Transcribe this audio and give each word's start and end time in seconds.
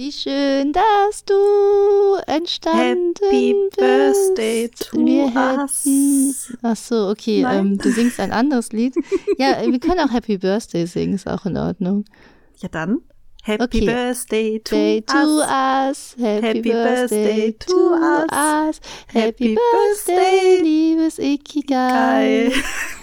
Wie 0.00 0.12
schön, 0.12 0.72
dass 0.72 1.26
du 1.26 1.34
entstanden 2.26 3.12
Happy 3.22 3.54
bist. 3.68 4.34
Birthday 4.34 4.70
to 4.70 4.96
wir 4.96 5.24
us. 5.26 5.84
hätten, 5.84 6.34
ach 6.62 6.76
so, 6.76 7.08
okay, 7.10 7.44
ähm, 7.46 7.76
du 7.76 7.92
singst 7.92 8.18
ein 8.18 8.32
anderes 8.32 8.72
Lied. 8.72 8.94
Ja, 9.36 9.58
wir 9.60 9.78
können 9.78 10.00
auch 10.00 10.10
Happy 10.10 10.38
Birthday 10.38 10.86
singen, 10.86 11.16
ist 11.16 11.26
auch 11.28 11.44
in 11.44 11.58
Ordnung. 11.58 12.06
Ja 12.62 12.70
dann. 12.70 13.02
Happy 13.42 13.62
Okay. 13.62 13.84
Birthday 13.84 14.58
to 14.60 14.74
Day 14.74 15.02
to 15.02 15.16
us. 15.16 16.16
us. 16.16 16.16
Happy, 16.18 16.46
Happy 16.46 16.62
Birthday 16.62 17.50
birthday 17.52 17.52
to 17.58 17.66
to 17.66 17.94
us. 18.32 18.80
Happy 19.08 19.20
Happy 19.20 19.54
Birthday, 19.54 20.14
birthday, 20.16 20.62
liebes 20.62 21.18
Ikigai. 21.18 22.48
Geil. 22.48 22.52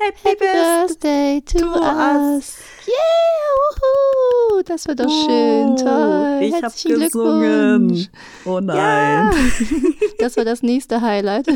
Happy 0.00 0.34
Birthday. 0.34 1.42
To, 1.44 1.58
us. 1.58 1.82
us. 1.82 2.58
Yeah, 2.86 4.56
wuhu. 4.56 4.62
Das 4.62 4.88
war 4.88 4.94
doch 4.94 5.10
schön. 5.10 5.72
Oh, 5.72 5.76
Toll. 5.76 6.38
Ich 6.40 6.54
habe 6.54 6.72
gesungen. 6.72 7.88
Glückwunsch. 7.88 8.08
Oh 8.46 8.60
nein. 8.60 8.78
Ja. 8.78 9.30
Das 10.18 10.38
war 10.38 10.44
das 10.46 10.62
nächste 10.62 11.02
Highlight. 11.02 11.48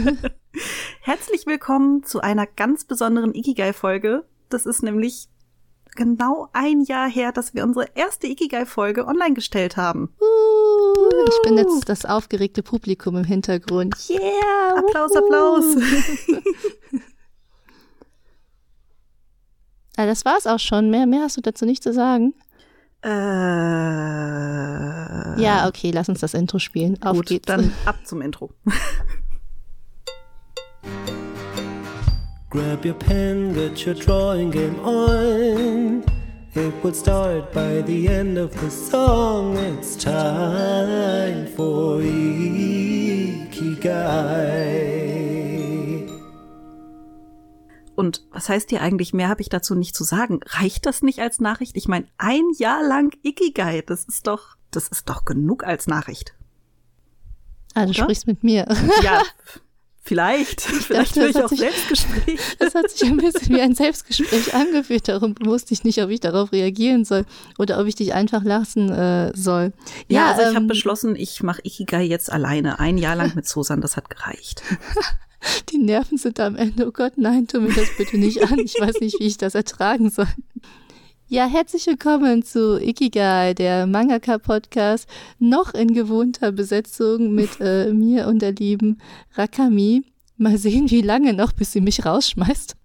Herzlich 1.00 1.46
willkommen 1.46 2.04
zu 2.04 2.20
einer 2.20 2.46
ganz 2.46 2.84
besonderen 2.84 3.34
Ikigai-Folge. 3.34 4.24
Das 4.50 4.66
ist 4.66 4.82
nämlich 4.82 5.28
genau 5.96 6.48
ein 6.52 6.82
Jahr 6.82 7.08
her, 7.08 7.32
dass 7.32 7.54
wir 7.54 7.64
unsere 7.64 7.88
erste 7.94 8.26
Ikigai-Folge 8.26 9.06
online 9.06 9.34
gestellt 9.34 9.78
haben. 9.78 10.14
Uh, 10.20 11.24
ich 11.28 11.42
bin 11.42 11.56
jetzt 11.56 11.88
das 11.88 12.04
aufgeregte 12.04 12.62
Publikum 12.62 13.16
im 13.16 13.24
Hintergrund. 13.24 13.94
Yeah. 14.10 14.76
Applaus, 14.76 15.12
wuhu. 15.12 15.24
Applaus. 15.24 15.64
Ah, 19.96 20.06
das 20.06 20.24
war's 20.24 20.46
auch 20.46 20.58
schon. 20.58 20.90
Mehr, 20.90 21.06
mehr 21.06 21.20
hast 21.22 21.36
du 21.36 21.40
dazu 21.40 21.64
nicht 21.64 21.82
zu 21.82 21.92
sagen? 21.92 22.34
Äh, 23.02 23.08
Ja, 25.40 25.66
okay, 25.68 25.90
lass 25.92 26.08
uns 26.08 26.20
das 26.20 26.34
Intro 26.34 26.58
spielen. 26.58 27.00
Auf 27.02 27.16
gut, 27.16 27.26
geht's. 27.26 27.46
dann 27.46 27.72
ab 27.86 27.96
zum 28.04 28.22
Intro. 28.22 28.50
Grab 32.50 32.84
your 32.84 32.94
pen, 32.94 33.52
get 33.52 33.84
your 33.84 33.94
drawing 33.94 34.50
game 34.52 34.78
on. 34.84 36.04
It 36.54 36.72
will 36.84 36.94
start 36.94 37.52
by 37.52 37.82
the 37.82 38.06
end 38.06 38.38
of 38.38 38.52
the 38.60 38.70
song. 38.70 39.56
It's 39.58 39.96
time 39.96 41.48
for 41.56 41.98
Ikigai. 42.00 43.44
Und 47.96 48.22
was 48.30 48.48
heißt 48.48 48.70
hier 48.70 48.80
eigentlich, 48.80 49.12
mehr 49.14 49.28
habe 49.28 49.40
ich 49.40 49.48
dazu 49.48 49.74
nicht 49.74 49.94
zu 49.94 50.04
sagen. 50.04 50.40
Reicht 50.46 50.86
das 50.86 51.02
nicht 51.02 51.20
als 51.20 51.40
Nachricht? 51.40 51.76
Ich 51.76 51.88
meine, 51.88 52.06
ein 52.18 52.42
Jahr 52.58 52.82
lang 52.86 53.12
Ikigai, 53.22 53.82
das 53.82 54.04
ist 54.04 54.26
doch, 54.26 54.56
das 54.70 54.88
ist 54.88 55.08
doch 55.08 55.24
genug 55.24 55.64
als 55.64 55.86
Nachricht. 55.86 56.34
ah, 57.74 57.84
du 57.84 57.90
oder? 57.90 58.02
sprichst 58.04 58.26
mit 58.26 58.42
mir. 58.42 58.66
Ja, 59.02 59.22
vielleicht. 60.02 60.60
vielleicht 60.62 61.16
dachte, 61.16 61.28
ich 61.28 61.42
auch 61.42 61.48
sich- 61.48 61.60
Selbstgespräch. 61.60 62.40
Das 62.58 62.74
hat 62.74 62.90
sich 62.90 63.08
ein 63.08 63.16
bisschen 63.18 63.54
wie 63.54 63.60
ein 63.60 63.74
Selbstgespräch 63.74 64.54
angefühlt. 64.54 65.06
Darum 65.08 65.34
wusste 65.44 65.72
ich 65.74 65.84
nicht, 65.84 66.02
ob 66.02 66.10
ich 66.10 66.18
darauf 66.20 66.50
reagieren 66.52 67.04
soll 67.04 67.24
oder 67.58 67.78
ob 67.80 67.86
ich 67.86 67.94
dich 67.94 68.12
einfach 68.14 68.42
lassen 68.42 68.90
äh, 68.90 69.32
soll. 69.36 69.72
Ja, 70.08 70.30
also 70.32 70.40
ich 70.42 70.48
habe 70.48 70.58
ähm, 70.58 70.66
beschlossen, 70.66 71.14
ich 71.14 71.42
mache 71.42 71.60
Ikigai 71.62 72.02
jetzt 72.02 72.32
alleine. 72.32 72.80
Ein 72.80 72.98
Jahr 72.98 73.14
lang 73.16 73.34
mit 73.36 73.46
Susan, 73.46 73.80
das 73.80 73.96
hat 73.96 74.10
gereicht. 74.10 74.62
Die 75.70 75.78
Nerven 75.78 76.18
sind 76.18 76.40
am 76.40 76.56
Ende. 76.56 76.86
Oh 76.86 76.92
Gott, 76.92 77.14
nein, 77.16 77.46
tu 77.46 77.60
mir 77.60 77.72
das 77.72 77.88
bitte 77.96 78.18
nicht 78.18 78.42
an. 78.50 78.58
Ich 78.58 78.74
weiß 78.78 79.00
nicht, 79.00 79.18
wie 79.20 79.26
ich 79.26 79.38
das 79.38 79.54
ertragen 79.54 80.10
soll. 80.10 80.28
Ja, 81.26 81.46
herzlich 81.46 81.86
willkommen 81.86 82.42
zu 82.42 82.80
Ikigai, 82.80 83.54
der 83.54 83.86
Mangaka-Podcast, 83.86 85.08
noch 85.38 85.72
in 85.74 85.94
gewohnter 85.94 86.52
Besetzung 86.52 87.34
mit 87.34 87.60
äh, 87.60 87.92
mir 87.92 88.28
und 88.28 88.40
der 88.40 88.52
lieben 88.52 88.98
Rakami. 89.34 90.02
Mal 90.36 90.58
sehen, 90.58 90.90
wie 90.90 91.02
lange 91.02 91.32
noch, 91.32 91.52
bis 91.52 91.72
sie 91.72 91.80
mich 91.80 92.04
rausschmeißt. 92.04 92.76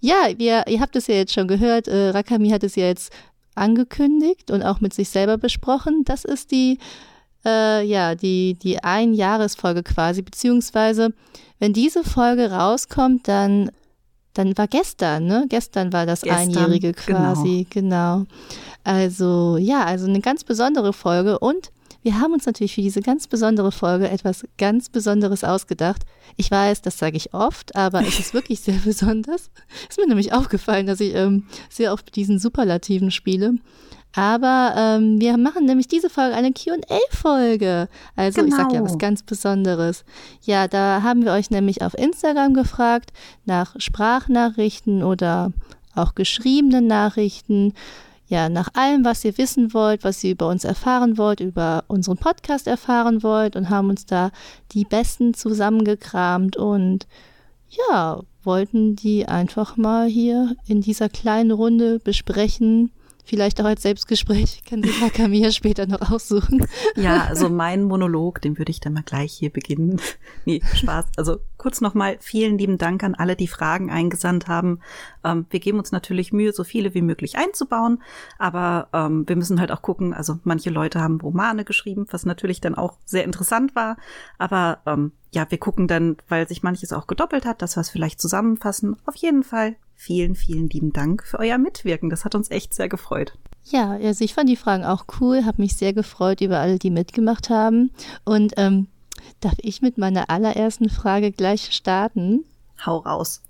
Ja, 0.00 0.28
wir, 0.36 0.66
ihr 0.68 0.80
habt 0.80 0.96
es 0.96 1.08
ja 1.08 1.16
jetzt 1.16 1.34
schon 1.34 1.48
gehört, 1.48 1.88
äh, 1.88 2.10
Rakami 2.10 2.50
hat 2.50 2.64
es 2.64 2.76
ja 2.76 2.86
jetzt 2.86 3.12
angekündigt 3.54 4.50
und 4.50 4.62
auch 4.62 4.80
mit 4.80 4.94
sich 4.94 5.08
selber 5.08 5.36
besprochen. 5.36 6.04
Das 6.04 6.24
ist 6.24 6.52
die, 6.52 6.78
äh, 7.44 7.84
ja, 7.84 8.14
die, 8.14 8.54
die 8.54 8.82
Einjahresfolge 8.82 9.82
quasi, 9.82 10.22
beziehungsweise 10.22 11.12
wenn 11.58 11.72
diese 11.72 12.04
Folge 12.04 12.50
rauskommt, 12.50 13.28
dann, 13.28 13.70
dann 14.34 14.56
war 14.56 14.68
gestern, 14.68 15.26
ne? 15.26 15.46
Gestern 15.48 15.92
war 15.92 16.06
das 16.06 16.22
Gestern, 16.22 16.40
Einjährige 16.40 16.92
quasi, 16.92 17.66
genau. 17.68 18.24
Also, 18.84 19.58
ja, 19.58 19.84
also 19.84 20.06
eine 20.06 20.20
ganz 20.20 20.44
besondere 20.44 20.92
Folge 20.92 21.38
und 21.38 21.70
wir 22.02 22.18
haben 22.18 22.32
uns 22.32 22.46
natürlich 22.46 22.74
für 22.74 22.80
diese 22.80 23.02
ganz 23.02 23.26
besondere 23.26 23.72
Folge 23.72 24.08
etwas 24.08 24.46
ganz 24.56 24.88
Besonderes 24.88 25.44
ausgedacht. 25.44 26.04
Ich 26.36 26.50
weiß, 26.50 26.80
das 26.80 26.96
sage 26.96 27.18
ich 27.18 27.34
oft, 27.34 27.76
aber 27.76 28.00
es 28.00 28.18
ist 28.18 28.32
wirklich 28.32 28.60
sehr 28.60 28.78
besonders. 28.84 29.50
Ist 29.88 29.98
mir 29.98 30.06
nämlich 30.06 30.32
aufgefallen, 30.32 30.86
dass 30.86 31.00
ich 31.00 31.14
ähm, 31.14 31.46
sehr 31.68 31.92
oft 31.92 32.16
diesen 32.16 32.38
Superlativen 32.38 33.10
spiele. 33.10 33.54
Aber 34.14 34.74
ähm, 34.76 35.20
wir 35.20 35.36
machen 35.36 35.66
nämlich 35.66 35.86
diese 35.86 36.10
Folge 36.10 36.34
eine 36.34 36.52
Q&A-Folge. 36.52 37.88
Also 38.16 38.44
ich 38.44 38.52
sag 38.54 38.72
ja 38.72 38.78
Genau. 38.80 38.84
was 38.84 38.98
ganz 38.98 39.22
Besonderes. 39.22 40.04
Ja, 40.42 40.66
da 40.66 41.02
haben 41.02 41.24
wir 41.24 41.32
euch 41.32 41.50
nämlich 41.50 41.82
auf 41.82 41.94
Instagram 41.94 42.54
gefragt 42.54 43.12
nach 43.44 43.74
Sprachnachrichten 43.78 45.02
oder 45.04 45.52
auch 45.94 46.14
geschriebenen 46.14 46.86
Nachrichten. 46.86 47.74
Ja, 48.26 48.48
nach 48.48 48.68
allem, 48.74 49.04
was 49.04 49.24
ihr 49.24 49.36
wissen 49.38 49.74
wollt, 49.74 50.04
was 50.04 50.22
ihr 50.22 50.32
über 50.32 50.48
uns 50.48 50.64
erfahren 50.64 51.18
wollt, 51.18 51.40
über 51.40 51.84
unseren 51.88 52.16
Podcast 52.16 52.66
erfahren 52.68 53.22
wollt 53.24 53.56
und 53.56 53.70
haben 53.70 53.90
uns 53.90 54.06
da 54.06 54.30
die 54.72 54.84
besten 54.84 55.34
zusammengekramt 55.34 56.56
und 56.56 57.06
ja, 57.68 58.20
wollten 58.42 58.96
die 58.96 59.26
einfach 59.26 59.76
mal 59.76 60.06
hier 60.08 60.54
in 60.66 60.80
dieser 60.80 61.08
kleinen 61.08 61.50
Runde 61.50 61.98
besprechen. 61.98 62.90
Vielleicht 63.24 63.60
auch 63.60 63.64
als 63.64 63.82
Selbstgespräch, 63.82 64.62
kann 64.68 64.82
sich 64.82 65.00
Nakami 65.00 65.38
ja 65.38 65.52
später 65.52 65.86
noch 65.86 66.10
aussuchen. 66.10 66.66
Ja, 66.96 67.24
also 67.28 67.48
mein 67.48 67.84
Monolog, 67.84 68.40
den 68.40 68.58
würde 68.58 68.70
ich 68.70 68.80
dann 68.80 68.94
mal 68.94 69.02
gleich 69.02 69.32
hier 69.32 69.50
beginnen. 69.50 70.00
Nee, 70.46 70.62
Spaß. 70.74 71.04
Also 71.18 71.38
kurz 71.58 71.82
nochmal 71.82 72.16
vielen 72.20 72.56
lieben 72.56 72.78
Dank 72.78 73.04
an 73.04 73.14
alle, 73.14 73.36
die 73.36 73.46
Fragen 73.46 73.90
eingesandt 73.90 74.48
haben. 74.48 74.80
Ähm, 75.22 75.44
wir 75.50 75.60
geben 75.60 75.78
uns 75.78 75.92
natürlich 75.92 76.32
Mühe, 76.32 76.52
so 76.52 76.64
viele 76.64 76.94
wie 76.94 77.02
möglich 77.02 77.36
einzubauen, 77.36 78.02
aber 78.38 78.88
ähm, 78.94 79.28
wir 79.28 79.36
müssen 79.36 79.60
halt 79.60 79.70
auch 79.70 79.82
gucken, 79.82 80.14
also 80.14 80.38
manche 80.44 80.70
Leute 80.70 81.00
haben 81.00 81.20
Romane 81.20 81.64
geschrieben, 81.66 82.06
was 82.10 82.24
natürlich 82.24 82.62
dann 82.62 82.74
auch 82.74 82.96
sehr 83.04 83.24
interessant 83.24 83.76
war, 83.76 83.98
aber 84.38 84.80
ähm, 84.86 85.12
ja, 85.32 85.46
wir 85.50 85.58
gucken 85.58 85.86
dann, 85.86 86.16
weil 86.28 86.48
sich 86.48 86.62
manches 86.62 86.92
auch 86.92 87.06
gedoppelt 87.06 87.44
hat, 87.44 87.60
dass 87.62 87.76
wir 87.76 87.82
es 87.82 87.90
vielleicht 87.90 88.20
zusammenfassen. 88.20 88.96
Auf 89.04 89.14
jeden 89.16 89.44
Fall 89.44 89.76
vielen, 90.00 90.34
vielen 90.34 90.68
lieben 90.70 90.94
Dank 90.94 91.26
für 91.26 91.38
euer 91.38 91.58
Mitwirken. 91.58 92.08
Das 92.08 92.24
hat 92.24 92.34
uns 92.34 92.50
echt 92.50 92.72
sehr 92.72 92.88
gefreut. 92.88 93.34
Ja, 93.64 93.92
also 93.92 94.24
ich 94.24 94.32
fand 94.32 94.48
die 94.48 94.56
Fragen 94.56 94.84
auch 94.84 95.04
cool, 95.20 95.44
habe 95.44 95.60
mich 95.60 95.76
sehr 95.76 95.92
gefreut 95.92 96.40
über 96.40 96.58
alle, 96.58 96.78
die 96.78 96.90
mitgemacht 96.90 97.50
haben. 97.50 97.90
Und 98.24 98.54
ähm, 98.56 98.88
darf 99.40 99.56
ich 99.58 99.82
mit 99.82 99.98
meiner 99.98 100.30
allerersten 100.30 100.88
Frage 100.88 101.32
gleich 101.32 101.72
starten? 101.72 102.44
Hau 102.84 102.96
raus. 102.96 103.42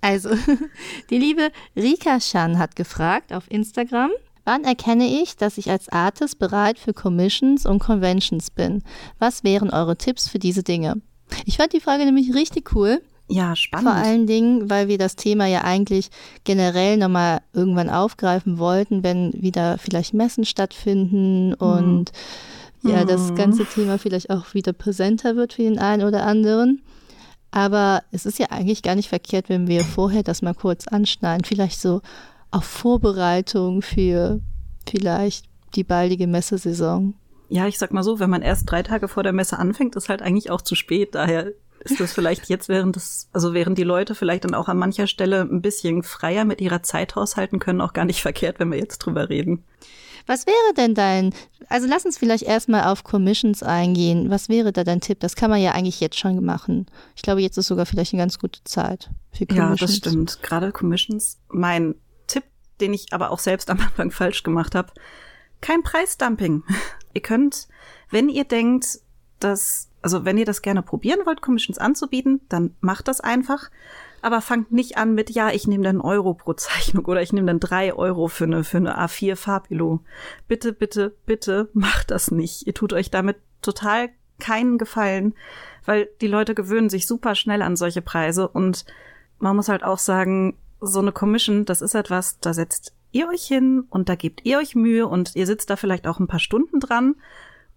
Also, 0.00 0.30
die 1.10 1.18
liebe 1.18 1.50
Rika 1.76 2.18
Chan 2.20 2.58
hat 2.58 2.74
gefragt 2.74 3.34
auf 3.34 3.50
Instagram, 3.50 4.10
wann 4.46 4.64
erkenne 4.64 5.22
ich, 5.22 5.36
dass 5.36 5.58
ich 5.58 5.70
als 5.70 5.90
Artist 5.90 6.38
bereit 6.38 6.78
für 6.78 6.94
Commissions 6.94 7.66
und 7.66 7.80
Conventions 7.80 8.50
bin? 8.50 8.82
Was 9.18 9.44
wären 9.44 9.68
eure 9.68 9.98
Tipps 9.98 10.26
für 10.26 10.38
diese 10.38 10.62
Dinge? 10.62 11.02
Ich 11.44 11.58
fand 11.58 11.74
die 11.74 11.80
Frage 11.80 12.06
nämlich 12.06 12.34
richtig 12.34 12.74
cool. 12.74 13.02
Ja, 13.30 13.54
spannend. 13.54 13.88
Vor 13.88 13.96
allen 13.96 14.26
Dingen, 14.26 14.70
weil 14.70 14.88
wir 14.88 14.96
das 14.98 15.14
Thema 15.16 15.46
ja 15.46 15.62
eigentlich 15.62 16.08
generell 16.44 16.96
nochmal 16.96 17.40
irgendwann 17.52 17.90
aufgreifen 17.90 18.58
wollten, 18.58 19.02
wenn 19.02 19.32
wieder 19.34 19.76
vielleicht 19.78 20.14
Messen 20.14 20.44
stattfinden 20.46 21.52
und 21.54 22.10
ja, 22.82 23.04
das 23.04 23.30
Mhm. 23.30 23.34
ganze 23.34 23.64
Thema 23.66 23.98
vielleicht 23.98 24.30
auch 24.30 24.54
wieder 24.54 24.72
präsenter 24.72 25.36
wird 25.36 25.52
für 25.52 25.62
den 25.62 25.78
einen 25.78 26.04
oder 26.04 26.24
anderen. 26.24 26.80
Aber 27.50 28.02
es 28.12 28.24
ist 28.26 28.38
ja 28.38 28.46
eigentlich 28.50 28.82
gar 28.82 28.94
nicht 28.94 29.08
verkehrt, 29.08 29.48
wenn 29.48 29.66
wir 29.68 29.84
vorher 29.84 30.22
das 30.22 30.42
mal 30.42 30.54
kurz 30.54 30.86
anschneiden. 30.86 31.44
Vielleicht 31.44 31.80
so 31.80 32.00
auf 32.50 32.64
Vorbereitung 32.64 33.82
für 33.82 34.40
vielleicht 34.88 35.46
die 35.74 35.84
baldige 35.84 36.26
Messesaison. 36.26 37.14
Ja, 37.50 37.66
ich 37.66 37.78
sag 37.78 37.92
mal 37.92 38.02
so, 38.02 38.20
wenn 38.20 38.30
man 38.30 38.42
erst 38.42 38.70
drei 38.70 38.82
Tage 38.82 39.08
vor 39.08 39.22
der 39.22 39.32
Messe 39.32 39.58
anfängt, 39.58 39.96
ist 39.96 40.08
halt 40.08 40.22
eigentlich 40.22 40.50
auch 40.50 40.60
zu 40.62 40.74
spät. 40.74 41.14
Daher 41.14 41.52
ist 41.80 42.00
das 42.00 42.12
vielleicht 42.12 42.48
jetzt, 42.48 42.68
während 42.68 42.96
das, 42.96 43.28
also 43.32 43.54
während 43.54 43.78
die 43.78 43.84
Leute 43.84 44.14
vielleicht 44.14 44.44
dann 44.44 44.54
auch 44.54 44.68
an 44.68 44.78
mancher 44.78 45.06
Stelle 45.06 45.42
ein 45.42 45.62
bisschen 45.62 46.02
freier 46.02 46.44
mit 46.44 46.60
ihrer 46.60 46.82
Zeit 46.82 47.14
haushalten 47.16 47.58
können, 47.58 47.80
auch 47.80 47.92
gar 47.92 48.04
nicht 48.04 48.22
verkehrt, 48.22 48.58
wenn 48.58 48.70
wir 48.70 48.78
jetzt 48.78 48.98
drüber 48.98 49.28
reden. 49.28 49.64
Was 50.26 50.46
wäre 50.46 50.74
denn 50.76 50.94
dein, 50.94 51.34
also 51.70 51.86
lass 51.88 52.04
uns 52.04 52.18
vielleicht 52.18 52.42
erstmal 52.44 52.84
auf 52.84 53.02
Commissions 53.02 53.62
eingehen. 53.62 54.28
Was 54.28 54.50
wäre 54.50 54.72
da 54.74 54.84
dein 54.84 55.00
Tipp? 55.00 55.20
Das 55.20 55.36
kann 55.36 55.50
man 55.50 55.60
ja 55.60 55.72
eigentlich 55.72 56.00
jetzt 56.00 56.18
schon 56.18 56.44
machen. 56.44 56.84
Ich 57.16 57.22
glaube, 57.22 57.40
jetzt 57.40 57.56
ist 57.56 57.68
sogar 57.68 57.86
vielleicht 57.86 58.12
eine 58.12 58.20
ganz 58.22 58.38
gute 58.38 58.62
Zeit 58.64 59.08
für 59.32 59.46
Ja, 59.50 59.64
Commissions. 59.64 59.78
das 59.78 59.96
stimmt. 59.96 60.42
Gerade 60.42 60.70
Commissions. 60.70 61.38
Mein 61.48 61.94
Tipp, 62.26 62.44
den 62.82 62.92
ich 62.92 63.06
aber 63.12 63.30
auch 63.30 63.38
selbst 63.38 63.70
am 63.70 63.80
Anfang 63.80 64.10
falsch 64.10 64.42
gemacht 64.42 64.74
habe, 64.74 64.92
kein 65.62 65.82
Preisdumping. 65.82 66.62
ihr 67.14 67.22
könnt, 67.22 67.66
wenn 68.10 68.28
ihr 68.28 68.44
denkt, 68.44 68.98
dass, 69.40 69.87
also 70.02 70.24
wenn 70.24 70.38
ihr 70.38 70.44
das 70.44 70.62
gerne 70.62 70.82
probieren 70.82 71.20
wollt, 71.24 71.42
Commissions 71.42 71.78
anzubieten, 71.78 72.40
dann 72.48 72.74
macht 72.80 73.08
das 73.08 73.20
einfach. 73.20 73.70
Aber 74.20 74.40
fangt 74.40 74.72
nicht 74.72 74.96
an 74.96 75.14
mit, 75.14 75.30
ja, 75.30 75.50
ich 75.50 75.66
nehme 75.66 75.84
dann 75.84 76.00
Euro 76.00 76.34
pro 76.34 76.52
Zeichnung 76.54 77.04
oder 77.04 77.22
ich 77.22 77.32
nehme 77.32 77.46
dann 77.46 77.60
drei 77.60 77.94
Euro 77.94 78.28
für 78.28 78.44
eine, 78.44 78.64
für 78.64 78.78
eine 78.78 78.98
A4 78.98 79.36
Farbilo. 79.36 80.00
Bitte, 80.48 80.72
bitte, 80.72 81.14
bitte 81.26 81.68
macht 81.72 82.10
das 82.10 82.30
nicht. 82.30 82.66
Ihr 82.66 82.74
tut 82.74 82.92
euch 82.92 83.10
damit 83.10 83.36
total 83.62 84.10
keinen 84.40 84.78
Gefallen, 84.78 85.34
weil 85.84 86.08
die 86.20 86.26
Leute 86.26 86.54
gewöhnen 86.54 86.90
sich 86.90 87.06
super 87.06 87.34
schnell 87.34 87.62
an 87.62 87.76
solche 87.76 88.02
Preise 88.02 88.48
und 88.48 88.84
man 89.38 89.56
muss 89.56 89.68
halt 89.68 89.84
auch 89.84 89.98
sagen, 89.98 90.56
so 90.80 91.00
eine 91.00 91.12
Commission, 91.12 91.64
das 91.64 91.82
ist 91.82 91.94
etwas, 91.94 92.38
da 92.40 92.54
setzt 92.54 92.92
ihr 93.10 93.28
euch 93.28 93.44
hin 93.44 93.84
und 93.90 94.08
da 94.08 94.14
gebt 94.14 94.44
ihr 94.44 94.58
euch 94.58 94.74
Mühe 94.74 95.06
und 95.06 95.34
ihr 95.34 95.46
sitzt 95.46 95.70
da 95.70 95.76
vielleicht 95.76 96.06
auch 96.06 96.18
ein 96.18 96.28
paar 96.28 96.40
Stunden 96.40 96.80
dran. 96.80 97.16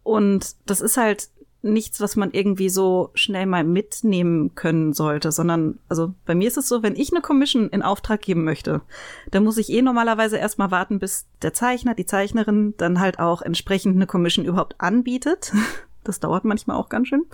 Und 0.03 0.55
das 0.65 0.81
ist 0.81 0.97
halt 0.97 1.29
nichts, 1.63 2.01
was 2.01 2.15
man 2.15 2.31
irgendwie 2.31 2.69
so 2.69 3.11
schnell 3.13 3.45
mal 3.45 3.63
mitnehmen 3.63 4.55
können 4.55 4.93
sollte, 4.93 5.31
sondern, 5.31 5.79
also 5.89 6.13
bei 6.25 6.33
mir 6.33 6.47
ist 6.47 6.57
es 6.57 6.67
so, 6.67 6.81
wenn 6.81 6.95
ich 6.95 7.11
eine 7.11 7.21
Commission 7.21 7.69
in 7.69 7.83
Auftrag 7.83 8.21
geben 8.21 8.43
möchte, 8.43 8.81
dann 9.29 9.43
muss 9.43 9.57
ich 9.57 9.69
eh 9.69 9.81
normalerweise 9.81 10.37
erstmal 10.37 10.71
warten, 10.71 10.99
bis 10.99 11.27
der 11.41 11.53
Zeichner, 11.53 11.93
die 11.93 12.05
Zeichnerin 12.05 12.73
dann 12.77 12.99
halt 12.99 13.19
auch 13.19 13.41
entsprechend 13.41 13.95
eine 13.95 14.07
Commission 14.07 14.45
überhaupt 14.45 14.75
anbietet. 14.79 15.51
Das 16.03 16.19
dauert 16.19 16.45
manchmal 16.45 16.77
auch 16.77 16.89
ganz 16.89 17.09
schön. 17.09 17.27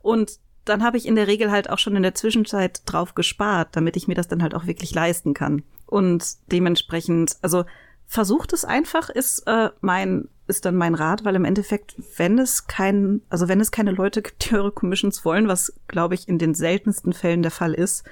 Und 0.00 0.38
dann 0.64 0.84
habe 0.84 0.96
ich 0.96 1.06
in 1.06 1.16
der 1.16 1.26
Regel 1.26 1.50
halt 1.50 1.68
auch 1.68 1.80
schon 1.80 1.96
in 1.96 2.04
der 2.04 2.14
Zwischenzeit 2.14 2.82
drauf 2.86 3.16
gespart, 3.16 3.70
damit 3.72 3.96
ich 3.96 4.06
mir 4.06 4.14
das 4.14 4.28
dann 4.28 4.40
halt 4.40 4.54
auch 4.54 4.66
wirklich 4.66 4.94
leisten 4.94 5.34
kann. 5.34 5.64
Und 5.86 6.24
dementsprechend, 6.52 7.36
also 7.42 7.64
versucht 8.06 8.52
es 8.52 8.64
einfach, 8.64 9.10
ist 9.10 9.48
äh, 9.48 9.70
mein 9.80 10.28
ist 10.46 10.64
dann 10.64 10.76
mein 10.76 10.94
Rat, 10.94 11.24
weil 11.24 11.36
im 11.36 11.44
Endeffekt, 11.44 11.96
wenn 12.16 12.38
es 12.38 12.66
kein, 12.66 13.22
also 13.30 13.48
wenn 13.48 13.60
es 13.60 13.70
keine 13.70 13.92
Leute 13.92 14.22
gibt, 14.22 14.50
die 14.50 14.54
eure 14.54 14.72
Commissions 14.72 15.24
wollen, 15.24 15.48
was 15.48 15.72
glaube 15.88 16.14
ich 16.14 16.28
in 16.28 16.38
den 16.38 16.54
seltensten 16.54 17.12
Fällen 17.12 17.42
der 17.42 17.50
Fall 17.50 17.74
ist, 17.74 18.04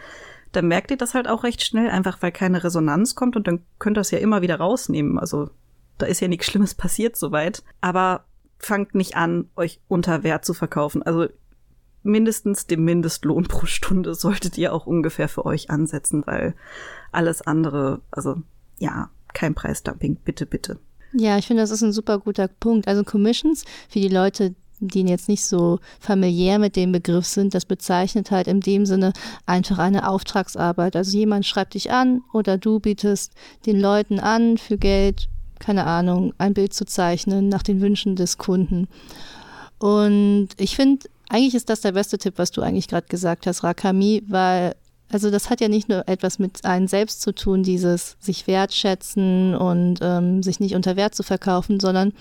dann 0.52 0.68
merkt 0.68 0.90
ihr 0.90 0.96
das 0.96 1.14
halt 1.14 1.28
auch 1.28 1.44
recht 1.44 1.62
schnell, 1.62 1.90
einfach 1.90 2.20
weil 2.20 2.32
keine 2.32 2.62
Resonanz 2.62 3.14
kommt 3.14 3.36
und 3.36 3.46
dann 3.46 3.62
könnt 3.78 3.96
ihr 3.96 4.02
es 4.02 4.10
ja 4.10 4.18
immer 4.18 4.42
wieder 4.42 4.56
rausnehmen. 4.56 5.18
Also 5.18 5.50
da 5.98 6.06
ist 6.06 6.20
ja 6.20 6.28
nichts 6.28 6.46
Schlimmes 6.46 6.74
passiert 6.74 7.16
soweit. 7.16 7.62
Aber 7.80 8.24
fangt 8.58 8.94
nicht 8.94 9.16
an, 9.16 9.48
euch 9.56 9.80
unter 9.88 10.22
Wert 10.22 10.44
zu 10.44 10.54
verkaufen. 10.54 11.02
Also 11.02 11.26
mindestens 12.02 12.66
dem 12.66 12.84
Mindestlohn 12.84 13.44
pro 13.44 13.66
Stunde 13.66 14.14
solltet 14.14 14.58
ihr 14.58 14.72
auch 14.72 14.86
ungefähr 14.86 15.28
für 15.28 15.46
euch 15.46 15.70
ansetzen, 15.70 16.22
weil 16.26 16.54
alles 17.10 17.42
andere, 17.42 18.00
also 18.10 18.36
ja, 18.78 19.10
kein 19.34 19.54
Preisdumping, 19.54 20.16
bitte, 20.16 20.46
bitte. 20.46 20.78
Ja, 21.14 21.38
ich 21.38 21.46
finde, 21.46 21.62
das 21.62 21.70
ist 21.70 21.82
ein 21.82 21.92
super 21.92 22.18
guter 22.18 22.48
Punkt. 22.48 22.88
Also 22.88 23.04
Commissions 23.04 23.64
für 23.88 24.00
die 24.00 24.08
Leute, 24.08 24.54
die 24.80 25.02
jetzt 25.02 25.28
nicht 25.28 25.44
so 25.44 25.78
familiär 26.00 26.58
mit 26.58 26.74
dem 26.74 26.92
Begriff 26.92 27.26
sind, 27.26 27.54
das 27.54 27.64
bezeichnet 27.64 28.30
halt 28.30 28.48
in 28.48 28.60
dem 28.60 28.86
Sinne 28.86 29.12
einfach 29.46 29.78
eine 29.78 30.08
Auftragsarbeit. 30.08 30.96
Also 30.96 31.16
jemand 31.16 31.46
schreibt 31.46 31.74
dich 31.74 31.92
an 31.92 32.22
oder 32.32 32.58
du 32.58 32.80
bietest 32.80 33.32
den 33.66 33.80
Leuten 33.80 34.18
an 34.18 34.58
für 34.58 34.78
Geld, 34.78 35.28
keine 35.58 35.84
Ahnung, 35.86 36.34
ein 36.38 36.54
Bild 36.54 36.72
zu 36.74 36.84
zeichnen 36.84 37.48
nach 37.48 37.62
den 37.62 37.80
Wünschen 37.80 38.16
des 38.16 38.38
Kunden. 38.38 38.88
Und 39.78 40.48
ich 40.56 40.76
finde, 40.76 41.08
eigentlich 41.28 41.54
ist 41.54 41.70
das 41.70 41.80
der 41.80 41.92
beste 41.92 42.18
Tipp, 42.18 42.34
was 42.36 42.50
du 42.50 42.62
eigentlich 42.62 42.88
gerade 42.88 43.06
gesagt 43.06 43.46
hast, 43.46 43.62
Rakami, 43.62 44.22
weil 44.26 44.74
also 45.12 45.30
das 45.30 45.50
hat 45.50 45.60
ja 45.60 45.68
nicht 45.68 45.88
nur 45.88 46.08
etwas 46.08 46.38
mit 46.38 46.64
einem 46.64 46.88
selbst 46.88 47.20
zu 47.20 47.32
tun, 47.32 47.62
dieses 47.62 48.16
sich 48.18 48.46
wertschätzen 48.46 49.54
und 49.54 49.98
ähm, 50.00 50.42
sich 50.42 50.58
nicht 50.58 50.74
unter 50.74 50.96
Wert 50.96 51.14
zu 51.14 51.22
verkaufen, 51.22 51.78
sondern 51.78 52.12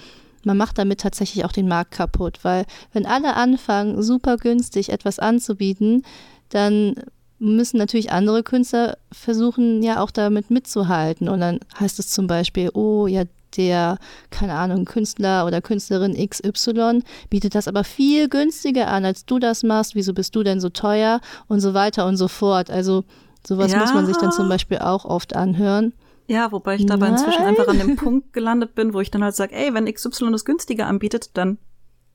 man 0.43 0.57
macht 0.57 0.77
damit 0.77 0.99
tatsächlich 0.99 1.45
auch 1.45 1.51
den 1.51 1.67
Markt 1.67 1.91
kaputt, 1.91 2.39
weil 2.43 2.65
wenn 2.93 3.05
alle 3.05 3.35
anfangen, 3.35 4.01
super 4.01 4.37
günstig 4.37 4.89
etwas 4.89 5.19
anzubieten, 5.19 6.03
dann 6.49 6.95
müssen 7.39 7.77
natürlich 7.77 8.11
andere 8.11 8.43
Künstler 8.43 8.97
versuchen, 9.11 9.81
ja 9.81 10.01
auch 10.01 10.11
damit 10.11 10.51
mitzuhalten. 10.51 11.27
Und 11.29 11.39
dann 11.39 11.59
heißt 11.79 11.97
es 11.97 12.09
zum 12.09 12.27
Beispiel, 12.27 12.69
oh 12.73 13.07
ja, 13.07 13.23
der, 13.57 13.97
keine 14.29 14.53
Ahnung, 14.53 14.85
Künstler 14.85 15.45
oder 15.45 15.61
Künstlerin 15.61 16.13
XY 16.13 17.01
bietet 17.29 17.55
das 17.55 17.67
aber 17.67 17.83
viel 17.83 18.29
günstiger 18.29 18.87
an, 18.87 19.05
als 19.05 19.25
du 19.25 19.39
das 19.39 19.63
machst. 19.63 19.95
Wieso 19.95 20.13
bist 20.13 20.35
du 20.35 20.43
denn 20.43 20.59
so 20.59 20.69
teuer? 20.69 21.21
Und 21.47 21.59
so 21.59 21.73
weiter 21.73 22.05
und 22.05 22.17
so 22.17 22.27
fort. 22.27 22.69
Also 22.69 23.03
sowas 23.45 23.71
ja. 23.71 23.79
muss 23.79 23.93
man 23.93 24.05
sich 24.05 24.17
dann 24.17 24.31
zum 24.31 24.49
Beispiel 24.49 24.79
auch 24.79 25.05
oft 25.05 25.35
anhören. 25.35 25.93
Ja, 26.27 26.51
wobei 26.51 26.75
ich 26.75 26.85
dabei 26.85 27.09
Nein. 27.09 27.19
inzwischen 27.19 27.43
einfach 27.43 27.67
an 27.67 27.79
dem 27.79 27.95
Punkt 27.97 28.31
gelandet 28.33 28.75
bin, 28.75 28.93
wo 28.93 29.01
ich 29.01 29.11
dann 29.11 29.23
halt 29.23 29.35
sage, 29.35 29.53
ey, 29.53 29.73
wenn 29.73 29.91
XY 29.91 30.31
das 30.31 30.45
günstiger 30.45 30.87
anbietet, 30.87 31.31
dann 31.33 31.57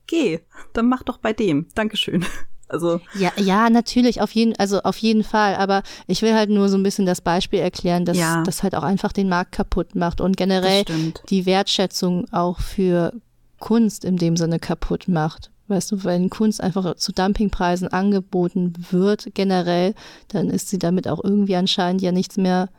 geh. 0.07 0.39
Dann 0.73 0.89
mach 0.89 1.03
doch 1.03 1.19
bei 1.19 1.33
dem. 1.33 1.67
Dankeschön. 1.75 2.25
Also 2.69 2.99
ja, 3.17 3.31
ja, 3.37 3.69
natürlich, 3.69 4.21
auf 4.21 4.31
jeden, 4.31 4.55
also 4.57 4.81
auf 4.81 4.97
jeden 4.97 5.23
Fall. 5.23 5.55
Aber 5.55 5.83
ich 6.05 6.21
will 6.21 6.33
halt 6.33 6.49
nur 6.49 6.67
so 6.69 6.77
ein 6.77 6.83
bisschen 6.83 7.05
das 7.05 7.21
Beispiel 7.21 7.59
erklären, 7.59 8.05
dass 8.05 8.17
ja. 8.17 8.43
das 8.43 8.63
halt 8.63 8.75
auch 8.75 8.83
einfach 8.83 9.13
den 9.13 9.29
Markt 9.29 9.53
kaputt 9.53 9.95
macht 9.95 10.19
und 10.19 10.35
generell 10.35 10.83
die 11.29 11.45
Wertschätzung 11.45 12.31
auch 12.33 12.59
für 12.59 13.13
Kunst 13.59 14.03
in 14.03 14.17
dem 14.17 14.35
Sinne 14.35 14.59
kaputt 14.59 15.07
macht. 15.07 15.49
Weißt 15.69 15.91
du, 15.91 16.03
wenn 16.03 16.29
Kunst 16.29 16.61
einfach 16.61 16.95
zu 16.95 17.11
Dumpingpreisen 17.11 17.89
angeboten 17.89 18.73
wird, 18.89 19.29
generell, 19.33 19.95
dann 20.29 20.49
ist 20.49 20.69
sie 20.69 20.79
damit 20.79 21.07
auch 21.07 21.21
irgendwie 21.21 21.57
anscheinend 21.57 22.01
ja 22.01 22.11
nichts 22.13 22.37
mehr 22.37 22.69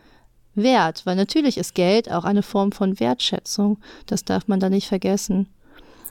wert. 0.54 1.04
Weil 1.04 1.16
natürlich 1.16 1.58
ist 1.58 1.74
Geld 1.74 2.10
auch 2.10 2.24
eine 2.24 2.42
Form 2.42 2.72
von 2.72 2.98
Wertschätzung. 2.98 3.78
Das 4.06 4.24
darf 4.24 4.48
man 4.48 4.60
da 4.60 4.70
nicht 4.70 4.88
vergessen. 4.88 5.48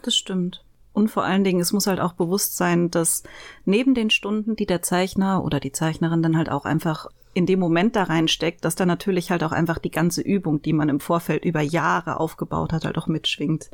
Das 0.03 0.15
stimmt. 0.15 0.63
Und 0.97 1.09
vor 1.09 1.23
allen 1.23 1.43
Dingen, 1.43 1.61
es 1.61 1.73
muss 1.73 1.85
halt 1.85 1.99
auch 1.99 2.13
bewusst 2.13 2.57
sein, 2.57 2.89
dass 2.89 3.21
neben 3.65 3.93
den 3.93 4.09
Stunden, 4.09 4.55
die 4.55 4.65
der 4.65 4.81
Zeichner 4.81 5.43
oder 5.43 5.59
die 5.59 5.71
Zeichnerin 5.71 6.23
dann 6.23 6.35
halt 6.35 6.49
auch 6.49 6.65
einfach 6.65 7.05
in 7.35 7.45
dem 7.45 7.59
Moment 7.59 7.95
da 7.95 8.01
reinsteckt, 8.01 8.65
dass 8.65 8.73
da 8.73 8.87
natürlich 8.87 9.29
halt 9.29 9.43
auch 9.43 9.51
einfach 9.51 9.77
die 9.77 9.91
ganze 9.91 10.21
Übung, 10.21 10.63
die 10.63 10.73
man 10.73 10.89
im 10.89 10.99
Vorfeld 10.99 11.45
über 11.45 11.61
Jahre 11.61 12.19
aufgebaut 12.19 12.73
hat, 12.73 12.83
halt 12.83 12.97
auch 12.97 13.05
mitschwingt. 13.05 13.69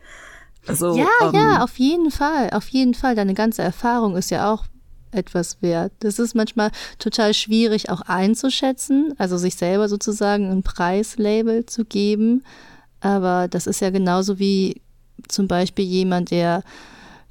Also, 0.67 0.97
ja, 0.97 1.07
ähm, 1.21 1.33
ja, 1.33 1.63
auf 1.63 1.79
jeden 1.79 2.11
Fall, 2.11 2.49
auf 2.49 2.67
jeden 2.67 2.93
Fall. 2.93 3.15
Deine 3.15 3.35
ganze 3.35 3.61
Erfahrung 3.61 4.17
ist 4.17 4.29
ja 4.29 4.53
auch 4.53 4.65
etwas 5.11 5.61
wert. 5.61 5.93
Das 5.99 6.19
ist 6.19 6.35
manchmal 6.35 6.71
total 6.99 7.33
schwierig 7.33 7.89
auch 7.89 8.01
einzuschätzen, 8.01 9.13
also 9.17 9.37
sich 9.37 9.55
selber 9.55 9.87
sozusagen 9.87 10.51
ein 10.51 10.61
Preislabel 10.61 11.67
zu 11.67 11.85
geben. 11.85 12.43
Aber 12.99 13.47
das 13.47 13.65
ist 13.65 13.79
ja 13.79 13.91
genauso 13.91 14.39
wie 14.39 14.81
zum 15.29 15.47
Beispiel 15.47 15.85
jemand, 15.85 16.29
der 16.31 16.63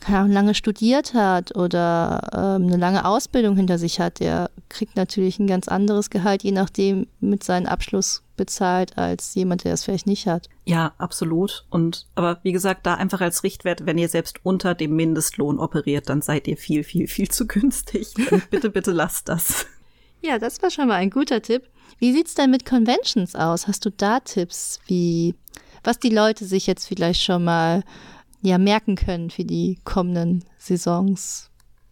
keine 0.03 0.19
Ahnung, 0.19 0.33
lange 0.33 0.55
studiert 0.55 1.15
hat 1.15 1.57
oder 1.57 2.21
ähm, 2.33 2.67
eine 2.67 2.77
lange 2.77 3.05
Ausbildung 3.05 3.57
hinter 3.57 3.79
sich 3.79 4.01
hat, 4.01 4.21
der 4.21 4.51
kriegt 4.69 4.97
natürlich 4.97 5.39
ein 5.39 5.47
ganz 5.47 5.69
anderes 5.69 6.11
Gehalt, 6.11 6.43
je 6.43 6.53
nachdem 6.53 7.07
mit 7.21 7.45
seinem 7.45 7.67
Abschluss 7.67 8.23
bezahlt, 8.37 8.99
als 8.99 9.35
jemand, 9.35 9.65
der 9.65 9.75
es 9.75 9.85
vielleicht 9.85 10.07
nicht 10.07 10.27
hat. 10.27 10.49
Ja, 10.65 10.93
absolut. 10.99 11.65
Und 11.71 12.07
aber 12.15 12.41
wie 12.43 12.53
gesagt, 12.53 12.87
da 12.87 12.95
einfach 12.95 13.21
als 13.21 13.45
Richtwert, 13.45 13.87
wenn 13.87 13.99
ihr 13.99 14.09
selbst 14.09 14.41
unter 14.43 14.75
dem 14.75 14.97
Mindestlohn 14.97 15.59
operiert, 15.59 16.09
dann 16.09 16.23
seid 16.23 16.49
ihr 16.49 16.57
viel, 16.57 16.83
viel, 16.83 17.07
viel 17.07 17.29
zu 17.29 17.47
günstig. 17.47 18.15
Bitte, 18.51 18.71
bitte 18.71 18.93
lasst 18.93 19.29
das. 19.29 19.67
Ja, 20.21 20.39
das 20.39 20.63
war 20.63 20.71
schon 20.71 20.89
mal 20.89 20.95
ein 20.95 21.11
guter 21.11 21.43
Tipp. 21.43 21.69
Wie 21.99 22.13
sieht's 22.13 22.35
denn 22.35 22.51
mit 22.51 22.65
Conventions 22.65 23.35
aus? 23.35 23.69
Hast 23.69 23.85
du 23.85 23.91
da 23.91 24.21
Tipps, 24.21 24.81
wie 24.87 25.35
was 25.85 25.99
die 25.99 26.11
Leute 26.11 26.45
sich 26.45 26.67
jetzt 26.67 26.87
vielleicht 26.87 27.23
schon 27.23 27.45
mal 27.45 27.83
ja 28.43 28.59
merken 28.59 28.97
können 28.97 29.31
für 29.31 29.45
die 29.45 29.79
kommenden 29.85 30.45
Saisons? 30.59 31.49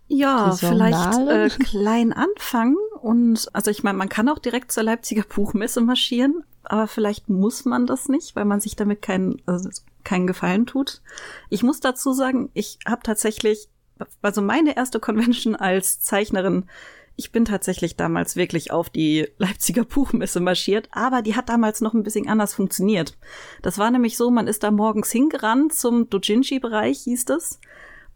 Ja, 0.09 0.50
vielleicht 0.52 1.19
äh, 1.28 1.49
klein 1.49 2.12
anfangen 2.12 2.76
und 3.00 3.49
also 3.52 3.71
ich 3.71 3.85
meine, 3.85 3.97
man 3.97 4.09
kann 4.09 4.28
auch 4.28 4.40
direkt 4.40 4.73
zur 4.73 4.83
Leipziger 4.83 5.23
Buchmesse 5.23 5.80
marschieren, 5.80 6.42
aber 6.64 6.88
vielleicht 6.88 7.28
muss 7.28 7.64
man 7.64 7.87
das 7.87 8.09
nicht, 8.09 8.35
weil 8.35 8.45
man 8.45 8.61
sich 8.61 8.75
damit 8.75 9.02
keinen 9.02 9.40
also 9.47 9.71
keinen 10.02 10.26
Gefallen 10.26 10.66
tut. 10.66 11.00
Ich 11.49 11.62
muss 11.62 11.78
dazu 11.78 12.12
sagen, 12.12 12.50
ich 12.54 12.80
habe 12.87 13.02
tatsächlich 13.04 13.69
also 14.23 14.42
meine 14.42 14.76
erste 14.76 14.99
Convention 14.99 15.54
als 15.54 16.00
Zeichnerin 16.00 16.64
ich 17.21 17.33
bin 17.33 17.45
tatsächlich 17.45 17.97
damals 17.97 18.35
wirklich 18.35 18.71
auf 18.71 18.89
die 18.89 19.29
Leipziger 19.37 19.85
Buchmesse 19.85 20.41
marschiert, 20.41 20.89
aber 20.91 21.21
die 21.21 21.37
hat 21.37 21.50
damals 21.50 21.83
noch 21.83 21.93
ein 21.93 22.03
bisschen 22.03 22.27
anders 22.31 22.55
funktioniert. 22.55 23.19
Das 23.61 23.77
war 23.77 23.91
nämlich 23.91 24.17
so, 24.17 24.31
man 24.31 24.47
ist 24.47 24.62
da 24.62 24.71
morgens 24.71 25.12
hingerannt 25.12 25.75
zum 25.75 26.09
Dojinshi-Bereich, 26.09 27.00
hieß 27.00 27.27
es. 27.29 27.61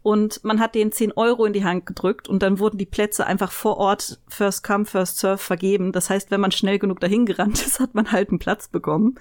Und 0.01 0.43
man 0.43 0.59
hat 0.59 0.73
denen 0.73 0.91
10 0.91 1.11
Euro 1.11 1.45
in 1.45 1.53
die 1.53 1.63
Hand 1.63 1.85
gedrückt 1.85 2.27
und 2.27 2.41
dann 2.41 2.57
wurden 2.57 2.79
die 2.79 2.87
Plätze 2.87 3.27
einfach 3.27 3.51
vor 3.51 3.77
Ort 3.77 4.19
First 4.27 4.63
Come, 4.63 4.85
First 4.85 5.19
Serve 5.19 5.37
vergeben. 5.37 5.91
Das 5.91 6.09
heißt, 6.09 6.31
wenn 6.31 6.41
man 6.41 6.51
schnell 6.51 6.79
genug 6.79 6.99
dahin 6.99 7.27
gerannt 7.27 7.63
ist, 7.63 7.79
hat 7.79 7.93
man 7.93 8.11
halt 8.11 8.29
einen 8.29 8.39
Platz 8.39 8.67
bekommen. 8.67 9.19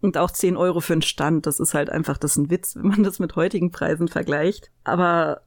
Und 0.00 0.16
auch 0.16 0.30
10 0.30 0.56
Euro 0.56 0.78
für 0.78 0.92
einen 0.92 1.02
Stand. 1.02 1.46
Das 1.46 1.58
ist 1.58 1.74
halt 1.74 1.90
einfach, 1.90 2.18
das 2.18 2.32
ist 2.32 2.36
ein 2.36 2.50
Witz, 2.50 2.76
wenn 2.76 2.86
man 2.86 3.02
das 3.02 3.18
mit 3.18 3.34
heutigen 3.34 3.72
Preisen 3.72 4.06
vergleicht. 4.06 4.70
Aber 4.84 5.42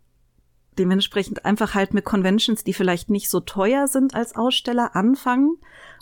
dementsprechend 0.78 1.46
einfach 1.46 1.74
halt 1.74 1.94
mit 1.94 2.06
Conventions, 2.06 2.64
die 2.64 2.74
vielleicht 2.74 3.10
nicht 3.10 3.30
so 3.30 3.40
teuer 3.40 3.88
sind 3.88 4.16
als 4.16 4.36
Aussteller, 4.36 4.96
anfangen 4.96 5.58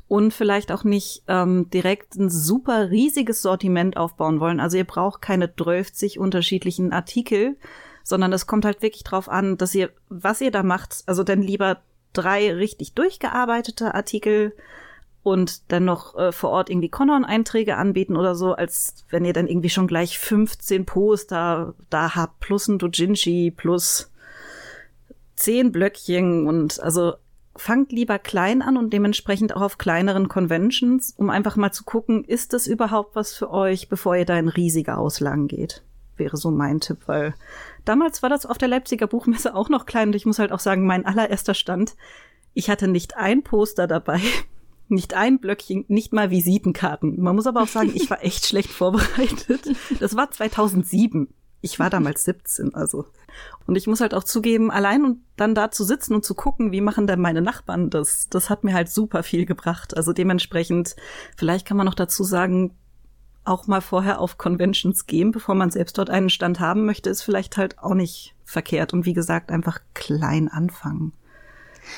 und 0.08 0.34
vielleicht 0.34 0.72
auch 0.72 0.84
nicht 0.84 1.24
ähm, 1.28 1.70
direkt 1.70 2.16
ein 2.16 2.30
super 2.30 2.92
riesiges 2.92 3.42
Sortiment 3.42 3.98
aufbauen 3.98 4.40
wollen. 4.40 4.60
Also 4.60 4.78
ihr 4.78 4.84
braucht 4.84 5.22
keine 5.22 5.54
12 5.56 6.18
unterschiedlichen 6.18 6.94
Artikel, 6.94 7.58
sondern 8.04 8.32
es 8.34 8.46
kommt 8.46 8.66
halt 8.66 8.82
wirklich 8.82 9.04
drauf 9.04 9.30
an, 9.30 9.58
dass 9.58 9.74
ihr, 9.74 9.90
was 10.10 10.42
ihr 10.42 10.52
da 10.52 10.62
macht, 10.62 11.04
also 11.08 11.24
dann 11.24 11.42
lieber 11.42 11.82
drei 12.14 12.54
richtig 12.54 12.94
durchgearbeitete 12.94 13.94
Artikel 13.96 14.54
und 15.24 15.72
dann 15.72 15.86
noch 15.86 16.16
äh, 16.16 16.32
vor 16.32 16.52
Ort 16.52 16.70
irgendwie 16.70 16.90
Conon-Einträge 16.90 17.78
anbieten 17.78 18.16
oder 18.16 18.36
so, 18.36 18.54
als 18.54 19.06
wenn 19.10 19.26
ihr 19.26 19.34
dann 19.34 19.48
irgendwie 19.48 19.72
schon 19.72 19.88
gleich 19.88 20.20
15 20.20 20.86
Poster 20.86 21.74
da 21.90 22.14
habt, 22.14 22.40
plus 22.42 22.68
ein 22.68 22.78
Dojinshi, 22.78 23.52
plus 23.56 24.12
zehn 25.36 25.72
Blöckchen 25.72 26.48
und 26.48 26.80
also 26.82 27.14
fangt 27.56 27.92
lieber 27.92 28.20
klein 28.20 28.62
an 28.62 28.78
und 28.78 28.92
dementsprechend 28.92 29.56
auch 29.56 29.62
auf 29.62 29.78
kleineren 29.78 30.28
Conventions, 30.28 31.14
um 31.18 31.30
einfach 31.30 31.56
mal 31.56 31.72
zu 31.72 31.84
gucken, 31.84 32.24
ist 32.24 32.54
das 32.54 32.68
überhaupt 32.68 33.16
was 33.16 33.34
für 33.34 33.50
euch, 33.50 33.88
bevor 33.88 34.16
ihr 34.16 34.26
da 34.26 34.38
in 34.38 34.50
riesige 34.50 34.98
Auslagen 34.98 35.48
geht. 35.48 35.84
Wäre 36.18 36.38
so 36.38 36.52
mein 36.52 36.80
Tipp, 36.80 37.00
weil 37.06 37.34
damals 37.86 38.24
war 38.24 38.30
das 38.30 38.46
auf 38.46 38.58
der 38.58 38.68
Leipziger 38.68 39.08
Buchmesse 39.08 39.56
auch 39.56 39.70
noch 39.70 39.86
klein 39.86 40.10
und 40.10 40.16
ich 40.16 40.26
muss 40.26 40.40
halt 40.40 40.52
auch 40.52 40.60
sagen, 40.60 40.86
mein 40.86 41.06
allererster 41.06 41.54
Stand, 41.54 41.96
ich 42.54 42.70
hatte 42.70 42.88
nicht 42.88 43.18
ein 43.18 43.44
Poster 43.44 43.88
dabei, 43.88 44.20
nicht 44.88 45.14
ein 45.14 45.40
Blöckchen, 45.40 45.86
nicht 45.88 46.14
mal 46.14 46.32
Visitenkarten. 46.32 47.22
Man 47.22 47.36
muss 47.36 47.48
aber 47.48 47.64
auch 47.64 47.68
sagen, 47.68 47.92
ich 47.94 48.10
war 48.10 48.24
echt 48.24 48.46
schlecht 48.46 48.70
vorbereitet. 48.70 49.76
Das 50.00 50.16
war 50.16 50.30
2007. 50.30 51.30
Ich 51.66 51.80
war 51.80 51.90
damals 51.90 52.24
17, 52.26 52.76
also. 52.76 53.08
Und 53.66 53.76
ich 53.76 53.88
muss 53.88 54.00
halt 54.00 54.14
auch 54.14 54.24
zugeben, 54.24 54.70
allein 54.70 55.04
und 55.04 55.24
dann 55.36 55.56
da 55.56 55.72
zu 55.72 55.84
sitzen 55.84 56.14
und 56.14 56.24
zu 56.24 56.36
gucken, 56.36 56.72
wie 56.72 56.80
machen 56.80 57.08
denn 57.08 57.20
meine 57.20 57.42
Nachbarn 57.42 57.90
das, 57.90 58.30
das 58.30 58.52
hat 58.52 58.64
mir 58.64 58.76
halt 58.76 58.88
super 58.88 59.24
viel 59.24 59.48
gebracht. 59.48 59.98
Also 59.98 60.14
dementsprechend, 60.14 60.96
vielleicht 61.36 61.66
kann 61.66 61.76
man 61.76 61.88
noch 61.88 61.96
dazu 61.96 62.24
sagen, 62.24 62.76
auch 63.46 63.66
mal 63.66 63.82
vorher 63.82 64.22
auf 64.22 64.38
Conventions 64.38 65.08
gehen, 65.08 65.32
bevor 65.32 65.56
man 65.56 65.72
selbst 65.72 65.98
dort 65.98 66.12
einen 66.12 66.30
Stand 66.30 66.60
haben 66.60 66.86
möchte, 66.86 67.10
ist 67.10 67.24
vielleicht 67.24 67.58
halt 67.58 67.80
auch 67.80 67.96
nicht 67.96 68.36
verkehrt. 68.44 68.94
Und 68.94 69.08
wie 69.08 69.14
gesagt, 69.14 69.50
einfach 69.50 69.80
klein 69.96 70.48
anfangen. 70.48 71.14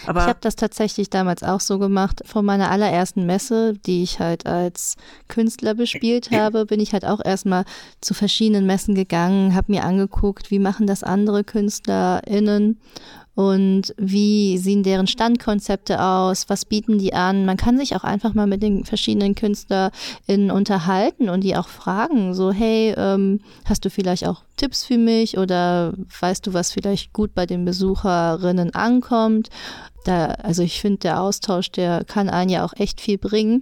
Aber 0.05 0.21
ich 0.21 0.27
habe 0.27 0.39
das 0.41 0.55
tatsächlich 0.55 1.09
damals 1.09 1.43
auch 1.43 1.59
so 1.59 1.79
gemacht. 1.79 2.21
Vor 2.25 2.41
meiner 2.41 2.71
allerersten 2.71 3.25
Messe, 3.25 3.73
die 3.85 4.03
ich 4.03 4.19
halt 4.19 4.45
als 4.45 4.95
Künstler 5.27 5.73
bespielt 5.75 6.31
habe, 6.31 6.65
bin 6.65 6.79
ich 6.79 6.93
halt 6.93 7.05
auch 7.05 7.19
erstmal 7.23 7.65
zu 8.01 8.13
verschiedenen 8.13 8.65
Messen 8.65 8.95
gegangen, 8.95 9.55
habe 9.55 9.71
mir 9.71 9.83
angeguckt, 9.83 10.51
wie 10.51 10.59
machen 10.59 10.87
das 10.87 11.03
andere 11.03 11.43
KünstlerInnen 11.43 12.79
und 13.37 13.93
wie 13.99 14.57
sehen 14.57 14.81
deren 14.81 15.05
Standkonzepte 15.05 16.01
aus, 16.03 16.49
was 16.49 16.65
bieten 16.65 16.97
die 16.97 17.13
an. 17.13 17.45
Man 17.45 17.55
kann 17.55 17.77
sich 17.77 17.95
auch 17.95 18.03
einfach 18.03 18.33
mal 18.33 18.47
mit 18.47 18.63
den 18.63 18.83
verschiedenen 18.83 19.35
KünstlerInnen 19.35 20.49
unterhalten 20.49 21.29
und 21.29 21.43
die 21.43 21.55
auch 21.55 21.67
fragen, 21.67 22.33
so 22.33 22.51
hey, 22.51 22.95
ähm, 22.97 23.41
hast 23.63 23.85
du 23.85 23.91
vielleicht 23.91 24.25
auch 24.25 24.41
Tipps 24.55 24.85
für 24.85 24.97
mich 24.97 25.37
oder 25.37 25.93
weißt 26.19 26.47
du, 26.47 26.55
was 26.55 26.71
vielleicht 26.71 27.13
gut 27.13 27.35
bei 27.35 27.45
den 27.45 27.63
Besucherinnen 27.63 28.73
ankommt? 28.73 29.49
Da, 30.03 30.29
also 30.41 30.63
ich 30.63 30.81
finde, 30.81 30.97
der 31.01 31.21
Austausch, 31.21 31.69
der 31.69 32.05
kann 32.05 32.29
einen 32.29 32.49
ja 32.49 32.65
auch 32.65 32.73
echt 32.75 32.99
viel 32.99 33.19
bringen. 33.19 33.61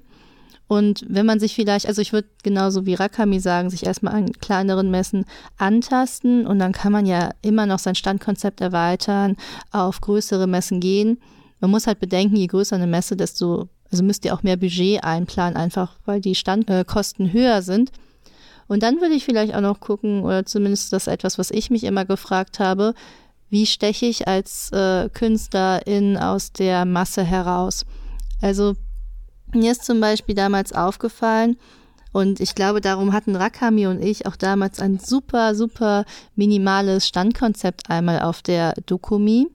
Und 0.68 1.06
wenn 1.08 1.26
man 1.26 1.40
sich 1.40 1.54
vielleicht, 1.54 1.88
also 1.88 2.02
ich 2.02 2.12
würde 2.12 2.28
genauso 2.42 2.86
wie 2.86 2.96
Rakami 2.96 3.40
sagen, 3.40 3.70
sich 3.70 3.86
erstmal 3.86 4.16
an 4.16 4.32
kleineren 4.34 4.90
Messen 4.90 5.26
antasten 5.58 6.48
und 6.48 6.58
dann 6.58 6.72
kann 6.72 6.92
man 6.92 7.06
ja 7.06 7.32
immer 7.42 7.66
noch 7.68 7.80
sein 7.80 7.96
Standkonzept 7.96 8.62
erweitern, 8.62 9.38
auf 9.72 10.02
größere 10.02 10.48
Messen 10.48 10.80
gehen. 10.80 11.20
Man 11.60 11.72
muss 11.72 11.88
halt 11.88 12.00
bedenken, 12.00 12.36
je 12.36 12.48
größer 12.48 12.76
eine 12.76 12.88
Messe, 12.88 13.16
desto, 13.16 13.70
also 13.92 14.04
müsst 14.04 14.26
ihr 14.26 14.34
auch 14.34 14.44
mehr 14.44 14.58
Budget 14.58 15.04
einplanen, 15.04 15.56
einfach 15.56 15.98
weil 16.06 16.20
die 16.20 16.36
Standkosten 16.36 17.28
äh, 17.28 17.34
höher 17.34 17.62
sind. 17.62 17.92
Und 18.68 18.82
dann 18.82 19.00
würde 19.02 19.14
ich 19.14 19.26
vielleicht 19.26 19.54
auch 19.54 19.62
noch 19.62 19.80
gucken, 19.80 20.24
oder 20.24 20.46
zumindest 20.46 20.92
das 20.92 21.06
etwas, 21.06 21.38
was 21.38 21.52
ich 21.52 21.70
mich 21.70 21.84
immer 21.84 22.06
gefragt 22.06 22.60
habe, 22.60 22.96
wie 23.52 23.68
steche 23.68 24.08
ich 24.08 24.28
als 24.28 24.72
äh, 24.72 25.10
Künstlerin 25.10 26.18
aus 26.18 26.52
der 26.52 26.86
Masse 26.86 27.24
heraus? 27.24 27.86
Also 28.42 28.76
mir 29.54 29.72
ist 29.72 29.86
zum 29.86 30.00
Beispiel 30.02 30.36
damals 30.36 30.74
aufgefallen, 30.74 31.58
und 32.16 32.40
ich 32.40 32.56
glaube, 32.56 32.80
darum 32.80 33.12
hatten 33.12 33.36
Rakami 33.36 33.88
und 33.88 34.02
ich 34.02 34.26
auch 34.26 34.38
damals 34.38 34.80
ein 34.80 35.00
super, 35.00 35.54
super 35.54 36.06
minimales 36.38 37.06
Standkonzept 37.06 37.90
einmal 37.90 38.22
auf 38.22 38.42
der 38.42 38.74
Dokumi. 38.86 39.48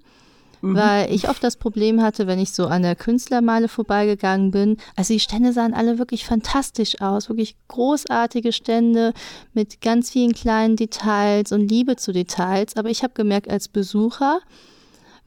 Mhm. 0.61 0.75
Weil 0.75 1.11
ich 1.11 1.31
oft 1.31 1.43
das 1.43 1.57
Problem 1.57 2.03
hatte, 2.03 2.27
wenn 2.27 2.39
ich 2.39 2.53
so 2.53 2.67
an 2.67 2.83
der 2.83 2.97
Künstlermeile 2.97 3.69
vorbeigegangen 3.69 4.51
bin. 4.51 4.77
Also 4.95 5.15
die 5.15 5.21
Stände 5.21 5.55
sahen 5.55 5.73
alle 5.73 5.99
wirklich 5.99 6.27
fantastisch 6.27 7.01
aus, 7.01 7.31
wirklich 7.31 7.57
großartige 7.69 8.53
Stände 8.53 9.15
mit 9.55 9.81
ganz 9.81 10.11
vielen 10.11 10.35
kleinen 10.35 10.77
Details 10.77 11.53
und 11.53 11.67
Liebe 11.67 11.97
zu 11.97 12.13
Details. 12.13 12.77
Aber 12.77 12.91
ich 12.91 13.03
habe 13.03 13.15
gemerkt, 13.15 13.49
als 13.49 13.69
Besucher, 13.69 14.41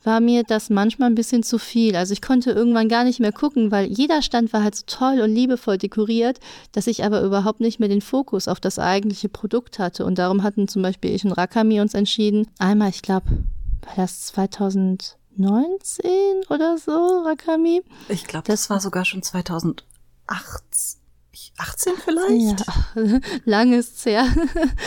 war 0.04 0.20
mir 0.20 0.44
das 0.44 0.70
manchmal 0.70 1.10
ein 1.10 1.16
bisschen 1.16 1.44
zu 1.44 1.58
viel. 1.58 1.96
Also 1.96 2.14
ich 2.14 2.22
konnte 2.22 2.52
irgendwann 2.52 2.90
gar 2.90 3.04
nicht 3.04 3.20
mehr 3.20 3.32
gucken, 3.32 3.72
weil 3.72 3.86
jeder 3.88 4.22
Stand 4.22 4.54
war 4.54 4.64
halt 4.64 4.76
so 4.76 4.84
toll 4.86 5.22
und 5.22 5.34
liebevoll 5.34 5.78
dekoriert, 5.78 6.40
dass 6.72 6.88
ich 6.88 7.04
aber 7.04 7.22
überhaupt 7.22 7.60
nicht 7.60 7.80
mehr 7.80 7.90
den 7.90 8.02
Fokus 8.02 8.48
auf 8.48 8.60
das 8.60 8.80
eigentliche 8.80 9.30
Produkt 9.30 9.80
hatte. 9.80 10.06
Und 10.06 10.20
darum 10.20 10.44
hatten 10.44 10.68
zum 10.68 10.82
Beispiel 10.82 11.14
ich 11.16 11.26
und 11.26 11.32
Rakami 11.32 11.80
uns 11.82 11.94
entschieden, 11.94 12.48
einmal, 12.60 12.90
ich 12.90 13.02
glaube, 13.02 13.26
war 13.82 13.96
das 13.96 14.28
2019 14.28 15.16
oder 16.50 16.78
so, 16.78 17.24
Rakami? 17.26 17.82
Ich 18.10 18.26
glaube, 18.26 18.48
das 18.48 18.70
war 18.70 18.80
sogar 18.80 19.06
schon 19.06 19.24
2018. 19.24 19.84
18 21.58 21.94
vielleicht? 22.04 22.66
Ja, 22.96 23.20
lang 23.46 23.74
ist's 23.74 24.06
her. 24.06 24.28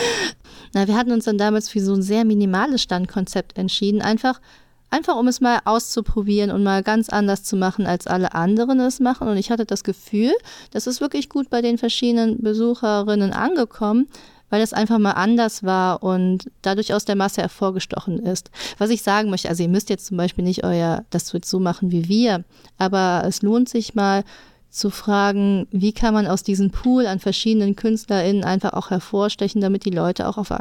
Na, 0.73 0.87
wir 0.87 0.95
hatten 0.95 1.11
uns 1.11 1.25
dann 1.25 1.37
damals 1.37 1.69
für 1.69 1.79
so 1.79 1.93
ein 1.93 2.01
sehr 2.01 2.25
minimales 2.25 2.81
Standkonzept 2.81 3.57
entschieden. 3.57 4.01
Einfach, 4.01 4.41
Einfach 4.89 5.17
um 5.17 5.27
es 5.27 5.41
mal 5.41 5.59
auszuprobieren 5.65 6.49
und 6.49 6.63
mal 6.63 6.81
ganz 6.81 7.09
anders 7.09 7.43
zu 7.43 7.57
machen, 7.57 7.85
als 7.85 8.07
alle 8.07 8.33
anderen 8.33 8.79
es 8.79 8.99
machen. 8.99 9.27
Und 9.27 9.37
ich 9.37 9.51
hatte 9.51 9.65
das 9.65 9.83
Gefühl, 9.83 10.31
das 10.71 10.87
ist 10.87 11.01
wirklich 11.01 11.29
gut 11.29 11.49
bei 11.49 11.61
den 11.61 11.77
verschiedenen 11.77 12.41
Besucherinnen 12.41 13.33
angekommen, 13.33 14.07
weil 14.49 14.61
es 14.61 14.71
einfach 14.71 14.97
mal 14.97 15.11
anders 15.11 15.63
war 15.63 16.03
und 16.03 16.49
dadurch 16.61 16.93
aus 16.93 17.03
der 17.03 17.17
Masse 17.17 17.41
hervorgestochen 17.41 18.19
ist. 18.19 18.49
Was 18.77 18.89
ich 18.89 19.01
sagen 19.01 19.29
möchte, 19.29 19.49
also 19.49 19.63
ihr 19.63 19.69
müsst 19.69 19.89
jetzt 19.89 20.05
zum 20.05 20.15
Beispiel 20.15 20.45
nicht 20.45 20.63
euer, 20.63 21.03
das 21.09 21.33
wird 21.33 21.43
so 21.43 21.59
machen 21.59 21.91
wie 21.91 22.07
wir, 22.07 22.45
aber 22.77 23.23
es 23.25 23.41
lohnt 23.41 23.67
sich 23.67 23.93
mal, 23.93 24.23
zu 24.69 24.89
fragen, 24.89 25.67
wie 25.71 25.93
kann 25.93 26.13
man 26.13 26.27
aus 26.27 26.43
diesem 26.43 26.71
Pool 26.71 27.07
an 27.07 27.19
verschiedenen 27.19 27.75
KünstlerInnen 27.75 28.43
einfach 28.43 28.73
auch 28.73 28.89
hervorstechen, 28.89 29.61
damit 29.61 29.85
die 29.85 29.91
Leute 29.91 30.27
auch 30.27 30.37
auf 30.37 30.53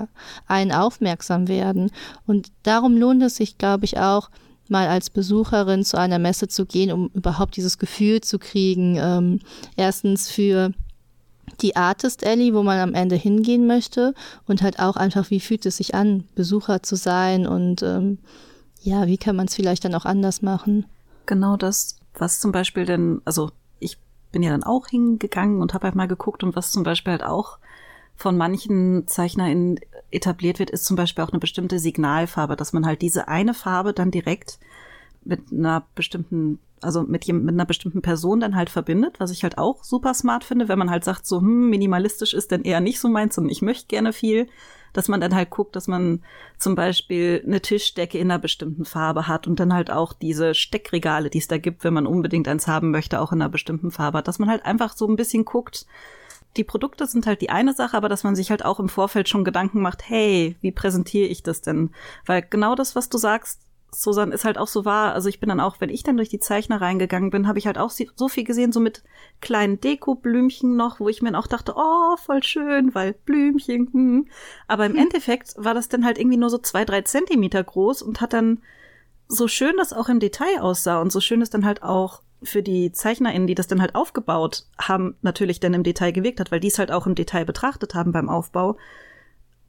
einen 0.47 0.73
aufmerksam 0.73 1.49
werden. 1.49 1.91
Und 2.27 2.51
darum 2.63 2.97
lohnt 2.97 3.23
es 3.23 3.37
sich, 3.37 3.59
glaube 3.59 3.85
ich, 3.85 3.99
auch, 3.99 4.31
mal 4.69 4.89
als 4.89 5.11
Besucherin 5.11 5.85
zu 5.85 5.97
einer 5.97 6.19
Messe 6.19 6.49
zu 6.49 6.67
gehen, 6.67 6.91
um 6.91 7.11
überhaupt 7.15 7.57
dieses 7.57 7.79
Gefühl 7.79 8.21
zu 8.21 8.39
kriegen. 8.39 8.97
Ähm, 8.99 9.41
erstens 9.77 10.29
für 10.29 10.73
die 11.61 11.77
Artist 11.77 12.27
Alley, 12.27 12.53
wo 12.55 12.63
man 12.63 12.81
am 12.81 12.95
Ende 12.95 13.17
hingehen 13.17 13.67
möchte 13.67 14.15
und 14.47 14.63
halt 14.63 14.79
auch 14.81 14.97
einfach, 14.97 15.31
wie 15.31 15.41
fühlt 15.41 15.65
es 15.67 15.77
sich 15.77 15.95
an, 15.95 16.25
Besucher 16.35 16.83
zu 16.83 16.97
sein 16.97 17.47
und 17.47 17.83
ähm, 17.83 18.19
ja, 18.83 19.07
wie 19.07 19.19
kann 19.19 19.37
man 19.37 19.47
es 19.47 19.55
vielleicht 19.55 19.85
dann 19.85 19.95
auch 19.95 20.05
anders 20.05 20.43
machen? 20.43 20.87
Genau 21.27 21.57
das, 21.57 21.97
was 22.15 22.41
zum 22.41 22.53
Beispiel 22.53 22.85
denn, 22.85 23.21
also 23.25 23.51
bin 24.37 24.43
ja 24.43 24.50
dann 24.50 24.64
auch 24.64 24.88
hingegangen 24.88 25.62
und 25.62 25.73
habe 25.73 25.87
halt 25.87 25.95
mal 25.95 26.09
geguckt 26.09 26.45
und 26.45 26.55
was 26.55 26.71
zum 26.71 26.83
Beispiel 26.83 27.12
halt 27.12 27.25
auch 27.25 27.57
von 28.16 28.37
manchen 28.37 29.07
ZeichnerInnen 29.07 29.81
etabliert 30.11 30.59
wird, 30.59 30.69
ist 30.69 30.85
zum 30.85 30.95
Beispiel 30.95 31.25
auch 31.25 31.31
eine 31.31 31.38
bestimmte 31.38 31.78
Signalfarbe, 31.78 32.55
dass 32.55 32.75
man 32.75 32.85
halt 32.85 33.00
diese 33.00 33.28
eine 33.28 33.55
Farbe 33.55 33.95
dann 33.95 34.11
direkt 34.11 34.59
mit 35.25 35.50
einer 35.50 35.87
bestimmten, 35.95 36.59
also 36.83 37.02
mit, 37.02 37.26
mit 37.26 37.49
einer 37.49 37.64
bestimmten 37.64 38.02
Person 38.02 38.38
dann 38.38 38.57
halt 38.57 38.69
verbindet, 38.69 39.21
was 39.21 39.31
ich 39.31 39.43
halt 39.43 39.57
auch 39.57 39.83
super 39.83 40.12
smart 40.12 40.45
finde, 40.45 40.69
wenn 40.69 40.78
man 40.78 40.90
halt 40.90 41.05
sagt, 41.05 41.25
so, 41.26 41.40
hm, 41.40 41.71
minimalistisch 41.71 42.35
ist 42.35 42.50
denn 42.50 42.61
eher 42.61 42.83
nicht 42.83 43.00
so 43.00 43.09
meins 43.09 43.38
und 43.38 43.49
ich 43.49 43.62
möchte 43.62 43.87
gerne 43.87 44.12
viel, 44.12 44.49
dass 44.97 45.09
man 45.09 45.21
dann 45.21 45.35
halt 45.35 45.50
guckt, 45.50 45.76
dass 45.76 45.88
man 45.88 46.23
zum 46.59 46.75
Beispiel 46.75 47.43
eine 47.47 47.61
Tischdecke 47.61 48.19
in 48.19 48.31
einer 48.31 48.38
bestimmten 48.38 48.85
Farbe 48.85 49.29
hat 49.29 49.47
und 49.47 49.61
dann 49.61 49.75
halt 49.75 49.91
auch 49.91 50.12
diese 50.12 50.55
Steckregale, 50.55 51.31
die 51.31 51.38
es 51.38 51.49
da 51.49 51.59
gibt, 51.59 51.85
wenn 51.85 51.95
man 51.95 52.07
unbedingt 52.07 52.49
eins 52.49 52.67
haben 52.67 52.91
möchte, 52.91 53.21
auch 53.21 53.33
in 53.33 53.43
einer 53.43 53.50
bestimmten 53.50 53.91
Farbe 53.91 54.19
hat, 54.19 54.29
dass 54.29 54.38
man 54.38 54.49
halt 54.49 54.65
einfach 54.65 54.97
so 54.97 55.07
ein 55.07 55.17
bisschen 55.17 55.45
guckt, 55.45 55.87
die 56.57 56.65
Produkte 56.65 57.07
sind 57.07 57.26
halt 57.26 57.43
die 57.43 57.50
eine 57.50 57.75
Sache, 57.75 57.97
aber 57.97 58.09
dass 58.09 58.25
man 58.25 58.35
sich 58.35 58.50
halt 58.50 58.65
auch 58.65 58.81
im 58.81 58.88
Vorfeld 58.88 59.29
schon 59.29 59.45
Gedanken 59.45 59.83
macht, 59.83 60.09
hey, 60.09 60.57
wie 60.61 60.73
präsentiere 60.73 61.29
ich 61.29 61.43
das 61.43 61.61
denn? 61.61 61.91
Weil 62.25 62.43
genau 62.49 62.75
das, 62.75 62.97
was 62.97 63.11
du 63.11 63.19
sagst, 63.19 63.61
Susan 63.99 64.31
ist 64.31 64.45
halt 64.45 64.59
auch 64.59 64.67
so 64.67 64.85
wahr. 64.85 65.15
Also 65.15 65.31
ich 65.31 65.41
bin 65.41 65.49
dann 65.49 65.59
auch, 65.59 65.81
wenn 65.81 65.88
ich 65.88 66.03
dann 66.03 66.19
durch 66.19 66.29
die 66.29 66.38
Zeichner 66.38 66.83
reingegangen 66.83 67.31
bin, 67.31 67.49
habe 67.49 67.59
ich 67.59 67.67
halt 67.67 67.79
auch 67.79 67.91
so 67.91 68.29
viel 68.29 68.45
gesehen, 68.45 68.71
so 68.71 68.79
mit 68.79 69.03
kleinen 69.41 69.81
Deko-Blümchen 69.81 70.76
noch, 70.76 71.00
wo 71.00 71.09
ich 71.09 71.23
mir 71.23 71.33
dann 71.33 71.41
auch 71.41 71.47
dachte, 71.47 71.73
oh, 71.76 72.17
voll 72.19 72.43
schön, 72.43 72.95
weil 72.95 73.15
Blümchen. 73.15 73.88
Hm. 73.91 74.26
Aber 74.69 74.85
im 74.85 74.93
hm. 74.93 75.00
Endeffekt 75.00 75.55
war 75.57 75.73
das 75.73 75.88
dann 75.88 76.05
halt 76.05 76.19
irgendwie 76.19 76.37
nur 76.37 76.50
so 76.50 76.59
zwei, 76.59 76.85
drei 76.85 77.00
Zentimeter 77.03 77.65
groß 77.65 78.03
und 78.03 78.21
hat 78.21 78.35
dann 78.35 78.61
so 79.29 79.49
schön 79.49 79.76
das 79.79 79.95
auch 79.95 80.11
im 80.11 80.21
Detail 80.21 80.61
aussah 80.61 81.00
und 81.00 81.11
so 81.11 81.21
schön 81.21 81.41
es 81.41 81.49
dann 81.49 81.65
halt 81.65 81.83
auch 81.83 82.21
für 82.43 82.62
die 82.62 82.93
ZeichnerInnen, 82.93 83.47
die 83.47 83.55
das 83.55 83.67
dann 83.67 83.81
halt 83.81 83.95
aufgebaut 83.95 84.67
haben, 84.79 85.17
natürlich 85.23 85.59
dann 85.59 85.73
im 85.73 85.85
Detail 85.85 86.12
gewirkt 86.12 86.38
hat, 86.38 86.53
weil 86.53 86.61
die 86.61 86.69
es 86.69 86.79
halt 86.79 86.93
auch 86.93 87.07
im 87.07 87.15
Detail 87.15 87.47
betrachtet 87.47 87.95
haben 87.95 88.12
beim 88.12 88.29
Aufbau. 88.29 88.76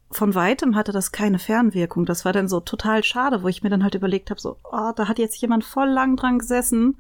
Von 0.10 0.36
weitem 0.36 0.76
hatte 0.76 0.92
das 0.92 1.12
keine 1.12 1.40
Fernwirkung. 1.40 2.06
Das 2.06 2.24
war 2.24 2.32
dann 2.32 2.48
so 2.48 2.60
total 2.62 3.04
schade, 3.04 3.44
wo 3.44 3.48
ich 3.48 3.62
mir 3.62 3.70
dann 3.70 3.84
halt 3.84 3.96
überlegt 3.96 4.30
habe, 4.30 4.40
so, 4.40 4.58
oh, 4.64 4.92
da 4.96 5.08
hat 5.08 5.20
jetzt 5.20 5.38
jemand 5.38 5.66
voll 5.66 5.90
lang 5.90 6.16
dran 6.16 6.40
gesessen 6.40 6.98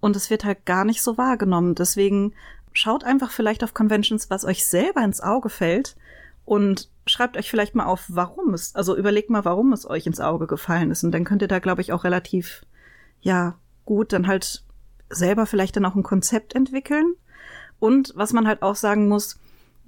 und 0.00 0.16
es 0.16 0.28
wird 0.28 0.44
halt 0.44 0.66
gar 0.66 0.84
nicht 0.84 1.02
so 1.02 1.16
wahrgenommen. 1.16 1.74
Deswegen 1.74 2.34
schaut 2.74 3.04
einfach 3.04 3.30
vielleicht 3.30 3.64
auf 3.64 3.72
Conventions, 3.72 4.28
was 4.28 4.44
euch 4.44 4.66
selber 4.66 5.02
ins 5.02 5.22
Auge 5.22 5.48
fällt 5.48 5.96
und 6.44 6.90
schreibt 7.06 7.36
euch 7.36 7.48
vielleicht 7.48 7.74
mal 7.74 7.86
auf, 7.86 8.04
warum 8.08 8.52
es, 8.52 8.74
also 8.74 8.96
überlegt 8.96 9.30
mal, 9.30 9.44
warum 9.44 9.72
es 9.72 9.88
euch 9.88 10.06
ins 10.06 10.20
Auge 10.20 10.46
gefallen 10.46 10.90
ist. 10.90 11.04
Und 11.04 11.12
dann 11.12 11.24
könnt 11.24 11.42
ihr 11.42 11.48
da, 11.48 11.58
glaube 11.58 11.80
ich, 11.80 11.92
auch 11.92 12.04
relativ, 12.04 12.66
ja, 13.22 13.54
gut 13.86 14.12
dann 14.12 14.26
halt 14.26 14.64
selber 15.08 15.46
vielleicht 15.46 15.76
dann 15.76 15.84
auch 15.86 15.94
ein 15.94 16.02
Konzept 16.02 16.54
entwickeln. 16.54 17.14
Und 17.78 18.12
was 18.16 18.32
man 18.32 18.46
halt 18.46 18.62
auch 18.62 18.76
sagen 18.76 19.08
muss, 19.08 19.38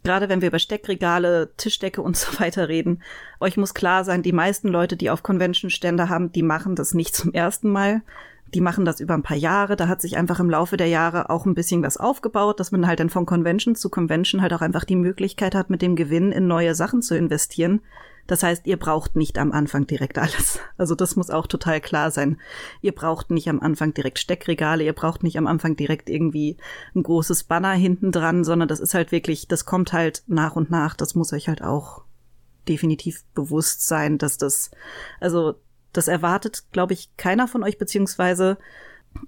gerade 0.07 0.29
wenn 0.29 0.41
wir 0.41 0.49
über 0.49 0.61
Steckregale, 0.61 1.51
Tischdecke 1.57 2.01
und 2.01 2.17
so 2.17 2.39
weiter 2.41 2.69
reden, 2.69 3.03
euch 3.41 3.57
muss 3.57 3.75
klar 3.75 4.05
sein, 4.05 4.23
die 4.23 4.33
meisten 4.33 4.69
Leute, 4.69 4.97
die 4.97 5.11
auf 5.11 5.25
Convention-Stände 5.25 6.09
haben, 6.09 6.31
die 6.31 6.45
machen 6.45 6.77
das 6.77 6.95
nicht 6.95 7.15
zum 7.15 7.33
ersten 7.33 7.69
Mal. 7.71 8.03
Die 8.55 8.61
machen 8.61 8.85
das 8.85 9.01
über 9.01 9.15
ein 9.15 9.25
paar 9.25 9.37
Jahre. 9.37 9.75
Da 9.75 9.89
hat 9.89 10.01
sich 10.01 10.17
einfach 10.17 10.39
im 10.39 10.49
Laufe 10.49 10.77
der 10.77 10.87
Jahre 10.87 11.31
auch 11.31 11.45
ein 11.47 11.55
bisschen 11.55 11.83
was 11.83 11.97
aufgebaut, 11.97 12.61
dass 12.61 12.71
man 12.71 12.87
halt 12.87 13.01
dann 13.01 13.11
von 13.11 13.27
Convention 13.27 13.75
zu 13.75 13.91
Convention 13.91 14.41
halt 14.41 14.53
auch 14.53 14.61
einfach 14.61 14.85
die 14.85 14.95
Möglichkeit 14.95 15.57
hat, 15.57 15.69
mit 15.69 15.83
dem 15.83 15.97
Gewinn 15.97 16.31
in 16.31 16.47
neue 16.47 16.77
Sachen 16.77 17.03
zu 17.03 17.17
investieren. 17.17 17.81
Das 18.27 18.43
heißt, 18.43 18.67
ihr 18.67 18.77
braucht 18.77 19.17
nicht 19.17 19.39
am 19.39 19.53
Anfang 19.53 19.87
direkt 19.87 20.19
alles. 20.19 20.61
Also 20.77 20.95
das 20.95 21.17
muss 21.17 21.31
auch 21.31 21.47
total 21.47 21.81
klar 21.81 22.11
sein. 22.11 22.39
Ihr 22.83 22.95
braucht 22.95 23.31
nicht 23.31 23.49
am 23.49 23.61
Anfang 23.61 23.95
direkt 23.95 24.19
Steckregale, 24.19 24.85
ihr 24.85 24.93
braucht 24.93 25.23
nicht 25.23 25.39
am 25.39 25.47
Anfang 25.47 25.77
direkt 25.77 26.11
irgendwie 26.11 26.57
ein 26.95 27.03
großes 27.03 27.45
Banner 27.45 27.73
hinten 27.73 28.13
dran, 28.13 28.45
sondern 28.45 28.69
das 28.69 28.81
ist 28.81 28.95
halt 28.95 29.13
wirklich, 29.13 29.49
das 29.49 29.65
kommt 29.65 29.93
halt 29.93 30.23
nach 30.27 30.57
und 30.57 30.71
nach. 30.71 30.95
Das 30.95 31.15
muss 31.15 31.33
euch 31.33 31.49
halt 31.49 31.63
auch 31.63 32.05
definitiv 32.69 33.25
bewusst 33.35 33.87
sein, 33.87 34.19
dass 34.19 34.39
das, 34.39 34.71
also 35.21 35.55
das 35.93 36.09
erwartet, 36.09 36.65
glaube 36.73 36.93
ich, 36.93 37.17
keiner 37.17 37.49
von 37.49 37.63
euch, 37.63 37.79
beziehungsweise 37.79 38.59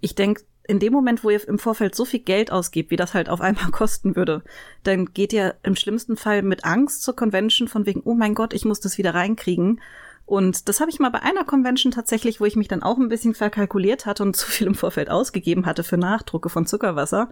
ich 0.00 0.14
denke, 0.14 0.42
in 0.68 0.78
dem 0.78 0.92
Moment, 0.92 1.24
wo 1.24 1.30
ihr 1.30 1.48
im 1.48 1.58
Vorfeld 1.58 1.94
so 1.94 2.04
viel 2.04 2.20
Geld 2.20 2.52
ausgibt, 2.52 2.90
wie 2.90 2.96
das 2.96 3.14
halt 3.14 3.28
auf 3.28 3.40
einmal 3.40 3.70
kosten 3.72 4.14
würde, 4.14 4.42
dann 4.84 5.06
geht 5.12 5.32
ihr 5.32 5.56
im 5.64 5.74
schlimmsten 5.74 6.16
Fall 6.16 6.42
mit 6.42 6.64
Angst 6.64 7.02
zur 7.02 7.16
Convention 7.16 7.66
von 7.66 7.86
wegen, 7.86 8.02
oh 8.04 8.14
mein 8.14 8.34
Gott, 8.34 8.52
ich 8.52 8.64
muss 8.64 8.78
das 8.78 8.98
wieder 8.98 9.14
reinkriegen. 9.14 9.80
Und 10.26 10.68
das 10.68 10.80
habe 10.80 10.90
ich 10.90 11.00
mal 11.00 11.08
bei 11.08 11.22
einer 11.22 11.44
Convention 11.44 11.90
tatsächlich, 11.90 12.38
wo 12.38 12.44
ich 12.44 12.54
mich 12.54 12.68
dann 12.68 12.82
auch 12.82 12.98
ein 12.98 13.08
bisschen 13.08 13.34
verkalkuliert 13.34 14.04
hatte 14.04 14.22
und 14.22 14.36
zu 14.36 14.46
viel 14.46 14.66
im 14.66 14.74
Vorfeld 14.74 15.10
ausgegeben 15.10 15.64
hatte 15.64 15.82
für 15.82 15.96
Nachdrucke 15.96 16.50
von 16.50 16.66
Zuckerwasser. 16.66 17.30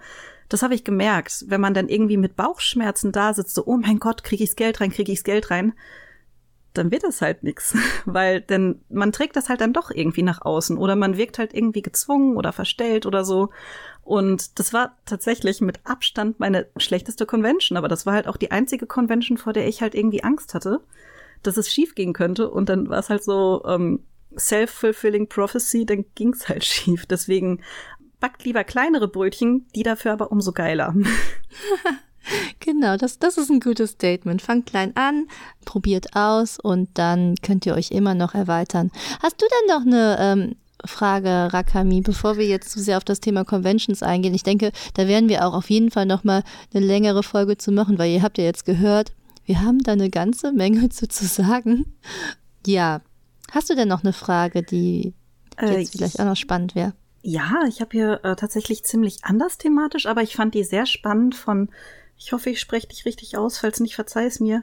Das 0.49 0.63
habe 0.63 0.75
ich 0.75 0.83
gemerkt, 0.83 1.45
wenn 1.49 1.61
man 1.61 1.75
dann 1.75 1.91
irgendwie 1.91 2.17
mit 2.17 2.37
Bauchschmerzen 2.37 3.13
da 3.13 3.35
sitzt, 3.35 3.55
so, 3.55 3.67
oh 3.67 3.77
mein 3.77 3.99
Gott, 3.99 4.25
kriege 4.25 4.45
ich's 4.45 4.57
Geld 4.57 4.81
rein, 4.81 4.91
kriege 4.91 5.13
ich's 5.13 5.25
Geld 5.25 5.51
rein 5.51 5.75
dann 6.79 6.91
wird 6.91 7.05
es 7.05 7.23
halt 7.23 7.43
nix, 7.43 7.77
weil 8.05 8.41
denn 8.41 8.81
man 8.89 9.13
trägt 9.13 9.37
das 9.37 9.49
halt 9.49 9.61
dann 9.61 9.73
doch 9.73 9.91
irgendwie 9.91 10.23
nach 10.23 10.43
außen 10.43 10.79
oder 10.79 10.97
man 10.97 11.17
wirkt 11.17 11.39
halt 11.39 11.55
irgendwie 11.55 11.83
gezwungen 11.83 12.37
oder 12.37 12.53
verstellt 12.53 13.07
oder 13.07 13.25
so. 13.25 13.51
Und 14.03 14.59
das 14.59 14.73
war 14.73 14.97
tatsächlich 15.05 15.61
mit 15.61 15.81
Abstand 15.85 16.39
meine 16.39 16.69
schlechteste 16.77 17.27
Convention, 17.27 17.77
aber 17.77 17.89
das 17.89 18.07
war 18.07 18.15
halt 18.15 18.29
auch 18.29 18.37
die 18.37 18.53
einzige 18.53 18.87
Convention, 18.87 19.37
vor 19.37 19.53
der 19.53 19.67
ich 19.67 19.83
halt 19.83 19.95
irgendwie 19.95 20.23
Angst 20.23 20.55
hatte, 20.55 20.81
dass 21.43 21.57
es 21.57 21.73
schief 21.73 21.95
gehen 21.95 22.13
könnte. 22.13 22.49
Und 22.49 22.69
dann 22.69 22.89
war 22.89 23.01
es 23.01 23.11
halt 23.11 23.25
so 23.25 23.65
ähm, 23.67 24.05
self-fulfilling 24.39 25.29
prophecy, 25.29 25.87
dann 25.87 26.05
ging's 26.15 26.49
halt 26.49 26.65
schief. 26.65 27.07
Deswegen 27.07 27.63
backt 28.21 28.45
lieber 28.45 28.65
kleinere 28.65 29.09
Brötchen, 29.09 29.67
die 29.75 29.83
dafür 29.83 30.13
aber 30.13 30.31
umso 30.31 30.53
geiler. 30.53 30.95
Genau, 32.61 32.97
das, 32.97 33.19
das 33.19 33.39
ist 33.39 33.51
ein 33.51 33.61
gutes 33.61 33.93
Statement. 33.93 34.43
Fangt 34.43 34.67
klein 34.67 34.97
an, 34.97 35.29
probiert 35.65 36.17
aus 36.17 36.59
und 36.59 36.89
dann 36.95 37.37
könnt 37.43 37.67
ihr 37.67 37.75
euch 37.75 37.91
immer 37.91 38.15
noch 38.15 38.35
erweitern. 38.35 38.91
Hast 39.23 39.41
du 39.41 39.47
denn 39.47 39.77
noch 39.77 39.87
eine 39.87 40.17
ähm, 40.19 40.57
Frage, 40.85 41.53
Rakami, 41.53 42.01
bevor 42.01 42.37
wir 42.37 42.47
jetzt 42.47 42.71
zu 42.71 42.81
sehr 42.81 42.97
auf 42.97 43.05
das 43.05 43.21
Thema 43.21 43.45
Conventions 43.45 44.03
eingehen? 44.03 44.35
Ich 44.35 44.43
denke, 44.43 44.73
da 44.95 45.09
werden 45.09 45.29
wir 45.29 45.47
auch 45.47 45.55
auf 45.55 45.71
jeden 45.71 45.91
Fall 45.91 46.07
noch 46.07 46.25
mal 46.25 46.43
eine 46.75 46.85
längere 46.85 47.23
Folge 47.23 47.57
zu 47.57 47.73
machen, 47.73 47.99
weil 47.99 48.11
ihr 48.11 48.23
habt 48.23 48.39
ja 48.39 48.45
jetzt 48.45 48.65
gehört, 48.65 49.13
wir 49.45 49.63
haben 49.63 49.79
da 49.83 49.93
eine 49.93 50.11
ganze 50.11 50.53
Menge 50.53 50.89
zu, 50.89 51.09
zu 51.09 51.27
sagen. 51.27 51.87
Ja, 52.67 53.01
hast 53.53 53.71
du 53.71 53.77
denn 53.77 53.89
noch 53.89 54.03
eine 54.03 54.13
Frage, 54.13 54.63
die 54.63 55.15
äh, 55.59 55.79
jetzt 55.79 55.93
vielleicht 55.93 56.21
auch 56.21 56.25
noch 56.25 56.37
spannend 56.37 56.75
wäre? 56.75 56.93
Ja, 57.23 57.63
ich 57.69 57.81
habe 57.81 57.91
hier 57.91 58.21
äh, 58.25 58.37
tatsächlich 58.37 58.85
ziemlich 58.85 59.25
anders 59.25 59.59
thematisch, 59.59 60.07
aber 60.07 60.23
ich 60.23 60.37
fand 60.37 60.55
die 60.55 60.65
sehr 60.65 60.87
spannend 60.87 61.35
von 61.35 61.71
ich 62.19 62.33
hoffe, 62.33 62.51
ich 62.51 62.61
spreche 62.61 62.89
dich 62.89 63.05
richtig 63.05 63.37
aus, 63.37 63.59
falls 63.59 63.81
nicht, 63.81 63.95
verzeih 63.95 64.27
es 64.27 64.41
mir. 64.41 64.63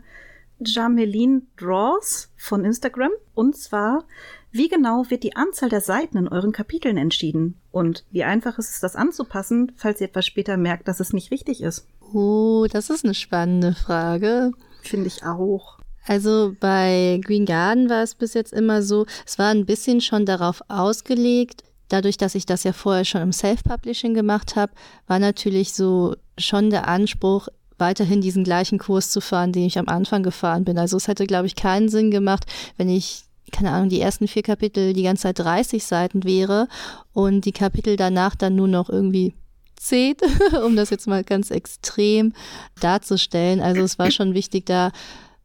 Jameline 0.59 1.43
Draws 1.57 2.29
von 2.37 2.63
Instagram. 2.65 3.11
Und 3.33 3.57
zwar, 3.57 4.05
wie 4.51 4.69
genau 4.69 5.05
wird 5.09 5.23
die 5.23 5.35
Anzahl 5.35 5.69
der 5.69 5.81
Seiten 5.81 6.17
in 6.17 6.27
euren 6.27 6.51
Kapiteln 6.51 6.97
entschieden? 6.97 7.59
Und 7.71 8.05
wie 8.11 8.23
einfach 8.23 8.57
ist 8.59 8.69
es, 8.69 8.79
das 8.79 8.95
anzupassen, 8.95 9.71
falls 9.75 9.99
ihr 10.01 10.07
etwas 10.07 10.25
später 10.25 10.57
merkt, 10.57 10.87
dass 10.87 10.99
es 10.99 11.13
nicht 11.13 11.31
richtig 11.31 11.61
ist? 11.61 11.87
Oh, 12.13 12.67
das 12.71 12.89
ist 12.89 13.03
eine 13.03 13.15
spannende 13.15 13.73
Frage. 13.73 14.51
Finde 14.81 15.07
ich 15.07 15.23
auch. 15.23 15.79
Also 16.05 16.55
bei 16.59 17.19
Green 17.23 17.45
Garden 17.45 17.89
war 17.89 18.03
es 18.03 18.15
bis 18.15 18.33
jetzt 18.33 18.53
immer 18.53 18.81
so, 18.81 19.05
es 19.25 19.39
war 19.39 19.49
ein 19.49 19.65
bisschen 19.65 20.01
schon 20.01 20.25
darauf 20.25 20.61
ausgelegt, 20.67 21.63
dadurch, 21.93 22.17
dass 22.17 22.35
ich 22.35 22.45
das 22.45 22.63
ja 22.63 22.73
vorher 22.73 23.05
schon 23.05 23.21
im 23.21 23.31
Self-Publishing 23.31 24.13
gemacht 24.13 24.55
habe, 24.55 24.73
war 25.07 25.19
natürlich 25.19 25.73
so 25.73 26.15
schon 26.37 26.69
der 26.69 26.87
Anspruch, 26.87 27.47
weiterhin 27.77 28.21
diesen 28.21 28.43
gleichen 28.43 28.79
Kurs 28.79 29.09
zu 29.09 29.19
fahren, 29.19 29.51
den 29.51 29.65
ich 29.65 29.77
am 29.77 29.87
Anfang 29.87 30.23
gefahren 30.23 30.63
bin. 30.63 30.77
Also 30.77 30.97
es 30.97 31.07
hätte, 31.07 31.25
glaube 31.25 31.47
ich, 31.47 31.55
keinen 31.55 31.89
Sinn 31.89 32.11
gemacht, 32.11 32.45
wenn 32.77 32.89
ich 32.89 33.23
keine 33.51 33.71
Ahnung, 33.71 33.89
die 33.89 34.01
ersten 34.01 34.27
vier 34.27 34.41
Kapitel 34.41 34.93
die 34.93 35.03
ganze 35.03 35.23
Zeit 35.23 35.39
30 35.39 35.83
Seiten 35.83 36.23
wäre 36.23 36.67
und 37.13 37.45
die 37.45 37.51
Kapitel 37.51 37.97
danach 37.97 38.35
dann 38.35 38.55
nur 38.55 38.67
noch 38.67 38.89
irgendwie 38.89 39.35
10, 39.77 40.15
um 40.65 40.75
das 40.75 40.89
jetzt 40.89 41.07
mal 41.07 41.23
ganz 41.23 41.51
extrem 41.51 42.33
darzustellen. 42.79 43.61
Also 43.61 43.81
es 43.81 43.99
war 43.99 44.09
schon 44.09 44.33
wichtig, 44.33 44.65
da 44.65 44.91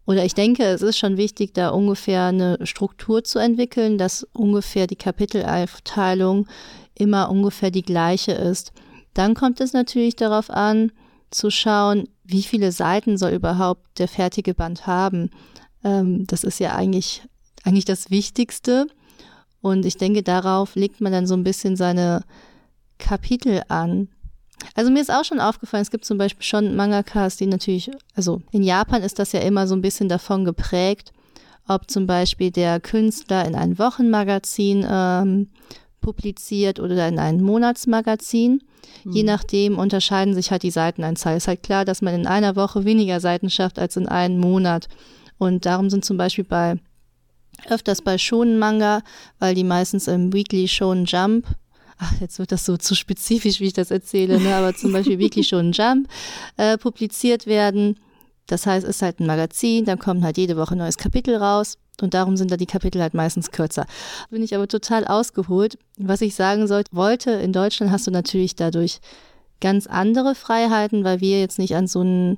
oder 0.09 0.25
ich 0.25 0.33
denke, 0.33 0.65
es 0.65 0.81
ist 0.81 0.97
schon 0.97 1.19
wichtig, 1.19 1.53
da 1.53 1.69
ungefähr 1.69 2.25
eine 2.25 2.59
Struktur 2.63 3.25
zu 3.25 3.39
entwickeln, 3.39 3.99
dass 3.99 4.27
ungefähr 4.33 4.87
die 4.87 4.97
Kapitelaufteilung 4.97 6.49
immer 6.95 7.31
ungefähr 7.31 7.71
die 7.71 7.83
gleiche 7.83 8.33
ist. 8.33 8.73
Dann 9.13 9.35
kommt 9.35 9.61
es 9.61 9.75
natürlich 9.75 10.17
darauf 10.17 10.49
an, 10.49 10.93
zu 11.31 11.51
schauen, 11.51 12.09
wie 12.25 12.43
viele 12.43 12.73
Seiten 12.73 13.19
soll 13.19 13.33
überhaupt 13.33 13.99
der 13.99 14.09
fertige 14.09 14.55
Band 14.55 14.87
haben. 14.87 15.29
Ähm, 15.85 16.27
das 16.27 16.43
ist 16.43 16.59
ja 16.59 16.75
eigentlich, 16.75 17.23
eigentlich 17.63 17.85
das 17.85 18.11
Wichtigste. 18.11 18.87
Und 19.61 19.85
ich 19.85 19.99
denke, 19.99 20.23
darauf 20.23 20.75
legt 20.75 21.03
man 21.03 21.13
dann 21.13 21.27
so 21.27 21.35
ein 21.35 21.45
bisschen 21.45 21.77
seine 21.77 22.25
Kapitel 22.97 23.63
an. 23.69 24.09
Also 24.75 24.91
mir 24.91 25.01
ist 25.01 25.11
auch 25.11 25.25
schon 25.25 25.41
aufgefallen, 25.41 25.83
es 25.83 25.91
gibt 25.91 26.05
zum 26.05 26.19
Beispiel 26.19 26.43
schon 26.43 26.77
Mangakas, 26.77 27.37
die 27.37 27.47
natürlich, 27.47 27.91
also 28.15 28.43
in 28.51 28.63
Japan 28.63 29.03
ist 29.03 29.19
das 29.19 29.33
ja 29.33 29.41
immer 29.41 29.67
so 29.67 29.75
ein 29.75 29.83
bisschen 29.83 30.09
davon 30.09 30.45
geprägt, 30.45 31.13
ob 31.67 31.91
zum 31.91 32.07
Beispiel 32.07 32.51
der 32.51 32.81
Künstler 32.81 33.45
in 33.45 33.55
ein 33.55 33.79
Wochenmagazin 33.79 34.87
ähm, 34.89 35.49
publiziert 36.01 36.81
oder 36.81 37.09
in 37.09 37.19
ein 37.19 37.43
Monatsmagazin. 37.43 38.63
Mhm. 39.05 39.13
Je 39.13 39.23
nachdem 39.23 39.79
unterscheiden 39.79 40.35
sich 40.35 40.51
halt 40.51 40.63
die 40.63 40.71
Seitenanzahl. 40.71 41.37
Ist 41.37 41.49
halt 41.49 41.63
klar, 41.63 41.85
dass 41.85 42.03
man 42.03 42.15
in 42.15 42.27
einer 42.27 42.57
Woche 42.57 42.85
weniger 42.85 43.21
Seiten 43.21 43.51
schafft 43.51 43.79
als 43.79 43.97
in 43.97 44.09
einem 44.09 44.39
Monat. 44.39 44.89
Und 45.37 45.67
darum 45.67 45.91
sind 45.91 46.05
zum 46.05 46.17
Beispiel 46.17 46.45
bei 46.45 46.79
öfters 47.69 48.03
bei 48.03 48.19
Shonen 48.19 48.59
Manga, 48.59 49.03
weil 49.39 49.55
die 49.55 49.65
meistens 49.65 50.09
im 50.09 50.33
Weekly 50.33 50.69
Shonen 50.69 51.05
Jump 51.05 51.47
ach, 51.99 52.13
jetzt 52.21 52.39
wird 52.39 52.53
das 52.53 52.65
so 52.65 52.77
zu 52.77 52.95
spezifisch, 52.95 53.61
wie 53.61 53.67
ich 53.67 53.73
das 53.73 53.91
erzähle, 53.91 54.41
ne? 54.41 54.55
aber 54.55 54.75
zum 54.75 54.93
Beispiel 54.93 55.19
wirklich 55.19 55.49
schon 55.49 55.73
Jump 55.73 56.09
äh, 56.57 56.79
publiziert 56.79 57.47
werden. 57.47 57.99
Das 58.47 58.67
heißt, 58.67 58.85
es 58.85 58.97
ist 58.97 59.03
halt 59.03 59.21
ein 59.21 59.27
Magazin, 59.27 59.85
dann 59.85 59.99
kommt 59.99 60.25
halt 60.25 60.39
jede 60.39 60.57
Woche 60.57 60.75
ein 60.75 60.79
neues 60.79 60.97
Kapitel 60.97 61.37
raus 61.37 61.77
und 62.01 62.15
darum 62.15 62.37
sind 62.37 62.51
da 62.51 62.57
die 62.57 62.67
Kapitel 62.67 63.03
halt 63.03 63.15
meistens 63.15 63.51
kürzer. 63.51 63.87
Bin 64.31 64.43
ich 64.43 64.55
aber 64.55 64.69
total 64.69 65.07
ausgeholt. 65.07 65.79
Was 65.99 66.21
ich 66.23 66.35
sagen 66.35 66.67
sollte, 66.67 66.95
wollte, 66.95 67.33
in 67.33 67.53
Deutschland 67.53 67.93
hast 67.93 68.07
du 68.07 68.11
natürlich 68.11 68.57
dadurch 68.57 69.01
ganz 69.61 69.87
andere 69.87 70.35
Freiheiten, 70.35 71.05
weil 71.05 71.21
wir 71.21 71.41
jetzt 71.41 71.59
nicht 71.59 71.75
an 71.75 71.87
so 71.89 72.01
einen 72.01 72.37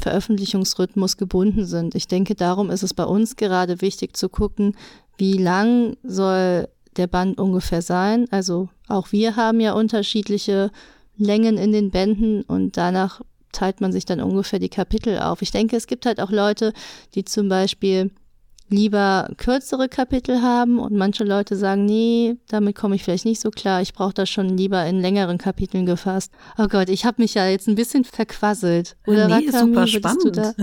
Veröffentlichungsrhythmus 0.00 1.16
gebunden 1.16 1.66
sind. 1.66 1.94
Ich 1.94 2.06
denke, 2.06 2.34
darum 2.34 2.70
ist 2.70 2.82
es 2.82 2.94
bei 2.94 3.04
uns 3.04 3.36
gerade 3.36 3.80
wichtig 3.80 4.16
zu 4.16 4.28
gucken, 4.28 4.76
wie 5.18 5.36
lang 5.36 5.96
soll 6.02 6.68
der 6.96 7.06
Band 7.06 7.38
ungefähr 7.38 7.82
sein. 7.82 8.26
Also 8.30 8.68
auch 8.88 9.12
wir 9.12 9.36
haben 9.36 9.60
ja 9.60 9.72
unterschiedliche 9.72 10.70
Längen 11.16 11.56
in 11.56 11.72
den 11.72 11.90
Bänden 11.90 12.42
und 12.42 12.76
danach 12.76 13.20
teilt 13.52 13.80
man 13.80 13.92
sich 13.92 14.06
dann 14.06 14.20
ungefähr 14.20 14.58
die 14.58 14.68
Kapitel 14.68 15.18
auf. 15.18 15.42
Ich 15.42 15.50
denke, 15.50 15.76
es 15.76 15.86
gibt 15.86 16.06
halt 16.06 16.20
auch 16.20 16.30
Leute, 16.30 16.72
die 17.14 17.24
zum 17.24 17.48
Beispiel 17.48 18.10
lieber 18.72 19.28
kürzere 19.36 19.88
Kapitel 19.88 20.42
haben 20.42 20.78
und 20.78 20.92
manche 20.94 21.24
Leute 21.24 21.56
sagen, 21.56 21.84
nee, 21.84 22.36
damit 22.48 22.76
komme 22.76 22.96
ich 22.96 23.04
vielleicht 23.04 23.24
nicht 23.24 23.40
so 23.40 23.50
klar. 23.50 23.82
Ich 23.82 23.92
brauche 23.92 24.14
das 24.14 24.28
schon 24.28 24.56
lieber 24.56 24.84
in 24.86 25.00
längeren 25.00 25.38
Kapiteln 25.38 25.86
gefasst. 25.86 26.32
Oh 26.58 26.66
Gott, 26.66 26.88
ich 26.88 27.04
habe 27.04 27.22
mich 27.22 27.34
ja 27.34 27.46
jetzt 27.46 27.68
ein 27.68 27.74
bisschen 27.74 28.04
verquasselt. 28.04 28.96
Oder 29.06 29.28
nee, 29.28 29.46
Rakami, 29.46 29.74
super 29.74 29.86
spannend. 29.86 30.36
Da? 30.36 30.54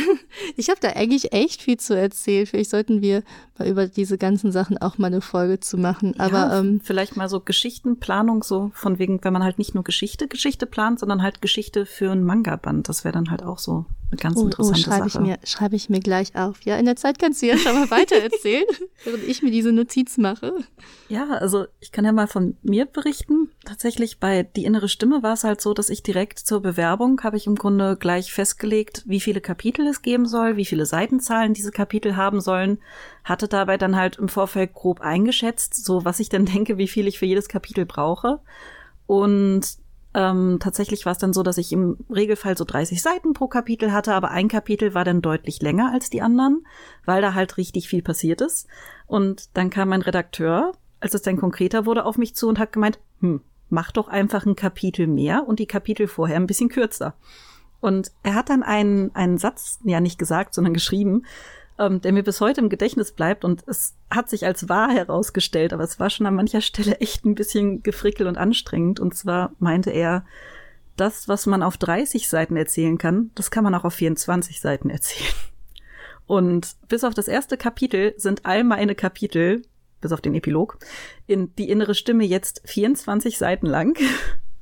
ich 0.56 0.68
habe 0.68 0.80
da 0.80 0.90
eigentlich 0.90 1.32
echt 1.32 1.62
viel 1.62 1.78
zu 1.78 1.96
erzählen. 1.96 2.46
Vielleicht 2.46 2.70
sollten 2.70 3.02
wir 3.02 3.22
mal 3.58 3.68
über 3.68 3.86
diese 3.86 4.18
ganzen 4.18 4.52
Sachen 4.52 4.78
auch 4.78 4.98
mal 4.98 5.08
eine 5.08 5.20
Folge 5.20 5.60
zu 5.60 5.78
machen. 5.78 6.18
Aber 6.18 6.38
ja, 6.38 6.58
ähm, 6.60 6.80
vielleicht 6.82 7.16
mal 7.16 7.28
so 7.28 7.40
Geschichtenplanung, 7.40 8.42
so 8.42 8.70
von 8.74 8.98
wegen, 8.98 9.22
wenn 9.24 9.32
man 9.32 9.42
halt 9.42 9.58
nicht 9.58 9.74
nur 9.74 9.84
Geschichte, 9.84 10.28
Geschichte 10.28 10.66
plant, 10.66 11.00
sondern 11.00 11.22
halt 11.22 11.40
Geschichte 11.40 11.86
für 11.86 12.12
ein 12.12 12.24
Manga-Band. 12.24 12.88
Das 12.88 13.04
wäre 13.04 13.12
dann 13.14 13.30
halt 13.30 13.42
auch 13.42 13.58
so 13.58 13.86
eine 14.14 14.22
ganz 14.22 14.36
oh, 14.36 14.42
oh 14.42 14.44
interessante 14.46 14.80
oh, 14.80 14.84
schreibe 14.84 15.08
Sache. 15.08 15.22
Ich 15.22 15.28
mir, 15.28 15.38
schreibe 15.44 15.76
ich 15.76 15.90
mir 15.90 16.00
gleich 16.00 16.36
auf. 16.36 16.62
Ja, 16.64 16.76
in 16.76 16.84
der 16.84 16.96
Zeit 16.96 17.18
kannst 17.18 17.42
du 17.42 17.46
ja 17.46 17.58
schon 17.58 17.74
mal 17.74 17.90
weiter 17.90 18.16
erzählen, 18.16 18.66
während 19.04 19.24
ich 19.24 19.42
mir 19.42 19.50
diese 19.50 19.72
Notiz 19.72 20.16
mache. 20.16 20.54
Ja, 21.08 21.28
also 21.30 21.66
ich 21.80 21.92
kann 21.92 22.04
ja 22.04 22.12
mal 22.12 22.26
von 22.26 22.56
mir 22.62 22.86
berichten. 22.86 23.50
Tatsächlich 23.64 24.20
bei 24.20 24.42
Die 24.42 24.64
innere 24.64 24.88
Stimme 24.88 25.22
war 25.22 25.34
es 25.34 25.44
halt 25.44 25.60
so, 25.60 25.74
dass 25.74 25.90
ich 25.90 26.02
direkt 26.02 26.38
zur 26.38 26.60
Bewerbung 26.60 27.20
habe 27.22 27.36
ich 27.36 27.46
im 27.46 27.56
Grunde 27.56 27.96
gleich 27.96 28.32
festgelegt, 28.32 29.02
wie 29.06 29.20
viele 29.20 29.40
Kapitel 29.40 29.86
es 29.86 30.02
geben 30.02 30.26
soll, 30.26 30.56
wie 30.56 30.64
viele 30.64 30.86
Seitenzahlen 30.86 31.54
diese 31.54 31.70
Kapitel 31.70 32.16
haben 32.16 32.40
sollen. 32.40 32.78
Hatte 33.24 33.48
dabei 33.48 33.76
dann 33.78 33.96
halt 33.96 34.16
im 34.16 34.28
Vorfeld 34.28 34.74
grob 34.74 35.00
eingeschätzt, 35.00 35.84
so 35.84 36.04
was 36.04 36.20
ich 36.20 36.28
denn 36.28 36.46
denke, 36.54 36.78
wie 36.78 36.88
viel 36.88 37.06
ich 37.06 37.18
für 37.18 37.26
jedes 37.26 37.48
Kapitel 37.48 37.86
brauche. 37.86 38.40
Und 39.06 39.83
ähm, 40.14 40.58
tatsächlich 40.60 41.04
war 41.04 41.12
es 41.12 41.18
dann 41.18 41.32
so, 41.32 41.42
dass 41.42 41.58
ich 41.58 41.72
im 41.72 41.98
Regelfall 42.08 42.56
so 42.56 42.64
30 42.64 43.02
Seiten 43.02 43.32
pro 43.32 43.48
Kapitel 43.48 43.92
hatte, 43.92 44.14
aber 44.14 44.30
ein 44.30 44.48
Kapitel 44.48 44.94
war 44.94 45.04
dann 45.04 45.22
deutlich 45.22 45.60
länger 45.60 45.92
als 45.92 46.08
die 46.08 46.22
anderen, 46.22 46.64
weil 47.04 47.20
da 47.20 47.34
halt 47.34 47.56
richtig 47.56 47.88
viel 47.88 48.02
passiert 48.02 48.40
ist. 48.40 48.68
Und 49.06 49.56
dann 49.56 49.70
kam 49.70 49.88
mein 49.88 50.02
Redakteur, 50.02 50.72
als 51.00 51.14
es 51.14 51.22
dann 51.22 51.36
konkreter 51.36 51.84
wurde, 51.84 52.04
auf 52.04 52.16
mich 52.16 52.36
zu 52.36 52.48
und 52.48 52.60
hat 52.60 52.72
gemeint, 52.72 53.00
hm, 53.20 53.40
mach 53.70 53.90
doch 53.90 54.06
einfach 54.06 54.46
ein 54.46 54.54
Kapitel 54.54 55.08
mehr 55.08 55.48
und 55.48 55.58
die 55.58 55.66
Kapitel 55.66 56.06
vorher 56.06 56.36
ein 56.36 56.46
bisschen 56.46 56.68
kürzer. 56.68 57.14
Und 57.80 58.12
er 58.22 58.34
hat 58.34 58.48
dann 58.50 58.62
einen, 58.62 59.14
einen 59.14 59.36
Satz, 59.36 59.80
ja 59.84 60.00
nicht 60.00 60.18
gesagt, 60.18 60.54
sondern 60.54 60.74
geschrieben, 60.74 61.24
ähm, 61.78 62.00
der 62.00 62.12
mir 62.12 62.22
bis 62.22 62.40
heute 62.40 62.60
im 62.60 62.68
Gedächtnis 62.68 63.12
bleibt 63.12 63.44
und 63.44 63.64
es 63.66 63.94
hat 64.10 64.28
sich 64.28 64.46
als 64.46 64.68
wahr 64.68 64.90
herausgestellt, 64.90 65.72
aber 65.72 65.82
es 65.82 65.98
war 65.98 66.10
schon 66.10 66.26
an 66.26 66.34
mancher 66.34 66.60
Stelle 66.60 66.96
echt 67.00 67.24
ein 67.24 67.34
bisschen 67.34 67.82
gefrickelt 67.82 68.28
und 68.28 68.38
anstrengend. 68.38 69.00
Und 69.00 69.14
zwar 69.14 69.52
meinte 69.58 69.90
er, 69.90 70.24
das, 70.96 71.26
was 71.28 71.46
man 71.46 71.62
auf 71.62 71.76
30 71.76 72.28
Seiten 72.28 72.56
erzählen 72.56 72.98
kann, 72.98 73.30
das 73.34 73.50
kann 73.50 73.64
man 73.64 73.74
auch 73.74 73.84
auf 73.84 73.94
24 73.94 74.60
Seiten 74.60 74.90
erzählen. 74.90 75.34
Und 76.26 76.76
bis 76.88 77.04
auf 77.04 77.14
das 77.14 77.28
erste 77.28 77.56
Kapitel 77.56 78.14
sind 78.16 78.46
all 78.46 78.64
meine 78.64 78.94
Kapitel, 78.94 79.62
bis 80.00 80.12
auf 80.12 80.20
den 80.20 80.34
Epilog, 80.34 80.78
in 81.26 81.54
die 81.56 81.68
innere 81.68 81.94
Stimme 81.94 82.24
jetzt 82.24 82.62
24 82.64 83.36
Seiten 83.36 83.66
lang. 83.66 83.98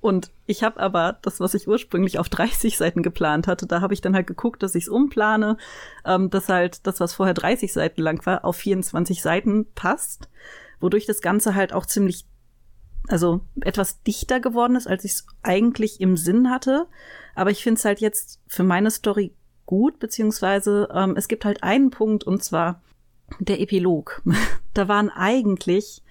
Und 0.02 0.32
ich 0.46 0.64
habe 0.64 0.80
aber 0.80 1.20
das, 1.22 1.38
was 1.38 1.54
ich 1.54 1.68
ursprünglich 1.68 2.18
auf 2.18 2.28
30 2.28 2.76
Seiten 2.76 3.04
geplant 3.04 3.46
hatte, 3.46 3.68
da 3.68 3.80
habe 3.80 3.94
ich 3.94 4.00
dann 4.00 4.16
halt 4.16 4.26
geguckt, 4.26 4.64
dass 4.64 4.74
ich 4.74 4.84
es 4.84 4.88
umplane, 4.88 5.56
ähm, 6.04 6.28
dass 6.28 6.48
halt 6.48 6.88
das, 6.88 6.98
was 6.98 7.14
vorher 7.14 7.34
30 7.34 7.72
Seiten 7.72 8.02
lang 8.02 8.26
war, 8.26 8.44
auf 8.44 8.56
24 8.56 9.22
Seiten 9.22 9.64
passt, 9.76 10.28
wodurch 10.80 11.06
das 11.06 11.20
Ganze 11.20 11.54
halt 11.54 11.72
auch 11.72 11.86
ziemlich, 11.86 12.26
also 13.06 13.42
etwas 13.60 14.02
dichter 14.02 14.40
geworden 14.40 14.74
ist, 14.74 14.88
als 14.88 15.04
ich 15.04 15.12
es 15.12 15.26
eigentlich 15.44 16.00
im 16.00 16.16
Sinn 16.16 16.50
hatte. 16.50 16.88
Aber 17.36 17.52
ich 17.52 17.62
finde 17.62 17.78
es 17.78 17.84
halt 17.84 18.00
jetzt 18.00 18.40
für 18.48 18.64
meine 18.64 18.90
Story 18.90 19.32
gut, 19.66 20.00
beziehungsweise 20.00 20.88
ähm, 20.92 21.14
es 21.16 21.28
gibt 21.28 21.44
halt 21.44 21.62
einen 21.62 21.90
Punkt 21.90 22.24
und 22.24 22.42
zwar 22.42 22.82
der 23.38 23.60
Epilog. 23.60 24.20
da 24.74 24.88
waren 24.88 25.10
eigentlich, 25.10 26.02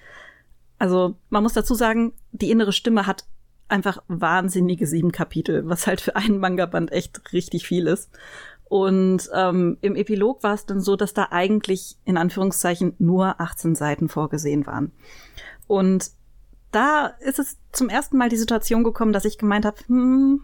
also 0.80 1.17
man 1.30 1.43
muss 1.43 1.51
dazu 1.51 1.75
sagen, 1.75 2.13
die 2.32 2.51
innere 2.51 2.71
Stimme 2.71 3.06
hat 3.06 3.25
einfach 3.72 4.04
wahnsinnige 4.08 4.88
sieben 4.88 5.12
Kapitel, 5.12 5.68
was 5.68 5.88
halt 5.88 6.02
für 6.02 6.16
einen 6.16 6.40
Manga-Band 6.40 6.92
echt 6.92 7.34
richtig 7.34 7.68
viel 7.68 7.88
ist. 7.88 8.10
Und 8.66 9.30
ähm, 9.34 9.78
im 9.82 9.96
Epilog 9.96 10.44
war 10.44 10.54
es 10.54 10.66
dann 10.66 10.80
so, 10.80 10.96
dass 10.96 11.14
da 11.14 11.28
eigentlich 11.32 11.98
in 12.06 12.18
Anführungszeichen 12.18 12.96
nur 13.00 13.42
18 13.42 13.76
Seiten 13.76 14.08
vorgesehen 14.08 14.66
waren. 14.66 14.94
Und 15.68 16.12
da 16.72 17.08
ist 17.20 17.38
es 17.38 17.58
zum 17.74 17.90
ersten 17.90 18.18
Mal 18.18 18.30
die 18.30 18.38
Situation 18.38 18.84
gekommen, 18.84 19.12
dass 19.12 19.26
ich 19.26 19.38
gemeint 19.38 19.66
habe, 19.66 19.78
hm, 19.88 20.42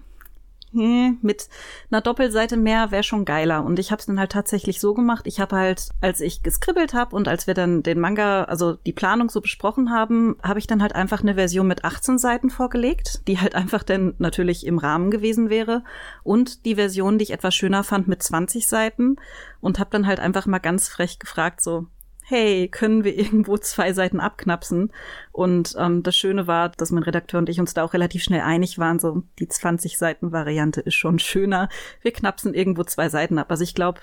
hm, 0.78 1.18
mit 1.22 1.50
einer 1.90 2.02
Doppelseite 2.02 2.56
mehr 2.56 2.92
wäre 2.92 3.04
schon 3.04 3.26
geiler. 3.26 3.66
Und 3.66 3.80
ich 3.80 3.92
habe 3.92 4.00
es 4.00 4.06
dann 4.06 4.20
halt 4.20 4.32
tatsächlich 4.32 4.80
so 4.80 4.94
gemacht. 4.94 5.26
Ich 5.28 5.40
habe 5.40 5.56
halt, 5.56 5.90
als 6.02 6.22
ich 6.22 6.44
geskribbelt 6.44 6.94
habe 6.94 7.16
und 7.16 7.28
als 7.28 7.48
wir 7.48 7.54
dann 7.54 7.84
den 7.84 8.00
Manga, 8.00 8.44
also 8.44 8.74
die 8.74 8.94
Planung 8.94 9.30
so 9.30 9.42
besprochen 9.42 9.92
haben, 9.92 10.38
habe 10.44 10.60
ich 10.60 10.68
dann 10.68 10.82
halt 10.82 10.94
einfach 10.94 11.22
eine 11.22 11.36
Version 11.36 11.68
mit 11.68 11.84
18 11.84 12.18
Seiten 12.18 12.50
vorgelegt, 12.50 13.28
die 13.28 13.40
halt 13.40 13.56
einfach 13.56 13.84
dann 13.84 14.14
natürlich 14.20 14.66
im 14.66 14.78
Rahmen 14.78 15.12
gewesen 15.12 15.50
wäre. 15.50 15.84
Und 16.24 16.66
die 16.66 16.76
Version, 16.76 17.18
die 17.18 17.24
ich 17.24 17.34
etwas 17.34 17.56
schöner 17.56 17.84
fand, 17.84 18.08
mit 18.08 18.22
20 18.22 18.68
Seiten. 18.68 19.18
Und 19.60 19.80
habe 19.80 19.90
dann 19.92 20.06
halt 20.06 20.20
einfach 20.20 20.46
mal 20.46 20.60
ganz 20.60 20.88
frech 20.88 21.20
gefragt, 21.20 21.62
so, 21.62 21.88
hey, 22.30 22.68
können 22.68 23.06
wir 23.06 23.18
irgendwo 23.18 23.58
zwei 23.58 23.94
Seiten 23.94 24.20
abknapsen? 24.20 24.92
Und 25.32 25.76
ähm, 25.80 26.04
das 26.04 26.18
Schöne 26.18 26.46
war, 26.46 26.70
dass 26.70 26.92
mein 26.92 27.04
Redakteur 27.04 27.38
und 27.40 27.48
ich 27.48 27.60
uns 27.60 27.74
da 27.74 27.84
auch 27.84 27.94
relativ 27.94 28.22
schnell 28.22 28.42
einig 28.42 28.78
waren, 28.78 29.00
so 29.00 29.24
die 29.40 29.48
20 29.48 29.98
Seiten 29.98 30.34
Variante 30.34 30.82
ist 30.82 30.96
schon 30.96 31.20
schöner. 31.20 31.70
Wir 32.02 32.12
knapsen 32.12 32.54
irgendwo 32.54 32.84
zwei 32.84 33.08
Seiten 33.08 33.38
ab. 33.38 33.50
Also 33.50 33.64
ich 33.64 33.76
glaube, 33.76 34.02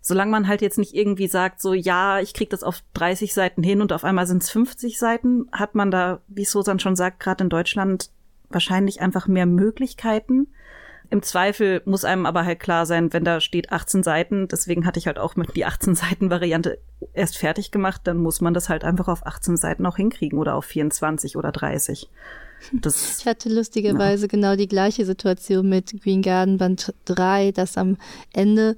solange 0.00 0.30
man 0.30 0.48
halt 0.48 0.62
jetzt 0.62 0.78
nicht 0.78 0.94
irgendwie 0.94 1.28
sagt, 1.28 1.60
so 1.60 1.74
ja, 1.74 2.18
ich 2.18 2.32
krieg 2.32 2.48
das 2.48 2.62
auf 2.62 2.80
30 2.94 3.34
Seiten 3.34 3.62
hin 3.62 3.82
und 3.82 3.92
auf 3.92 4.04
einmal 4.04 4.26
sind 4.26 4.42
es 4.42 4.50
50 4.50 4.98
Seiten, 4.98 5.46
hat 5.52 5.74
man 5.74 5.90
da, 5.90 6.22
wie 6.28 6.46
Susan 6.46 6.78
schon 6.78 6.96
sagt, 6.96 7.20
gerade 7.20 7.44
in 7.44 7.50
Deutschland 7.50 8.10
wahrscheinlich 8.48 9.02
einfach 9.02 9.26
mehr 9.26 9.46
Möglichkeiten. 9.46 10.48
Im 11.10 11.22
Zweifel 11.22 11.82
muss 11.84 12.04
einem 12.04 12.26
aber 12.26 12.44
halt 12.44 12.60
klar 12.60 12.86
sein, 12.86 13.12
wenn 13.12 13.24
da 13.24 13.40
steht 13.40 13.72
18 13.72 14.02
Seiten, 14.02 14.48
deswegen 14.48 14.86
hatte 14.86 14.98
ich 14.98 15.06
halt 15.06 15.18
auch 15.18 15.36
mit 15.36 15.54
die 15.56 15.64
18 15.64 15.94
Seiten 15.94 16.30
Variante 16.30 16.78
erst 17.12 17.38
fertig 17.38 17.70
gemacht, 17.70 18.02
dann 18.04 18.18
muss 18.18 18.40
man 18.40 18.54
das 18.54 18.68
halt 18.68 18.84
einfach 18.84 19.08
auf 19.08 19.26
18 19.26 19.56
Seiten 19.56 19.86
auch 19.86 19.96
hinkriegen 19.96 20.38
oder 20.38 20.54
auf 20.54 20.64
24 20.64 21.36
oder 21.36 21.52
30. 21.52 22.08
Das, 22.72 23.18
ich 23.20 23.26
hatte 23.26 23.48
lustigerweise 23.48 24.22
ja. 24.24 24.28
genau 24.28 24.56
die 24.56 24.68
gleiche 24.68 25.04
Situation 25.04 25.68
mit 25.68 26.02
Green 26.02 26.22
Garden 26.22 26.58
Band 26.58 26.94
3, 27.04 27.52
dass 27.52 27.76
am 27.76 27.96
Ende 28.32 28.76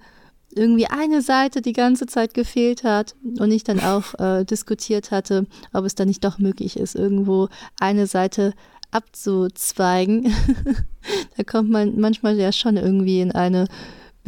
irgendwie 0.55 0.87
eine 0.87 1.23
Seite 1.23 1.61
die 1.63 1.73
ganze 1.73 2.07
Zeit 2.07 2.35
gefehlt 2.35 2.83
hat 2.83 3.15
und 3.39 3.51
ich 3.51 3.65
dann 3.65 3.81
auch 3.81 4.15
äh, 4.19 4.45
diskutiert 4.45 5.11
hatte, 5.11 5.47
ob 5.73 5.85
es 5.85 5.95
dann 5.95 6.09
nicht 6.09 6.25
doch 6.25 6.39
möglich 6.39 6.79
ist, 6.79 6.95
irgendwo 6.95 7.49
eine 7.79 8.07
Seite 8.07 8.55
abzuzweigen. 8.91 10.33
da 11.37 11.45
kommt 11.45 11.71
man 11.71 11.99
manchmal 11.99 12.37
ja 12.37 12.53
schon 12.53 12.77
irgendwie 12.77 13.21
in 13.21 13.33
eine 13.33 13.67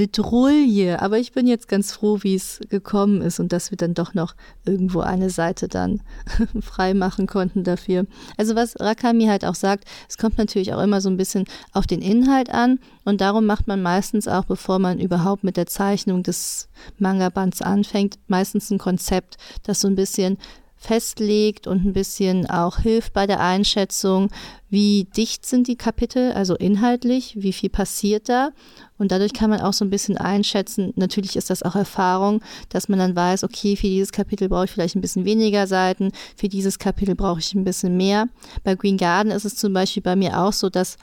Bedrohung. 0.01 0.97
Aber 0.99 1.19
ich 1.19 1.33
bin 1.33 1.47
jetzt 1.47 1.69
ganz 1.69 1.93
froh, 1.93 2.21
wie 2.23 2.35
es 2.35 2.61
gekommen 2.71 3.21
ist 3.21 3.39
und 3.39 3.53
dass 3.53 3.71
wir 3.71 3.77
dann 3.77 3.93
doch 3.93 4.15
noch 4.15 4.35
irgendwo 4.65 5.01
eine 5.01 5.29
Seite 5.29 5.69
dann 5.69 6.01
frei 6.63 6.95
machen 6.95 7.27
konnten 7.27 7.65
dafür. 7.65 8.07
Also 8.39 8.55
was 8.55 8.81
Rakami 8.81 9.27
halt 9.27 9.45
auch 9.45 9.55
sagt, 9.55 9.85
es 10.09 10.17
kommt 10.17 10.39
natürlich 10.39 10.73
auch 10.73 10.83
immer 10.83 11.03
so 11.03 11.11
ein 11.11 11.19
bisschen 11.19 11.45
auf 11.73 11.87
den 11.87 12.01
Inhalt 12.01 12.49
an 12.49 12.79
und 13.05 13.21
darum 13.21 13.45
macht 13.45 13.67
man 13.67 13.83
meistens 13.83 14.27
auch, 14.27 14.45
bevor 14.45 14.79
man 14.79 14.99
überhaupt 14.99 15.45
mit 15.45 15.59
der 15.59 15.67
Zeichnung 15.67 16.23
des 16.23 16.71
Manga-Bands 16.99 17.61
anfängt, 17.61 18.19
meistens 18.27 18.71
ein 18.71 18.79
Konzept, 18.79 19.37
das 19.65 19.83
so 19.83 19.89
ein 19.89 19.97
bisschen 19.97 20.39
festlegt 20.81 21.67
und 21.67 21.85
ein 21.85 21.93
bisschen 21.93 22.49
auch 22.49 22.79
hilft 22.79 23.13
bei 23.13 23.27
der 23.27 23.41
Einschätzung, 23.41 24.31
wie 24.71 25.07
dicht 25.15 25.45
sind 25.45 25.69
die 25.69 25.77
Kapitel, 25.77 26.33
also 26.33 26.57
inhaltlich, 26.57 27.35
wie 27.37 27.53
viel 27.53 27.69
passiert 27.69 28.31
da. 28.31 28.51
Und 28.97 29.13
dadurch 29.13 29.35
kann 29.35 29.51
man 29.51 29.61
auch 29.61 29.75
so 29.75 29.85
ein 29.85 29.91
bisschen 29.91 30.17
einschätzen, 30.17 30.95
natürlich 30.97 31.37
ist 31.37 31.51
das 31.51 31.63
auch 31.63 31.77
Erfahrung, 31.77 32.41
dass 32.71 32.89
man 32.89 32.99
dann 32.99 33.15
weiß, 33.15 33.45
okay, 33.45 33.77
für 33.77 33.89
dieses 33.89 34.11
Kapitel 34.11 34.49
brauche 34.49 34.65
ich 34.65 34.71
vielleicht 34.71 34.97
ein 34.97 35.03
bisschen 35.03 35.27
weniger 35.27 35.67
Seiten, 35.67 36.13
für 36.35 36.49
dieses 36.49 36.79
Kapitel 36.79 37.15
brauche 37.15 37.41
ich 37.41 37.55
ein 37.55 37.65
bisschen 37.65 37.99
mehr. 37.99 38.29
Bei 38.65 38.75
Green 38.75 38.97
Garden 38.97 39.31
ist 39.31 39.45
es 39.45 39.57
zum 39.57 39.75
Beispiel 39.75 40.03
bei 40.03 40.17
mir 40.17 40.41
auch 40.41 40.55
so, 40.55 40.71
dass 40.71 40.97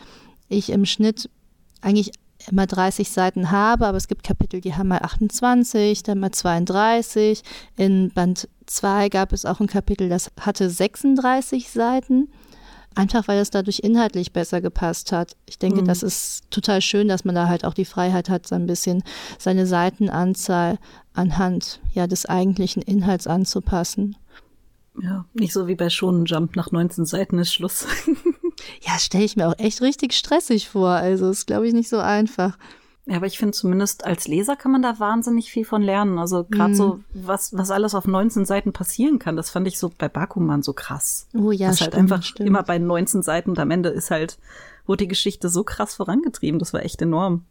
ich 0.50 0.72
im 0.72 0.86
Schnitt 0.86 1.30
eigentlich 1.82 2.12
immer 2.50 2.68
30 2.68 3.10
Seiten 3.10 3.52
habe, 3.52 3.88
aber 3.88 3.98
es 3.98 4.08
gibt 4.08 4.24
Kapitel, 4.24 4.62
die 4.62 4.76
haben 4.76 4.90
mal 4.90 5.00
28, 5.00 6.04
dann 6.04 6.20
mal 6.20 6.32
32. 6.32 7.44
In 7.76 8.12
Band 8.12 8.48
2 8.68 9.10
gab 9.10 9.34
es 9.34 9.46
auch 9.46 9.60
ein 9.60 9.68
Kapitel, 9.68 10.10
das 10.10 10.32
hatte 10.40 10.70
36 10.70 11.70
Seiten. 11.70 12.30
Einfach 12.96 13.28
weil 13.28 13.40
es 13.40 13.52
dadurch 13.52 13.82
inhaltlich 13.84 14.34
besser 14.34 14.60
gepasst 14.60 15.12
hat. 15.12 15.36
Ich 15.46 15.60
denke, 15.60 15.82
mhm. 15.82 15.86
das 15.86 16.02
ist 16.02 16.50
total 16.50 16.82
schön, 16.82 17.08
dass 17.08 17.26
man 17.26 17.36
da 17.36 17.48
halt 17.48 17.64
auch 17.64 17.76
die 17.76 17.86
Freiheit 17.86 18.28
hat, 18.28 18.48
so 18.48 18.56
ein 18.56 18.66
bisschen 18.66 19.04
seine 19.38 19.68
Seitenanzahl 19.68 20.80
anhand 21.14 21.80
ja, 21.94 22.08
des 22.08 22.26
eigentlichen 22.26 22.82
Inhalts 22.82 23.28
anzupassen. 23.28 24.16
Ja, 25.00 25.26
nicht 25.36 25.54
so 25.54 25.68
wie 25.68 25.76
bei 25.76 25.92
Shonen 25.92 26.26
Jump 26.26 26.56
nach 26.56 26.72
19 26.72 27.06
Seiten 27.06 27.38
ist 27.38 27.54
Schluss. 27.54 27.86
ja, 28.82 28.98
stelle 29.00 29.24
ich 29.24 29.36
mir 29.36 29.48
auch 29.48 29.58
echt 29.60 29.82
richtig 29.82 30.14
stressig 30.14 30.70
vor. 30.70 30.90
Also 30.90 31.30
ist, 31.30 31.46
glaube 31.48 31.68
ich, 31.68 31.74
nicht 31.74 31.90
so 31.90 31.98
einfach. 32.00 32.58
Ja, 33.06 33.16
aber 33.18 33.26
ich 33.28 33.38
finde 33.38 33.54
zumindest 33.54 34.04
als 34.06 34.28
Leser 34.28 34.56
kann 34.58 34.72
man 34.74 34.82
da 34.82 35.00
wahnsinnig 35.00 35.50
viel 35.50 35.64
von 35.64 35.82
lernen. 35.82 36.20
Also 36.20 36.44
gerade 36.44 36.72
Mhm. 36.72 36.76
so, 36.76 37.00
was, 37.14 37.54
was 37.56 37.72
alles 37.72 37.96
auf 37.96 38.06
19 38.06 38.44
Seiten 38.46 38.74
passieren 38.74 39.18
kann, 39.18 39.38
das 39.38 39.50
fand 39.50 39.66
ich 39.68 39.80
so 39.80 39.92
bei 39.98 40.10
Bakuman 40.10 40.62
so 40.62 40.74
krass. 40.74 41.28
Oh 41.34 41.52
ja, 41.52 41.70
das 41.70 41.80
halt 41.80 41.94
stimmt, 41.94 42.12
einfach 42.12 42.24
stimmt. 42.24 42.48
immer 42.50 42.64
bei 42.64 42.78
19 42.80 43.22
Seiten 43.22 43.52
und 43.52 43.60
am 43.60 43.72
Ende 43.72 43.90
ist 43.90 44.12
halt, 44.12 44.38
wurde 44.86 45.06
die 45.06 45.08
Geschichte 45.08 45.48
so 45.48 45.64
krass 45.64 45.96
vorangetrieben. 45.96 46.60
Das 46.60 46.74
war 46.74 46.84
echt 46.84 47.02
enorm. 47.02 47.46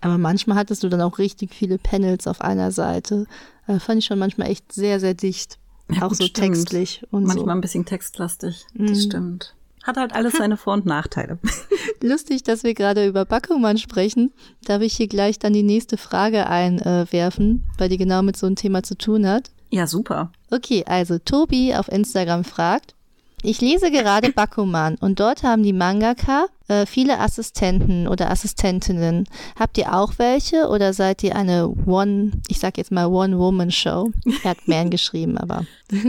Aber 0.00 0.16
manchmal 0.16 0.56
hattest 0.56 0.82
du 0.82 0.88
dann 0.88 1.02
auch 1.02 1.18
richtig 1.18 1.54
viele 1.54 1.76
Panels 1.78 2.26
auf 2.26 2.40
einer 2.40 2.70
Seite. 2.72 3.26
Äh, 3.66 3.78
fand 3.80 3.98
ich 3.98 4.06
schon 4.06 4.18
manchmal 4.18 4.50
echt 4.50 4.72
sehr, 4.72 4.98
sehr 4.98 5.14
dicht. 5.14 5.58
Ja, 5.90 6.04
auch 6.04 6.08
gut, 6.08 6.16
so 6.18 6.24
stimmt. 6.24 6.54
textlich 6.54 7.02
und 7.10 7.24
Manchmal 7.24 7.54
ein 7.54 7.60
bisschen 7.60 7.84
textlastig. 7.84 8.64
Mhm. 8.72 8.86
Das 8.86 9.02
stimmt. 9.02 9.54
Hat 9.82 9.96
halt 9.96 10.14
alles 10.14 10.34
seine 10.34 10.56
Vor- 10.56 10.74
und 10.74 10.86
Nachteile. 10.86 11.38
Lustig, 12.02 12.42
dass 12.44 12.62
wir 12.62 12.74
gerade 12.74 13.06
über 13.06 13.24
Bakuman 13.24 13.78
sprechen. 13.78 14.32
Darf 14.64 14.82
ich 14.82 14.94
hier 14.94 15.08
gleich 15.08 15.38
dann 15.38 15.52
die 15.52 15.62
nächste 15.62 15.96
Frage 15.96 16.46
einwerfen, 16.46 17.64
weil 17.78 17.88
die 17.88 17.96
genau 17.98 18.22
mit 18.22 18.36
so 18.36 18.46
einem 18.46 18.56
Thema 18.56 18.82
zu 18.82 18.96
tun 18.96 19.26
hat. 19.26 19.50
Ja, 19.70 19.86
super. 19.86 20.30
Okay, 20.50 20.84
also 20.86 21.18
Tobi 21.18 21.74
auf 21.74 21.88
Instagram 21.88 22.44
fragt, 22.44 22.94
ich 23.42 23.60
lese 23.60 23.90
gerade 23.90 24.32
Bakuman 24.32 24.96
und 24.96 25.20
dort 25.20 25.42
haben 25.42 25.62
die 25.62 25.72
Mangaka 25.72 26.46
äh, 26.68 26.86
viele 26.86 27.18
Assistenten 27.18 28.06
oder 28.08 28.30
Assistentinnen. 28.30 29.28
Habt 29.58 29.76
ihr 29.78 29.92
auch 29.94 30.14
welche 30.18 30.68
oder 30.68 30.92
seid 30.92 31.22
ihr 31.22 31.34
eine 31.36 31.68
One, 31.86 32.32
ich 32.48 32.58
sag 32.60 32.78
jetzt 32.78 32.92
mal 32.92 33.06
One-Woman-Show? 33.06 34.10
Er 34.44 34.50
hat 34.50 34.68
Man 34.68 34.90
geschrieben, 34.90 35.36
aber 35.38 35.66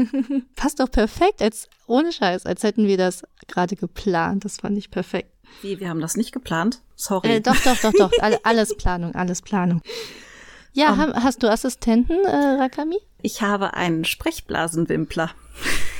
passt 0.56 0.80
doch 0.80 0.92
perfekt, 0.92 1.42
als 1.42 1.68
ohne 1.88 2.12
Scheiß, 2.12 2.46
als 2.46 2.64
hätten 2.64 2.88
wir 2.88 2.98
das 2.98 3.24
gerade 3.48 3.76
geplant. 3.76 4.46
Das 4.46 4.58
fand 4.58 4.78
ich 4.78 4.92
perfekt. 4.92 5.30
Wie, 5.62 5.80
wir 5.80 5.90
haben 5.90 6.02
das 6.02 6.16
nicht 6.18 6.32
geplant? 6.32 6.82
Sorry. 6.96 7.28
Äh, 7.36 7.42
doch, 7.42 7.56
doch, 7.64 7.78
doch, 7.82 7.94
doch. 7.94 8.12
All, 8.22 8.38
alles 8.44 8.76
Planung, 8.78 9.14
alles 9.16 9.42
Planung. 9.42 9.82
Ja, 10.74 10.94
Um. 10.94 10.98
ham- 11.00 11.14
hast 11.24 11.44
du 11.44 11.50
Assistenten, 11.52 12.18
äh, 12.26 12.36
Rakami? 12.62 12.98
Ich 13.22 13.42
habe 13.44 13.74
einen 13.76 14.06
Sprechblasenwimpler. 14.06 15.30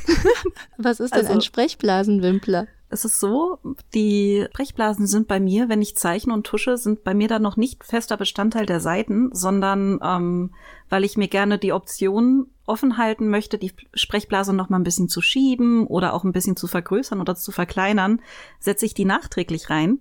Was 0.78 1.00
ist 1.00 1.14
denn 1.14 1.22
Also- 1.22 1.34
ein 1.34 1.42
Sprechblasenwimpler? 1.42 2.68
Es 2.90 3.06
ist 3.06 3.20
so, 3.20 3.58
die 3.96 4.46
Sprechblasen 4.52 5.08
sind 5.08 5.28
bei 5.28 5.40
mir, 5.40 5.68
wenn 5.68 5.82
ich 5.82 5.98
zeichne 5.98 6.32
und 6.32 6.46
tusche, 6.46 6.78
sind 6.78 7.04
bei 7.04 7.16
mir 7.16 7.28
dann 7.28 7.42
noch 7.42 7.58
nicht 7.58 7.84
fester 7.84 8.18
Bestandteil 8.18 8.68
der 8.68 8.80
Seiten, 8.80 9.32
sondern 9.34 10.00
ähm, 10.04 10.52
weil 10.90 11.04
ich 11.04 11.18
mir 11.18 11.28
gerne 11.28 11.58
die 11.58 11.74
Option 11.74 12.52
offen 12.68 12.98
halten 13.00 13.30
möchte, 13.30 13.58
die 13.58 13.74
Sprechblase 13.96 14.54
noch 14.54 14.70
mal 14.70 14.78
ein 14.78 14.84
bisschen 14.84 15.10
zu 15.10 15.22
schieben 15.22 15.88
oder 15.88 16.14
auch 16.14 16.24
ein 16.24 16.34
bisschen 16.34 16.56
zu 16.56 16.68
vergrößern 16.68 17.20
oder 17.20 17.34
zu 17.36 17.52
verkleinern, 17.52 18.22
setze 18.60 18.86
ich 18.86 18.94
die 18.94 19.06
nachträglich 19.06 19.72
rein. 19.72 19.98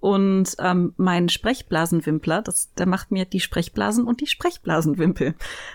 Und 0.00 0.56
ähm, 0.58 0.94
mein 0.96 1.28
Sprechblasenwimpler, 1.28 2.40
das, 2.40 2.72
der 2.74 2.86
macht 2.86 3.10
mir 3.10 3.26
die 3.26 3.40
Sprechblasen 3.40 4.06
und 4.06 4.22
die 4.22 4.26
Sprechblasenwimpel. 4.26 5.34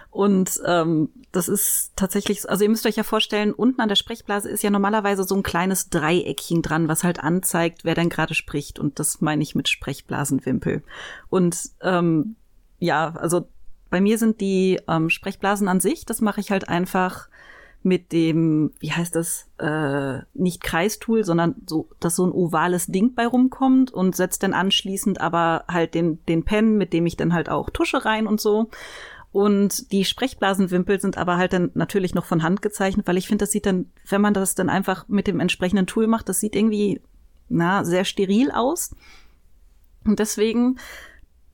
Und 0.10 0.60
ähm, 0.66 1.10
das 1.32 1.48
ist 1.48 1.92
tatsächlich, 1.96 2.42
so- 2.42 2.50
also 2.50 2.64
ihr 2.64 2.70
müsst 2.72 2.88
euch 2.88 2.96
ja 2.96 3.04
vorstellen, 3.04 3.54
unten 3.54 3.82
an 3.82 3.90
der 3.90 3.96
Sprechblase 3.96 4.50
ist 4.50 4.64
ja 4.64 4.72
normalerweise 4.72 5.24
so 5.26 5.36
ein 5.36 5.44
kleines 5.44 5.90
Dreieckchen 5.90 6.64
dran, 6.64 6.88
was 6.88 7.04
halt 7.04 7.20
anzeigt, 7.20 7.86
wer 7.86 7.94
denn 7.94 8.10
gerade 8.10 8.34
spricht. 8.34 8.80
Und 8.80 8.98
das 9.00 9.22
meine 9.22 9.44
ich 9.44 9.54
mit 9.54 9.70
Sprechblasenwimpel. 9.70 10.82
Und 11.30 11.58
ähm, 11.82 12.36
ja, 12.80 13.14
also 13.16 13.48
bei 13.92 14.02
mir 14.02 14.18
sind 14.18 14.42
die 14.42 14.80
ähm, 14.88 15.12
Sprechblasen 15.12 15.68
an 15.68 15.80
sich, 15.80 16.06
das 16.06 16.20
mache 16.20 16.42
ich 16.42 16.50
halt 16.50 16.68
einfach 16.68 17.30
mit 17.86 18.12
dem, 18.12 18.72
wie 18.80 18.92
heißt 18.92 19.16
das, 19.16 19.48
äh, 19.60 20.20
nicht 20.34 20.64
Kreistool, 20.64 21.24
sondern 21.24 21.56
so, 21.68 21.88
dass 22.00 22.16
so 22.16 22.26
ein 22.26 22.32
ovales 22.32 22.88
Ding 22.88 23.14
bei 23.14 23.28
rumkommt 23.28 23.92
und 23.94 24.16
setzt 24.16 24.42
dann 24.42 24.54
anschließend 24.54 25.22
aber 25.22 25.66
halt 25.68 25.94
den, 25.94 26.18
den 26.26 26.44
Pen, 26.44 26.78
mit 26.78 26.94
dem 26.94 27.06
ich 27.06 27.16
dann 27.16 27.34
halt 27.34 27.48
auch 27.48 27.70
tusche 27.70 28.04
rein 28.04 28.26
und 28.26 28.42
so. 28.42 28.72
Und 29.32 29.92
die 29.92 30.04
Sprechblasenwimpel 30.04 31.00
sind 31.00 31.20
aber 31.20 31.38
halt 31.38 31.54
dann 31.54 31.70
natürlich 31.76 32.16
noch 32.16 32.26
von 32.26 32.42
Hand 32.42 32.64
gezeichnet, 32.64 33.06
weil 33.06 33.18
ich 33.18 33.28
finde, 33.28 33.44
das 33.44 33.52
sieht 33.52 33.68
dann, 33.68 33.92
wenn 34.08 34.22
man 34.22 34.34
das 34.34 34.56
dann 34.56 34.70
einfach 34.70 35.08
mit 35.08 35.28
dem 35.28 35.40
entsprechenden 35.40 35.86
Tool 35.86 36.08
macht, 36.08 36.28
das 36.28 36.40
sieht 36.40 36.56
irgendwie, 36.56 37.02
na, 37.50 37.84
sehr 37.84 38.04
steril 38.04 38.50
aus. 38.50 38.96
Und 40.06 40.18
deswegen 40.18 40.80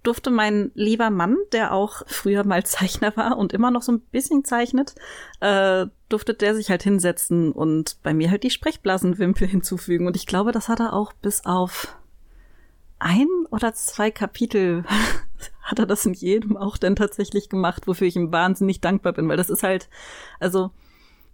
durfte 0.04 0.32
mein 0.32 0.72
lieber 0.76 1.10
Mann, 1.10 1.36
der 1.52 1.74
auch 1.74 2.04
früher 2.08 2.46
mal 2.46 2.64
Zeichner 2.66 3.18
war 3.18 3.38
und 3.38 3.52
immer 3.52 3.70
noch 3.70 3.82
so 3.82 3.92
ein 3.92 4.00
bisschen 4.00 4.46
zeichnet, 4.46 4.96
äh, 5.42 5.88
durfte 6.12 6.34
der 6.34 6.56
sich 6.56 6.70
halt 6.70 6.84
hinsetzen 6.84 7.52
und 7.52 7.98
bei 8.04 8.14
mir 8.14 8.30
halt 8.30 8.44
die 8.44 8.50
Sprechblasenwimpel 8.50 9.48
hinzufügen. 9.48 10.08
Und 10.08 10.16
ich 10.16 10.26
glaube, 10.26 10.52
das 10.52 10.68
hat 10.68 10.80
er 10.80 10.94
auch 10.94 11.14
bis 11.14 11.46
auf 11.46 11.98
ein 13.00 13.28
oder 13.50 13.74
zwei 13.74 14.12
Kapitel 14.12 14.84
hat 15.62 15.80
er 15.80 15.86
das 15.86 16.06
in 16.06 16.14
jedem 16.14 16.58
auch 16.58 16.78
dann 16.78 16.96
tatsächlich 16.96 17.50
gemacht, 17.50 17.88
wofür 17.88 18.08
ich 18.08 18.16
ihm 18.16 18.32
wahnsinnig 18.32 18.82
dankbar 18.82 19.14
bin, 19.14 19.28
weil 19.30 19.38
das 19.38 19.50
ist 19.50 19.64
halt, 19.64 19.90
also, 20.40 20.72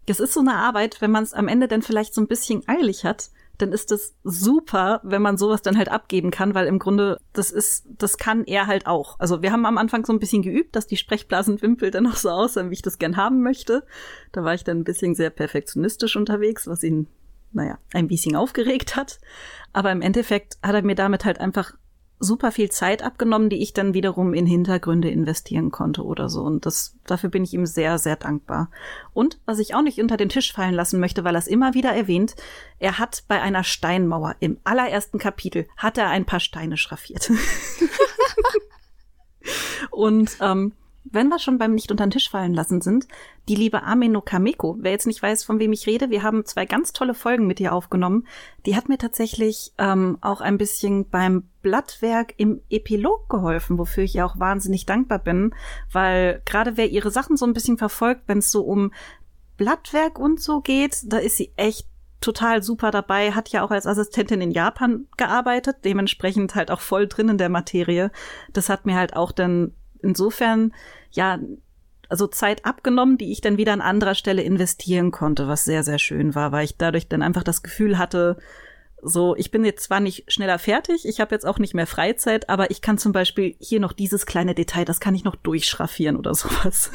das 0.05 0.19
ist 0.19 0.33
so 0.33 0.39
eine 0.39 0.55
Arbeit, 0.55 1.01
wenn 1.01 1.11
man 1.11 1.23
es 1.23 1.33
am 1.33 1.47
Ende 1.49 1.67
dann 1.67 1.81
vielleicht 1.81 2.13
so 2.13 2.21
ein 2.21 2.27
bisschen 2.27 2.63
eilig 2.67 3.03
hat, 3.03 3.29
dann 3.57 3.71
ist 3.71 3.91
es 3.91 4.15
super, 4.23 5.01
wenn 5.03 5.21
man 5.21 5.37
sowas 5.37 5.61
dann 5.61 5.77
halt 5.77 5.89
abgeben 5.89 6.31
kann, 6.31 6.53
weil 6.53 6.67
im 6.67 6.79
Grunde 6.79 7.19
das 7.33 7.51
ist, 7.51 7.87
das 7.97 8.17
kann 8.17 8.43
er 8.43 8.67
halt 8.67 8.87
auch. 8.87 9.19
Also 9.19 9.41
wir 9.41 9.51
haben 9.51 9.65
am 9.65 9.77
Anfang 9.77 10.05
so 10.05 10.13
ein 10.13 10.19
bisschen 10.19 10.41
geübt, 10.41 10.75
dass 10.75 10.87
die 10.87 10.97
Sprechblasenwimpel 10.97 11.91
dann 11.91 12.07
auch 12.07 12.15
so 12.15 12.29
aussehen, 12.29 12.69
wie 12.69 12.75
ich 12.75 12.81
das 12.81 12.99
gern 12.99 13.17
haben 13.17 13.41
möchte. 13.41 13.83
Da 14.31 14.43
war 14.43 14.53
ich 14.53 14.63
dann 14.63 14.79
ein 14.79 14.83
bisschen 14.83 15.15
sehr 15.15 15.29
perfektionistisch 15.29 16.15
unterwegs, 16.15 16.67
was 16.67 16.83
ihn, 16.83 17.07
naja, 17.51 17.79
ein 17.93 18.07
bisschen 18.07 18.35
aufgeregt 18.35 18.95
hat. 18.95 19.19
Aber 19.73 19.91
im 19.91 20.01
Endeffekt 20.01 20.57
hat 20.61 20.75
er 20.75 20.83
mir 20.83 20.95
damit 20.95 21.25
halt 21.25 21.39
einfach 21.39 21.73
super 22.19 22.51
viel 22.51 22.69
Zeit 22.69 23.03
abgenommen, 23.03 23.49
die 23.49 23.61
ich 23.61 23.73
dann 23.73 23.93
wiederum 23.93 24.33
in 24.33 24.45
Hintergründe 24.45 25.09
investieren 25.09 25.71
konnte 25.71 26.03
oder 26.03 26.29
so. 26.29 26.41
Und 26.41 26.65
das, 26.65 26.95
dafür 27.05 27.29
bin 27.29 27.43
ich 27.43 27.53
ihm 27.53 27.65
sehr, 27.65 27.99
sehr 27.99 28.15
dankbar. 28.15 28.69
Und 29.13 29.39
was 29.45 29.59
ich 29.59 29.75
auch 29.75 29.81
nicht 29.81 30.01
unter 30.01 30.17
den 30.17 30.29
Tisch 30.29 30.51
fallen 30.51 30.73
lassen 30.73 30.99
möchte, 30.99 31.23
weil 31.23 31.35
er 31.35 31.39
es 31.39 31.47
immer 31.47 31.73
wieder 31.73 31.91
erwähnt, 31.91 32.35
er 32.79 32.97
hat 32.97 33.23
bei 33.27 33.41
einer 33.41 33.63
Steinmauer 33.63 34.35
im 34.39 34.57
allerersten 34.63 35.19
Kapitel 35.19 35.67
hat 35.77 35.97
er 35.97 36.09
ein 36.09 36.25
paar 36.25 36.39
Steine 36.39 36.77
schraffiert. 36.77 37.31
Und 39.91 40.37
ähm, 40.41 40.73
wenn 41.11 41.29
wir 41.29 41.39
schon 41.39 41.57
beim 41.57 41.73
Nicht 41.73 41.91
unter 41.91 42.05
den 42.05 42.11
Tisch 42.11 42.29
fallen 42.29 42.53
lassen 42.53 42.81
sind, 42.81 43.07
die 43.47 43.55
liebe 43.55 43.83
Ameno 43.83 44.21
Kameko, 44.21 44.77
wer 44.79 44.91
jetzt 44.91 45.07
nicht 45.07 45.21
weiß, 45.21 45.43
von 45.43 45.59
wem 45.59 45.73
ich 45.73 45.87
rede, 45.87 46.09
wir 46.09 46.23
haben 46.23 46.45
zwei 46.45 46.65
ganz 46.65 46.93
tolle 46.93 47.13
Folgen 47.13 47.47
mit 47.47 47.59
ihr 47.59 47.73
aufgenommen. 47.73 48.27
Die 48.65 48.75
hat 48.75 48.89
mir 48.89 48.97
tatsächlich 48.97 49.73
ähm, 49.77 50.17
auch 50.21 50.41
ein 50.41 50.57
bisschen 50.57 51.09
beim 51.09 51.43
Blattwerk 51.61 52.33
im 52.37 52.61
Epilog 52.69 53.29
geholfen, 53.29 53.77
wofür 53.77 54.03
ich 54.03 54.15
ihr 54.15 54.25
auch 54.25 54.39
wahnsinnig 54.39 54.85
dankbar 54.85 55.19
bin, 55.19 55.53
weil 55.91 56.41
gerade 56.45 56.77
wer 56.77 56.89
ihre 56.89 57.11
Sachen 57.11 57.37
so 57.37 57.45
ein 57.45 57.53
bisschen 57.53 57.77
verfolgt, 57.77 58.23
wenn 58.27 58.39
es 58.39 58.51
so 58.51 58.63
um 58.63 58.91
Blattwerk 59.57 60.19
und 60.19 60.39
so 60.39 60.61
geht, 60.61 61.01
da 61.05 61.17
ist 61.17 61.37
sie 61.37 61.51
echt 61.55 61.87
total 62.21 62.63
super 62.63 62.91
dabei, 62.91 63.31
hat 63.31 63.49
ja 63.49 63.63
auch 63.63 63.71
als 63.71 63.85
Assistentin 63.85 64.41
in 64.41 64.51
Japan 64.51 65.07
gearbeitet, 65.17 65.77
dementsprechend 65.85 66.55
halt 66.55 66.71
auch 66.71 66.81
voll 66.81 67.07
drin 67.07 67.29
in 67.29 67.37
der 67.37 67.49
Materie. 67.49 68.11
Das 68.53 68.69
hat 68.69 68.85
mir 68.85 68.95
halt 68.95 69.15
auch 69.15 69.31
dann 69.31 69.73
insofern, 70.01 70.73
ja, 71.11 71.39
also 72.09 72.27
Zeit 72.27 72.65
abgenommen, 72.65 73.17
die 73.17 73.31
ich 73.31 73.41
dann 73.41 73.57
wieder 73.57 73.73
an 73.73 73.81
anderer 73.81 74.15
Stelle 74.15 74.41
investieren 74.41 75.11
konnte, 75.11 75.47
was 75.47 75.65
sehr, 75.65 75.83
sehr 75.83 75.99
schön 75.99 76.35
war, 76.35 76.51
weil 76.51 76.65
ich 76.65 76.77
dadurch 76.77 77.07
dann 77.07 77.21
einfach 77.21 77.43
das 77.43 77.63
Gefühl 77.63 77.97
hatte, 77.97 78.37
so, 79.01 79.35
ich 79.35 79.51
bin 79.51 79.63
jetzt 79.63 79.83
zwar 79.83 79.99
nicht 79.99 80.31
schneller 80.31 80.57
fertig, 80.57 81.05
ich 81.07 81.19
habe 81.19 81.33
jetzt 81.35 81.45
auch 81.45 81.59
nicht 81.59 81.75
mehr 81.75 81.85
Freizeit, 81.85 82.49
aber 82.49 82.71
ich 82.71 82.81
kann 82.81 82.97
zum 82.97 83.11
Beispiel 83.11 83.55
hier 83.59 83.79
noch 83.79 83.93
dieses 83.93 84.25
kleine 84.25 84.55
Detail, 84.55 84.85
das 84.85 84.99
kann 84.99 85.13
ich 85.13 85.23
noch 85.23 85.35
durchschraffieren 85.35 86.17
oder 86.17 86.33
sowas. 86.35 86.91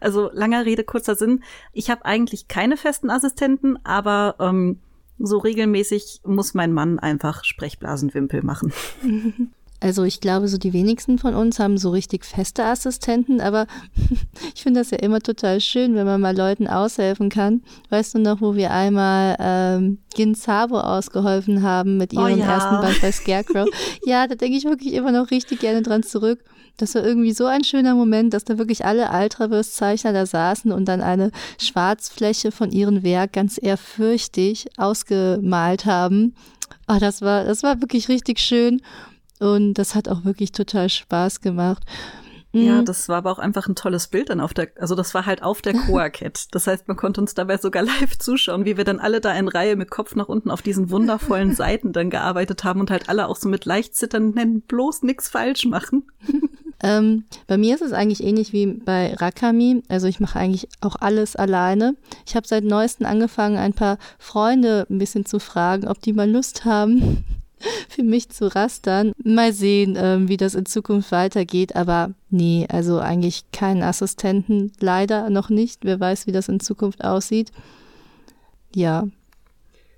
Also 0.00 0.30
langer 0.32 0.66
Rede, 0.66 0.84
kurzer 0.84 1.14
Sinn. 1.14 1.42
Ich 1.72 1.90
habe 1.90 2.04
eigentlich 2.04 2.48
keine 2.48 2.76
festen 2.76 3.10
Assistenten, 3.10 3.78
aber 3.84 4.36
ähm, 4.38 4.80
so 5.18 5.38
regelmäßig 5.38 6.20
muss 6.24 6.54
mein 6.54 6.72
Mann 6.72 6.98
einfach 6.98 7.44
Sprechblasenwimpel 7.44 8.42
machen. 8.42 8.72
Also 9.80 10.04
ich 10.04 10.20
glaube, 10.20 10.48
so 10.48 10.56
die 10.56 10.72
wenigsten 10.72 11.18
von 11.18 11.34
uns 11.34 11.58
haben 11.58 11.76
so 11.76 11.90
richtig 11.90 12.24
feste 12.24 12.64
Assistenten, 12.64 13.40
aber 13.40 13.66
ich 14.54 14.62
finde 14.62 14.80
das 14.80 14.90
ja 14.90 14.98
immer 14.98 15.20
total 15.20 15.60
schön, 15.60 15.94
wenn 15.94 16.06
man 16.06 16.20
mal 16.20 16.36
Leuten 16.36 16.66
aushelfen 16.66 17.28
kann. 17.28 17.62
Weißt 17.90 18.14
du 18.14 18.18
noch, 18.18 18.40
wo 18.40 18.54
wir 18.54 18.70
einmal 18.70 19.36
ähm, 19.38 19.98
Gin 20.14 20.34
Sabo 20.34 20.80
ausgeholfen 20.80 21.62
haben 21.62 21.98
mit 21.98 22.12
ihrem 22.14 22.38
ja. 22.38 22.54
ersten 22.54 22.80
Band 22.80 23.00
bei 23.02 23.12
Scarecrow? 23.12 23.68
ja, 24.06 24.26
da 24.26 24.34
denke 24.34 24.56
ich 24.56 24.64
wirklich 24.64 24.94
immer 24.94 25.12
noch 25.12 25.30
richtig 25.30 25.60
gerne 25.60 25.82
dran 25.82 26.02
zurück. 26.02 26.42
Das 26.78 26.94
war 26.94 27.04
irgendwie 27.04 27.32
so 27.32 27.46
ein 27.46 27.64
schöner 27.64 27.94
Moment, 27.94 28.34
dass 28.34 28.44
da 28.44 28.58
wirklich 28.58 28.84
alle 28.84 29.10
Ultraverse-Zeichner 29.10 30.12
da 30.12 30.26
saßen 30.26 30.72
und 30.72 30.86
dann 30.86 31.00
eine 31.00 31.30
Schwarzfläche 31.58 32.52
von 32.52 32.70
ihrem 32.70 33.02
Werk 33.02 33.32
ganz 33.32 33.58
ehrfürchtig 33.60 34.66
ausgemalt 34.76 35.86
haben. 35.86 36.34
Ah, 36.86 36.98
das 36.98 37.22
war, 37.22 37.44
das 37.44 37.62
war 37.62 37.80
wirklich 37.80 38.08
richtig 38.08 38.40
schön. 38.40 38.82
Und 39.40 39.74
das 39.74 39.94
hat 39.94 40.08
auch 40.08 40.24
wirklich 40.24 40.52
total 40.52 40.88
Spaß 40.88 41.40
gemacht. 41.40 41.84
Ja, 42.52 42.80
Mm, 42.80 42.84
das 42.84 43.08
war 43.08 43.18
aber 43.18 43.32
auch 43.32 43.38
einfach 43.38 43.68
ein 43.68 43.74
tolles 43.74 44.08
Bild 44.08 44.30
dann 44.30 44.40
auf 44.40 44.54
der, 44.54 44.68
also 44.80 44.94
das 44.94 45.12
war 45.14 45.26
halt 45.26 45.42
auf 45.42 45.62
der 45.62 45.74
Coacat. 45.74 46.46
Das 46.52 46.66
heißt, 46.66 46.88
man 46.88 46.96
konnte 46.96 47.20
uns 47.20 47.34
dabei 47.34 47.58
sogar 47.58 47.82
live 47.82 48.18
zuschauen, 48.18 48.64
wie 48.64 48.76
wir 48.76 48.84
dann 48.84 48.98
alle 48.98 49.20
da 49.20 49.32
in 49.32 49.48
Reihe 49.48 49.76
mit 49.76 49.90
Kopf 49.90 50.14
nach 50.14 50.28
unten 50.28 50.50
auf 50.50 50.62
diesen 50.62 50.90
wundervollen 50.90 51.54
Seiten 51.54 51.92
dann 51.92 52.10
gearbeitet 52.10 52.64
haben 52.64 52.80
und 52.80 52.90
halt 52.90 53.08
alle 53.08 53.28
auch 53.28 53.36
so 53.36 53.48
mit 53.48 53.64
leicht 53.64 53.94
zitternden 53.94 54.62
bloß 54.62 55.02
nix 55.02 55.28
falsch 55.28 55.66
machen. 55.66 56.04
Ähm, 56.82 57.24
bei 57.46 57.56
mir 57.56 57.74
ist 57.74 57.80
es 57.80 57.94
eigentlich 57.94 58.22
ähnlich 58.22 58.52
wie 58.52 58.66
bei 58.66 59.14
Rakami. 59.14 59.82
Also 59.88 60.08
ich 60.08 60.20
mache 60.20 60.38
eigentlich 60.38 60.68
auch 60.82 60.96
alles 60.96 61.34
alleine. 61.34 61.96
Ich 62.26 62.36
habe 62.36 62.46
seit 62.46 62.64
neuestem 62.64 63.06
angefangen, 63.06 63.56
ein 63.56 63.72
paar 63.72 63.96
Freunde 64.18 64.86
ein 64.90 64.98
bisschen 64.98 65.24
zu 65.24 65.38
fragen, 65.38 65.88
ob 65.88 66.02
die 66.02 66.12
mal 66.12 66.30
Lust 66.30 66.66
haben, 66.66 67.24
für 67.88 68.02
mich 68.02 68.28
zu 68.30 68.54
rastern. 68.54 69.12
Mal 69.22 69.52
sehen, 69.52 69.96
ähm, 69.98 70.28
wie 70.28 70.36
das 70.36 70.54
in 70.54 70.66
Zukunft 70.66 71.12
weitergeht. 71.12 71.76
Aber 71.76 72.10
nee, 72.30 72.66
also 72.70 72.98
eigentlich 72.98 73.44
keinen 73.52 73.82
Assistenten. 73.82 74.72
Leider 74.80 75.30
noch 75.30 75.48
nicht. 75.48 75.84
Wer 75.84 75.98
weiß, 76.00 76.26
wie 76.26 76.32
das 76.32 76.48
in 76.48 76.60
Zukunft 76.60 77.04
aussieht. 77.04 77.50
Ja. 78.74 79.06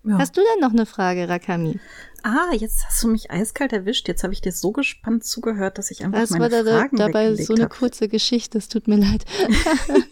Ja. 0.05 0.19
Hast 0.19 0.37
du 0.37 0.41
denn 0.41 0.61
noch 0.61 0.73
eine 0.73 0.87
Frage, 0.87 1.29
Rakami? 1.29 1.81
Ah, 2.23 2.53
jetzt 2.53 2.85
hast 2.87 3.03
du 3.03 3.09
mich 3.09 3.31
eiskalt 3.31 3.73
erwischt. 3.73 4.09
Jetzt 4.09 4.23
habe 4.23 4.33
ich 4.33 4.41
dir 4.41 4.53
so 4.53 4.73
gespannt 4.73 5.25
zugehört, 5.25 5.79
dass 5.79 5.91
ich 5.91 6.05
einfach 6.05 6.21
Das 6.21 6.31
meine 6.31 6.45
war 6.51 6.51
da, 6.51 6.79
Fragen 6.79 6.97
dabei 6.97 7.35
so 7.35 7.55
eine 7.55 7.65
hab. 7.65 7.71
kurze 7.79 8.09
Geschichte. 8.09 8.59
Es 8.59 8.69
tut 8.69 8.89
mir 8.89 8.97
leid. 8.97 9.25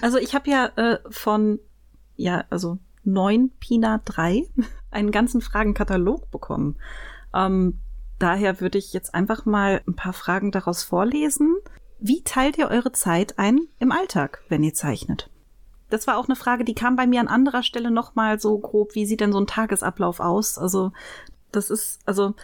Also 0.00 0.18
ich 0.18 0.34
habe 0.34 0.50
ja 0.50 0.66
äh, 0.76 0.98
von, 1.10 1.60
ja, 2.16 2.44
also 2.50 2.78
neun 3.04 3.50
Pina 3.60 4.00
drei 4.04 4.46
einen 4.90 5.10
ganzen 5.10 5.40
Fragenkatalog 5.40 6.30
bekommen. 6.30 6.76
Ähm, 7.34 7.78
daher 8.18 8.60
würde 8.60 8.78
ich 8.78 8.92
jetzt 8.92 9.14
einfach 9.14 9.46
mal 9.46 9.82
ein 9.86 9.96
paar 9.96 10.12
Fragen 10.12 10.52
daraus 10.52 10.82
vorlesen. 10.82 11.56
Wie 11.98 12.22
teilt 12.22 12.58
ihr 12.58 12.68
eure 12.68 12.92
Zeit 12.92 13.38
ein 13.38 13.60
im 13.78 13.92
Alltag, 13.92 14.42
wenn 14.48 14.62
ihr 14.62 14.74
zeichnet? 14.74 15.30
Das 15.88 16.06
war 16.06 16.16
auch 16.16 16.26
eine 16.26 16.36
Frage, 16.36 16.64
die 16.64 16.74
kam 16.74 16.96
bei 16.96 17.06
mir 17.06 17.20
an 17.20 17.28
anderer 17.28 17.62
Stelle 17.62 17.90
noch 17.90 18.14
mal 18.14 18.40
so 18.40 18.58
grob. 18.58 18.94
Wie 18.94 19.06
sieht 19.06 19.20
denn 19.20 19.32
so 19.32 19.38
ein 19.38 19.46
Tagesablauf 19.46 20.20
aus? 20.20 20.58
Also 20.58 20.92
das 21.52 21.70
ist, 21.70 22.00
also 22.06 22.34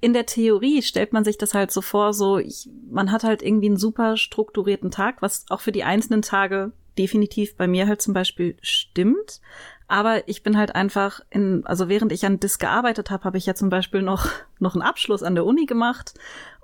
in 0.00 0.12
der 0.12 0.26
Theorie 0.26 0.82
stellt 0.82 1.12
man 1.12 1.24
sich 1.24 1.38
das 1.38 1.54
halt 1.54 1.70
so 1.70 1.82
vor, 1.82 2.12
so 2.12 2.38
ich, 2.38 2.68
man 2.90 3.12
hat 3.12 3.24
halt 3.24 3.42
irgendwie 3.42 3.66
einen 3.66 3.76
super 3.76 4.16
strukturierten 4.16 4.90
Tag, 4.90 5.20
was 5.20 5.44
auch 5.50 5.60
für 5.60 5.72
die 5.72 5.84
einzelnen 5.84 6.22
Tage 6.22 6.72
definitiv 6.98 7.56
bei 7.56 7.66
mir 7.66 7.86
halt 7.86 8.02
zum 8.02 8.14
Beispiel 8.14 8.56
stimmt. 8.62 9.40
Aber 9.88 10.28
ich 10.28 10.42
bin 10.42 10.56
halt 10.56 10.74
einfach 10.74 11.20
in, 11.30 11.64
also 11.66 11.88
während 11.88 12.12
ich 12.12 12.26
an 12.26 12.40
Dis 12.40 12.58
gearbeitet 12.58 13.10
habe, 13.10 13.24
habe 13.24 13.38
ich 13.38 13.46
ja 13.46 13.54
zum 13.54 13.68
Beispiel 13.68 14.02
noch, 14.02 14.28
noch 14.58 14.74
einen 14.74 14.82
Abschluss 14.82 15.22
an 15.22 15.34
der 15.34 15.44
Uni 15.44 15.66
gemacht 15.66 16.14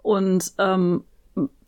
und 0.03 0.53
ähm, 0.59 1.05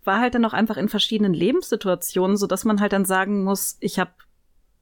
war 0.05 0.21
halt 0.21 0.35
dann 0.35 0.45
auch 0.45 0.53
einfach 0.53 0.77
in 0.77 0.89
verschiedenen 0.89 1.33
Lebenssituationen, 1.33 2.37
so 2.37 2.47
dass 2.47 2.65
man 2.65 2.81
halt 2.81 2.93
dann 2.93 3.05
sagen 3.05 3.45
muss, 3.45 3.77
ich 3.81 3.99
habe 3.99 4.11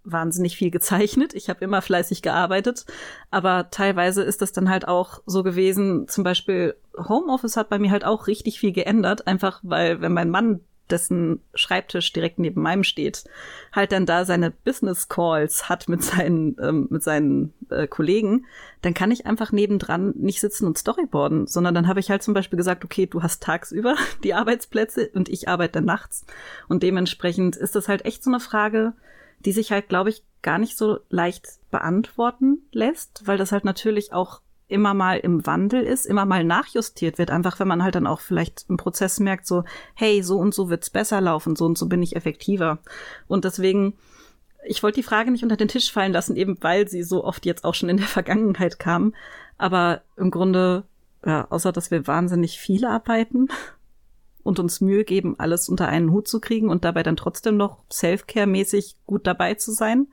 wahnsinnig 0.05 0.57
viel 0.57 0.71
gezeichnet, 0.71 1.33
ich 1.35 1.49
habe 1.49 1.65
immer 1.65 1.81
fleißig 1.81 2.23
gearbeitet, 2.23 2.87
aber 3.31 3.71
teilweise 3.71 4.23
ist 4.23 4.43
das 4.43 4.51
dann 4.51 4.69
halt 4.69 4.89
auch 4.89 5.23
so 5.27 5.45
gewesen, 5.45 6.09
zum 6.09 6.25
Beispiel 6.25 6.75
Homeoffice 6.97 7.57
hat 7.57 7.69
bei 7.69 7.79
mir 7.79 7.93
halt 7.93 8.05
auch 8.05 8.27
richtig 8.27 8.59
viel 8.59 8.73
geändert, 8.73 9.29
einfach 9.29 9.61
weil 9.63 10.01
wenn 10.01 10.13
mein 10.13 10.31
Mann 10.31 10.61
dessen 10.93 11.41
Schreibtisch 11.55 12.13
direkt 12.13 12.39
neben 12.39 12.63
meinem 12.63 12.85
steht, 12.85 13.25
halt 13.73 13.91
dann 13.93 14.07
da 14.07 14.25
seine 14.25 14.51
Business 14.51 15.09
Calls 15.09 15.69
hat 15.69 15.89
mit 15.89 16.05
seinen 16.05 16.57
ähm, 16.61 16.87
mit 16.91 17.03
seinen 17.03 17.53
äh, 17.71 17.87
Kollegen, 17.87 18.47
dann 18.83 18.95
kann 18.95 19.11
ich 19.11 19.27
einfach 19.27 19.51
nebendran 19.51 20.15
nicht 20.17 20.41
sitzen 20.41 20.67
und 20.67 20.79
Storyboarden, 20.79 21.47
sondern 21.47 21.75
dann 21.75 21.89
habe 21.89 22.01
ich 22.01 22.11
halt 22.11 22.23
zum 22.23 22.35
Beispiel 22.35 22.57
gesagt, 22.57 22.85
okay, 22.85 23.07
du 23.07 23.23
hast 23.23 23.43
tagsüber 23.43 23.97
die 24.23 24.35
Arbeitsplätze 24.35 25.09
und 25.15 25.29
ich 25.29 25.49
arbeite 25.49 25.81
nachts. 25.81 26.25
Und 26.69 26.83
dementsprechend 26.83 27.57
ist 27.57 27.75
das 27.75 27.89
halt 27.89 28.05
echt 28.05 28.23
so 28.23 28.31
eine 28.31 28.41
Frage, 28.41 28.93
die 29.45 29.53
sich 29.53 29.73
halt, 29.73 29.89
glaube 29.89 30.11
ich, 30.11 30.23
gar 30.43 30.59
nicht 30.59 30.77
so 30.77 31.01
leicht 31.09 31.47
beantworten 31.71 32.59
lässt, 32.73 33.27
weil 33.27 33.39
das 33.39 33.53
halt 33.53 33.65
natürlich 33.65 34.13
auch 34.13 34.41
immer 34.73 34.95
mal 34.95 35.19
im 35.19 35.47
Wandel 35.47 35.83
ist, 35.83 36.07
immer 36.07 36.25
mal 36.25 36.45
nachjustiert 36.45 37.19
wird, 37.19 37.31
einfach 37.31 37.61
wenn 37.61 37.69
man 37.69 37.83
halt 37.83 37.95
dann 37.95 38.07
auch 38.07 38.21
vielleicht 38.21 38.65
im 38.69 38.77
Prozess 38.77 39.21
merkt, 39.21 39.47
so, 39.47 39.65
hey, 39.95 40.23
so 40.23 40.39
und 40.39 40.55
so 40.55 40.71
wird's 40.71 40.91
besser 40.91 41.21
laufen, 41.21 41.55
so 41.55 41.67
und 41.67 41.79
so 41.79 41.87
bin 41.87 42.03
ich 42.03 42.17
effektiver. 42.17 42.79
Und 43.29 43.45
deswegen, 43.45 43.95
ich 44.65 44.83
wollte 44.83 44.97
die 44.97 45.07
Frage 45.07 45.31
nicht 45.31 45.43
unter 45.43 45.57
den 45.57 45.69
Tisch 45.69 45.93
fallen 45.93 46.13
lassen, 46.13 46.37
eben 46.37 46.57
weil 46.61 46.89
sie 46.89 47.03
so 47.03 47.25
oft 47.25 47.47
jetzt 47.47 47.65
auch 47.65 47.75
schon 47.75 47.89
in 47.89 47.99
der 47.99 48.07
Vergangenheit 48.19 48.79
kam. 48.79 49.15
Aber 49.59 50.03
im 50.17 50.31
Grunde, 50.31 50.85
ja, 51.25 51.47
außer 51.51 51.73
dass 51.73 51.91
wir 51.91 52.07
wahnsinnig 52.07 52.59
viele 52.59 52.89
arbeiten 52.89 53.49
und 54.43 54.59
uns 54.59 54.81
Mühe 54.81 55.05
geben, 55.05 55.37
alles 55.39 55.69
unter 55.69 55.89
einen 55.89 56.11
Hut 56.11 56.27
zu 56.27 56.41
kriegen 56.41 56.69
und 56.69 56.85
dabei 56.85 57.03
dann 57.03 57.17
trotzdem 57.17 57.57
noch 57.57 57.79
Self-Care-mäßig 57.91 58.97
gut 59.07 59.27
dabei 59.27 59.55
zu 59.55 59.73
sein, 59.73 60.09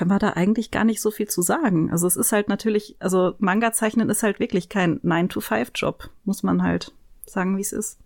können 0.00 0.10
wir 0.10 0.18
da 0.18 0.30
eigentlich 0.30 0.70
gar 0.70 0.84
nicht 0.84 1.02
so 1.02 1.10
viel 1.10 1.28
zu 1.28 1.42
sagen. 1.42 1.90
Also 1.92 2.06
es 2.06 2.16
ist 2.16 2.32
halt 2.32 2.48
natürlich, 2.48 2.96
also 3.00 3.34
Manga 3.38 3.74
zeichnen 3.74 4.08
ist 4.08 4.22
halt 4.22 4.40
wirklich 4.40 4.70
kein 4.70 4.98
9-to-5-Job, 5.00 6.08
muss 6.24 6.42
man 6.42 6.62
halt 6.62 6.94
sagen, 7.26 7.58
wie 7.58 7.60
es 7.60 7.74
ist. 7.74 7.98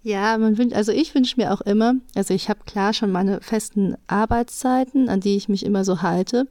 Ja, 0.00 0.38
man 0.38 0.56
wünscht, 0.58 0.76
also 0.76 0.92
ich 0.92 1.16
wünsche 1.16 1.34
mir 1.36 1.52
auch 1.52 1.60
immer, 1.60 1.94
also 2.14 2.34
ich 2.34 2.48
habe 2.48 2.60
klar 2.66 2.92
schon 2.92 3.10
meine 3.10 3.40
festen 3.40 3.96
Arbeitszeiten, 4.06 5.08
an 5.08 5.18
die 5.18 5.36
ich 5.36 5.48
mich 5.48 5.66
immer 5.66 5.84
so 5.84 6.02
halte, 6.02 6.46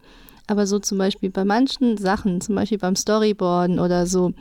aber 0.47 0.67
so 0.67 0.79
zum 0.79 0.97
Beispiel 0.97 1.29
bei 1.29 1.45
manchen 1.45 1.95
Sachen, 1.95 2.41
zum 2.41 2.55
Beispiel 2.55 2.77
beim 2.77 2.97
Storyboarden 2.97 3.79
oder 3.79 4.05
so, 4.05 4.33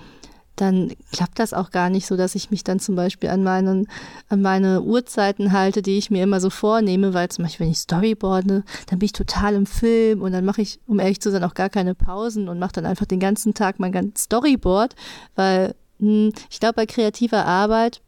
dann 0.56 0.92
klappt 1.12 1.38
das 1.38 1.52
auch 1.52 1.70
gar 1.70 1.90
nicht 1.90 2.06
so, 2.06 2.16
dass 2.16 2.34
ich 2.34 2.50
mich 2.50 2.64
dann 2.64 2.80
zum 2.80 2.96
Beispiel 2.96 3.30
an 3.30 3.42
meinen, 3.42 3.88
an 4.28 4.42
meine 4.42 4.82
Uhrzeiten 4.82 5.52
halte, 5.52 5.82
die 5.82 5.98
ich 5.98 6.10
mir 6.10 6.22
immer 6.22 6.40
so 6.40 6.50
vornehme, 6.50 7.14
weil 7.14 7.28
zum 7.28 7.44
Beispiel, 7.44 7.66
wenn 7.66 7.72
ich 7.72 7.78
Storyboarde, 7.78 8.64
dann 8.86 8.98
bin 8.98 9.06
ich 9.06 9.12
total 9.12 9.54
im 9.54 9.66
Film 9.66 10.22
und 10.22 10.32
dann 10.32 10.44
mache 10.44 10.62
ich, 10.62 10.80
um 10.86 10.98
ehrlich 10.98 11.20
zu 11.20 11.30
sein, 11.30 11.44
auch 11.44 11.54
gar 11.54 11.68
keine 11.68 11.94
Pausen 11.94 12.48
und 12.48 12.58
mache 12.58 12.72
dann 12.72 12.86
einfach 12.86 13.06
den 13.06 13.20
ganzen 13.20 13.54
Tag 13.54 13.78
mein 13.78 13.92
ganzes 13.92 14.24
Storyboard, 14.24 14.94
weil 15.34 15.74
hm, 16.00 16.32
ich 16.50 16.60
glaube, 16.60 16.74
bei 16.74 16.86
kreativer 16.86 17.44
Arbeit 17.44 18.00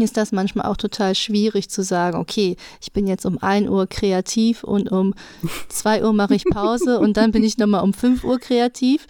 ist 0.00 0.16
das 0.16 0.32
manchmal 0.32 0.66
auch 0.66 0.76
total 0.76 1.14
schwierig 1.14 1.70
zu 1.70 1.82
sagen, 1.82 2.18
okay, 2.18 2.56
ich 2.80 2.92
bin 2.92 3.06
jetzt 3.06 3.26
um 3.26 3.38
1 3.38 3.68
Uhr 3.68 3.86
kreativ 3.86 4.64
und 4.64 4.90
um 4.90 5.14
2 5.68 6.04
Uhr 6.04 6.12
mache 6.12 6.34
ich 6.34 6.44
Pause 6.44 6.98
und 6.98 7.16
dann 7.16 7.30
bin 7.30 7.44
ich 7.44 7.58
nochmal 7.58 7.82
um 7.82 7.92
5 7.92 8.24
Uhr 8.24 8.38
kreativ. 8.38 9.06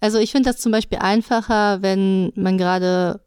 Also 0.00 0.18
ich 0.18 0.32
finde 0.32 0.50
das 0.50 0.60
zum 0.60 0.72
Beispiel 0.72 0.98
einfacher, 0.98 1.82
wenn 1.82 2.32
man 2.36 2.56
gerade 2.58 3.20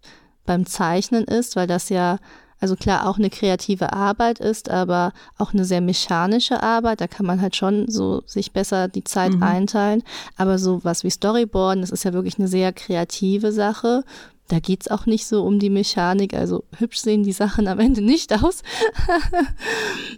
beim 0.46 0.66
Zeichnen 0.66 1.26
ist, 1.26 1.56
weil 1.56 1.68
das 1.68 1.90
ja, 1.90 2.18
also 2.60 2.76
klar, 2.76 3.08
auch 3.08 3.18
eine 3.18 3.30
kreative 3.30 3.92
Arbeit 3.94 4.40
ist, 4.40 4.70
aber 4.70 5.14
auch 5.38 5.54
eine 5.54 5.66
sehr 5.66 5.82
mechanische 5.82 6.62
Arbeit. 6.62 7.02
Da 7.02 7.08
kann 7.08 7.26
man 7.26 7.42
halt 7.42 7.56
schon 7.56 7.90
so 7.90 8.22
sich 8.26 8.52
besser 8.54 8.88
die 8.88 9.04
Zeit 9.04 9.34
Mhm. 9.34 9.44
einteilen. 9.44 10.04
Aber 10.38 10.58
so 10.60 10.80
was 10.84 11.04
wie 11.04 11.10
Storyboarden, 11.10 11.82
das 11.82 11.90
ist 11.92 12.04
ja 12.06 12.14
wirklich 12.14 12.38
eine 12.38 12.48
sehr 12.48 12.72
kreative 12.72 13.52
Sache. 13.52 14.04
Da 14.48 14.60
geht's 14.60 14.90
auch 14.90 15.06
nicht 15.06 15.26
so 15.26 15.44
um 15.44 15.60
die 15.60 15.70
Mechanik. 15.70 16.34
Also 16.34 16.64
hübsch 16.78 17.00
sehen 17.00 17.24
die 17.24 17.32
Sachen 17.32 17.68
am 17.68 17.80
Ende 17.80 18.02
nicht 18.02 18.32
aus. 18.44 18.62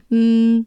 Mm, 0.10 0.62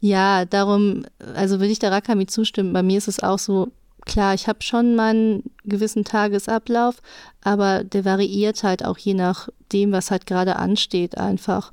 ja, 0.00 0.44
darum, 0.44 1.04
also 1.34 1.58
würde 1.60 1.72
ich 1.72 1.78
der 1.78 1.92
Rakami 1.92 2.26
zustimmen. 2.26 2.72
Bei 2.72 2.82
mir 2.82 2.98
ist 2.98 3.08
es 3.08 3.22
auch 3.22 3.38
so, 3.38 3.68
klar, 4.04 4.34
ich 4.34 4.48
habe 4.48 4.62
schon 4.62 4.94
meinen 4.94 5.42
gewissen 5.64 6.04
Tagesablauf, 6.04 6.96
aber 7.42 7.84
der 7.84 8.04
variiert 8.04 8.62
halt 8.62 8.84
auch 8.84 8.98
je 8.98 9.14
nachdem, 9.14 9.92
was 9.92 10.10
halt 10.10 10.26
gerade 10.26 10.56
ansteht, 10.56 11.18
einfach. 11.18 11.72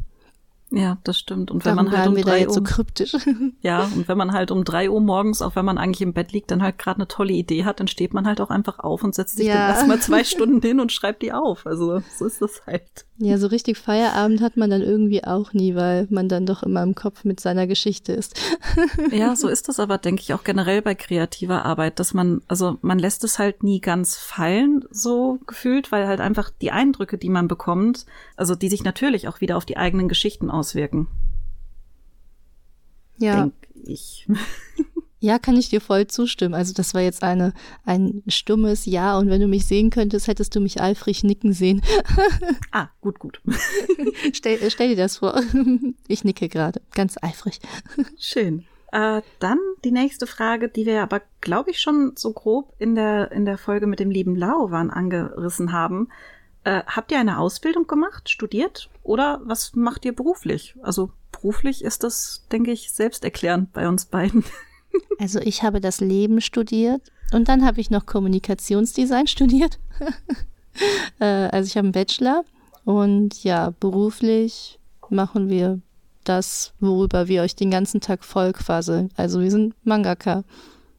Ja, 0.73 0.97
das 1.03 1.19
stimmt. 1.19 1.51
Und 1.51 1.65
wenn 1.65 1.75
Darum 1.75 1.91
man 1.91 1.97
halt 1.99 2.07
um 2.07 2.15
wir 2.15 2.23
da 2.23 2.31
drei 2.31 2.39
jetzt 2.41 2.53
so 2.53 2.61
Uhr, 2.61 2.65
kryptisch. 2.65 3.13
ja, 3.61 3.83
und 3.93 4.07
wenn 4.07 4.17
man 4.17 4.31
halt 4.31 4.51
um 4.51 4.63
drei 4.63 4.89
Uhr 4.89 5.01
morgens, 5.01 5.41
auch 5.41 5.55
wenn 5.57 5.65
man 5.65 5.77
eigentlich 5.77 6.01
im 6.01 6.13
Bett 6.13 6.31
liegt, 6.31 6.49
dann 6.49 6.63
halt 6.63 6.77
gerade 6.77 6.95
eine 6.97 7.09
tolle 7.09 7.33
Idee 7.33 7.65
hat, 7.65 7.81
dann 7.81 7.89
steht 7.89 8.13
man 8.13 8.25
halt 8.25 8.39
auch 8.39 8.49
einfach 8.49 8.79
auf 8.79 9.03
und 9.03 9.13
setzt 9.13 9.35
sich 9.35 9.47
Ja. 9.47 9.53
dann 9.67 9.75
erstmal 9.75 9.99
zwei 9.99 10.23
Stunden 10.23 10.61
hin 10.61 10.79
und 10.79 10.93
schreibt 10.93 11.23
die 11.23 11.33
auf. 11.33 11.65
Also 11.65 12.01
so 12.17 12.25
ist 12.25 12.41
das 12.41 12.65
halt. 12.65 12.83
Ja, 13.17 13.37
so 13.37 13.47
richtig 13.47 13.77
Feierabend 13.77 14.41
hat 14.41 14.57
man 14.57 14.69
dann 14.69 14.81
irgendwie 14.81 15.23
auch 15.23 15.53
nie, 15.53 15.75
weil 15.75 16.07
man 16.09 16.27
dann 16.29 16.45
doch 16.45 16.63
immer 16.63 16.81
im 16.81 16.95
Kopf 16.95 17.23
mit 17.23 17.39
seiner 17.39 17.67
Geschichte 17.67 18.13
ist. 18.13 18.39
Ja, 19.11 19.35
so 19.35 19.47
ist 19.49 19.67
das 19.67 19.79
aber, 19.79 19.97
denke 19.97 20.21
ich, 20.21 20.33
auch 20.33 20.43
generell 20.43 20.81
bei 20.81 20.95
kreativer 20.95 21.65
Arbeit, 21.65 21.99
dass 21.99 22.13
man, 22.13 22.41
also 22.47 22.77
man 22.81 22.97
lässt 22.97 23.23
es 23.23 23.39
halt 23.39 23.61
nie 23.63 23.81
ganz 23.81 24.15
fallen, 24.17 24.85
so 24.89 25.39
gefühlt, 25.45 25.91
weil 25.91 26.07
halt 26.07 26.21
einfach 26.21 26.49
die 26.61 26.71
Eindrücke, 26.71 27.17
die 27.17 27.29
man 27.29 27.47
bekommt, 27.47 28.05
also 28.37 28.55
die 28.55 28.69
sich 28.69 28.83
natürlich 28.83 29.27
auch 29.27 29.41
wieder 29.41 29.57
auf 29.57 29.65
die 29.65 29.77
eigenen 29.77 30.07
Geschichten 30.07 30.49
auswirken, 30.61 31.07
Ja, 33.17 33.41
denke 33.41 33.55
ich. 33.83 34.27
ja, 35.19 35.39
kann 35.39 35.55
ich 35.57 35.69
dir 35.69 35.81
voll 35.81 36.05
zustimmen. 36.05 36.53
Also 36.53 36.71
das 36.73 36.93
war 36.93 37.01
jetzt 37.01 37.23
eine 37.23 37.53
ein 37.83 38.21
stummes 38.27 38.85
Ja 38.85 39.17
und 39.17 39.29
wenn 39.31 39.41
du 39.41 39.47
mich 39.47 39.65
sehen 39.65 39.89
könntest, 39.89 40.27
hättest 40.27 40.55
du 40.55 40.59
mich 40.59 40.79
eifrig 40.79 41.23
nicken 41.23 41.53
sehen. 41.53 41.81
Ah, 42.73 42.87
gut, 43.01 43.19
gut. 43.19 43.41
stell, 44.33 44.57
äh, 44.61 44.69
stell 44.69 44.89
dir 44.89 44.95
das 44.95 45.17
vor. 45.17 45.41
Ich 46.07 46.23
nicke 46.23 46.47
gerade, 46.47 46.81
ganz 46.93 47.17
eifrig. 47.21 47.59
Schön. 48.17 48.65
Äh, 48.93 49.21
dann 49.39 49.59
die 49.83 49.91
nächste 49.91 50.25
Frage, 50.25 50.69
die 50.69 50.85
wir 50.85 51.01
aber, 51.01 51.21
glaube 51.41 51.71
ich, 51.71 51.81
schon 51.81 52.13
so 52.15 52.31
grob 52.31 52.73
in 52.77 52.95
der, 52.95 53.31
in 53.31 53.45
der 53.45 53.57
Folge 53.57 53.87
mit 53.87 53.99
dem 53.99 54.09
lieben 54.11 54.35
Lau 54.37 54.71
waren 54.71 54.89
angerissen 54.89 55.73
haben. 55.73 56.07
Äh, 56.63 56.83
habt 56.85 57.11
ihr 57.11 57.19
eine 57.19 57.39
Ausbildung 57.39 57.87
gemacht, 57.87 58.29
studiert 58.29 58.89
oder 59.03 59.41
was 59.43 59.75
macht 59.75 60.05
ihr 60.05 60.15
beruflich? 60.15 60.75
Also 60.81 61.11
beruflich 61.31 61.83
ist 61.83 62.03
das, 62.03 62.45
denke 62.51 62.71
ich, 62.71 62.91
selbsterklärend 62.91 63.73
bei 63.73 63.87
uns 63.87 64.05
beiden. 64.05 64.43
Also 65.19 65.39
ich 65.39 65.63
habe 65.63 65.79
das 65.79 66.01
Leben 66.01 66.41
studiert 66.41 67.13
und 67.31 67.47
dann 67.47 67.63
habe 67.65 67.79
ich 67.79 67.91
noch 67.91 68.05
Kommunikationsdesign 68.05 69.25
studiert. 69.25 69.79
äh, 71.19 71.23
also 71.23 71.65
ich 71.65 71.77
habe 71.77 71.85
einen 71.85 71.93
Bachelor 71.93 72.43
und 72.83 73.41
ja, 73.45 73.69
beruflich 73.79 74.79
machen 75.09 75.49
wir 75.49 75.79
das, 76.25 76.73
worüber 76.81 77.29
wir 77.29 77.41
euch 77.41 77.55
den 77.55 77.71
ganzen 77.71 78.01
Tag 78.01 78.25
voll 78.25 78.51
quasseln. 78.51 79.11
Also 79.15 79.39
wir 79.39 79.49
sind 79.49 79.75
Mangaka. 79.85 80.43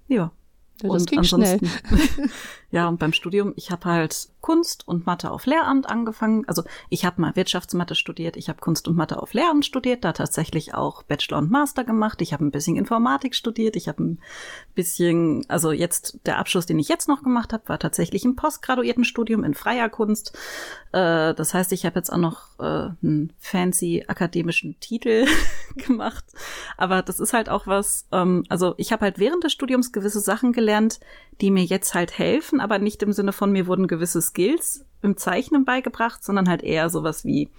Ja. 0.08 0.32
Das 0.80 0.90
und 0.90 1.10
ging 1.10 1.22
schnell. 1.22 1.60
Ja, 2.70 2.88
und 2.88 2.98
beim 2.98 3.12
Studium, 3.12 3.52
ich 3.56 3.70
habe 3.70 3.84
halt 3.84 4.30
Kunst 4.42 4.86
und 4.86 5.06
Mathe 5.06 5.30
auf 5.30 5.46
Lehramt 5.46 5.88
angefangen. 5.88 6.46
Also 6.48 6.64
ich 6.90 7.04
habe 7.04 7.20
mal 7.20 7.36
Wirtschaftsmathe 7.36 7.94
studiert, 7.94 8.36
ich 8.36 8.48
habe 8.48 8.60
Kunst 8.60 8.88
und 8.88 8.96
Mathe 8.96 9.22
auf 9.22 9.32
Lehramt 9.32 9.64
studiert, 9.64 10.04
da 10.04 10.12
tatsächlich 10.12 10.74
auch 10.74 11.04
Bachelor 11.04 11.38
und 11.38 11.50
Master 11.50 11.84
gemacht. 11.84 12.20
Ich 12.20 12.32
habe 12.32 12.44
ein 12.44 12.50
bisschen 12.50 12.76
Informatik 12.76 13.34
studiert, 13.34 13.76
ich 13.76 13.88
habe 13.88 14.02
ein 14.02 14.18
bisschen, 14.74 15.44
also 15.48 15.72
jetzt 15.72 16.18
der 16.26 16.38
Abschluss, 16.38 16.66
den 16.66 16.78
ich 16.78 16.88
jetzt 16.88 17.08
noch 17.08 17.22
gemacht 17.22 17.52
habe, 17.52 17.68
war 17.68 17.78
tatsächlich 17.78 18.24
ein 18.24 18.36
Postgraduiertenstudium 18.36 19.44
in 19.44 19.54
freier 19.54 19.88
Kunst. 19.88 20.36
Äh, 20.92 21.34
das 21.34 21.54
heißt, 21.54 21.72
ich 21.72 21.86
habe 21.86 21.98
jetzt 21.98 22.12
auch 22.12 22.18
noch 22.18 22.58
äh, 22.58 22.90
einen 23.02 23.32
fancy 23.38 24.04
akademischen 24.08 24.78
Titel 24.80 25.26
gemacht. 25.76 26.24
Aber 26.76 27.02
das 27.02 27.20
ist 27.20 27.32
halt 27.32 27.48
auch 27.48 27.68
was, 27.68 28.06
ähm, 28.10 28.44
also 28.48 28.74
ich 28.76 28.92
habe 28.92 29.02
halt 29.02 29.18
während 29.20 29.44
des 29.44 29.52
Studiums 29.52 29.92
gewisse 29.92 30.20
Sachen 30.20 30.52
gelernt, 30.52 30.98
die 31.40 31.50
mir 31.50 31.64
jetzt 31.64 31.94
halt 31.94 32.18
helfen, 32.18 32.60
aber 32.60 32.78
nicht 32.78 33.02
im 33.02 33.12
Sinne 33.12 33.32
von 33.32 33.52
mir 33.52 33.66
wurden 33.66 33.86
gewisse 33.86 34.20
Skills 34.32 34.86
im 35.02 35.16
Zeichnen 35.18 35.66
beigebracht, 35.66 36.24
sondern 36.24 36.48
halt 36.48 36.62
eher 36.62 36.88
sowas 36.88 37.24
wie 37.24 37.50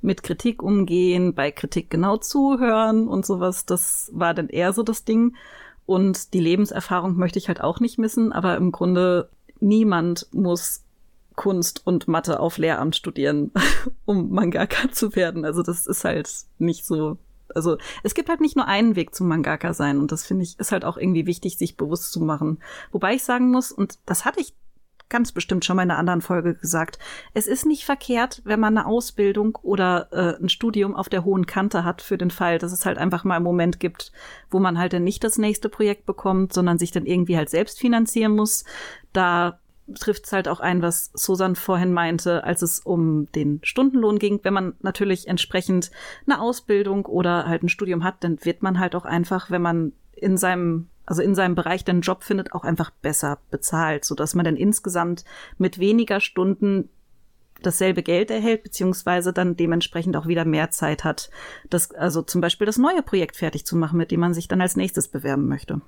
mit 0.00 0.22
Kritik 0.22 0.62
umgehen, 0.62 1.34
bei 1.34 1.50
Kritik 1.50 1.90
genau 1.90 2.18
zuhören 2.18 3.08
und 3.08 3.26
sowas. 3.26 3.66
Das 3.66 4.10
war 4.12 4.32
dann 4.34 4.48
eher 4.48 4.72
so 4.72 4.82
das 4.82 5.04
Ding. 5.04 5.34
Und 5.86 6.34
die 6.34 6.40
Lebenserfahrung 6.40 7.16
möchte 7.16 7.38
ich 7.38 7.48
halt 7.48 7.60
auch 7.60 7.80
nicht 7.80 7.98
missen, 7.98 8.32
aber 8.32 8.56
im 8.56 8.70
Grunde 8.70 9.28
niemand 9.60 10.28
muss 10.32 10.84
Kunst 11.34 11.84
und 11.84 12.06
Mathe 12.06 12.38
auf 12.38 12.58
Lehramt 12.58 12.94
studieren, 12.94 13.50
um 14.04 14.30
Mangaka 14.30 14.92
zu 14.92 15.16
werden. 15.16 15.44
Also 15.44 15.62
das 15.62 15.86
ist 15.86 16.04
halt 16.04 16.30
nicht 16.58 16.86
so 16.86 17.18
also 17.54 17.76
es 18.02 18.14
gibt 18.14 18.28
halt 18.30 18.40
nicht 18.40 18.56
nur 18.56 18.66
einen 18.66 18.96
Weg 18.96 19.14
zum 19.14 19.28
Mangaka 19.28 19.74
sein 19.74 19.98
und 19.98 20.10
das 20.12 20.24
finde 20.24 20.44
ich 20.44 20.58
ist 20.58 20.72
halt 20.72 20.84
auch 20.84 20.96
irgendwie 20.96 21.26
wichtig, 21.26 21.58
sich 21.58 21.76
bewusst 21.76 22.10
zu 22.10 22.20
machen. 22.20 22.58
Wobei 22.90 23.14
ich 23.14 23.24
sagen 23.24 23.50
muss, 23.50 23.70
und 23.70 23.98
das 24.06 24.24
hatte 24.24 24.40
ich 24.40 24.54
ganz 25.08 25.32
bestimmt 25.32 25.64
schon 25.64 25.76
mal 25.76 25.82
in 25.82 25.90
einer 25.90 25.98
anderen 25.98 26.20
Folge 26.20 26.54
gesagt, 26.54 26.98
es 27.34 27.46
ist 27.46 27.66
nicht 27.66 27.84
verkehrt, 27.84 28.42
wenn 28.44 28.60
man 28.60 28.76
eine 28.76 28.86
Ausbildung 28.86 29.58
oder 29.62 30.08
äh, 30.12 30.42
ein 30.42 30.48
Studium 30.48 30.94
auf 30.94 31.08
der 31.08 31.24
hohen 31.24 31.46
Kante 31.46 31.84
hat 31.84 32.02
für 32.02 32.18
den 32.18 32.30
Fall, 32.30 32.58
dass 32.58 32.72
es 32.72 32.86
halt 32.86 32.98
einfach 32.98 33.24
mal 33.24 33.36
einen 33.36 33.44
Moment 33.44 33.80
gibt, 33.80 34.12
wo 34.50 34.58
man 34.58 34.78
halt 34.78 34.92
dann 34.92 35.04
nicht 35.04 35.24
das 35.24 35.38
nächste 35.38 35.68
Projekt 35.68 36.06
bekommt, 36.06 36.52
sondern 36.52 36.78
sich 36.78 36.90
dann 36.90 37.06
irgendwie 37.06 37.36
halt 37.36 37.50
selbst 37.50 37.78
finanzieren 37.78 38.34
muss. 38.34 38.64
Da 39.12 39.60
trifft 39.94 40.26
es 40.26 40.32
halt 40.32 40.48
auch 40.48 40.60
ein, 40.60 40.82
was 40.82 41.10
Susan 41.14 41.56
vorhin 41.56 41.92
meinte, 41.92 42.44
als 42.44 42.62
es 42.62 42.80
um 42.80 43.30
den 43.32 43.60
Stundenlohn 43.62 44.18
ging. 44.18 44.40
Wenn 44.42 44.54
man 44.54 44.74
natürlich 44.80 45.28
entsprechend 45.28 45.90
eine 46.26 46.40
Ausbildung 46.40 47.06
oder 47.06 47.46
halt 47.46 47.62
ein 47.62 47.68
Studium 47.68 48.04
hat, 48.04 48.24
dann 48.24 48.44
wird 48.44 48.62
man 48.62 48.78
halt 48.78 48.94
auch 48.94 49.04
einfach, 49.04 49.50
wenn 49.50 49.62
man 49.62 49.92
in 50.12 50.36
seinem 50.36 50.88
also 51.06 51.20
in 51.20 51.34
seinem 51.34 51.54
Bereich 51.54 51.84
den 51.84 52.00
Job 52.00 52.24
findet, 52.24 52.54
auch 52.54 52.64
einfach 52.64 52.90
besser 52.90 53.38
bezahlt, 53.50 54.06
so 54.06 54.14
dass 54.14 54.34
man 54.34 54.46
dann 54.46 54.56
insgesamt 54.56 55.24
mit 55.58 55.78
weniger 55.78 56.18
Stunden 56.18 56.88
dasselbe 57.62 58.02
Geld 58.02 58.30
erhält, 58.30 58.62
beziehungsweise 58.62 59.32
dann 59.32 59.56
dementsprechend 59.56 60.16
auch 60.16 60.26
wieder 60.26 60.44
mehr 60.44 60.70
Zeit 60.70 61.04
hat, 61.04 61.30
das, 61.70 61.90
also 61.92 62.22
zum 62.22 62.40
Beispiel 62.40 62.66
das 62.66 62.78
neue 62.78 63.02
Projekt 63.02 63.36
fertig 63.36 63.64
zu 63.66 63.76
machen, 63.76 63.98
mit 63.98 64.10
dem 64.10 64.20
man 64.20 64.34
sich 64.34 64.48
dann 64.48 64.60
als 64.60 64.76
nächstes 64.76 65.08
bewerben 65.08 65.46
möchte. 65.46 65.80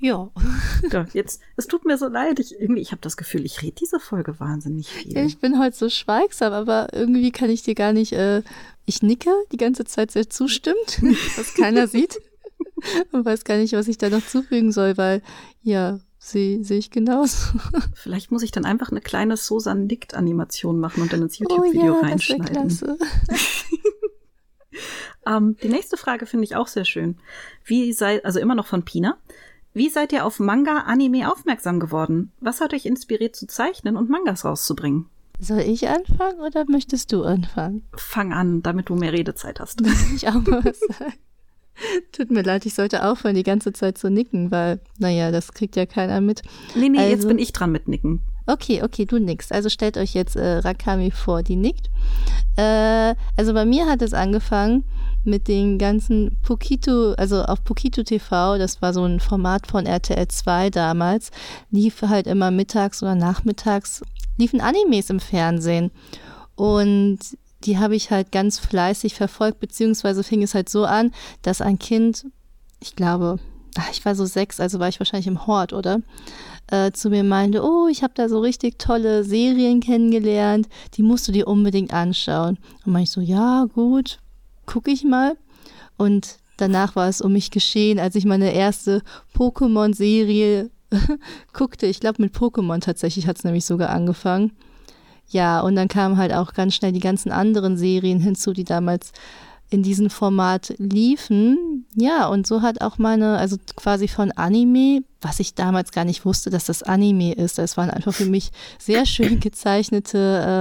Ja. 0.00 0.30
ja. 0.90 1.06
Jetzt, 1.12 1.42
es 1.56 1.66
tut 1.66 1.84
mir 1.84 1.98
so 1.98 2.08
leid. 2.08 2.40
Ich, 2.40 2.58
irgendwie, 2.58 2.80
ich 2.80 2.90
habe 2.90 3.02
das 3.02 3.16
Gefühl, 3.16 3.44
ich 3.44 3.62
rede 3.62 3.76
diese 3.78 4.00
Folge 4.00 4.40
wahnsinnig 4.40 4.88
viel. 4.88 5.12
Ja, 5.14 5.24
ich 5.24 5.38
bin 5.38 5.58
heute 5.58 5.76
so 5.76 5.88
schweigsam, 5.88 6.52
aber 6.52 6.88
irgendwie 6.92 7.30
kann 7.30 7.50
ich 7.50 7.62
dir 7.62 7.74
gar 7.74 7.92
nicht. 7.92 8.12
Äh, 8.12 8.42
ich 8.86 9.02
nicke 9.02 9.30
die 9.52 9.58
ganze 9.58 9.84
Zeit 9.84 10.10
sehr 10.10 10.28
zustimmt, 10.28 11.00
was 11.36 11.54
keiner 11.54 11.86
sieht. 11.86 12.20
Und 13.12 13.26
weiß 13.26 13.44
gar 13.44 13.58
nicht, 13.58 13.74
was 13.74 13.88
ich 13.88 13.98
da 13.98 14.08
noch 14.08 14.26
zufügen 14.26 14.72
soll, 14.72 14.96
weil 14.96 15.22
ja, 15.62 16.00
sehe 16.18 16.64
seh 16.64 16.78
ich 16.78 16.90
genauso. 16.90 17.58
Vielleicht 17.94 18.30
muss 18.30 18.42
ich 18.42 18.52
dann 18.52 18.64
einfach 18.64 18.90
eine 18.90 19.02
kleine 19.02 19.36
Susan 19.36 19.86
nickt 19.86 20.14
Animation 20.14 20.80
machen 20.80 21.02
und 21.02 21.12
dann 21.12 21.22
ins 21.22 21.38
YouTube-Video 21.38 21.92
oh, 21.92 22.02
ja, 22.02 22.08
reinschneiden. 22.08 22.46
Das 22.46 22.78
klasse. 22.78 22.98
ähm, 25.26 25.56
die 25.62 25.68
nächste 25.68 25.98
Frage 25.98 26.24
finde 26.24 26.44
ich 26.44 26.56
auch 26.56 26.68
sehr 26.68 26.86
schön. 26.86 27.18
Wie 27.64 27.92
sei, 27.92 28.24
also 28.24 28.38
immer 28.40 28.54
noch 28.54 28.66
von 28.66 28.82
Pina. 28.82 29.18
Wie 29.80 29.88
seid 29.88 30.12
ihr 30.12 30.26
auf 30.26 30.38
Manga 30.40 30.80
Anime 30.80 31.32
aufmerksam 31.32 31.80
geworden? 31.80 32.32
Was 32.38 32.60
hat 32.60 32.74
euch 32.74 32.84
inspiriert 32.84 33.34
zu 33.34 33.46
zeichnen 33.46 33.96
und 33.96 34.10
Mangas 34.10 34.44
rauszubringen? 34.44 35.06
Soll 35.38 35.60
ich 35.60 35.88
anfangen 35.88 36.38
oder 36.46 36.66
möchtest 36.68 37.14
du 37.14 37.22
anfangen? 37.22 37.86
Fang 37.96 38.34
an, 38.34 38.62
damit 38.62 38.90
du 38.90 38.94
mehr 38.94 39.14
Redezeit 39.14 39.58
hast. 39.58 39.80
ich 40.14 40.28
auch 40.28 40.34
mal 40.34 40.62
was 40.62 40.80
sagen. 40.80 41.14
Tut 42.12 42.30
mir 42.30 42.42
leid, 42.42 42.66
ich 42.66 42.74
sollte 42.74 43.06
aufhören, 43.06 43.34
die 43.34 43.42
ganze 43.42 43.72
Zeit 43.72 43.96
zu 43.96 44.10
nicken, 44.10 44.50
weil, 44.50 44.82
naja, 44.98 45.30
das 45.30 45.54
kriegt 45.54 45.76
ja 45.76 45.86
keiner 45.86 46.20
mit. 46.20 46.42
Nee, 46.74 46.90
nee, 46.90 46.98
also, 46.98 47.10
jetzt 47.12 47.26
bin 47.26 47.38
ich 47.38 47.52
dran 47.52 47.72
mit 47.72 47.88
Nicken. 47.88 48.20
Okay, 48.50 48.82
okay, 48.82 49.06
du 49.06 49.18
nickst. 49.20 49.52
Also 49.52 49.68
stellt 49.68 49.96
euch 49.96 50.12
jetzt 50.12 50.34
äh, 50.34 50.58
Rakami 50.58 51.12
vor, 51.12 51.44
die 51.44 51.54
nickt. 51.54 51.88
Äh, 52.56 53.14
also 53.36 53.54
bei 53.54 53.64
mir 53.64 53.86
hat 53.86 54.02
es 54.02 54.12
angefangen 54.12 54.82
mit 55.22 55.46
den 55.46 55.78
ganzen 55.78 56.36
Pokito, 56.42 57.12
also 57.12 57.44
auf 57.44 57.62
Pokito 57.62 58.02
TV, 58.02 58.58
das 58.58 58.82
war 58.82 58.92
so 58.92 59.04
ein 59.04 59.20
Format 59.20 59.68
von 59.68 59.86
RTL 59.86 60.26
2 60.26 60.70
damals, 60.70 61.30
lief 61.70 62.02
halt 62.02 62.26
immer 62.26 62.50
mittags 62.50 63.04
oder 63.04 63.14
nachmittags, 63.14 64.02
liefen 64.36 64.60
Animes 64.60 65.10
im 65.10 65.20
Fernsehen. 65.20 65.92
Und 66.56 67.20
die 67.62 67.78
habe 67.78 67.94
ich 67.94 68.10
halt 68.10 68.32
ganz 68.32 68.58
fleißig 68.58 69.14
verfolgt, 69.14 69.60
beziehungsweise 69.60 70.24
fing 70.24 70.42
es 70.42 70.54
halt 70.54 70.68
so 70.68 70.86
an, 70.86 71.12
dass 71.42 71.60
ein 71.60 71.78
Kind, 71.78 72.26
ich 72.80 72.96
glaube, 72.96 73.38
ich 73.92 74.04
war 74.04 74.16
so 74.16 74.24
sechs, 74.24 74.58
also 74.58 74.80
war 74.80 74.88
ich 74.88 74.98
wahrscheinlich 74.98 75.28
im 75.28 75.46
Hort, 75.46 75.72
oder? 75.72 76.00
Äh, 76.70 76.92
zu 76.92 77.10
mir 77.10 77.24
meinte, 77.24 77.62
oh, 77.64 77.88
ich 77.88 78.02
habe 78.02 78.12
da 78.14 78.28
so 78.28 78.38
richtig 78.40 78.78
tolle 78.78 79.24
Serien 79.24 79.80
kennengelernt, 79.80 80.68
die 80.94 81.02
musst 81.02 81.26
du 81.26 81.32
dir 81.32 81.48
unbedingt 81.48 81.92
anschauen. 81.92 82.58
Und 82.84 82.92
meinte 82.92 83.04
ich 83.04 83.10
so, 83.10 83.20
ja, 83.20 83.66
gut, 83.74 84.20
gucke 84.66 84.90
ich 84.90 85.04
mal. 85.04 85.36
Und 85.96 86.36
danach 86.56 86.94
war 86.94 87.08
es 87.08 87.20
um 87.20 87.32
mich 87.32 87.50
geschehen, 87.50 87.98
als 87.98 88.14
ich 88.14 88.24
meine 88.24 88.52
erste 88.52 89.02
Pokémon-Serie 89.36 90.70
guckte. 91.52 91.86
Ich 91.86 92.00
glaube, 92.00 92.22
mit 92.22 92.34
Pokémon 92.34 92.80
tatsächlich 92.80 93.26
hat 93.26 93.38
es 93.38 93.44
nämlich 93.44 93.64
sogar 93.64 93.90
angefangen. 93.90 94.52
Ja, 95.28 95.60
und 95.60 95.76
dann 95.76 95.88
kamen 95.88 96.16
halt 96.16 96.32
auch 96.32 96.54
ganz 96.54 96.74
schnell 96.74 96.92
die 96.92 97.00
ganzen 97.00 97.30
anderen 97.30 97.76
Serien 97.76 98.20
hinzu, 98.20 98.52
die 98.52 98.64
damals 98.64 99.12
in 99.70 99.82
diesem 99.82 100.10
Format 100.10 100.74
liefen. 100.78 101.86
Ja, 101.94 102.26
und 102.26 102.46
so 102.46 102.62
hat 102.62 102.80
auch 102.80 102.98
meine, 102.98 103.38
also 103.38 103.56
quasi 103.76 104.08
von 104.08 104.32
Anime, 104.32 105.02
was 105.20 105.40
ich 105.40 105.54
damals 105.54 105.92
gar 105.92 106.04
nicht 106.04 106.24
wusste, 106.24 106.50
dass 106.50 106.66
das 106.66 106.82
Anime 106.82 107.32
ist. 107.34 107.58
Das 107.58 107.76
waren 107.76 107.90
einfach 107.90 108.12
für 108.12 108.26
mich 108.26 108.50
sehr 108.78 109.06
schön 109.06 109.40
gezeichnete 109.40 110.18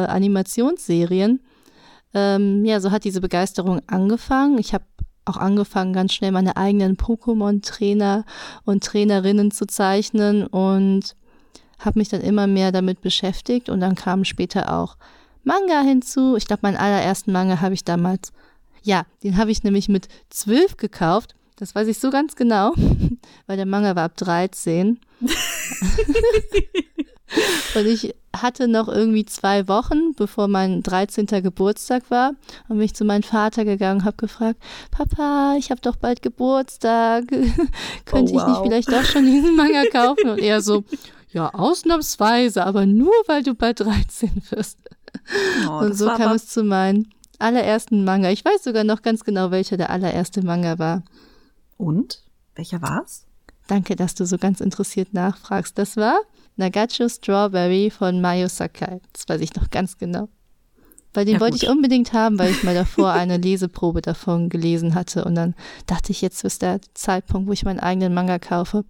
äh, 0.07 0.11
Animationsserien. 0.11 1.41
Ähm, 2.13 2.65
ja, 2.65 2.79
so 2.79 2.91
hat 2.91 3.03
diese 3.03 3.21
Begeisterung 3.21 3.81
angefangen. 3.87 4.59
Ich 4.59 4.73
habe 4.73 4.85
auch 5.25 5.37
angefangen, 5.37 5.93
ganz 5.93 6.13
schnell 6.13 6.31
meine 6.31 6.57
eigenen 6.57 6.97
Pokémon-Trainer 6.97 8.25
und 8.65 8.83
Trainerinnen 8.83 9.51
zu 9.51 9.65
zeichnen 9.67 10.45
und 10.47 11.15
habe 11.79 11.99
mich 11.99 12.09
dann 12.09 12.21
immer 12.21 12.47
mehr 12.47 12.71
damit 12.71 13.01
beschäftigt 13.01 13.69
und 13.69 13.79
dann 13.79 13.95
kam 13.95 14.25
später 14.25 14.73
auch 14.77 14.97
Manga 15.43 15.81
hinzu. 15.81 16.35
Ich 16.35 16.45
glaube, 16.45 16.61
meinen 16.63 16.77
allerersten 16.77 17.31
Manga 17.31 17.61
habe 17.61 17.73
ich 17.73 17.83
damals, 17.83 18.31
ja, 18.83 19.03
den 19.23 19.37
habe 19.37 19.51
ich 19.51 19.63
nämlich 19.63 19.89
mit 19.89 20.07
zwölf 20.29 20.77
gekauft. 20.77 21.35
Das 21.55 21.75
weiß 21.75 21.87
ich 21.87 21.99
so 21.99 22.09
ganz 22.09 22.35
genau, 22.35 22.73
weil 23.47 23.57
der 23.57 23.65
Manga 23.65 23.95
war 23.95 24.05
ab 24.05 24.15
13. 24.17 24.99
und 27.75 27.85
ich 27.85 28.15
hatte 28.35 28.67
noch 28.67 28.87
irgendwie 28.87 29.25
zwei 29.25 29.67
Wochen, 29.67 30.13
bevor 30.15 30.47
mein 30.47 30.83
13. 30.83 31.25
Geburtstag 31.43 32.09
war, 32.09 32.31
und 32.67 32.77
bin 32.77 32.85
ich 32.85 32.95
zu 32.95 33.03
meinem 33.03 33.23
Vater 33.23 33.65
gegangen 33.65 34.01
und 34.01 34.05
habe 34.05 34.17
gefragt, 34.17 34.61
Papa, 34.91 35.55
ich 35.57 35.71
habe 35.71 35.81
doch 35.81 35.95
bald 35.95 36.21
Geburtstag, 36.21 37.25
könnte 38.05 38.33
oh, 38.33 38.35
wow. 38.35 38.41
ich 38.41 38.47
nicht 38.47 38.61
vielleicht 38.63 38.91
doch 38.91 39.03
schon 39.03 39.25
diesen 39.25 39.55
Manga 39.55 39.83
kaufen? 39.91 40.29
Und 40.29 40.39
er 40.39 40.61
so, 40.61 40.83
ja, 41.31 41.53
ausnahmsweise, 41.53 42.65
aber 42.65 42.85
nur 42.85 43.13
weil 43.27 43.43
du 43.43 43.53
bei 43.53 43.73
13 43.73 44.43
wirst. 44.51 44.79
Oh, 45.67 45.79
und 45.79 45.93
so 45.93 46.07
kam 46.07 46.33
es 46.33 46.47
zu 46.47 46.63
meinem 46.63 47.07
allerersten 47.39 48.03
Manga. 48.03 48.29
Ich 48.29 48.45
weiß 48.45 48.63
sogar 48.63 48.83
noch 48.83 49.01
ganz 49.01 49.23
genau, 49.23 49.51
welcher 49.51 49.77
der 49.77 49.89
allererste 49.89 50.43
Manga 50.43 50.77
war. 50.77 51.03
Und? 51.77 52.23
Welcher 52.55 52.81
war's? 52.81 53.25
Danke, 53.67 53.95
dass 53.95 54.15
du 54.15 54.25
so 54.25 54.37
ganz 54.37 54.61
interessiert 54.61 55.13
nachfragst. 55.13 55.77
Das 55.77 55.95
war 55.95 56.19
Nagacho 56.55 57.07
Strawberry 57.07 57.89
von 57.89 58.19
Mayo 58.19 58.47
Sakai. 58.47 58.99
Das 59.13 59.29
weiß 59.29 59.41
ich 59.41 59.55
noch 59.55 59.69
ganz 59.69 59.97
genau. 59.97 60.27
Weil 61.13 61.25
den 61.25 61.35
ja, 61.35 61.39
wollte 61.39 61.57
ich 61.57 61.69
unbedingt 61.69 62.13
haben, 62.13 62.37
weil 62.37 62.51
ich 62.51 62.63
mal 62.63 62.75
davor 62.75 63.11
eine 63.11 63.37
Leseprobe 63.37 64.01
davon 64.01 64.49
gelesen 64.49 64.95
hatte. 64.95 65.23
Und 65.23 65.35
dann 65.35 65.55
dachte 65.85 66.11
ich, 66.11 66.21
jetzt 66.21 66.43
ist 66.43 66.61
der 66.61 66.81
Zeitpunkt, 66.93 67.47
wo 67.47 67.53
ich 67.53 67.63
meinen 67.63 67.79
eigenen 67.79 68.13
Manga 68.13 68.39
kaufe. 68.39 68.85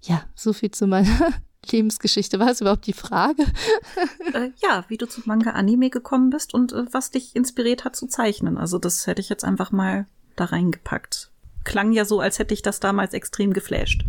Ja, 0.00 0.22
so 0.34 0.52
viel 0.52 0.70
zu 0.70 0.86
meiner 0.86 1.32
Lebensgeschichte. 1.72 2.38
War 2.38 2.50
es 2.50 2.60
überhaupt 2.60 2.86
die 2.86 2.92
Frage? 2.92 3.44
Äh, 4.32 4.50
ja, 4.62 4.84
wie 4.88 4.96
du 4.96 5.06
zu 5.06 5.22
Manga-Anime 5.24 5.90
gekommen 5.90 6.30
bist 6.30 6.52
und 6.54 6.72
äh, 6.72 6.84
was 6.92 7.10
dich 7.10 7.34
inspiriert 7.36 7.84
hat 7.84 7.96
zu 7.96 8.06
zeichnen. 8.06 8.58
Also 8.58 8.78
das 8.78 9.06
hätte 9.06 9.20
ich 9.20 9.28
jetzt 9.28 9.44
einfach 9.44 9.72
mal 9.72 10.06
da 10.36 10.46
reingepackt. 10.46 11.30
Klang 11.64 11.92
ja 11.92 12.04
so, 12.04 12.20
als 12.20 12.38
hätte 12.38 12.54
ich 12.54 12.62
das 12.62 12.80
damals 12.80 13.14
extrem 13.14 13.52
geflasht. 13.52 14.04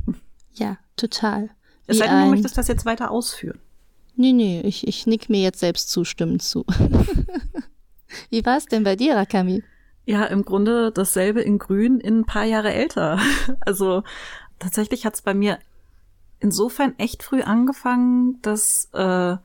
Ja, 0.53 0.77
total. 0.95 1.49
Es 1.87 1.99
sei 1.99 2.07
denn, 2.07 2.25
du 2.25 2.29
möchtest 2.31 2.57
das 2.57 2.67
jetzt 2.67 2.85
weiter 2.85 3.11
ausführen. 3.11 3.59
Nee, 4.15 4.33
nee, 4.33 4.61
ich, 4.61 4.87
ich 4.87 5.07
nick 5.07 5.29
mir 5.29 5.41
jetzt 5.41 5.59
selbst 5.59 5.89
zustimmend 5.89 6.41
zu. 6.41 6.65
Wie 8.29 8.45
war 8.45 8.57
es 8.57 8.65
denn 8.65 8.83
bei 8.83 8.95
dir, 8.95 9.15
Rakami? 9.15 9.63
Ja, 10.05 10.25
im 10.25 10.43
Grunde 10.43 10.91
dasselbe 10.91 11.41
in 11.41 11.59
Grün 11.59 11.99
in 11.99 12.19
ein 12.19 12.25
paar 12.25 12.45
Jahre 12.45 12.73
älter. 12.73 13.19
Also 13.59 14.03
tatsächlich 14.59 15.05
hat 15.05 15.15
es 15.15 15.21
bei 15.21 15.33
mir 15.33 15.59
insofern 16.39 16.97
echt 16.97 17.23
früh 17.23 17.41
angefangen, 17.41 18.41
dass 18.41 18.89
äh, 18.93 19.37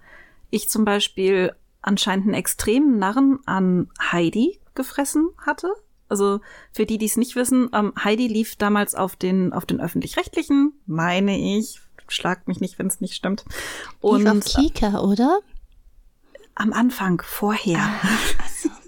ich 0.51 0.68
zum 0.68 0.84
Beispiel 0.84 1.55
anscheinend 1.80 2.26
einen 2.26 2.34
extremen 2.34 2.99
Narren 2.99 3.40
an 3.47 3.88
Heidi 4.01 4.61
gefressen 4.74 5.28
hatte. 5.38 5.72
Also 6.09 6.40
für 6.72 6.86
die, 6.86 6.99
die 6.99 7.07
es 7.07 7.16
nicht 7.16 7.36
wissen, 7.36 7.70
ähm, 7.72 7.93
Heidi 8.03 8.28
lief 8.28 8.57
damals 8.57 8.95
auf 8.95 9.16
den 9.16 9.53
auf 9.53 9.64
den 9.64 9.80
öffentlich-rechtlichen, 9.80 10.74
meine 10.86 11.38
ich, 11.38 11.80
schlagt 12.09 12.49
mich 12.49 12.61
nicht, 12.61 12.78
wenn 12.78 12.86
es 12.86 13.01
nicht 13.01 13.14
stimmt. 13.14 13.45
Und 14.01 14.24
lief 14.24 14.30
auf 14.30 14.45
Kika, 14.45 15.01
oder? 15.01 15.40
Am 16.55 16.72
Anfang, 16.74 17.22
vorher. 17.24 17.78
Ah, 17.78 18.09
also. 18.43 18.82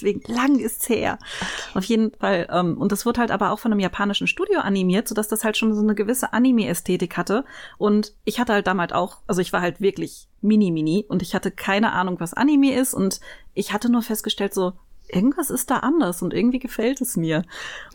Deswegen 0.00 0.22
lang 0.32 0.58
ist's 0.58 0.88
her. 0.88 1.18
Okay. 1.40 1.78
Auf 1.78 1.84
jeden 1.84 2.12
Fall. 2.12 2.48
Ähm, 2.50 2.78
und 2.78 2.92
das 2.92 3.04
wurde 3.04 3.20
halt 3.20 3.30
aber 3.30 3.50
auch 3.50 3.58
von 3.58 3.72
einem 3.72 3.80
japanischen 3.80 4.26
Studio 4.26 4.60
animiert, 4.60 5.08
sodass 5.08 5.28
das 5.28 5.44
halt 5.44 5.56
schon 5.56 5.74
so 5.74 5.82
eine 5.82 5.94
gewisse 5.94 6.32
Anime-Ästhetik 6.32 7.16
hatte. 7.16 7.44
Und 7.76 8.14
ich 8.24 8.40
hatte 8.40 8.54
halt 8.54 8.66
damals 8.66 8.92
auch, 8.92 9.18
also 9.26 9.40
ich 9.40 9.52
war 9.52 9.60
halt 9.60 9.80
wirklich 9.80 10.28
mini-mini 10.40 11.04
und 11.08 11.22
ich 11.22 11.34
hatte 11.34 11.50
keine 11.50 11.92
Ahnung, 11.92 12.18
was 12.20 12.34
Anime 12.34 12.74
ist. 12.74 12.94
Und 12.94 13.20
ich 13.54 13.72
hatte 13.72 13.90
nur 13.90 14.02
festgestellt, 14.02 14.54
so, 14.54 14.72
irgendwas 15.08 15.50
ist 15.50 15.70
da 15.70 15.78
anders 15.78 16.22
und 16.22 16.32
irgendwie 16.32 16.60
gefällt 16.60 17.00
es 17.00 17.16
mir. 17.16 17.44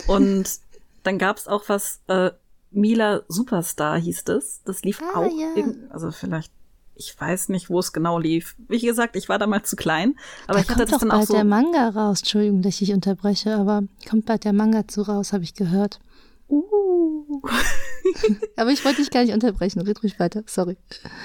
Und 0.07 0.49
dann 1.03 1.17
gab's 1.17 1.47
auch 1.47 1.63
was, 1.67 2.01
äh, 2.07 2.31
Mila 2.71 3.21
Superstar 3.29 3.97
hieß 3.97 4.25
das. 4.25 4.61
Das 4.65 4.83
lief 4.83 5.01
ah, 5.01 5.19
auch, 5.19 5.31
ja. 5.31 5.63
also 5.89 6.11
vielleicht 6.11 6.51
ich 6.95 7.19
weiß 7.19 7.49
nicht, 7.49 7.69
wo 7.69 7.79
es 7.79 7.93
genau 7.93 8.19
lief. 8.19 8.55
Wie 8.67 8.79
gesagt, 8.79 9.15
ich 9.15 9.29
war 9.29 9.37
damals 9.37 9.69
zu 9.69 9.75
klein, 9.75 10.15
aber 10.47 10.55
da 10.55 10.59
ich 10.59 10.69
hatte 10.69 10.79
kommt 10.79 10.91
das 10.91 10.99
dann 10.99 11.11
auch 11.11 11.17
bald 11.17 11.27
so. 11.27 11.33
der 11.33 11.43
Manga 11.43 11.89
raus. 11.89 12.19
Entschuldigung, 12.19 12.61
dass 12.61 12.81
ich 12.81 12.93
unterbreche, 12.93 13.55
aber 13.55 13.83
kommt 14.09 14.25
bald 14.25 14.43
der 14.43 14.53
Manga 14.53 14.87
zu 14.87 15.01
raus, 15.01 15.33
habe 15.33 15.43
ich 15.43 15.53
gehört. 15.53 15.99
Uh. 16.47 17.41
aber 18.55 18.71
ich 18.71 18.85
wollte 18.85 19.01
dich 19.01 19.09
gar 19.09 19.23
nicht 19.23 19.33
unterbrechen. 19.33 19.81
Red 19.81 20.03
ruhig 20.03 20.19
weiter. 20.19 20.43
Sorry. 20.45 20.77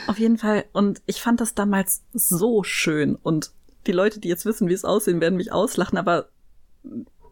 Auf 0.07 0.19
jeden 0.19 0.39
Fall. 0.39 0.65
Und 0.73 1.03
ich 1.07 1.21
fand 1.21 1.41
das 1.41 1.55
damals 1.55 2.03
so 2.13 2.63
schön. 2.63 3.17
Und 3.17 3.53
die 3.87 3.93
Leute, 3.93 4.19
die 4.21 4.29
jetzt 4.29 4.47
wissen, 4.47 4.69
wie 4.69 4.73
es 4.73 4.85
aussehen, 4.85 5.21
werden 5.21 5.37
mich 5.37 5.53
auslachen, 5.53 5.99
aber 5.99 6.29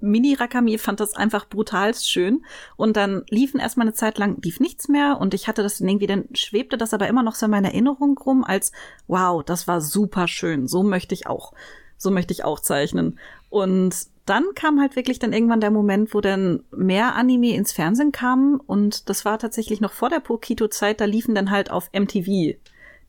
Mini 0.00 0.34
Rakami 0.34 0.78
fand 0.78 1.00
das 1.00 1.14
einfach 1.14 1.48
brutal 1.48 1.94
schön 1.94 2.44
und 2.76 2.96
dann 2.96 3.24
liefen 3.28 3.60
erstmal 3.60 3.86
eine 3.86 3.94
Zeit 3.94 4.18
lang 4.18 4.40
lief 4.42 4.60
nichts 4.60 4.88
mehr 4.88 5.18
und 5.20 5.34
ich 5.34 5.48
hatte 5.48 5.62
das 5.62 5.80
irgendwie 5.80 6.06
dann 6.06 6.24
schwebte 6.34 6.76
das 6.76 6.94
aber 6.94 7.08
immer 7.08 7.22
noch 7.22 7.34
so 7.34 7.46
in 7.46 7.50
meiner 7.50 7.68
Erinnerung 7.68 8.18
rum 8.18 8.44
als 8.44 8.72
wow, 9.06 9.42
das 9.44 9.68
war 9.68 9.80
super 9.80 10.28
schön, 10.28 10.68
so 10.68 10.82
möchte 10.82 11.14
ich 11.14 11.26
auch. 11.26 11.52
So 12.00 12.12
möchte 12.12 12.32
ich 12.32 12.44
auch 12.44 12.60
zeichnen. 12.60 13.18
Und 13.50 13.92
dann 14.24 14.44
kam 14.54 14.80
halt 14.80 14.94
wirklich 14.94 15.18
dann 15.18 15.32
irgendwann 15.32 15.60
der 15.60 15.72
Moment, 15.72 16.14
wo 16.14 16.20
dann 16.20 16.62
mehr 16.70 17.16
Anime 17.16 17.54
ins 17.54 17.72
Fernsehen 17.72 18.12
kam 18.12 18.60
und 18.66 19.08
das 19.08 19.24
war 19.24 19.38
tatsächlich 19.38 19.80
noch 19.80 19.92
vor 19.92 20.10
der 20.10 20.20
Pokito 20.20 20.68
Zeit, 20.68 21.00
da 21.00 21.06
liefen 21.06 21.34
dann 21.34 21.50
halt 21.50 21.70
auf 21.70 21.90
MTV 21.92 22.56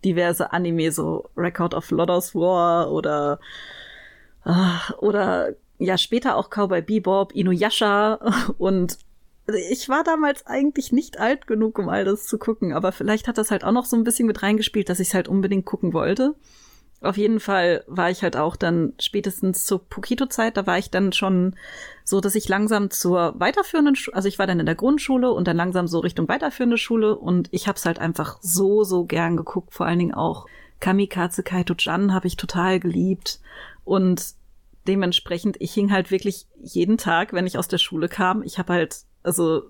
diverse 0.03 0.53
Anime 0.53 0.91
so 0.91 1.29
Record 1.35 1.73
of 1.73 1.91
Lodos 1.91 2.33
War 2.35 2.91
oder 2.91 3.39
ah, 4.43 4.93
oder 4.99 5.55
ja 5.79 5.97
später 5.97 6.35
auch 6.35 6.49
Cowboy 6.49 6.81
Bebop, 6.81 7.33
Inuyasha 7.33 8.19
und 8.57 8.97
ich 9.71 9.89
war 9.89 10.03
damals 10.03 10.45
eigentlich 10.45 10.91
nicht 10.91 11.19
alt 11.19 11.47
genug, 11.47 11.79
um 11.79 11.89
all 11.89 12.05
das 12.05 12.25
zu 12.27 12.37
gucken, 12.37 12.71
aber 12.73 12.91
vielleicht 12.91 13.27
hat 13.27 13.39
das 13.39 13.49
halt 13.49 13.63
auch 13.63 13.71
noch 13.71 13.85
so 13.85 13.95
ein 13.95 14.03
bisschen 14.03 14.27
mit 14.27 14.43
reingespielt, 14.43 14.89
dass 14.89 14.99
ich 14.99 15.07
es 15.07 15.13
halt 15.15 15.27
unbedingt 15.27 15.65
gucken 15.65 15.93
wollte. 15.93 16.35
Auf 17.01 17.17
jeden 17.17 17.39
Fall 17.39 17.85
war 17.87 18.11
ich 18.11 18.23
halt 18.23 18.35
auch 18.35 18.57
dann 18.57 18.93
spätestens 18.99 19.65
zur 19.65 19.79
Pokito-Zeit, 19.87 20.57
da 20.57 20.67
war 20.67 20.77
ich 20.77 20.91
dann 20.91 21.13
schon 21.13 21.55
so, 22.03 22.19
dass 22.19 22.35
ich 22.35 22.49
langsam 22.49 22.91
zur 22.91 23.39
weiterführenden, 23.39 23.95
Schule, 23.95 24.15
also 24.15 24.27
ich 24.27 24.37
war 24.37 24.47
dann 24.47 24.59
in 24.59 24.65
der 24.65 24.75
Grundschule 24.75 25.31
und 25.31 25.47
dann 25.47 25.55
langsam 25.55 25.87
so 25.87 25.99
Richtung 25.99 26.27
weiterführende 26.27 26.77
Schule 26.77 27.17
und 27.17 27.47
ich 27.51 27.67
hab's 27.69 27.85
halt 27.85 27.99
einfach 27.99 28.37
so, 28.41 28.83
so 28.83 29.05
gern 29.05 29.37
geguckt, 29.37 29.73
vor 29.73 29.85
allen 29.85 29.99
Dingen 29.99 30.13
auch 30.13 30.45
Kamikaze 30.81 31.41
Kaito-chan 31.41 32.13
habe 32.13 32.27
ich 32.27 32.37
total 32.37 32.79
geliebt 32.79 33.39
und 33.85 34.33
dementsprechend, 34.89 35.55
ich 35.59 35.73
hing 35.73 35.91
halt 35.91 36.11
wirklich 36.11 36.47
jeden 36.61 36.97
Tag, 36.97 37.31
wenn 37.31 37.47
ich 37.47 37.57
aus 37.57 37.67
der 37.67 37.77
Schule 37.77 38.09
kam. 38.09 38.41
Ich 38.43 38.57
habe 38.57 38.73
halt, 38.73 39.03
also 39.23 39.69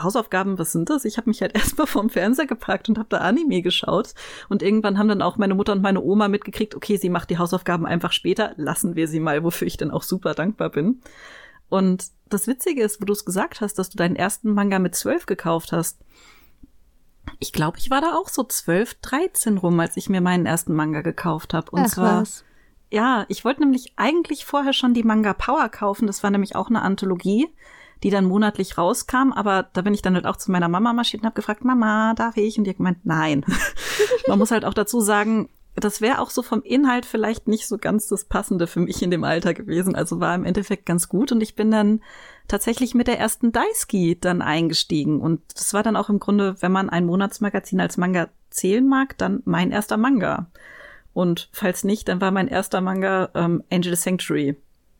Hausaufgaben, 0.00 0.58
was 0.58 0.72
sind 0.72 0.90
das? 0.90 1.04
Ich 1.04 1.16
habe 1.18 1.30
mich 1.30 1.42
halt 1.42 1.54
erstmal 1.54 1.86
vorm 1.86 2.10
Fernseher 2.10 2.46
gepackt 2.46 2.88
und 2.88 2.98
habe 2.98 3.08
da 3.10 3.18
Anime 3.18 3.62
geschaut. 3.62 4.14
Und 4.48 4.62
irgendwann 4.62 4.98
haben 4.98 5.08
dann 5.08 5.22
auch 5.22 5.36
meine 5.36 5.54
Mutter 5.54 5.72
und 5.72 5.82
meine 5.82 6.02
Oma 6.02 6.28
mitgekriegt, 6.28 6.74
okay, 6.74 6.96
sie 6.96 7.10
macht 7.10 7.30
die 7.30 7.38
Hausaufgaben 7.38 7.86
einfach 7.86 8.12
später, 8.12 8.52
lassen 8.56 8.96
wir 8.96 9.06
sie 9.06 9.20
mal, 9.20 9.44
wofür 9.44 9.66
ich 9.66 9.76
dann 9.76 9.90
auch 9.90 10.02
super 10.02 10.34
dankbar 10.34 10.70
bin. 10.70 11.00
Und 11.68 12.06
das 12.28 12.46
Witzige 12.46 12.82
ist, 12.82 13.00
wo 13.00 13.04
du 13.04 13.12
es 13.12 13.24
gesagt 13.24 13.60
hast, 13.60 13.74
dass 13.74 13.90
du 13.90 13.96
deinen 13.96 14.16
ersten 14.16 14.52
Manga 14.52 14.78
mit 14.78 14.94
zwölf 14.94 15.26
gekauft 15.26 15.72
hast. 15.72 15.98
Ich 17.38 17.52
glaube, 17.52 17.78
ich 17.78 17.90
war 17.90 18.00
da 18.00 18.14
auch 18.14 18.28
so 18.28 18.44
zwölf, 18.44 18.94
dreizehn 18.94 19.58
rum, 19.58 19.78
als 19.80 19.96
ich 19.96 20.08
mir 20.08 20.20
meinen 20.20 20.46
ersten 20.46 20.74
Manga 20.74 21.02
gekauft 21.02 21.54
habe. 21.54 21.70
Und 21.72 21.80
Ach, 21.80 21.90
zwar 21.90 22.20
was? 22.22 22.44
Ja, 22.90 23.24
ich 23.28 23.44
wollte 23.44 23.60
nämlich 23.60 23.92
eigentlich 23.96 24.44
vorher 24.44 24.72
schon 24.72 24.94
die 24.94 25.02
Manga 25.02 25.32
Power 25.32 25.68
kaufen. 25.68 26.06
Das 26.06 26.22
war 26.22 26.30
nämlich 26.30 26.54
auch 26.54 26.68
eine 26.68 26.82
Anthologie, 26.82 27.48
die 28.02 28.10
dann 28.10 28.26
monatlich 28.26 28.78
rauskam. 28.78 29.32
Aber 29.34 29.64
da 29.72 29.82
bin 29.82 29.94
ich 29.94 30.02
dann 30.02 30.14
halt 30.14 30.26
auch 30.26 30.36
zu 30.36 30.52
meiner 30.52 30.68
Mama 30.68 30.92
marschiert 30.92 31.22
und 31.22 31.26
habe 31.26 31.34
gefragt, 31.34 31.64
Mama, 31.64 32.14
darf 32.14 32.36
ich? 32.36 32.58
Und 32.58 32.64
die 32.64 32.70
hat 32.70 32.76
gemeint, 32.76 33.04
nein. 33.04 33.44
Man 34.28 34.38
muss 34.38 34.52
halt 34.52 34.64
auch 34.64 34.74
dazu 34.74 35.00
sagen, 35.00 35.48
das 35.74 36.00
wäre 36.00 36.20
auch 36.20 36.30
so 36.30 36.42
vom 36.42 36.62
Inhalt 36.62 37.04
vielleicht 37.04 37.48
nicht 37.48 37.66
so 37.66 37.76
ganz 37.76 38.08
das 38.08 38.24
Passende 38.24 38.66
für 38.66 38.80
mich 38.80 39.02
in 39.02 39.10
dem 39.10 39.24
Alter 39.24 39.52
gewesen. 39.52 39.94
Also 39.94 40.20
war 40.20 40.34
im 40.34 40.44
Endeffekt 40.44 40.86
ganz 40.86 41.08
gut. 41.08 41.32
Und 41.32 41.42
ich 41.42 41.54
bin 41.54 41.70
dann 41.70 42.00
tatsächlich 42.48 42.94
mit 42.94 43.08
der 43.08 43.18
ersten 43.18 43.52
Daisuke 43.52 44.16
dann 44.16 44.42
eingestiegen. 44.42 45.20
Und 45.20 45.42
das 45.54 45.74
war 45.74 45.82
dann 45.82 45.96
auch 45.96 46.08
im 46.08 46.20
Grunde, 46.20 46.56
wenn 46.60 46.72
man 46.72 46.88
ein 46.88 47.04
Monatsmagazin 47.04 47.80
als 47.80 47.96
Manga 47.96 48.28
zählen 48.48 48.86
mag, 48.86 49.18
dann 49.18 49.42
mein 49.44 49.70
erster 49.70 49.96
Manga. 49.96 50.46
Und 51.16 51.48
falls 51.50 51.82
nicht, 51.82 52.08
dann 52.08 52.20
war 52.20 52.30
mein 52.30 52.46
erster 52.46 52.82
Manga 52.82 53.30
ähm, 53.34 53.64
Angel 53.72 53.96
Sanctuary, 53.96 54.54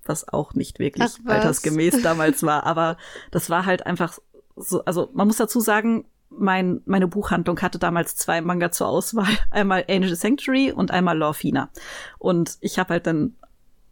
was 0.06 0.26
auch 0.26 0.54
nicht 0.54 0.78
wirklich 0.78 1.04
Ach, 1.04 1.30
altersgemäß 1.30 2.00
damals 2.00 2.42
war. 2.42 2.64
Aber 2.64 2.96
das 3.32 3.50
war 3.50 3.66
halt 3.66 3.84
einfach 3.84 4.18
so, 4.56 4.82
also 4.86 5.10
man 5.12 5.26
muss 5.26 5.36
dazu 5.36 5.60
sagen, 5.60 6.06
mein, 6.30 6.80
meine 6.86 7.06
Buchhandlung 7.06 7.60
hatte 7.60 7.78
damals 7.78 8.16
zwei 8.16 8.40
Manga 8.40 8.70
zur 8.70 8.88
Auswahl. 8.88 9.28
Einmal 9.50 9.84
Angel 9.90 10.16
Sanctuary 10.16 10.72
und 10.72 10.90
einmal 10.90 11.18
Lorfina. 11.18 11.68
Und 12.18 12.56
ich 12.62 12.78
habe 12.78 12.94
halt 12.94 13.06
dann 13.06 13.36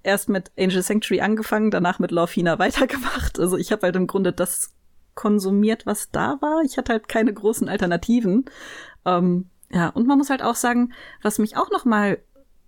erst 0.02 0.30
mit 0.30 0.50
Angel 0.58 0.80
Sanctuary 0.80 1.20
angefangen, 1.20 1.70
danach 1.70 1.98
mit 1.98 2.10
Lorfina 2.10 2.58
weitergemacht. 2.58 3.38
Also 3.38 3.58
ich 3.58 3.70
habe 3.70 3.82
halt 3.82 3.96
im 3.96 4.06
Grunde 4.06 4.32
das 4.32 4.72
konsumiert, 5.14 5.84
was 5.84 6.10
da 6.10 6.38
war. 6.40 6.62
Ich 6.64 6.78
hatte 6.78 6.92
halt 6.92 7.06
keine 7.06 7.34
großen 7.34 7.68
Alternativen. 7.68 8.46
Ähm, 9.04 9.50
ja, 9.74 9.88
und 9.88 10.06
man 10.06 10.18
muss 10.18 10.30
halt 10.30 10.40
auch 10.40 10.54
sagen, 10.54 10.92
was 11.20 11.40
mich 11.40 11.56
auch 11.56 11.70
noch 11.72 11.84
mal 11.84 12.18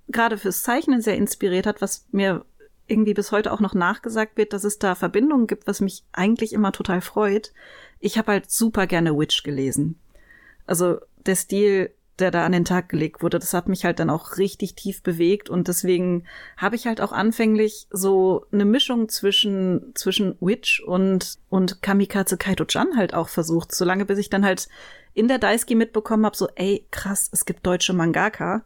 gerade 0.08 0.38
fürs 0.38 0.62
Zeichnen 0.62 1.00
sehr 1.00 1.16
inspiriert 1.16 1.66
hat, 1.66 1.80
was 1.80 2.06
mir 2.10 2.44
irgendwie 2.88 3.14
bis 3.14 3.30
heute 3.30 3.52
auch 3.52 3.60
noch 3.60 3.74
nachgesagt 3.74 4.36
wird, 4.36 4.52
dass 4.52 4.64
es 4.64 4.78
da 4.80 4.96
Verbindungen 4.96 5.46
gibt, 5.46 5.68
was 5.68 5.80
mich 5.80 6.04
eigentlich 6.12 6.52
immer 6.52 6.72
total 6.72 7.00
freut. 7.00 7.52
Ich 8.00 8.18
habe 8.18 8.32
halt 8.32 8.50
super 8.50 8.88
gerne 8.88 9.16
Witch 9.16 9.44
gelesen. 9.44 10.00
Also 10.66 10.98
der 11.26 11.36
Stil, 11.36 11.92
der 12.18 12.30
da 12.30 12.44
an 12.44 12.52
den 12.52 12.64
Tag 12.64 12.88
gelegt 12.88 13.22
wurde, 13.22 13.38
das 13.38 13.52
hat 13.54 13.68
mich 13.68 13.84
halt 13.84 13.98
dann 13.98 14.10
auch 14.10 14.38
richtig 14.38 14.74
tief 14.74 15.02
bewegt 15.02 15.50
und 15.50 15.68
deswegen 15.68 16.24
habe 16.56 16.76
ich 16.76 16.86
halt 16.86 17.00
auch 17.00 17.12
anfänglich 17.12 17.86
so 17.90 18.46
eine 18.52 18.64
Mischung 18.64 19.08
zwischen 19.08 19.92
zwischen 19.94 20.36
Witch 20.40 20.82
und 20.82 21.38
und 21.48 21.82
Kamikaze 21.82 22.36
Kaito-chan 22.36 22.96
halt 22.96 23.14
auch 23.14 23.28
versucht, 23.28 23.74
solange 23.74 24.06
bis 24.06 24.18
ich 24.18 24.30
dann 24.30 24.44
halt 24.44 24.68
in 25.16 25.28
der 25.28 25.38
Daisuke 25.38 25.76
mitbekommen 25.76 26.26
habe, 26.26 26.36
so, 26.36 26.48
ey, 26.56 26.86
krass, 26.90 27.30
es 27.32 27.46
gibt 27.46 27.66
deutsche 27.66 27.94
Mangaka. 27.94 28.62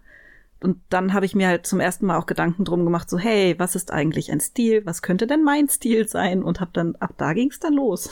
Und 0.60 0.78
dann 0.90 1.14
habe 1.14 1.24
ich 1.24 1.34
mir 1.34 1.46
halt 1.46 1.66
zum 1.66 1.80
ersten 1.80 2.06
Mal 2.06 2.18
auch 2.18 2.26
Gedanken 2.26 2.64
drum 2.64 2.84
gemacht, 2.84 3.08
so, 3.08 3.18
hey, 3.18 3.54
was 3.58 3.76
ist 3.76 3.92
eigentlich 3.92 4.30
ein 4.32 4.40
Stil? 4.40 4.84
Was 4.84 5.00
könnte 5.00 5.28
denn 5.28 5.44
mein 5.44 5.68
Stil 5.68 6.08
sein? 6.08 6.42
Und 6.42 6.60
hab 6.60 6.74
dann, 6.74 6.96
ab 6.96 7.14
da 7.16 7.32
ging's 7.32 7.60
dann 7.60 7.74
los. 7.74 8.10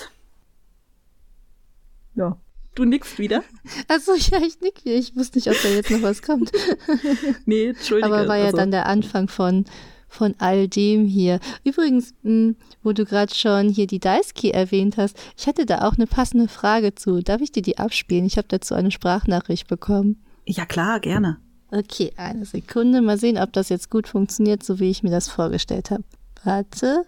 Ja. 2.15 2.39
Du 2.79 2.85
nickst 2.85 3.19
wieder? 3.19 3.43
Achso, 3.89 4.15
ja, 4.15 4.39
ich 4.39 4.61
nick 4.61 4.85
wieder. 4.85 4.95
Ich 4.95 5.17
wusste 5.17 5.39
nicht, 5.39 5.51
ob 5.51 5.61
da 5.61 5.69
jetzt 5.69 5.91
noch 5.91 6.03
was 6.03 6.23
kommt. 6.23 6.53
nee, 7.45 7.71
Entschuldige. 7.71 8.07
Aber 8.07 8.29
war 8.29 8.37
ja 8.37 8.45
also, 8.45 8.57
dann 8.57 8.71
der 8.71 8.87
Anfang 8.87 9.27
von, 9.27 9.65
von 10.07 10.37
all 10.39 10.69
dem 10.69 11.05
hier. 11.05 11.41
Übrigens, 11.65 12.15
mh, 12.23 12.55
wo 12.85 12.93
du 12.93 13.05
gerade 13.05 13.35
schon 13.35 13.69
hier 13.69 13.89
die 13.89 13.99
Daisky 13.99 14.53
erwähnt 14.53 14.97
hast, 14.97 15.19
ich 15.37 15.49
hatte 15.49 15.67
da 15.67 15.89
auch 15.89 15.95
eine 15.95 16.07
passende 16.07 16.47
Frage 16.47 16.95
zu. 16.95 17.21
Darf 17.21 17.41
ich 17.41 17.51
dir 17.51 17.63
die 17.63 17.79
abspielen? 17.79 18.27
Ich 18.27 18.37
habe 18.37 18.47
dazu 18.47 18.77
eine 18.77 18.93
Sprachnachricht 18.93 19.67
bekommen. 19.67 20.23
Ja, 20.47 20.65
klar, 20.65 21.01
gerne. 21.01 21.39
Okay, 21.73 22.13
eine 22.17 22.45
Sekunde. 22.45 23.03
Mal 23.03 23.19
sehen, 23.19 23.39
ob 23.39 23.53
das 23.53 23.71
jetzt 23.71 23.91
gut 23.91 24.07
funktioniert, 24.07 24.63
so 24.63 24.79
wie 24.79 24.89
ich 24.89 25.03
mir 25.03 25.11
das 25.11 25.29
vorgestellt 25.29 25.91
habe. 25.91 26.05
Warte. 26.45 27.07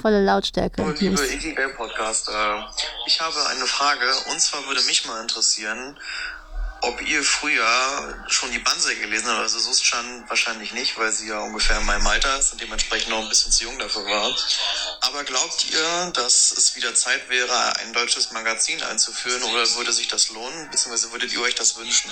Volle 0.00 0.24
Lautstärke. 0.24 0.82
Und 0.82 1.00
liebe 1.00 1.24
Ikigai 1.26 1.68
Podcast, 1.68 2.28
äh, 2.28 2.62
ich 3.06 3.20
habe 3.20 3.46
eine 3.48 3.66
Frage 3.66 4.10
und 4.30 4.40
zwar 4.40 4.66
würde 4.66 4.82
mich 4.82 5.04
mal 5.06 5.20
interessieren, 5.20 5.98
ob 6.82 7.00
ihr 7.02 7.22
früher 7.22 8.24
schon 8.28 8.50
die 8.50 8.58
Banzai 8.58 8.94
gelesen 8.94 9.28
habt. 9.28 9.40
Also 9.40 9.58
Suschan 9.60 10.24
wahrscheinlich 10.28 10.72
nicht, 10.72 10.98
weil 10.98 11.12
sie 11.12 11.28
ja 11.28 11.38
ungefähr 11.40 11.78
in 11.78 11.86
meinem 11.86 12.06
Alter 12.06 12.38
ist 12.38 12.52
und 12.52 12.60
dementsprechend 12.60 13.10
noch 13.10 13.20
ein 13.20 13.28
bisschen 13.28 13.52
zu 13.52 13.64
jung 13.64 13.78
dafür 13.78 14.04
war. 14.04 14.34
Aber 15.02 15.24
glaubt 15.24 15.70
ihr, 15.70 16.10
dass 16.14 16.52
es 16.52 16.74
wieder 16.74 16.94
Zeit 16.94 17.28
wäre, 17.28 17.76
ein 17.76 17.92
deutsches 17.92 18.32
Magazin 18.32 18.82
einzuführen 18.82 19.42
oder 19.44 19.74
würde 19.76 19.92
sich 19.92 20.08
das 20.08 20.30
lohnen? 20.30 20.70
Beziehungsweise 20.70 21.12
würdet 21.12 21.32
ihr 21.32 21.40
euch 21.42 21.54
das 21.54 21.76
wünschen? 21.76 22.10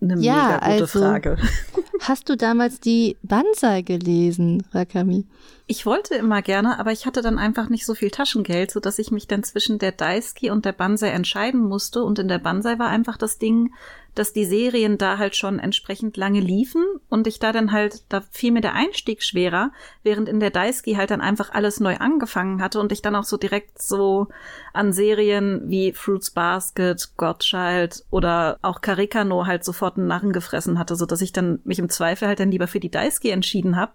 Eine 0.00 0.18
Ja, 0.20 0.34
mega 0.34 0.54
gute 0.58 0.64
also- 0.66 0.98
Frage. 0.98 1.36
Hast 2.00 2.30
du 2.30 2.36
damals 2.36 2.80
die 2.80 3.18
Banzai 3.22 3.82
gelesen, 3.82 4.62
Rakami? 4.72 5.26
Ich 5.66 5.84
wollte 5.84 6.14
immer 6.14 6.40
gerne, 6.40 6.78
aber 6.78 6.92
ich 6.92 7.04
hatte 7.04 7.20
dann 7.20 7.38
einfach 7.38 7.68
nicht 7.68 7.84
so 7.84 7.94
viel 7.94 8.10
Taschengeld, 8.10 8.70
so 8.70 8.80
dass 8.80 8.98
ich 8.98 9.10
mich 9.10 9.26
dann 9.26 9.42
zwischen 9.44 9.78
der 9.78 9.92
Daisuke 9.92 10.50
und 10.50 10.64
der 10.64 10.72
Banzai 10.72 11.08
entscheiden 11.10 11.60
musste. 11.60 12.02
Und 12.02 12.18
in 12.18 12.28
der 12.28 12.38
Banzai 12.38 12.78
war 12.78 12.88
einfach 12.88 13.18
das 13.18 13.38
Ding, 13.38 13.74
dass 14.14 14.32
die 14.32 14.44
Serien 14.44 14.98
da 14.98 15.18
halt 15.18 15.36
schon 15.36 15.58
entsprechend 15.58 16.16
lange 16.16 16.40
liefen 16.40 16.84
und 17.08 17.26
ich 17.26 17.38
da 17.38 17.52
dann 17.52 17.72
halt, 17.72 18.04
da 18.08 18.22
fiel 18.30 18.52
mir 18.52 18.60
der 18.60 18.74
Einstieg 18.74 19.22
schwerer, 19.22 19.72
während 20.02 20.28
in 20.28 20.40
der 20.40 20.50
Daisuke 20.50 20.96
halt 20.96 21.10
dann 21.10 21.20
einfach 21.20 21.52
alles 21.52 21.80
neu 21.80 21.96
angefangen 21.96 22.62
hatte 22.62 22.80
und 22.80 22.92
ich 22.92 23.02
dann 23.02 23.16
auch 23.16 23.24
so 23.24 23.36
direkt 23.36 23.80
so 23.80 24.28
an 24.72 24.92
Serien 24.92 25.62
wie 25.66 25.92
Fruits 25.92 26.30
Basket, 26.30 27.12
Godchild 27.16 28.04
oder 28.10 28.58
auch 28.62 28.80
Karikano 28.80 29.46
halt 29.46 29.64
sofort 29.64 29.96
einen 29.96 30.06
Narren 30.06 30.32
gefressen 30.32 30.78
hatte, 30.78 30.96
so 30.96 31.06
dass 31.06 31.20
ich 31.20 31.32
dann 31.32 31.60
mich 31.64 31.78
im 31.78 31.88
Zweifel 31.88 32.28
halt 32.28 32.40
dann 32.40 32.50
lieber 32.50 32.66
für 32.66 32.80
die 32.80 32.90
Daisuke 32.90 33.30
entschieden 33.30 33.76
habe. 33.76 33.92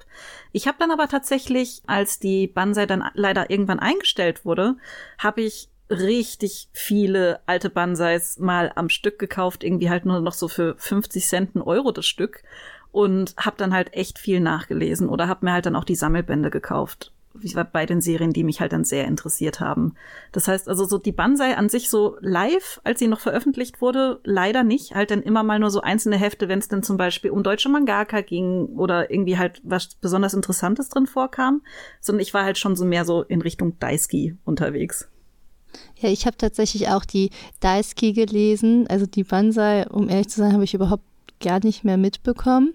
Ich 0.51 0.67
habe 0.67 0.77
dann 0.79 0.91
aber 0.91 1.07
tatsächlich, 1.07 1.81
als 1.87 2.19
die 2.19 2.47
Banzai 2.47 2.85
dann 2.85 3.03
leider 3.13 3.49
irgendwann 3.49 3.79
eingestellt 3.79 4.45
wurde, 4.45 4.77
habe 5.17 5.41
ich 5.41 5.69
richtig 5.89 6.69
viele 6.73 7.39
alte 7.45 7.69
Bansais 7.69 8.37
mal 8.39 8.71
am 8.75 8.89
Stück 8.89 9.19
gekauft, 9.19 9.63
irgendwie 9.63 9.89
halt 9.89 10.05
nur 10.05 10.19
noch 10.19 10.33
so 10.33 10.47
für 10.47 10.75
50 10.77 11.27
Cent 11.27 11.55
ein 11.55 11.61
Euro 11.61 11.91
das 11.91 12.05
Stück 12.05 12.43
und 12.91 13.35
habe 13.37 13.57
dann 13.57 13.73
halt 13.73 13.93
echt 13.93 14.19
viel 14.19 14.39
nachgelesen 14.39 15.09
oder 15.09 15.27
habe 15.27 15.45
mir 15.45 15.53
halt 15.53 15.65
dann 15.65 15.75
auch 15.75 15.83
die 15.83 15.95
Sammelbände 15.95 16.49
gekauft 16.49 17.11
wie 17.37 17.53
bei 17.71 17.85
den 17.85 18.01
Serien, 18.01 18.31
die 18.31 18.43
mich 18.43 18.61
halt 18.61 18.71
dann 18.71 18.83
sehr 18.83 19.05
interessiert 19.05 19.59
haben. 19.59 19.95
Das 20.31 20.47
heißt 20.47 20.69
also 20.69 20.85
so 20.85 20.97
die 20.97 21.11
Banzai 21.11 21.57
an 21.57 21.69
sich 21.69 21.89
so 21.89 22.17
live, 22.21 22.79
als 22.83 22.99
sie 22.99 23.07
noch 23.07 23.19
veröffentlicht 23.19 23.81
wurde, 23.81 24.19
leider 24.23 24.63
nicht. 24.63 24.95
Halt 24.95 25.11
dann 25.11 25.21
immer 25.21 25.43
mal 25.43 25.59
nur 25.59 25.69
so 25.69 25.81
einzelne 25.81 26.17
Hefte, 26.17 26.47
wenn 26.47 26.59
es 26.59 26.67
dann 26.67 26.83
zum 26.83 26.97
Beispiel 26.97 27.31
um 27.31 27.43
deutsche 27.43 27.69
Mangaka 27.69 28.21
ging 28.21 28.67
oder 28.77 29.11
irgendwie 29.11 29.37
halt 29.37 29.61
was 29.63 29.95
besonders 29.95 30.33
Interessantes 30.33 30.89
drin 30.89 31.07
vorkam. 31.07 31.61
Sondern 31.99 32.21
ich 32.21 32.33
war 32.33 32.43
halt 32.43 32.57
schon 32.57 32.75
so 32.75 32.85
mehr 32.85 33.05
so 33.05 33.23
in 33.23 33.41
Richtung 33.41 33.77
Daisuke 33.79 34.37
unterwegs. 34.45 35.09
Ja, 35.97 36.09
ich 36.09 36.25
habe 36.25 36.37
tatsächlich 36.37 36.89
auch 36.89 37.05
die 37.05 37.29
Daisuke 37.59 38.13
gelesen. 38.13 38.87
Also 38.87 39.05
die 39.05 39.23
Banzai, 39.23 39.87
um 39.89 40.09
ehrlich 40.09 40.29
zu 40.29 40.39
sein, 40.39 40.53
habe 40.53 40.63
ich 40.63 40.73
überhaupt 40.73 41.03
gar 41.39 41.59
nicht 41.63 41.83
mehr 41.83 41.97
mitbekommen. 41.97 42.73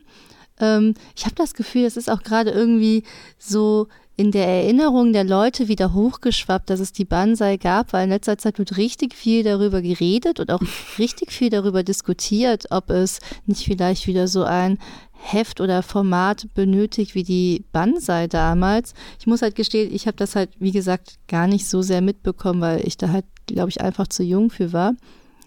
Ähm, 0.58 0.94
ich 1.16 1.24
habe 1.24 1.34
das 1.34 1.54
Gefühl, 1.54 1.84
es 1.84 1.96
ist 1.96 2.10
auch 2.10 2.22
gerade 2.22 2.50
irgendwie 2.50 3.04
so 3.38 3.88
in 4.16 4.32
der 4.32 4.46
Erinnerung 4.46 5.14
der 5.14 5.24
Leute 5.24 5.68
wieder 5.68 5.94
hochgeschwappt, 5.94 6.68
dass 6.68 6.78
es 6.78 6.92
die 6.92 7.06
Banzai 7.06 7.56
gab, 7.56 7.94
weil 7.94 8.04
in 8.04 8.10
letzter 8.10 8.36
Zeit 8.36 8.58
wird 8.58 8.76
richtig 8.76 9.14
viel 9.14 9.42
darüber 9.42 9.80
geredet 9.80 10.40
und 10.40 10.50
auch 10.50 10.60
richtig 10.98 11.32
viel 11.32 11.48
darüber 11.48 11.82
diskutiert, 11.82 12.66
ob 12.70 12.90
es 12.90 13.20
nicht 13.46 13.64
vielleicht 13.64 14.06
wieder 14.06 14.28
so 14.28 14.44
ein 14.44 14.78
Heft 15.22 15.60
oder 15.60 15.82
Format 15.82 16.46
benötigt 16.54 17.14
wie 17.14 17.22
die 17.22 17.64
Banzai 17.72 18.26
damals. 18.26 18.94
Ich 19.18 19.26
muss 19.26 19.42
halt 19.42 19.54
gestehen, 19.54 19.94
ich 19.94 20.06
habe 20.06 20.16
das 20.16 20.34
halt, 20.34 20.50
wie 20.58 20.72
gesagt, 20.72 21.18
gar 21.28 21.46
nicht 21.46 21.68
so 21.68 21.82
sehr 21.82 22.00
mitbekommen, 22.00 22.60
weil 22.60 22.86
ich 22.86 22.96
da 22.96 23.10
halt, 23.10 23.26
glaube 23.46 23.68
ich, 23.68 23.80
einfach 23.80 24.08
zu 24.08 24.22
jung 24.22 24.50
für 24.50 24.72
war. 24.72 24.94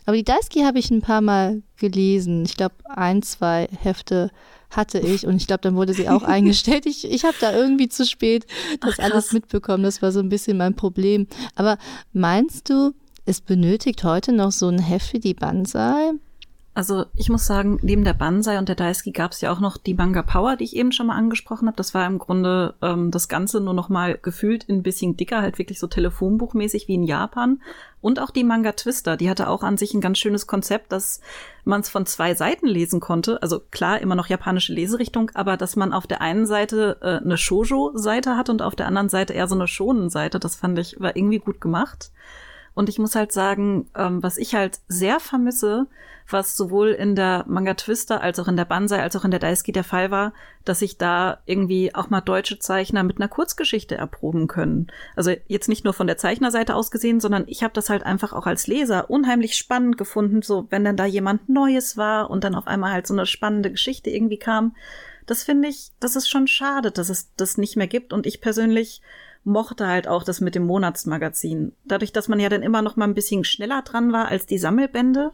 Aber 0.05 0.15
die 0.15 0.23
Daisuke 0.23 0.65
habe 0.65 0.79
ich 0.79 0.91
ein 0.91 1.01
paar 1.01 1.21
Mal 1.21 1.63
gelesen. 1.77 2.45
Ich 2.45 2.55
glaube, 2.55 2.75
ein, 2.85 3.23
zwei 3.23 3.67
Hefte 3.81 4.31
hatte 4.69 4.99
ich 4.99 5.25
und 5.25 5.37
ich 5.37 5.47
glaube, 5.47 5.61
dann 5.61 5.75
wurde 5.75 5.93
sie 5.93 6.09
auch 6.09 6.23
eingestellt. 6.23 6.85
Ich, 6.85 7.09
ich 7.09 7.23
habe 7.23 7.35
da 7.39 7.53
irgendwie 7.53 7.89
zu 7.89 8.05
spät 8.05 8.45
das 8.81 8.99
Ach, 8.99 9.03
alles 9.03 9.33
mitbekommen. 9.33 9.83
Das 9.83 10.01
war 10.01 10.11
so 10.11 10.19
ein 10.19 10.29
bisschen 10.29 10.57
mein 10.57 10.75
Problem. 10.75 11.27
Aber 11.55 11.77
meinst 12.11 12.69
du, 12.69 12.93
es 13.25 13.41
benötigt 13.41 14.03
heute 14.03 14.33
noch 14.33 14.51
so 14.51 14.67
ein 14.67 14.79
Heft 14.79 15.13
wie 15.13 15.19
die 15.19 15.33
Banzai? 15.33 16.11
Also 16.75 17.05
ich 17.15 17.29
muss 17.29 17.45
sagen, 17.45 17.77
neben 17.83 18.03
der 18.03 18.15
Banzai 18.15 18.57
und 18.57 18.67
der 18.67 18.75
Daisuke 18.75 19.11
gab 19.11 19.31
es 19.31 19.41
ja 19.41 19.51
auch 19.51 19.59
noch 19.59 19.77
die 19.77 19.93
Manga 19.93 20.23
Power, 20.23 20.55
die 20.55 20.63
ich 20.63 20.75
eben 20.75 20.91
schon 20.91 21.05
mal 21.05 21.15
angesprochen 21.15 21.67
habe. 21.67 21.77
Das 21.77 21.93
war 21.93 22.07
im 22.07 22.17
Grunde 22.17 22.73
ähm, 22.81 23.11
das 23.11 23.27
Ganze 23.27 23.59
nur 23.59 23.75
noch 23.75 23.89
mal 23.89 24.17
gefühlt 24.19 24.67
ein 24.69 24.81
bisschen 24.81 25.15
dicker, 25.15 25.41
halt 25.41 25.59
wirklich 25.59 25.79
so 25.79 25.85
telefonbuchmäßig 25.85 26.87
wie 26.87 26.95
in 26.95 27.03
Japan. 27.03 27.61
Und 28.01 28.19
auch 28.19 28.31
die 28.31 28.43
Manga 28.43 28.71
Twister, 28.71 29.17
die 29.17 29.29
hatte 29.29 29.49
auch 29.49 29.61
an 29.61 29.77
sich 29.77 29.93
ein 29.93 30.01
ganz 30.01 30.17
schönes 30.17 30.47
Konzept, 30.47 30.91
dass 30.91 31.21
man 31.63 31.81
es 31.81 31.89
von 31.89 32.07
zwei 32.07 32.33
Seiten 32.33 32.65
lesen 32.65 32.99
konnte. 32.99 33.41
Also 33.43 33.59
klar, 33.59 34.01
immer 34.01 34.15
noch 34.15 34.27
japanische 34.27 34.73
Leserichtung, 34.73 35.29
aber 35.35 35.57
dass 35.57 35.75
man 35.75 35.93
auf 35.93 36.07
der 36.07 36.21
einen 36.21 36.47
Seite 36.47 36.97
äh, 37.01 37.23
eine 37.23 37.37
Shoujo-Seite 37.37 38.35
hat 38.35 38.49
und 38.49 38.63
auf 38.63 38.75
der 38.75 38.87
anderen 38.87 39.09
Seite 39.09 39.33
eher 39.33 39.47
so 39.47 39.55
eine 39.55 39.67
Shonen-Seite. 39.67 40.39
Das 40.39 40.55
fand 40.55 40.79
ich, 40.79 40.99
war 40.99 41.15
irgendwie 41.15 41.39
gut 41.39 41.61
gemacht. 41.61 42.11
Und 42.73 42.89
ich 42.89 42.97
muss 42.97 43.15
halt 43.15 43.31
sagen, 43.31 43.89
ähm, 43.95 44.23
was 44.23 44.37
ich 44.37 44.55
halt 44.55 44.79
sehr 44.87 45.19
vermisse, 45.19 45.85
was 46.29 46.55
sowohl 46.55 46.89
in 46.89 47.15
der 47.15 47.45
Manga 47.47 47.73
Twister 47.73 48.21
als 48.21 48.39
auch 48.39 48.47
in 48.47 48.57
der 48.57 48.65
Banzai 48.65 49.01
als 49.01 49.15
auch 49.15 49.25
in 49.25 49.31
der 49.31 49.39
Daisuke 49.39 49.71
der 49.71 49.83
Fall 49.83 50.11
war, 50.11 50.33
dass 50.65 50.79
sich 50.79 50.97
da 50.97 51.39
irgendwie 51.45 51.93
auch 51.93 52.09
mal 52.09 52.21
deutsche 52.21 52.59
Zeichner 52.59 53.03
mit 53.03 53.17
einer 53.17 53.27
Kurzgeschichte 53.27 53.95
erproben 53.95 54.47
können. 54.47 54.87
Also 55.15 55.33
jetzt 55.47 55.69
nicht 55.69 55.83
nur 55.83 55.93
von 55.93 56.07
der 56.07 56.17
Zeichnerseite 56.17 56.75
aus 56.75 56.91
gesehen, 56.91 57.19
sondern 57.19 57.43
ich 57.47 57.63
habe 57.63 57.73
das 57.73 57.89
halt 57.89 58.03
einfach 58.03 58.33
auch 58.33 58.45
als 58.45 58.67
Leser 58.67 59.09
unheimlich 59.09 59.55
spannend 59.55 59.97
gefunden, 59.97 60.41
so 60.41 60.67
wenn 60.69 60.83
dann 60.83 60.97
da 60.97 61.05
jemand 61.05 61.49
Neues 61.49 61.97
war 61.97 62.29
und 62.29 62.43
dann 62.43 62.55
auf 62.55 62.67
einmal 62.67 62.93
halt 62.93 63.07
so 63.07 63.13
eine 63.13 63.25
spannende 63.25 63.71
Geschichte 63.71 64.09
irgendwie 64.09 64.39
kam. 64.39 64.75
Das 65.25 65.43
finde 65.43 65.69
ich, 65.69 65.91
das 65.99 66.15
ist 66.15 66.29
schon 66.29 66.47
schade, 66.47 66.91
dass 66.91 67.09
es 67.09 67.33
das 67.35 67.57
nicht 67.57 67.77
mehr 67.77 67.87
gibt. 67.87 68.13
Und 68.13 68.25
ich 68.25 68.41
persönlich 68.41 69.01
mochte 69.43 69.87
halt 69.87 70.07
auch 70.07 70.23
das 70.23 70.41
mit 70.41 70.55
dem 70.55 70.65
Monatsmagazin. 70.65 71.73
Dadurch, 71.85 72.13
dass 72.13 72.27
man 72.27 72.39
ja 72.39 72.49
dann 72.49 72.63
immer 72.63 72.81
noch 72.81 72.95
mal 72.95 73.05
ein 73.05 73.13
bisschen 73.13 73.43
schneller 73.43 73.81
dran 73.81 74.11
war 74.11 74.27
als 74.27 74.45
die 74.45 74.57
Sammelbände, 74.57 75.31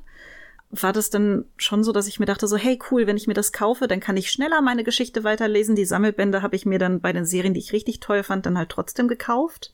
war 0.71 0.93
das 0.93 1.09
dann 1.09 1.45
schon 1.57 1.83
so, 1.83 1.91
dass 1.91 2.07
ich 2.07 2.19
mir 2.19 2.27
dachte 2.27 2.47
so, 2.47 2.55
hey 2.55 2.79
cool, 2.91 3.07
wenn 3.07 3.17
ich 3.17 3.27
mir 3.27 3.33
das 3.33 3.51
kaufe, 3.51 3.87
dann 3.87 3.99
kann 3.99 4.17
ich 4.17 4.31
schneller 4.31 4.61
meine 4.61 4.83
Geschichte 4.83 5.23
weiterlesen. 5.23 5.75
Die 5.75 5.85
Sammelbände 5.85 6.41
habe 6.41 6.55
ich 6.55 6.65
mir 6.65 6.77
dann 6.77 7.01
bei 7.01 7.11
den 7.11 7.25
Serien, 7.25 7.53
die 7.53 7.59
ich 7.59 7.73
richtig 7.73 7.99
toll 7.99 8.21
fand, 8.23 8.45
dann 8.45 8.57
halt 8.57 8.69
trotzdem 8.69 9.07
gekauft. 9.07 9.73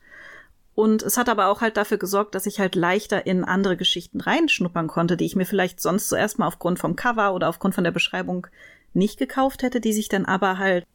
Und 0.73 1.03
es 1.03 1.17
hat 1.17 1.29
aber 1.29 1.47
auch 1.47 1.61
halt 1.61 1.77
dafür 1.77 1.97
gesorgt, 1.97 2.35
dass 2.35 2.45
ich 2.45 2.59
halt 2.59 2.75
leichter 2.75 3.25
in 3.25 3.43
andere 3.43 3.77
Geschichten 3.77 4.19
reinschnuppern 4.21 4.87
konnte, 4.87 5.17
die 5.17 5.25
ich 5.25 5.35
mir 5.35 5.45
vielleicht 5.45 5.81
sonst 5.81 6.07
zuerst 6.07 6.39
mal 6.39 6.47
aufgrund 6.47 6.79
vom 6.79 6.95
Cover 6.95 7.33
oder 7.33 7.49
aufgrund 7.49 7.75
von 7.75 7.83
der 7.83 7.91
Beschreibung 7.91 8.47
nicht 8.93 9.17
gekauft 9.17 9.63
hätte, 9.63 9.81
die 9.81 9.93
sich 9.93 10.09
dann 10.09 10.25
aber 10.25 10.57
halt 10.57 10.85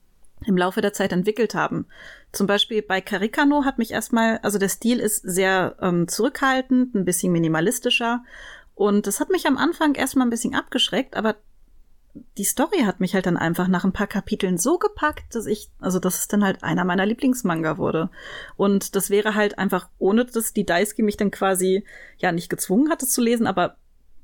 im 0.46 0.56
Laufe 0.56 0.80
der 0.80 0.92
Zeit 0.92 1.12
entwickelt 1.12 1.54
haben. 1.54 1.86
Zum 2.32 2.46
Beispiel 2.46 2.82
bei 2.82 3.00
Caricano 3.00 3.64
hat 3.64 3.78
mich 3.78 3.90
erstmal, 3.90 4.38
also 4.38 4.58
der 4.58 4.68
Stil 4.68 4.98
ist 4.98 5.22
sehr 5.22 5.76
ähm, 5.80 6.08
zurückhaltend, 6.08 6.94
ein 6.94 7.04
bisschen 7.04 7.32
minimalistischer. 7.32 8.22
Und 8.80 9.06
das 9.06 9.20
hat 9.20 9.28
mich 9.28 9.46
am 9.46 9.58
Anfang 9.58 9.94
erstmal 9.94 10.26
ein 10.26 10.30
bisschen 10.30 10.54
abgeschreckt, 10.54 11.14
aber 11.14 11.36
die 12.38 12.44
Story 12.44 12.78
hat 12.86 12.98
mich 12.98 13.12
halt 13.12 13.26
dann 13.26 13.36
einfach 13.36 13.68
nach 13.68 13.84
ein 13.84 13.92
paar 13.92 14.06
Kapiteln 14.06 14.56
so 14.56 14.78
gepackt, 14.78 15.34
dass 15.34 15.44
ich, 15.44 15.68
also 15.80 15.98
dass 15.98 16.20
es 16.20 16.28
dann 16.28 16.42
halt 16.42 16.64
einer 16.64 16.86
meiner 16.86 17.04
Lieblingsmanga 17.04 17.76
wurde. 17.76 18.08
Und 18.56 18.96
das 18.96 19.10
wäre 19.10 19.34
halt 19.34 19.58
einfach, 19.58 19.90
ohne 19.98 20.24
dass 20.24 20.54
die 20.54 20.64
Daisuke 20.64 21.02
mich 21.02 21.18
dann 21.18 21.30
quasi, 21.30 21.84
ja, 22.16 22.32
nicht 22.32 22.48
gezwungen 22.48 22.88
hat, 22.88 23.02
es 23.02 23.10
zu 23.10 23.20
lesen, 23.20 23.46
aber 23.46 23.76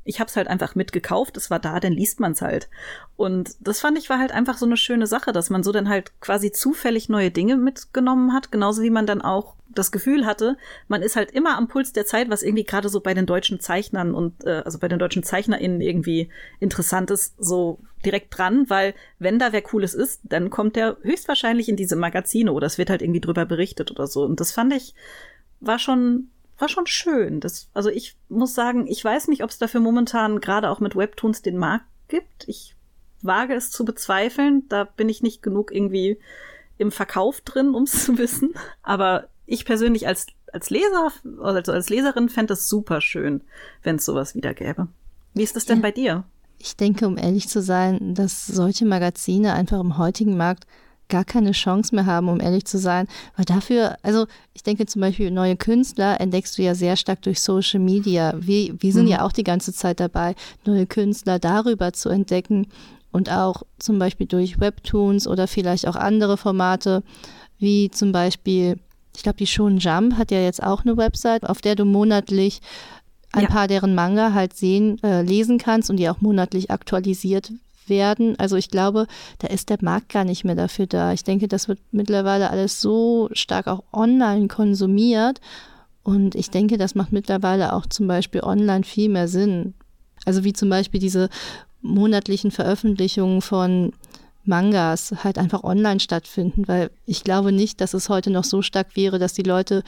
ich 0.06 0.20
habe 0.20 0.28
es 0.28 0.36
halt 0.36 0.48
einfach 0.48 0.74
mitgekauft, 0.74 1.36
es 1.36 1.50
war 1.50 1.58
da, 1.58 1.80
dann 1.80 1.92
liest 1.92 2.20
man 2.20 2.32
es 2.32 2.42
halt. 2.42 2.68
Und 3.16 3.56
das 3.60 3.80
fand 3.80 3.98
ich 3.98 4.08
war 4.08 4.18
halt 4.18 4.32
einfach 4.32 4.56
so 4.56 4.66
eine 4.66 4.76
schöne 4.76 5.06
Sache, 5.06 5.32
dass 5.32 5.50
man 5.50 5.62
so 5.62 5.72
dann 5.72 5.88
halt 5.88 6.20
quasi 6.20 6.52
zufällig 6.52 7.08
neue 7.08 7.30
Dinge 7.30 7.56
mitgenommen 7.56 8.32
hat, 8.32 8.52
genauso 8.52 8.82
wie 8.82 8.90
man 8.90 9.06
dann 9.06 9.22
auch 9.22 9.56
das 9.68 9.92
Gefühl 9.92 10.26
hatte, 10.26 10.56
man 10.88 11.02
ist 11.02 11.16
halt 11.16 11.30
immer 11.30 11.56
am 11.56 11.68
Puls 11.68 11.92
der 11.92 12.06
Zeit, 12.06 12.30
was 12.30 12.42
irgendwie 12.42 12.64
gerade 12.64 12.88
so 12.88 13.00
bei 13.00 13.14
den 13.14 13.26
deutschen 13.26 13.60
Zeichnern 13.60 14.14
und 14.14 14.44
äh, 14.44 14.62
also 14.64 14.78
bei 14.78 14.88
den 14.88 14.98
deutschen 14.98 15.22
ZeichnerInnen 15.22 15.80
irgendwie 15.80 16.30
interessant 16.60 17.10
ist, 17.10 17.34
so 17.38 17.80
direkt 18.04 18.36
dran, 18.36 18.68
weil 18.68 18.94
wenn 19.18 19.38
da 19.38 19.52
wer 19.52 19.62
Cooles 19.62 19.94
ist, 19.94 20.20
dann 20.24 20.50
kommt 20.50 20.76
der 20.76 20.96
höchstwahrscheinlich 21.02 21.68
in 21.68 21.76
diese 21.76 21.96
Magazine 21.96 22.52
oder 22.52 22.66
es 22.66 22.78
wird 22.78 22.90
halt 22.90 23.02
irgendwie 23.02 23.20
drüber 23.20 23.44
berichtet 23.44 23.90
oder 23.90 24.06
so. 24.06 24.24
Und 24.24 24.40
das 24.40 24.52
fand 24.52 24.72
ich, 24.72 24.94
war 25.60 25.78
schon 25.78 26.30
war 26.58 26.68
schon 26.68 26.86
schön. 26.86 27.40
Das, 27.40 27.68
also 27.74 27.90
ich 27.90 28.16
muss 28.28 28.54
sagen, 28.54 28.86
ich 28.86 29.04
weiß 29.04 29.28
nicht, 29.28 29.42
ob 29.42 29.50
es 29.50 29.58
dafür 29.58 29.80
momentan 29.80 30.40
gerade 30.40 30.70
auch 30.70 30.80
mit 30.80 30.96
Webtoons 30.96 31.42
den 31.42 31.56
Markt 31.56 31.86
gibt. 32.08 32.48
Ich 32.48 32.76
wage 33.22 33.54
es 33.54 33.70
zu 33.70 33.84
bezweifeln. 33.84 34.68
Da 34.68 34.84
bin 34.84 35.08
ich 35.08 35.22
nicht 35.22 35.42
genug 35.42 35.72
irgendwie 35.72 36.18
im 36.78 36.90
Verkauf 36.90 37.40
drin, 37.40 37.70
um 37.74 37.84
es 37.84 38.04
zu 38.04 38.18
wissen. 38.18 38.54
Aber 38.82 39.28
ich 39.46 39.64
persönlich 39.64 40.06
als, 40.06 40.26
als 40.52 40.70
Leser, 40.70 41.12
also 41.40 41.72
als 41.72 41.88
Leserin 41.88 42.28
fände 42.28 42.54
es 42.54 42.68
super 42.68 43.00
schön, 43.00 43.42
wenn 43.82 43.96
es 43.96 44.04
sowas 44.04 44.34
wieder 44.34 44.54
gäbe. 44.54 44.88
Wie 45.34 45.42
ist 45.42 45.56
das 45.56 45.66
denn 45.66 45.78
ja. 45.78 45.82
bei 45.82 45.92
dir? 45.92 46.24
Ich 46.58 46.76
denke, 46.76 47.06
um 47.06 47.18
ehrlich 47.18 47.48
zu 47.48 47.60
sein, 47.60 48.14
dass 48.14 48.46
solche 48.46 48.86
Magazine 48.86 49.52
einfach 49.52 49.78
im 49.78 49.98
heutigen 49.98 50.36
Markt 50.36 50.66
gar 51.08 51.24
keine 51.24 51.52
Chance 51.52 51.94
mehr 51.94 52.06
haben, 52.06 52.28
um 52.28 52.40
ehrlich 52.40 52.64
zu 52.64 52.78
sein. 52.78 53.06
Weil 53.36 53.44
dafür, 53.44 53.96
also 54.02 54.26
ich 54.54 54.62
denke 54.62 54.86
zum 54.86 55.00
Beispiel, 55.00 55.30
neue 55.30 55.56
Künstler 55.56 56.20
entdeckst 56.20 56.58
du 56.58 56.62
ja 56.62 56.74
sehr 56.74 56.96
stark 56.96 57.22
durch 57.22 57.40
Social 57.40 57.80
Media. 57.80 58.34
Wir, 58.36 58.74
wir 58.80 58.92
sind 58.92 59.04
mhm. 59.04 59.10
ja 59.10 59.22
auch 59.22 59.32
die 59.32 59.44
ganze 59.44 59.72
Zeit 59.72 60.00
dabei, 60.00 60.34
neue 60.64 60.86
Künstler 60.86 61.38
darüber 61.38 61.92
zu 61.92 62.08
entdecken 62.08 62.66
und 63.12 63.30
auch 63.30 63.62
zum 63.78 63.98
Beispiel 63.98 64.26
durch 64.26 64.60
Webtoons 64.60 65.26
oder 65.26 65.46
vielleicht 65.46 65.86
auch 65.86 65.96
andere 65.96 66.36
Formate, 66.36 67.02
wie 67.58 67.90
zum 67.90 68.12
Beispiel, 68.12 68.78
ich 69.16 69.22
glaube, 69.22 69.38
die 69.38 69.46
Shonen 69.46 69.78
Jump 69.78 70.18
hat 70.18 70.30
ja 70.30 70.40
jetzt 70.40 70.62
auch 70.62 70.84
eine 70.84 70.96
Website, 70.96 71.48
auf 71.48 71.62
der 71.62 71.74
du 71.74 71.84
monatlich 71.84 72.60
ein 73.32 73.44
ja. 73.44 73.48
paar 73.48 73.68
deren 73.68 73.94
Manga 73.94 74.32
halt 74.34 74.54
sehen, 74.54 75.02
äh, 75.02 75.22
lesen 75.22 75.58
kannst 75.58 75.90
und 75.90 75.96
die 75.96 76.08
auch 76.08 76.20
monatlich 76.20 76.70
aktualisiert 76.70 77.52
werden. 77.88 78.38
Also 78.38 78.56
ich 78.56 78.70
glaube, 78.70 79.06
da 79.38 79.48
ist 79.48 79.70
der 79.70 79.78
Markt 79.80 80.10
gar 80.10 80.24
nicht 80.24 80.44
mehr 80.44 80.54
dafür 80.54 80.86
da. 80.86 81.12
Ich 81.12 81.24
denke, 81.24 81.48
das 81.48 81.68
wird 81.68 81.78
mittlerweile 81.90 82.50
alles 82.50 82.80
so 82.80 83.28
stark 83.32 83.66
auch 83.66 83.82
online 83.92 84.48
konsumiert. 84.48 85.40
Und 86.02 86.34
ich 86.34 86.50
denke, 86.50 86.78
das 86.78 86.94
macht 86.94 87.12
mittlerweile 87.12 87.72
auch 87.72 87.86
zum 87.86 88.06
Beispiel 88.06 88.42
online 88.42 88.84
viel 88.84 89.08
mehr 89.08 89.28
Sinn. 89.28 89.74
Also 90.24 90.44
wie 90.44 90.52
zum 90.52 90.68
Beispiel 90.68 91.00
diese 91.00 91.28
monatlichen 91.82 92.50
Veröffentlichungen 92.50 93.42
von 93.42 93.92
Mangas 94.44 95.14
halt 95.24 95.38
einfach 95.38 95.64
online 95.64 96.00
stattfinden, 96.00 96.68
weil 96.68 96.90
ich 97.04 97.24
glaube 97.24 97.52
nicht, 97.52 97.80
dass 97.80 97.94
es 97.94 98.08
heute 98.08 98.30
noch 98.30 98.44
so 98.44 98.62
stark 98.62 98.96
wäre, 98.96 99.18
dass 99.18 99.34
die 99.34 99.42
Leute 99.42 99.82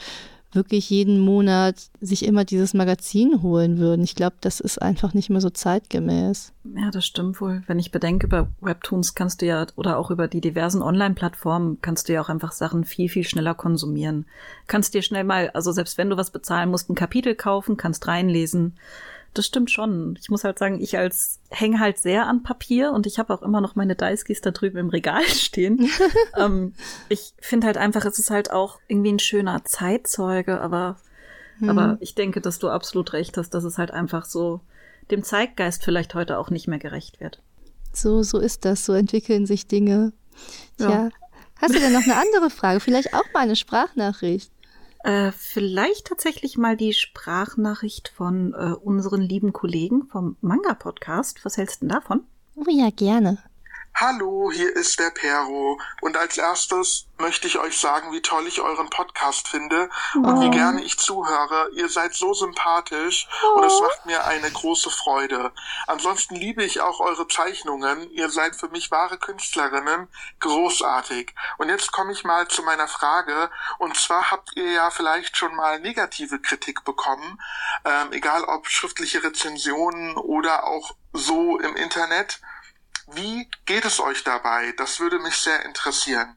wirklich 0.51 0.89
jeden 0.89 1.19
Monat 1.19 1.75
sich 2.01 2.25
immer 2.25 2.43
dieses 2.43 2.73
Magazin 2.73 3.41
holen 3.41 3.77
würden. 3.77 4.03
Ich 4.03 4.15
glaube, 4.15 4.35
das 4.41 4.59
ist 4.59 4.81
einfach 4.81 5.13
nicht 5.13 5.29
mehr 5.29 5.41
so 5.41 5.49
zeitgemäß. 5.49 6.53
Ja, 6.75 6.89
das 6.91 7.05
stimmt 7.05 7.39
wohl. 7.39 7.61
Wenn 7.67 7.79
ich 7.79 7.91
bedenke, 7.91 8.27
über 8.27 8.47
Webtoons 8.61 9.15
kannst 9.15 9.41
du 9.41 9.45
ja 9.45 9.65
oder 9.75 9.97
auch 9.97 10.11
über 10.11 10.27
die 10.27 10.41
diversen 10.41 10.81
Online-Plattformen 10.81 11.79
kannst 11.81 12.09
du 12.09 12.13
ja 12.13 12.21
auch 12.21 12.29
einfach 12.29 12.51
Sachen 12.51 12.83
viel, 12.83 13.09
viel 13.09 13.23
schneller 13.23 13.53
konsumieren. 13.53 14.25
Kannst 14.67 14.93
dir 14.93 15.01
schnell 15.01 15.23
mal, 15.23 15.49
also 15.51 15.71
selbst 15.71 15.97
wenn 15.97 16.09
du 16.09 16.17
was 16.17 16.31
bezahlen 16.31 16.69
musst, 16.69 16.89
ein 16.89 16.95
Kapitel 16.95 17.35
kaufen, 17.35 17.77
kannst 17.77 18.07
reinlesen 18.07 18.75
das 19.33 19.45
stimmt 19.45 19.71
schon. 19.71 20.17
Ich 20.19 20.29
muss 20.29 20.43
halt 20.43 20.59
sagen, 20.59 20.81
ich 20.81 20.97
als 20.97 21.39
hänge 21.49 21.79
halt 21.79 21.97
sehr 21.97 22.27
an 22.27 22.43
Papier 22.43 22.91
und 22.91 23.05
ich 23.05 23.19
habe 23.19 23.33
auch 23.33 23.41
immer 23.41 23.61
noch 23.61 23.75
meine 23.75 23.95
Daiskis 23.95 24.41
da 24.41 24.51
drüben 24.51 24.77
im 24.77 24.89
Regal 24.89 25.23
stehen. 25.27 25.89
ähm, 26.37 26.73
ich 27.09 27.33
finde 27.39 27.67
halt 27.67 27.77
einfach, 27.77 28.05
es 28.05 28.19
ist 28.19 28.31
halt 28.31 28.51
auch 28.51 28.79
irgendwie 28.87 29.11
ein 29.11 29.19
schöner 29.19 29.63
Zeitzeuge, 29.65 30.59
aber, 30.61 30.97
mhm. 31.59 31.69
aber 31.69 31.97
ich 31.99 32.15
denke, 32.15 32.41
dass 32.41 32.59
du 32.59 32.69
absolut 32.69 33.13
recht 33.13 33.37
hast, 33.37 33.51
dass 33.51 33.63
es 33.63 33.77
halt 33.77 33.91
einfach 33.91 34.25
so 34.25 34.61
dem 35.11 35.23
Zeitgeist 35.23 35.83
vielleicht 35.83 36.15
heute 36.15 36.37
auch 36.37 36.49
nicht 36.49 36.67
mehr 36.67 36.79
gerecht 36.79 37.19
wird. 37.19 37.41
So, 37.93 38.23
so 38.23 38.39
ist 38.39 38.65
das, 38.65 38.85
so 38.85 38.93
entwickeln 38.93 39.45
sich 39.45 39.67
Dinge. 39.67 40.13
Tja. 40.77 40.89
Ja. 40.89 41.09
Hast 41.61 41.75
du 41.75 41.79
denn 41.79 41.91
noch 41.91 42.03
eine 42.03 42.15
andere 42.15 42.49
Frage? 42.49 42.79
Vielleicht 42.79 43.13
auch 43.13 43.25
mal 43.33 43.41
eine 43.41 43.55
Sprachnachricht? 43.55 44.51
Äh, 45.03 45.31
vielleicht 45.31 46.07
tatsächlich 46.07 46.57
mal 46.57 46.75
die 46.75 46.93
Sprachnachricht 46.93 48.09
von 48.09 48.53
äh, 48.53 48.73
unseren 48.73 49.21
lieben 49.21 49.53
Kollegen 49.53 50.07
vom 50.07 50.35
Manga-Podcast. 50.41 51.45
Was 51.45 51.57
hältst 51.57 51.81
du 51.81 51.87
denn 51.87 51.95
davon? 51.95 52.23
Oh 52.55 52.69
ja, 52.69 52.89
gerne. 52.89 53.37
Hallo, 54.01 54.49
hier 54.49 54.73
ist 54.77 54.97
der 54.97 55.09
Pero 55.09 55.77
und 55.99 56.15
als 56.15 56.37
erstes 56.37 57.07
möchte 57.17 57.47
ich 57.47 57.59
euch 57.59 57.77
sagen, 57.77 58.13
wie 58.13 58.21
toll 58.21 58.47
ich 58.47 58.61
euren 58.61 58.89
Podcast 58.89 59.49
finde 59.49 59.89
oh. 60.15 60.19
und 60.19 60.39
wie 60.39 60.47
oh. 60.47 60.51
gerne 60.51 60.81
ich 60.81 60.97
zuhöre. 60.97 61.69
Ihr 61.73 61.89
seid 61.89 62.13
so 62.13 62.33
sympathisch 62.33 63.27
oh. 63.43 63.57
und 63.57 63.65
es 63.65 63.73
oh. 63.73 63.81
macht 63.81 64.05
mir 64.05 64.23
eine 64.23 64.49
große 64.49 64.89
Freude. 64.89 65.51
Ansonsten 65.85 66.35
liebe 66.35 66.63
ich 66.63 66.79
auch 66.79 67.01
eure 67.01 67.27
Zeichnungen. 67.27 68.09
Ihr 68.11 68.29
seid 68.29 68.55
für 68.55 68.69
mich 68.69 68.89
wahre 68.89 69.17
Künstlerinnen. 69.17 70.07
Großartig. 70.39 71.35
Und 71.57 71.67
jetzt 71.67 71.91
komme 71.91 72.13
ich 72.13 72.23
mal 72.23 72.47
zu 72.47 72.63
meiner 72.63 72.87
Frage. 72.87 73.51
Und 73.79 73.97
zwar 73.97 74.31
habt 74.31 74.55
ihr 74.55 74.71
ja 74.71 74.91
vielleicht 74.91 75.35
schon 75.35 75.53
mal 75.57 75.77
negative 75.81 76.39
Kritik 76.39 76.85
bekommen, 76.85 77.37
ähm, 77.83 78.13
egal 78.13 78.45
ob 78.45 78.69
schriftliche 78.69 79.21
Rezensionen 79.21 80.15
oder 80.15 80.63
auch 80.63 80.95
so 81.11 81.59
im 81.59 81.75
Internet. 81.75 82.39
Wie 83.13 83.47
geht 83.65 83.85
es 83.85 83.99
euch 83.99 84.23
dabei? 84.23 84.73
Das 84.77 84.99
würde 84.99 85.19
mich 85.19 85.35
sehr 85.35 85.65
interessieren. 85.65 86.35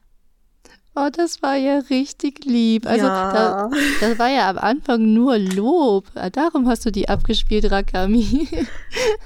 Oh, 0.95 1.09
das 1.11 1.41
war 1.41 1.55
ja 1.55 1.79
richtig 1.89 2.45
lieb. 2.45 2.85
Also, 2.85 3.07
ja. 3.07 3.31
da, 3.31 3.69
das 3.99 4.19
war 4.19 4.29
ja 4.29 4.47
am 4.47 4.59
Anfang 4.59 5.11
nur 5.13 5.39
Lob. 5.39 6.05
Darum 6.33 6.67
hast 6.67 6.85
du 6.85 6.91
die 6.91 7.09
abgespielt, 7.09 7.69
Rakami. 7.71 8.47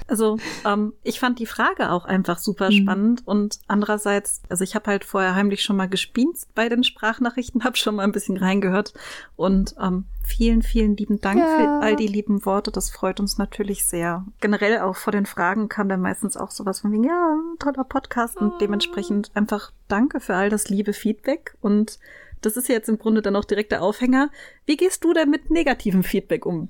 Also, 0.06 0.38
ähm, 0.64 0.94
ich 1.02 1.20
fand 1.20 1.38
die 1.38 1.44
Frage 1.44 1.90
auch 1.90 2.06
einfach 2.06 2.38
super 2.38 2.70
mhm. 2.70 2.72
spannend. 2.72 3.22
Und 3.26 3.58
andererseits, 3.66 4.40
also 4.48 4.64
ich 4.64 4.74
habe 4.74 4.90
halt 4.90 5.04
vorher 5.04 5.34
heimlich 5.34 5.62
schon 5.62 5.76
mal 5.76 5.88
gespienst 5.90 6.54
bei 6.54 6.70
den 6.70 6.82
Sprachnachrichten, 6.82 7.64
habe 7.64 7.76
schon 7.76 7.96
mal 7.96 8.04
ein 8.04 8.12
bisschen 8.12 8.38
reingehört. 8.38 8.94
Und 9.36 9.74
ähm, 9.78 10.06
vielen, 10.28 10.62
vielen 10.62 10.96
lieben 10.96 11.20
Dank 11.20 11.40
ja. 11.40 11.46
für 11.46 11.68
all 11.84 11.96
die 11.96 12.06
lieben 12.06 12.44
Worte. 12.44 12.70
Das 12.70 12.90
freut 12.90 13.18
uns 13.18 13.38
natürlich 13.38 13.84
sehr. 13.84 14.24
Generell 14.40 14.78
auch 14.80 14.96
vor 14.96 15.12
den 15.12 15.26
Fragen 15.26 15.68
kam 15.68 15.88
dann 15.88 16.00
meistens 16.00 16.36
auch 16.36 16.50
sowas 16.50 16.80
von 16.80 16.92
wegen, 16.92 17.04
ja, 17.04 17.36
toller 17.58 17.84
Podcast. 17.84 18.36
Und 18.36 18.52
oh. 18.52 18.58
dementsprechend 18.60 19.30
einfach 19.34 19.72
danke 19.88 20.20
für 20.20 20.34
all 20.34 20.50
das 20.50 20.68
liebe 20.68 20.92
Feedback. 20.92 21.56
Und 21.60 21.98
das 22.42 22.56
ist 22.56 22.68
jetzt 22.68 22.88
im 22.88 22.98
Grunde 22.98 23.22
dann 23.22 23.36
auch 23.36 23.44
direkt 23.44 23.72
der 23.72 23.82
Aufhänger. 23.82 24.30
Wie 24.66 24.76
gehst 24.76 25.02
du 25.02 25.12
denn 25.12 25.30
mit 25.30 25.50
negativem 25.50 26.04
Feedback 26.04 26.46
um? 26.46 26.68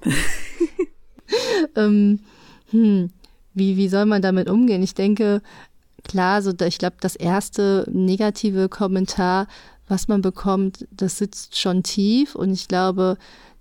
ähm, 1.77 2.21
hm, 2.71 3.11
wie, 3.55 3.77
wie 3.77 3.89
soll 3.89 4.07
man 4.07 4.23
damit 4.23 4.49
umgehen? 4.49 4.83
Ich 4.83 4.95
denke, 4.95 5.43
klar, 6.05 6.43
so 6.43 6.53
ich 6.65 6.79
glaube, 6.79 6.97
das 7.01 7.17
erste 7.17 7.87
negative 7.91 8.69
Kommentar, 8.69 9.49
was 9.89 10.09
man 10.09 10.23
bekommt, 10.23 10.87
das 10.91 11.19
sitzt 11.19 11.59
schon 11.59 11.83
tief 11.83 12.35
und 12.35 12.53
ich 12.53 12.69
glaube, 12.69 13.19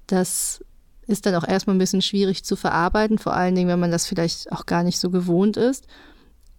das 0.08 0.64
ist 1.08 1.26
dann 1.26 1.36
auch 1.36 1.48
erstmal 1.48 1.76
ein 1.76 1.80
bisschen 1.80 2.02
schwierig 2.02 2.44
zu 2.44 2.56
verarbeiten, 2.56 3.18
vor 3.18 3.34
allen 3.34 3.56
Dingen, 3.56 3.70
wenn 3.70 3.80
man 3.80 3.92
das 3.92 4.06
vielleicht 4.06 4.52
auch 4.52 4.66
gar 4.66 4.84
nicht 4.84 5.00
so 5.00 5.10
gewohnt 5.10 5.56
ist. 5.56 5.86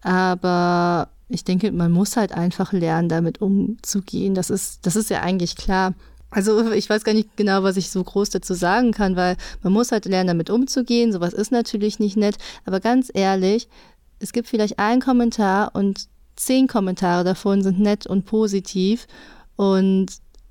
Aber 0.01 1.09
ich 1.27 1.43
denke, 1.43 1.71
man 1.71 1.91
muss 1.91 2.17
halt 2.17 2.31
einfach 2.31 2.73
lernen, 2.73 3.09
damit 3.09 3.41
umzugehen. 3.41 4.33
Das 4.33 4.49
ist, 4.49 4.85
das 4.85 4.95
ist 4.95 5.09
ja 5.11 5.21
eigentlich 5.21 5.55
klar. 5.55 5.93
Also 6.31 6.71
ich 6.71 6.89
weiß 6.89 7.03
gar 7.03 7.13
nicht 7.13 7.37
genau, 7.37 7.63
was 7.63 7.77
ich 7.77 7.89
so 7.91 8.03
groß 8.03 8.31
dazu 8.31 8.53
sagen 8.53 8.91
kann, 8.91 9.15
weil 9.15 9.37
man 9.61 9.73
muss 9.73 9.91
halt 9.91 10.05
lernen, 10.05 10.27
damit 10.27 10.49
umzugehen. 10.49 11.11
Sowas 11.11 11.33
ist 11.33 11.51
natürlich 11.51 11.99
nicht 11.99 12.17
nett. 12.17 12.37
Aber 12.65 12.79
ganz 12.79 13.11
ehrlich, 13.13 13.67
es 14.19 14.33
gibt 14.33 14.47
vielleicht 14.47 14.79
einen 14.79 15.01
Kommentar 15.01 15.75
und 15.75 16.07
zehn 16.35 16.67
Kommentare 16.67 17.23
davon 17.23 17.61
sind 17.61 17.79
nett 17.79 18.07
und 18.07 18.25
positiv. 18.25 19.07
Und 19.55 20.07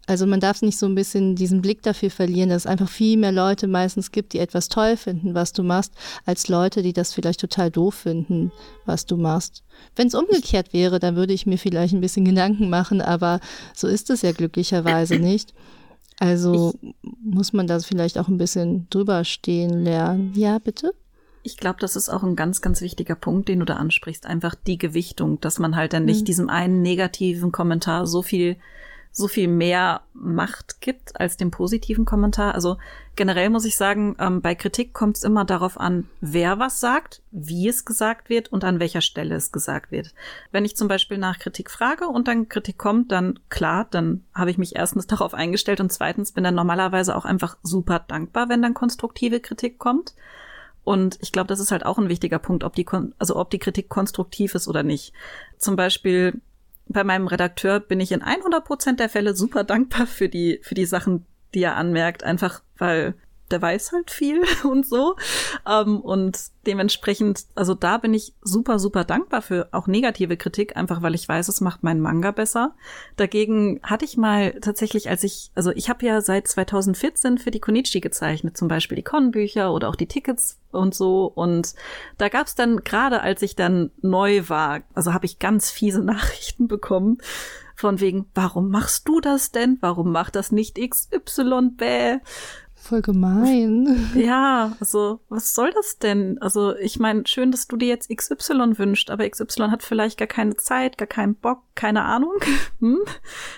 also 0.09 0.27
man 0.27 0.41
darf 0.41 0.63
nicht 0.63 0.79
so 0.79 0.87
ein 0.87 0.95
bisschen 0.95 1.37
diesen 1.37 1.61
Blick 1.61 1.83
dafür 1.83 2.11
verlieren, 2.11 2.49
dass 2.49 2.63
es 2.63 2.67
einfach 2.67 2.89
viel 2.89 3.19
mehr 3.19 3.31
Leute 3.31 3.67
meistens 3.67 4.11
gibt, 4.11 4.33
die 4.33 4.39
etwas 4.39 4.71
toll 4.71 4.97
finden, 4.97 5.35
was 5.35 5.53
du 5.53 5.63
machst, 5.63 5.93
als 6.25 6.49
Leute, 6.49 6.83
die 6.83 6.95
das 6.95 7.13
vielleicht 7.13 7.41
total 7.41 7.71
doof 7.71 7.95
finden, 7.95 8.51
was 8.87 9.05
du 9.05 9.19
machst. 9.19 9.65
Wenn 9.97 10.07
es 10.07 10.15
umgekehrt 10.15 10.73
wäre, 10.73 10.99
dann 10.99 11.15
würde 11.15 11.35
ich 11.35 11.45
mir 11.45 11.59
vielleicht 11.59 11.93
ein 11.93 12.01
bisschen 12.01 12.25
Gedanken 12.25 12.71
machen, 12.71 13.03
aber 13.03 13.39
so 13.75 13.87
ist 13.87 14.09
es 14.09 14.23
ja 14.23 14.33
glücklicherweise 14.33 15.17
nicht. 15.19 15.53
Also 16.19 16.75
ich, 16.81 16.95
muss 17.23 17.53
man 17.53 17.67
da 17.67 17.79
vielleicht 17.79 18.17
auch 18.17 18.29
ein 18.29 18.39
bisschen 18.39 18.89
drüber 18.89 19.25
stehen 19.25 19.85
lernen. 19.85 20.33
Ja, 20.35 20.59
bitte? 20.59 20.95
Ich 21.43 21.59
glaube, 21.59 21.81
das 21.81 21.97
ist 21.97 22.09
auch 22.09 22.23
ein 22.23 22.35
ganz, 22.35 22.63
ganz 22.63 22.81
wichtiger 22.81 23.15
Punkt, 23.15 23.51
den 23.51 23.59
du 23.59 23.67
da 23.67 23.77
ansprichst. 23.77 24.25
Einfach 24.25 24.55
die 24.55 24.79
Gewichtung, 24.79 25.39
dass 25.41 25.59
man 25.59 25.77
halt 25.77 25.93
dann 25.93 26.07
nicht 26.07 26.23
mhm. 26.23 26.25
diesem 26.25 26.49
einen 26.49 26.81
negativen 26.81 27.53
Kommentar 27.53 28.07
so 28.07 28.23
viel 28.23 28.57
so 29.19 29.27
viel 29.27 29.49
mehr 29.49 30.03
Macht 30.15 30.81
gibt 30.81 31.21
als 31.21 31.37
dem 31.37 31.51
positiven 31.51 32.05
Kommentar. 32.05 32.55
Also 32.55 32.79
generell 33.17 33.51
muss 33.51 33.65
ich 33.65 33.77
sagen, 33.77 34.15
ähm, 34.21 34.41
bei 34.41 34.55
Kritik 34.55 34.95
kommt 34.95 35.17
es 35.17 35.25
immer 35.25 35.45
darauf 35.45 35.79
an, 35.79 36.09
wer 36.21 36.61
was 36.61 36.79
sagt, 36.79 37.21
wie 37.33 37.69
es 37.69 37.85
gesagt 37.85 38.31
wird 38.31 38.51
und 38.53 38.63
an 38.63 38.79
welcher 38.79 39.01
Stelle 39.01 39.35
es 39.35 39.51
gesagt 39.51 39.91
wird. 39.91 40.15
Wenn 40.53 40.65
ich 40.65 40.77
zum 40.77 40.87
Beispiel 40.87 41.19
nach 41.19 41.41
Kritik 41.41 41.69
frage 41.71 42.07
und 42.07 42.29
dann 42.29 42.49
Kritik 42.49 42.79
kommt, 42.79 43.11
dann 43.11 43.41
klar, 43.49 43.89
dann 43.91 44.25
habe 44.33 44.53
ich 44.53 44.59
mich 44.59 44.77
erstens 44.77 45.07
darauf 45.09 45.35
eingestellt 45.35 45.81
und 45.81 45.93
zweitens 45.93 46.33
bin 46.33 46.45
dann 46.45 46.55
normalerweise 46.55 47.17
auch 47.17 47.25
einfach 47.25 47.59
super 47.63 48.05
dankbar, 48.07 48.49
wenn 48.49 48.63
dann 48.63 48.75
konstruktive 48.75 49.41
Kritik 49.41 49.79
kommt. 49.79 50.15
Und 50.85 51.19
ich 51.21 51.33
glaube, 51.33 51.49
das 51.49 51.61
ist 51.61 51.73
halt 51.73 51.85
auch 51.85 51.99
ein 51.99 52.09
wichtiger 52.09 52.39
Punkt, 52.39 52.65
ob 52.65 52.75
die, 52.75 52.87
also 53.19 53.37
ob 53.37 53.51
die 53.51 53.59
Kritik 53.59 53.89
konstruktiv 53.89 54.55
ist 54.55 54.69
oder 54.69 54.83
nicht. 54.83 55.13
Zum 55.59 55.77
Beispiel 55.77 56.41
bei 56.89 57.05
meinem 57.05 57.27
Redakteur 57.27 57.81
bin 57.81 58.01
ich 58.01 58.13
in 58.13 58.23
100 58.23 58.65
Prozent 58.65 59.01
der 59.01 59.09
Fälle 59.09 59.35
super 59.35 59.65
dankbar 59.65 60.07
für 60.07 60.29
die, 60.29 60.61
für 60.63 60.75
die 60.75 60.87
Sachen, 60.87 61.27
die 61.55 61.63
er 61.63 61.77
anmerkt, 61.77 62.25
einfach 62.25 62.63
weil 62.77 63.15
der 63.51 63.63
weiß 63.63 63.93
halt 63.93 64.11
viel 64.11 64.43
und 64.65 64.87
so. 64.87 65.17
Ähm, 65.69 66.01
und 66.01 66.39
dementsprechend, 66.67 67.47
also 67.55 67.75
da 67.75 67.99
bin 67.99 68.15
ich 68.15 68.35
super, 68.43 68.79
super 68.79 69.05
dankbar 69.05 69.43
für 69.43 69.69
auch 69.73 69.87
negative 69.87 70.37
Kritik, 70.37 70.77
einfach 70.77 71.03
weil 71.03 71.15
ich 71.15 71.29
weiß, 71.29 71.49
es 71.49 71.61
macht 71.61 71.83
meinen 71.83 72.01
Manga 72.01 72.31
besser. 72.31 72.75
Dagegen 73.17 73.81
hatte 73.83 74.05
ich 74.05 74.17
mal 74.17 74.53
tatsächlich, 74.61 75.09
als 75.09 75.25
ich, 75.25 75.51
also 75.55 75.71
ich 75.71 75.89
habe 75.89 76.05
ja 76.05 76.21
seit 76.21 76.47
2014 76.47 77.39
für 77.39 77.51
die 77.51 77.61
Konichi 77.61 78.01
gezeichnet, 78.01 78.57
zum 78.57 78.69
Beispiel 78.69 78.97
die 78.97 79.03
Con-Bücher 79.03 79.73
oder 79.73 79.89
auch 79.89 79.97
die 79.97 80.07
Tickets 80.09 80.59
und 80.71 80.95
so. 80.95 81.25
Und 81.27 81.75
da 82.19 82.29
gab's 82.29 82.55
dann, 82.55 82.85
gerade 82.85 83.23
als 83.23 83.43
ich 83.43 83.57
dann 83.57 83.91
neu 84.03 84.49
war, 84.49 84.83
also 84.95 85.13
habe 85.15 85.27
ich 85.27 85.39
ganz 85.39 85.71
fiese 85.71 86.03
Nachrichten 86.05 86.69
bekommen. 86.69 87.19
Von 87.75 88.01
wegen, 88.01 88.27
warum 88.35 88.71
machst 88.71 89.07
du 89.07 89.21
das 89.21 89.53
denn? 89.53 89.79
Warum 89.81 90.11
macht 90.11 90.35
das 90.35 90.51
nicht 90.51 90.81
XY? 90.81 91.71
Bäh. 91.77 92.19
Voll 92.81 93.03
gemein. 93.03 94.11
Ja, 94.15 94.77
also 94.81 95.21
was 95.29 95.55
soll 95.55 95.71
das 95.73 95.99
denn? 95.99 96.41
Also 96.41 96.75
ich 96.77 96.99
meine, 96.99 97.27
schön, 97.27 97.51
dass 97.51 97.67
du 97.67 97.77
dir 97.77 97.89
jetzt 97.89 98.09
XY 98.09 98.79
wünscht, 98.79 99.11
aber 99.11 99.29
XY 99.29 99.69
hat 99.71 99.83
vielleicht 99.83 100.19
gar 100.19 100.29
keine 100.29 100.57
Zeit, 100.57 100.97
gar 100.97 101.07
keinen 101.07 101.35
Bock, 101.35 101.63
keine 101.75 102.05
Ahnung. 102.05 102.35
Hm? 102.81 103.01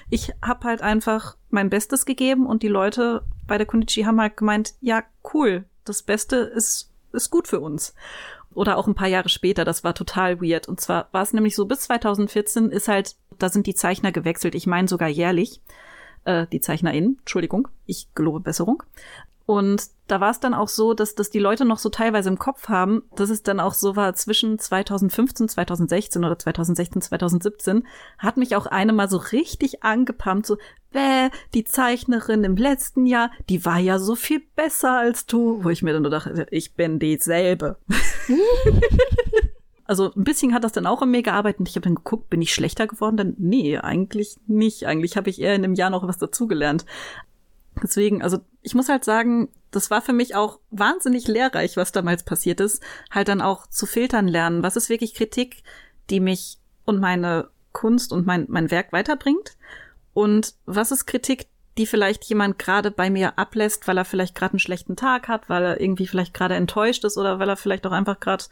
Ich 0.08 0.32
habe 0.42 0.64
halt 0.64 0.80
einfach 0.80 1.36
mein 1.50 1.68
Bestes 1.68 2.06
gegeben 2.06 2.46
und 2.46 2.62
die 2.62 2.68
Leute 2.68 3.22
bei 3.46 3.58
der 3.58 3.66
Kunichi 3.66 4.02
haben 4.02 4.18
halt 4.18 4.38
gemeint, 4.38 4.72
ja, 4.80 5.02
cool, 5.34 5.64
das 5.84 6.02
Beste 6.02 6.36
ist, 6.36 6.90
ist 7.12 7.30
gut 7.30 7.46
für 7.46 7.60
uns. 7.60 7.94
Oder 8.54 8.78
auch 8.78 8.86
ein 8.86 8.94
paar 8.94 9.08
Jahre 9.08 9.28
später, 9.28 9.66
das 9.66 9.84
war 9.84 9.94
total 9.94 10.40
weird. 10.40 10.68
Und 10.68 10.80
zwar 10.80 11.08
war 11.12 11.22
es 11.22 11.34
nämlich 11.34 11.54
so, 11.54 11.66
bis 11.66 11.80
2014 11.80 12.70
ist 12.70 12.88
halt, 12.88 13.16
da 13.38 13.50
sind 13.50 13.66
die 13.66 13.74
Zeichner 13.74 14.10
gewechselt, 14.10 14.54
ich 14.54 14.66
meine 14.66 14.88
sogar 14.88 15.08
jährlich 15.08 15.60
äh, 16.24 16.46
die 16.46 16.60
ZeichnerInnen, 16.60 17.18
Entschuldigung, 17.20 17.68
ich 17.86 18.08
gelobe 18.14 18.40
Besserung. 18.40 18.82
Und 19.50 19.82
da 20.06 20.20
war 20.20 20.30
es 20.30 20.38
dann 20.38 20.54
auch 20.54 20.68
so, 20.68 20.94
dass 20.94 21.16
dass 21.16 21.28
die 21.28 21.40
Leute 21.40 21.64
noch 21.64 21.78
so 21.78 21.88
teilweise 21.88 22.28
im 22.28 22.38
Kopf 22.38 22.68
haben, 22.68 23.02
dass 23.16 23.30
es 23.30 23.42
dann 23.42 23.58
auch 23.58 23.74
so 23.74 23.96
war 23.96 24.14
zwischen 24.14 24.60
2015, 24.60 25.48
2016 25.48 26.24
oder 26.24 26.38
2016, 26.38 27.02
2017, 27.02 27.86
hat 28.18 28.36
mich 28.36 28.54
auch 28.54 28.66
eine 28.66 28.92
mal 28.92 29.08
so 29.08 29.16
richtig 29.16 29.82
angepumpt, 29.82 30.46
so, 30.46 30.56
bäh, 30.92 31.30
die 31.52 31.64
Zeichnerin 31.64 32.44
im 32.44 32.54
letzten 32.54 33.06
Jahr, 33.06 33.32
die 33.48 33.64
war 33.64 33.78
ja 33.78 33.98
so 33.98 34.14
viel 34.14 34.40
besser 34.54 34.98
als 34.98 35.26
du, 35.26 35.64
wo 35.64 35.68
ich 35.70 35.82
mir 35.82 35.94
dann 35.94 36.02
nur 36.02 36.12
dachte, 36.12 36.46
ich 36.52 36.74
bin 36.74 37.00
dieselbe. 37.00 37.76
Also 39.90 40.12
ein 40.14 40.22
bisschen 40.22 40.54
hat 40.54 40.62
das 40.62 40.70
dann 40.70 40.86
auch 40.86 41.02
an 41.02 41.10
mir 41.10 41.24
gearbeitet 41.24 41.58
und 41.58 41.68
ich 41.68 41.74
habe 41.74 41.82
dann 41.82 41.96
geguckt, 41.96 42.30
bin 42.30 42.40
ich 42.40 42.54
schlechter 42.54 42.86
geworden? 42.86 43.16
Dann 43.16 43.34
nee, 43.38 43.76
eigentlich 43.76 44.36
nicht. 44.46 44.86
Eigentlich 44.86 45.16
habe 45.16 45.30
ich 45.30 45.40
eher 45.40 45.56
in 45.56 45.64
einem 45.64 45.74
Jahr 45.74 45.90
noch 45.90 46.06
was 46.06 46.16
dazugelernt. 46.16 46.86
Deswegen, 47.82 48.22
also 48.22 48.38
ich 48.62 48.76
muss 48.76 48.88
halt 48.88 49.04
sagen, 49.04 49.48
das 49.72 49.90
war 49.90 50.00
für 50.00 50.12
mich 50.12 50.36
auch 50.36 50.60
wahnsinnig 50.70 51.26
lehrreich, 51.26 51.76
was 51.76 51.90
damals 51.90 52.22
passiert 52.22 52.60
ist, 52.60 52.84
halt 53.10 53.26
dann 53.26 53.40
auch 53.40 53.66
zu 53.66 53.84
filtern 53.84 54.28
lernen. 54.28 54.62
Was 54.62 54.76
ist 54.76 54.90
wirklich 54.90 55.12
Kritik, 55.12 55.64
die 56.08 56.20
mich 56.20 56.58
und 56.84 57.00
meine 57.00 57.48
Kunst 57.72 58.12
und 58.12 58.24
mein, 58.28 58.46
mein 58.48 58.70
Werk 58.70 58.92
weiterbringt? 58.92 59.56
Und 60.14 60.54
was 60.66 60.92
ist 60.92 61.06
Kritik, 61.06 61.48
die 61.78 61.86
vielleicht 61.86 62.22
jemand 62.26 62.60
gerade 62.60 62.92
bei 62.92 63.10
mir 63.10 63.40
ablässt, 63.40 63.88
weil 63.88 63.98
er 63.98 64.04
vielleicht 64.04 64.36
gerade 64.36 64.52
einen 64.52 64.60
schlechten 64.60 64.94
Tag 64.94 65.26
hat, 65.26 65.48
weil 65.48 65.64
er 65.64 65.80
irgendwie 65.80 66.06
vielleicht 66.06 66.32
gerade 66.32 66.54
enttäuscht 66.54 67.02
ist 67.02 67.18
oder 67.18 67.40
weil 67.40 67.48
er 67.48 67.56
vielleicht 67.56 67.88
auch 67.88 67.92
einfach 67.92 68.20
gerade 68.20 68.44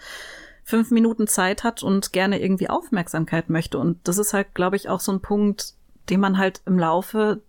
fünf 0.69 0.91
Minuten 0.91 1.27
Zeit 1.27 1.65
hat 1.65 1.83
und 1.83 2.13
gerne 2.13 2.43
irgendwie 2.43 2.69
Aufmerksamkeit 2.69 3.49
möchte. 3.49 3.79
Und 3.79 4.07
das 4.07 4.19
ist 4.19 4.35
halt, 4.35 4.53
glaube 4.53 4.77
ich, 4.77 4.91
auch 4.91 5.01
so 5.01 5.11
ein 5.11 5.21
Punkt, 5.21 5.73
den 6.11 6.21
man 6.21 6.37
halt 6.37 6.61
im 6.67 6.79
Laufe 6.79 7.41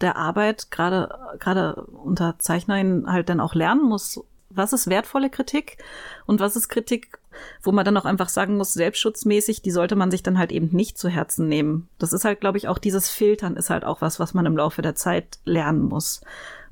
der 0.00 0.16
Arbeit, 0.16 0.70
gerade, 0.70 1.36
gerade 1.38 1.74
unter 2.02 2.38
Zeichnerinnen 2.38 3.12
halt 3.12 3.28
dann 3.28 3.40
auch 3.40 3.54
lernen 3.54 3.82
muss. 3.82 4.24
Was 4.48 4.72
ist 4.72 4.88
wertvolle 4.88 5.28
Kritik 5.28 5.76
und 6.24 6.40
was 6.40 6.56
ist 6.56 6.70
Kritik, 6.70 7.18
wo 7.62 7.72
man 7.72 7.84
dann 7.84 7.98
auch 7.98 8.06
einfach 8.06 8.30
sagen 8.30 8.56
muss, 8.56 8.72
selbstschutzmäßig, 8.72 9.60
die 9.60 9.70
sollte 9.70 9.94
man 9.94 10.10
sich 10.10 10.22
dann 10.22 10.38
halt 10.38 10.50
eben 10.50 10.74
nicht 10.74 10.96
zu 10.96 11.10
Herzen 11.10 11.48
nehmen. 11.48 11.90
Das 11.98 12.14
ist 12.14 12.24
halt, 12.24 12.40
glaube 12.40 12.56
ich, 12.56 12.68
auch 12.68 12.78
dieses 12.78 13.10
Filtern 13.10 13.56
ist 13.56 13.68
halt 13.68 13.84
auch 13.84 14.00
was, 14.00 14.18
was 14.18 14.32
man 14.32 14.46
im 14.46 14.56
Laufe 14.56 14.80
der 14.80 14.94
Zeit 14.94 15.40
lernen 15.44 15.82
muss. 15.82 16.22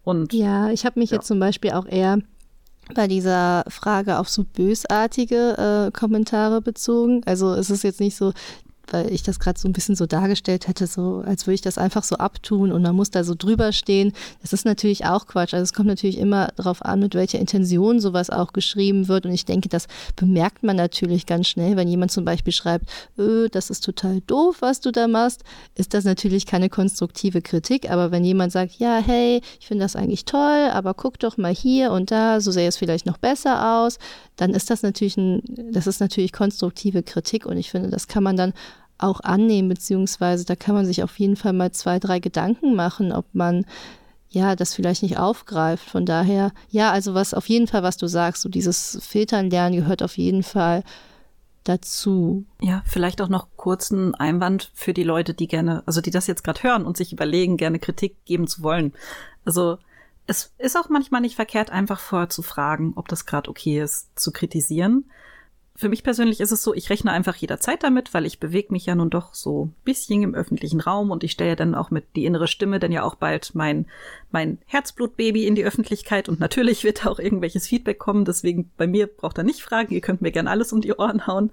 Und 0.03 0.32
ja, 0.32 0.70
ich 0.70 0.87
habe 0.87 0.99
mich 0.99 1.11
ja. 1.11 1.16
jetzt 1.16 1.26
zum 1.26 1.41
Beispiel 1.41 1.72
auch 1.72 1.85
eher 1.85 2.20
bei 2.95 3.09
dieser 3.09 3.64
Frage 3.68 4.18
auf 4.18 4.28
so 4.28 4.45
bösartige 4.45 5.89
äh, 5.89 5.91
Kommentare 5.91 6.61
bezogen. 6.61 7.22
Also 7.24 7.55
es 7.55 7.70
ist 7.70 7.85
jetzt 7.85 8.01
nicht 8.01 8.16
so, 8.16 8.32
weil 8.91 9.12
ich 9.12 9.22
das 9.22 9.39
gerade 9.39 9.59
so 9.59 9.68
ein 9.68 9.72
bisschen 9.72 9.97
so 9.97 10.07
dargestellt 10.07 10.68
hätte, 10.68 10.87
so 10.87 11.22
als 11.26 11.47
würde 11.47 11.55
ich 11.55 11.61
das 11.61 11.78
einfach 11.78 12.05
so 12.05 12.16
abtun 12.16 12.72
und 12.72 12.82
man 12.82 12.95
muss 12.95 13.11
da 13.11 13.24
so 13.24 13.35
drüber 13.35 13.72
stehen. 13.72 14.12
Das 14.43 14.53
ist 14.53 14.64
natürlich 14.64 15.07
auch 15.07 15.26
Quatsch. 15.26 15.55
Also 15.55 15.62
es 15.62 15.72
kommt 15.72 15.89
natürlich 15.89 16.18
immer 16.18 16.49
darauf 16.57 16.85
an, 16.85 17.01
mit 17.01 17.14
welcher 17.14 17.39
Intention 17.39 18.01
sowas 18.01 18.30
auch 18.30 18.53
geschrieben 18.53 19.09
wird. 19.09 19.26
Und 19.26 19.32
ich 19.32 19.45
denke, 19.45 19.68
das 19.68 19.87
bemerkt 20.16 20.62
man 20.62 20.76
natürlich 20.76 21.26
ganz 21.26 21.49
schnell, 21.49 21.76
wenn 21.76 21.89
jemand 21.89 22.12
zum 22.12 22.24
Beispiel 22.24 22.53
schreibt, 22.53 22.89
öh, 23.18 23.49
das 23.49 23.70
ist 23.70 23.85
total 23.85 24.20
doof, 24.26 24.57
was 24.61 24.80
du 24.80 24.91
da 24.91 25.09
machst, 25.09 25.43
ist 25.74 25.95
das 25.95 26.05
natürlich 26.05 26.47
keine 26.47 26.68
konstruktive 26.68 27.43
Kritik. 27.43 27.91
Aber 27.91 28.11
wenn 28.11 28.24
jemand 28.24 28.53
sagt, 28.53 28.78
ja, 28.78 28.99
hey, 29.05 29.41
ich 29.61 29.66
finde 29.66 29.85
das 29.85 29.97
eigentlich 29.97 30.24
toll, 30.24 30.70
aber 30.72 30.95
guck 30.95 31.18
doch 31.18 31.37
mal 31.37 31.55
hier 31.55 31.93
und 31.93 32.11
da, 32.11 32.41
so 32.41 32.51
sähe 32.51 32.68
es 32.68 32.76
vielleicht 32.76 33.07
noch 33.07 33.18
besser 33.18 33.78
aus, 33.78 33.99
dann 34.37 34.51
ist 34.51 34.70
das 34.70 34.82
natürlich 34.82 35.16
ein, 35.16 35.43
das 35.72 35.87
ist 35.87 36.01
natürlich 36.01 36.32
konstruktive 36.32 37.03
Kritik 37.03 37.47
und 37.47 37.57
ich 37.57 37.70
finde, 37.70 37.91
das 37.91 38.09
kann 38.09 38.22
man 38.22 38.37
dann 38.37 38.53
auch 39.05 39.20
annehmen, 39.20 39.68
beziehungsweise 39.68 40.44
da 40.44 40.57
kann 40.57 40.74
man 40.74 40.86
sich 40.86 41.02
auf 41.02 41.18
jeden 41.18 41.36
Fall 41.36 41.52
mal 41.52 41.72
zwei, 41.72 41.98
drei 41.98 42.18
Gedanken 42.18 42.74
machen, 42.74 43.12
ob 43.12 43.26
man 43.32 43.64
ja 44.30 44.57
das 44.57 44.74
vielleicht 44.74 45.02
nicht 45.02 45.18
aufgreift. 45.18 45.88
Von 45.88 46.07
daher, 46.07 46.52
ja, 46.68 46.90
also 46.90 47.14
was 47.14 47.34
auf 47.34 47.48
jeden 47.48 47.66
Fall, 47.66 47.82
was 47.82 47.96
du 47.96 48.07
sagst, 48.07 48.42
so 48.42 48.48
dieses 48.48 48.98
Filtern 49.02 49.50
lernen 49.50 49.76
gehört 49.76 50.02
auf 50.02 50.18
jeden 50.18 50.42
Fall 50.42 50.82
dazu. 51.62 52.44
Ja, 52.61 52.82
vielleicht 52.84 53.22
auch 53.22 53.28
noch 53.28 53.48
kurzen 53.57 54.14
Einwand 54.14 54.70
für 54.74 54.92
die 54.92 55.05
Leute, 55.05 55.34
die 55.34 55.48
gerne, 55.48 55.82
also 55.86 56.00
die 56.00 56.11
das 56.11 56.26
jetzt 56.26 56.44
gerade 56.44 56.62
hören 56.62 56.84
und 56.84 56.96
sich 56.96 57.12
überlegen, 57.12 57.57
gerne 57.57 57.78
Kritik 57.78 58.24
geben 58.24 58.46
zu 58.46 58.62
wollen. 58.62 58.92
Also 59.44 59.78
es 60.26 60.52
ist 60.59 60.76
auch 60.76 60.88
manchmal 60.88 61.20
nicht 61.20 61.36
verkehrt, 61.36 61.70
einfach 61.70 62.00
vorher 62.00 62.28
zu 62.28 62.42
fragen, 62.42 62.92
ob 62.96 63.09
das 63.09 63.26
gerade 63.26 63.50
okay 63.50 63.80
ist, 63.80 64.18
zu 64.18 64.32
kritisieren 64.32 65.05
für 65.77 65.89
mich 65.89 66.05
persönlich 66.05 66.39
ist 66.39 66.53
es 66.53 66.62
so, 66.62 66.72
ich 66.72 66.89
rechne 66.89 67.11
einfach 67.11 67.35
jederzeit 67.35 67.83
damit, 67.83 68.14
weil 68.14 68.27
ich 68.27 68.39
bewege 68.39 68.72
mich 68.72 68.87
ja 68.87 68.95
nun 68.95 69.11
doch 69.11 69.35
so 69.35 69.64
ein 69.64 69.75
bisschen 69.85 70.22
im 70.22 70.33
öffentlichen 70.33 70.81
Raum 70.81 71.11
und 71.11 71.25
ich 71.25 71.33
stelle 71.33 71.51
ja 71.51 71.57
dann 71.57 71.75
auch 71.75 71.91
mit 71.91 72.14
die 72.14 72.27
innere 72.27 72.47
Stimme 72.47 72.79
dann 72.79 72.93
ja 72.93 73.03
auch 73.03 73.16
bald 73.16 73.57
mein, 73.57 73.87
mein 74.31 74.59
Herzblutbaby 74.66 75.49
in 75.49 75.57
die 75.57 75.64
Öffentlichkeit 75.64 76.29
und 76.29 76.39
natürlich 76.39 76.85
wird 76.85 77.05
da 77.05 77.11
auch 77.11 77.18
irgendwelches 77.18 77.66
Feedback 77.66 77.99
kommen, 77.99 78.25
deswegen 78.25 78.70
bei 78.77 78.87
mir 78.87 79.09
braucht 79.09 79.37
er 79.37 79.43
nicht 79.43 79.62
fragen, 79.62 79.93
ihr 79.93 80.01
könnt 80.01 80.22
mir 80.22 80.31
gern 80.31 80.47
alles 80.47 80.72
um 80.72 80.81
die 80.81 80.95
Ohren 80.95 81.27
hauen, 81.27 81.51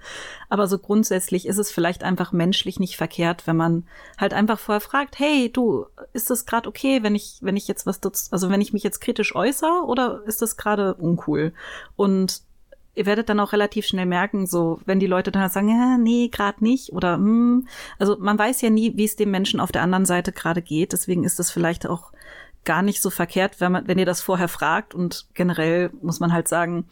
aber 0.49 0.67
so 0.67 0.77
grundsätzlich 0.77 1.47
ist 1.47 1.57
es 1.57 1.71
vielleicht 1.71 2.03
einfach 2.03 2.31
menschlich 2.31 2.79
nicht 2.79 2.97
verkehrt, 2.97 3.47
wenn 3.47 3.57
man 3.57 3.87
halt 4.19 4.35
einfach 4.35 4.59
vorher 4.59 4.81
fragt, 4.81 5.17
hey, 5.17 5.51
du, 5.51 5.87
ist 6.13 6.29
das 6.29 6.45
gerade 6.45 6.69
okay, 6.69 7.01
wenn 7.01 7.15
ich, 7.15 7.39
wenn 7.41 7.57
ich 7.57 7.67
jetzt 7.67 7.87
was, 7.87 7.99
also 8.31 8.51
wenn 8.51 8.61
ich 8.61 8.71
mich 8.71 8.83
jetzt 8.83 9.01
kritisch 9.01 9.35
äußere 9.35 9.83
oder 9.87 10.21
ist 10.27 10.43
das 10.43 10.57
gerade 10.57 10.93
uncool? 10.93 11.53
Und 11.95 12.43
ihr 12.95 13.05
werdet 13.05 13.29
dann 13.29 13.39
auch 13.39 13.53
relativ 13.53 13.85
schnell 13.85 14.05
merken, 14.05 14.47
so 14.47 14.79
wenn 14.85 14.99
die 14.99 15.07
Leute 15.07 15.31
dann 15.31 15.49
sagen, 15.49 15.69
ja, 15.69 15.97
nee, 15.97 16.27
gerade 16.27 16.63
nicht 16.63 16.93
oder 16.93 17.15
hm, 17.15 17.67
also 17.99 18.17
man 18.19 18.37
weiß 18.37 18.61
ja 18.61 18.69
nie, 18.69 18.97
wie 18.97 19.05
es 19.05 19.15
dem 19.15 19.31
Menschen 19.31 19.59
auf 19.59 19.71
der 19.71 19.81
anderen 19.81 20.05
Seite 20.05 20.31
gerade 20.31 20.61
geht. 20.61 20.93
Deswegen 20.93 21.23
ist 21.23 21.39
das 21.39 21.51
vielleicht 21.51 21.87
auch 21.87 22.11
gar 22.65 22.81
nicht 22.81 23.01
so 23.01 23.09
verkehrt, 23.09 23.59
wenn 23.59 23.71
man, 23.71 23.87
wenn 23.87 23.99
ihr 23.99 24.05
das 24.05 24.21
vorher 24.21 24.47
fragt. 24.47 24.93
Und 24.93 25.27
generell 25.33 25.91
muss 26.01 26.19
man 26.19 26.33
halt 26.33 26.47
sagen, 26.47 26.85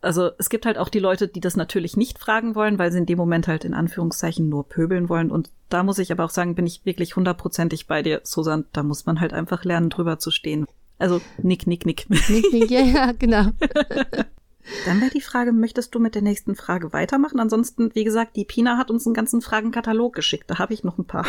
also 0.00 0.30
es 0.38 0.48
gibt 0.48 0.64
halt 0.64 0.78
auch 0.78 0.88
die 0.88 1.00
Leute, 1.00 1.28
die 1.28 1.40
das 1.40 1.56
natürlich 1.56 1.96
nicht 1.96 2.18
fragen 2.18 2.54
wollen, 2.54 2.78
weil 2.78 2.92
sie 2.92 2.98
in 2.98 3.06
dem 3.06 3.18
Moment 3.18 3.48
halt 3.48 3.64
in 3.64 3.74
Anführungszeichen 3.74 4.48
nur 4.48 4.68
pöbeln 4.68 5.08
wollen. 5.08 5.30
Und 5.30 5.50
da 5.68 5.82
muss 5.82 5.98
ich 5.98 6.12
aber 6.12 6.24
auch 6.24 6.30
sagen, 6.30 6.54
bin 6.54 6.66
ich 6.66 6.84
wirklich 6.84 7.16
hundertprozentig 7.16 7.86
bei 7.86 8.02
dir, 8.02 8.20
Susan. 8.24 8.64
Da 8.72 8.82
muss 8.82 9.06
man 9.06 9.20
halt 9.20 9.32
einfach 9.32 9.64
lernen, 9.64 9.90
drüber 9.90 10.18
zu 10.18 10.30
stehen. 10.30 10.66
Also 10.98 11.20
nick, 11.42 11.66
nick, 11.66 11.86
nick. 11.86 12.08
Nick, 12.10 12.52
nick, 12.52 12.70
ja, 12.70 12.80
ja, 12.80 13.12
genau. 13.12 13.46
Dann 14.84 15.00
wäre 15.00 15.10
die 15.10 15.20
Frage, 15.20 15.52
möchtest 15.52 15.94
du 15.94 15.98
mit 15.98 16.14
der 16.14 16.22
nächsten 16.22 16.54
Frage 16.54 16.92
weitermachen? 16.92 17.40
Ansonsten, 17.40 17.94
wie 17.94 18.04
gesagt, 18.04 18.36
die 18.36 18.44
Pina 18.44 18.76
hat 18.76 18.90
uns 18.90 19.06
einen 19.06 19.14
ganzen 19.14 19.40
Fragenkatalog 19.40 20.14
geschickt. 20.14 20.50
Da 20.50 20.58
habe 20.58 20.74
ich 20.74 20.84
noch 20.84 20.98
ein 20.98 21.04
paar. 21.04 21.26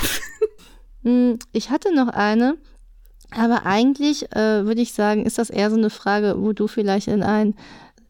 Hm, 1.04 1.40
ich 1.54 1.70
hatte 1.70 1.96
noch 1.96 2.10
eine, 2.10 2.58
aber 3.32 3.66
eigentlich 3.66 4.32
äh, 4.34 4.66
würde 4.66 4.82
ich 4.82 4.94
sagen, 4.94 5.26
ist 5.26 5.38
das 5.38 5.50
eher 5.50 5.70
so 5.70 5.78
eine 5.78 5.90
Frage, 5.90 6.36
wo 6.40 6.52
du 6.52 6.68
vielleicht 6.68 7.08
in 7.08 7.24
ein, 7.24 7.56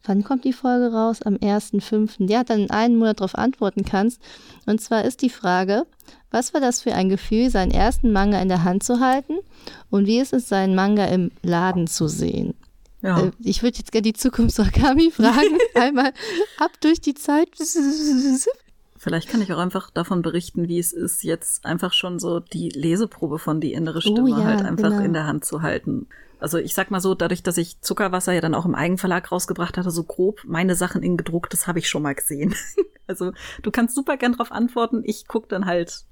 wann 0.04 0.24
kommt 0.24 0.44
die 0.44 0.52
Folge 0.52 0.92
raus? 0.92 1.22
Am 1.22 1.34
1.5. 1.34 2.28
Ja, 2.28 2.42
dann 2.42 2.62
in 2.62 2.70
einem 2.70 2.96
Monat 2.96 3.20
darauf 3.20 3.36
antworten 3.36 3.84
kannst. 3.84 4.20
Und 4.66 4.80
zwar 4.80 5.04
ist 5.04 5.22
die 5.22 5.30
Frage, 5.30 5.86
was 6.30 6.54
war 6.54 6.60
das 6.60 6.82
für 6.82 6.94
ein 6.94 7.08
Gefühl, 7.08 7.50
seinen 7.50 7.70
ersten 7.70 8.12
Manga 8.12 8.40
in 8.40 8.48
der 8.48 8.64
Hand 8.64 8.82
zu 8.82 9.00
halten? 9.00 9.34
Und 9.90 10.06
wie 10.06 10.18
ist 10.18 10.32
es, 10.32 10.48
seinen 10.48 10.74
Manga 10.74 11.04
im 11.04 11.30
Laden 11.42 11.86
zu 11.86 12.08
sehen? 12.08 12.54
Ja. 13.02 13.22
Äh, 13.22 13.30
ich 13.40 13.62
würde 13.62 13.78
jetzt 13.78 13.92
gerne 13.92 14.02
die 14.02 14.12
Zukunftsorigami 14.12 15.10
fragen. 15.10 15.58
Einmal 15.74 16.12
ab 16.58 16.72
durch 16.80 17.00
die 17.00 17.14
Zeit. 17.14 17.48
Vielleicht 18.96 19.28
kann 19.28 19.40
ich 19.40 19.52
auch 19.52 19.58
einfach 19.58 19.90
davon 19.90 20.20
berichten, 20.22 20.68
wie 20.68 20.78
es 20.78 20.92
ist, 20.92 21.22
jetzt 21.24 21.64
einfach 21.64 21.94
schon 21.94 22.18
so 22.18 22.40
die 22.40 22.68
Leseprobe 22.68 23.38
von 23.38 23.60
die 23.60 23.72
innere 23.72 24.02
Stimme 24.02 24.22
Oh 24.22 24.26
ja, 24.26 24.44
halt 24.44 24.62
einfach 24.62 24.90
genau. 24.90 25.02
in 25.02 25.14
der 25.14 25.26
Hand 25.26 25.44
zu 25.44 25.62
halten. 25.62 26.06
Also 26.38 26.58
ich 26.58 26.74
sag 26.74 26.90
mal 26.90 27.00
so, 27.00 27.14
dadurch, 27.14 27.42
dass 27.42 27.58
ich 27.58 27.80
Zuckerwasser 27.80 28.32
ja 28.32 28.40
dann 28.40 28.54
auch 28.54 28.64
im 28.64 28.74
Eigenverlag 28.74 29.30
rausgebracht 29.30 29.76
hatte, 29.76 29.90
so 29.90 30.04
grob 30.04 30.42
meine 30.44 30.74
Sachen 30.74 31.02
in 31.02 31.16
gedrucktes 31.16 31.66
habe 31.66 31.78
ich 31.78 31.88
schon 31.88 32.02
mal 32.02 32.14
gesehen. 32.14 32.54
also 33.06 33.32
du 33.62 33.70
kannst 33.70 33.94
super 33.94 34.16
gern 34.16 34.34
drauf 34.34 34.52
antworten. 34.52 35.02
Ich 35.04 35.26
guck 35.26 35.48
dann 35.48 35.66
halt, 35.66 36.04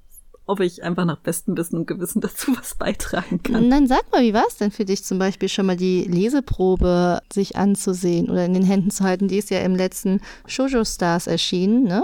ob 0.49 0.59
ich 0.61 0.83
einfach 0.83 1.05
nach 1.05 1.19
bestem 1.19 1.55
Wissen 1.57 1.77
und 1.77 1.87
Gewissen 1.87 2.21
dazu 2.21 2.55
was 2.57 2.75
beitragen 2.75 3.41
kann. 3.43 3.69
Dann 3.69 3.87
sag 3.87 4.11
mal, 4.11 4.23
wie 4.23 4.33
war 4.33 4.45
es 4.47 4.57
denn 4.57 4.71
für 4.71 4.85
dich 4.85 5.03
zum 5.03 5.19
Beispiel 5.19 5.47
schon 5.49 5.65
mal 5.65 5.77
die 5.77 6.03
Leseprobe 6.05 7.21
sich 7.31 7.55
anzusehen 7.55 8.29
oder 8.29 8.45
in 8.45 8.53
den 8.53 8.63
Händen 8.63 8.91
zu 8.91 9.03
halten? 9.03 9.27
Die 9.27 9.37
ist 9.37 9.49
ja 9.49 9.59
im 9.59 9.75
letzten 9.75 10.21
Shoujo 10.47 10.83
Stars 10.85 11.27
erschienen, 11.27 11.83
ne? 11.83 12.03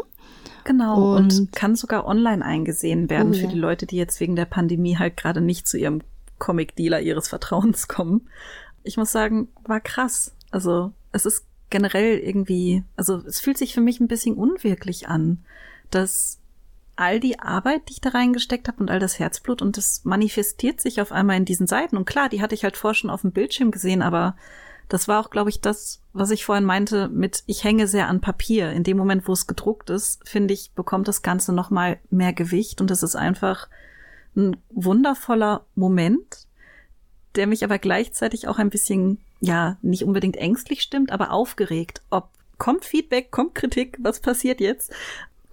Genau, 0.63 1.15
und, 1.15 1.33
Und- 1.39 1.51
kann 1.51 1.75
sogar 1.75 2.05
online 2.07 2.43
eingesehen 2.43 3.09
werden 3.09 3.29
Oh, 3.31 3.33
für 3.33 3.43
ja. 3.45 3.49
die 3.49 3.59
Leute, 3.59 3.85
die 3.85 3.97
jetzt 3.97 4.19
wegen 4.19 4.35
der 4.35 4.45
Pandemie 4.45 4.97
halt 4.97 5.15
gerade 5.17 5.41
nicht 5.41 5.67
zu 5.67 5.77
ihrem 5.77 6.01
Comic-Dealer 6.39 7.01
ihres 7.01 7.27
Vertrauens 7.27 7.87
kommen. 7.89 8.27
Ich 8.83 8.97
muss 8.97 9.11
sagen, 9.11 9.47
war 9.65 9.79
krass. 9.79 10.33
Also 10.51 10.91
es 11.11 11.25
ist 11.25 11.45
generell 11.69 12.17
irgendwie, 12.19 12.83
also 12.95 13.17
es 13.25 13.39
fühlt 13.39 13.57
sich 13.57 13.73
für 13.73 13.81
mich 13.81 13.99
ein 13.99 14.07
bisschen 14.07 14.35
unwirklich 14.35 15.07
an, 15.07 15.43
dass 15.91 16.39
all 16.95 17.19
die 17.19 17.39
Arbeit, 17.39 17.89
die 17.89 17.93
ich 17.93 18.01
da 18.01 18.09
reingesteckt 18.09 18.67
habe 18.67 18.79
und 18.79 18.89
all 18.89 18.99
das 18.99 19.19
Herzblut 19.19 19.61
und 19.61 19.77
das 19.77 20.03
manifestiert 20.05 20.81
sich 20.81 21.01
auf 21.01 21.11
einmal 21.11 21.37
in 21.37 21.45
diesen 21.45 21.67
Seiten. 21.67 21.97
Und 21.97 22.05
klar, 22.05 22.29
die 22.29 22.41
hatte 22.41 22.55
ich 22.55 22.63
halt 22.63 22.77
vorher 22.77 22.95
schon 22.95 23.09
auf 23.09 23.21
dem 23.21 23.31
Bildschirm 23.31 23.71
gesehen, 23.71 24.01
aber 24.01 24.35
das 24.87 25.07
war 25.07 25.19
auch, 25.19 25.29
glaube 25.29 25.49
ich, 25.49 25.61
das, 25.61 26.01
was 26.13 26.31
ich 26.31 26.45
vorhin 26.45 26.65
meinte 26.65 27.09
mit, 27.09 27.43
ich 27.47 27.63
hänge 27.63 27.87
sehr 27.87 28.07
an 28.07 28.21
Papier. 28.21 28.71
In 28.71 28.83
dem 28.83 28.97
Moment, 28.97 29.27
wo 29.27 29.33
es 29.33 29.47
gedruckt 29.47 29.89
ist, 29.89 30.27
finde 30.27 30.53
ich, 30.53 30.71
bekommt 30.71 31.07
das 31.07 31.21
Ganze 31.21 31.53
noch 31.53 31.69
mal 31.69 31.99
mehr 32.09 32.33
Gewicht 32.33 32.81
und 32.81 32.91
es 32.91 33.03
ist 33.03 33.15
einfach 33.15 33.67
ein 34.35 34.57
wundervoller 34.69 35.65
Moment, 35.75 36.47
der 37.35 37.47
mich 37.47 37.63
aber 37.63 37.79
gleichzeitig 37.79 38.47
auch 38.47 38.59
ein 38.59 38.69
bisschen, 38.69 39.19
ja, 39.39 39.77
nicht 39.81 40.03
unbedingt 40.03 40.37
ängstlich 40.37 40.81
stimmt, 40.81 41.11
aber 41.11 41.31
aufgeregt. 41.31 42.01
Ob 42.09 42.29
kommt 42.57 42.85
Feedback, 42.85 43.31
kommt 43.31 43.55
Kritik, 43.55 43.97
was 43.99 44.19
passiert 44.19 44.61
jetzt? 44.61 44.93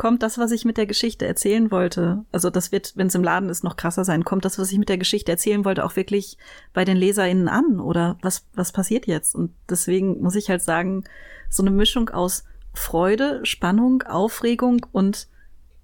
Kommt 0.02 0.24
das, 0.24 0.36
was 0.36 0.50
ich 0.50 0.64
mit 0.64 0.78
der 0.78 0.86
Geschichte 0.86 1.28
erzählen 1.28 1.70
wollte? 1.70 2.24
Also 2.32 2.50
das 2.50 2.72
wird, 2.72 2.96
wenn 2.96 3.06
es 3.06 3.14
im 3.14 3.22
Laden 3.22 3.48
ist, 3.48 3.62
noch 3.62 3.76
krasser 3.76 4.04
sein. 4.04 4.24
Kommt 4.24 4.44
das, 4.44 4.58
was 4.58 4.72
ich 4.72 4.78
mit 4.78 4.88
der 4.88 4.98
Geschichte 4.98 5.30
erzählen 5.30 5.64
wollte, 5.64 5.84
auch 5.84 5.94
wirklich 5.94 6.38
bei 6.74 6.84
den 6.84 6.96
LeserInnen 6.96 7.46
an? 7.46 7.78
Oder 7.78 8.18
was, 8.20 8.44
was 8.52 8.72
passiert 8.72 9.06
jetzt? 9.06 9.36
Und 9.36 9.54
deswegen 9.70 10.20
muss 10.20 10.34
ich 10.34 10.50
halt 10.50 10.60
sagen, 10.60 11.04
so 11.48 11.62
eine 11.62 11.70
Mischung 11.70 12.08
aus 12.08 12.42
Freude, 12.74 13.46
Spannung, 13.46 14.02
Aufregung 14.02 14.84
und 14.90 15.28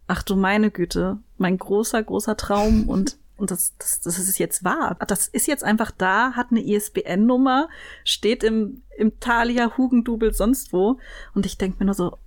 ach 0.09 0.25
du 0.25 0.35
meine 0.35 0.73
Güte, 0.73 1.19
mein 1.37 1.57
großer, 1.57 2.03
großer 2.03 2.37
Traum 2.37 2.89
und 2.89 3.19
und 3.37 3.53
das, 3.53 3.77
das, 3.79 4.01
das 4.01 4.19
ist 4.19 4.41
jetzt 4.41 4.65
wahr. 4.65 4.97
Das 5.07 5.29
ist 5.29 5.47
jetzt 5.47 5.63
einfach 5.63 5.93
da, 5.93 6.33
hat 6.33 6.49
eine 6.51 6.61
ISBN-Nummer, 6.61 7.69
steht 8.03 8.43
im, 8.43 8.83
im 8.97 9.21
Thalia, 9.21 9.77
Hugendubel, 9.77 10.35
sonst 10.35 10.73
wo. 10.73 10.99
Und 11.35 11.47
ich 11.47 11.57
denke 11.57 11.77
mir 11.79 11.85
nur 11.85 11.95
so, 11.95 12.19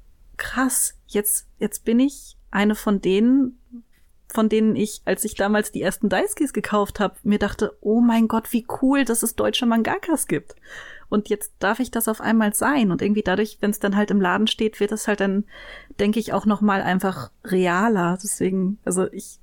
krass, 0.41 0.95
jetzt, 1.07 1.47
jetzt 1.59 1.85
bin 1.85 1.99
ich 1.99 2.35
eine 2.49 2.73
von 2.73 2.99
denen, 2.99 3.59
von 4.27 4.49
denen 4.49 4.75
ich, 4.75 5.03
als 5.05 5.23
ich 5.23 5.35
damals 5.35 5.71
die 5.71 5.83
ersten 5.83 6.09
Daiskis 6.09 6.51
gekauft 6.51 6.99
habe, 6.99 7.15
mir 7.21 7.37
dachte, 7.37 7.77
oh 7.79 8.01
mein 8.01 8.27
Gott, 8.27 8.51
wie 8.51 8.65
cool, 8.81 9.05
dass 9.05 9.21
es 9.21 9.35
deutsche 9.35 9.67
Mangakas 9.67 10.27
gibt. 10.27 10.55
Und 11.09 11.29
jetzt 11.29 11.53
darf 11.59 11.79
ich 11.79 11.91
das 11.91 12.07
auf 12.07 12.21
einmal 12.21 12.55
sein. 12.55 12.91
Und 12.91 13.03
irgendwie 13.03 13.21
dadurch, 13.21 13.57
wenn 13.59 13.69
es 13.69 13.79
dann 13.79 13.95
halt 13.95 14.09
im 14.09 14.19
Laden 14.19 14.47
steht, 14.47 14.79
wird 14.79 14.91
es 14.91 15.07
halt 15.07 15.19
dann, 15.19 15.43
denke 15.99 16.19
ich, 16.19 16.33
auch 16.33 16.47
noch 16.47 16.61
mal 16.61 16.81
einfach 16.81 17.29
realer. 17.45 18.17
Deswegen, 18.21 18.79
also 18.83 19.11
ich 19.11 19.37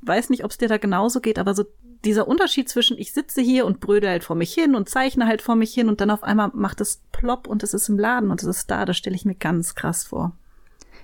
weiß 0.00 0.30
nicht, 0.30 0.44
ob 0.44 0.52
es 0.52 0.58
dir 0.58 0.68
da 0.68 0.78
genauso 0.78 1.20
geht, 1.20 1.38
aber 1.38 1.54
so 1.54 1.64
dieser 2.04 2.28
Unterschied 2.28 2.68
zwischen 2.68 2.98
ich 2.98 3.12
sitze 3.12 3.40
hier 3.40 3.66
und 3.66 3.80
bröde 3.80 4.08
halt 4.08 4.24
vor 4.24 4.36
mich 4.36 4.52
hin 4.52 4.74
und 4.74 4.88
zeichne 4.88 5.26
halt 5.26 5.42
vor 5.42 5.56
mich 5.56 5.72
hin 5.72 5.88
und 5.88 6.00
dann 6.00 6.10
auf 6.10 6.22
einmal 6.22 6.50
macht 6.54 6.80
es 6.80 7.00
plopp 7.12 7.46
und 7.46 7.62
es 7.62 7.74
ist 7.74 7.88
im 7.88 7.98
Laden 7.98 8.30
und 8.30 8.42
es 8.42 8.48
ist 8.48 8.70
da, 8.70 8.84
das 8.84 8.96
stelle 8.96 9.16
ich 9.16 9.24
mir 9.24 9.34
ganz 9.34 9.74
krass 9.74 10.04
vor. 10.04 10.32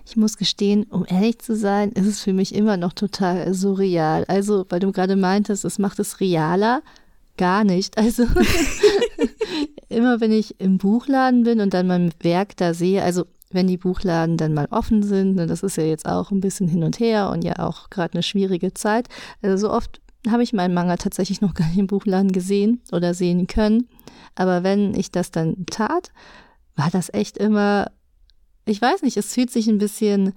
Ich 0.07 0.17
muss 0.17 0.37
gestehen, 0.37 0.85
um 0.85 1.05
ehrlich 1.07 1.39
zu 1.39 1.55
sein, 1.55 1.93
ist 1.93 2.07
es 2.07 2.21
für 2.23 2.33
mich 2.33 2.55
immer 2.55 2.77
noch 2.77 2.93
total 2.93 3.53
surreal. 3.55 4.25
Also, 4.27 4.67
weil 4.69 4.81
du 4.81 4.93
gerade 4.93 5.15
meintest, 5.15 5.65
es 5.65 5.79
macht 5.79 5.99
es 5.99 6.21
realer. 6.21 6.83
Gar 7.37 7.65
nicht. 7.65 7.97
Also, 7.99 8.25
immer 9.89 10.21
wenn 10.21 10.33
ich 10.33 10.59
im 10.59 10.79
Buchladen 10.79 11.45
bin 11.45 11.61
und 11.61 11.75
dann 11.75 11.87
mein 11.87 12.13
Werk 12.23 12.57
da 12.57 12.75
sehe, 12.75 13.03
also 13.03 13.25
wenn 13.51 13.67
die 13.67 13.77
Buchladen 13.77 14.37
dann 14.37 14.55
mal 14.55 14.69
offen 14.71 15.03
sind, 15.03 15.35
ne, 15.35 15.47
das 15.47 15.63
ist 15.63 15.77
ja 15.77 15.85
jetzt 15.85 16.07
auch 16.07 16.31
ein 16.31 16.41
bisschen 16.41 16.69
hin 16.69 16.85
und 16.85 17.01
her 17.01 17.31
und 17.31 17.43
ja 17.45 17.59
auch 17.59 17.91
gerade 17.91 18.15
eine 18.15 18.23
schwierige 18.23 18.75
Zeit. 18.75 19.09
Also 19.43 19.69
so 19.69 19.73
oft 19.73 20.01
habe 20.29 20.43
ich 20.43 20.53
meinen 20.53 20.75
Manga 20.75 20.97
tatsächlich 20.97 21.41
noch 21.41 21.55
gar 21.55 21.69
nicht 21.69 21.79
im 21.79 21.87
Buchladen 21.87 22.33
gesehen 22.33 22.83
oder 22.93 23.15
sehen 23.15 23.47
können. 23.47 23.89
Aber 24.35 24.63
wenn 24.63 24.95
ich 24.95 25.11
das 25.11 25.31
dann 25.31 25.65
tat, 25.67 26.13
war 26.77 26.91
das 26.91 27.13
echt 27.13 27.39
immer, 27.39 27.91
ich 28.65 28.81
weiß 28.81 29.03
nicht, 29.03 29.17
es 29.17 29.35
fühlt 29.35 29.51
sich 29.51 29.69
ein 29.69 29.79
bisschen 29.79 30.35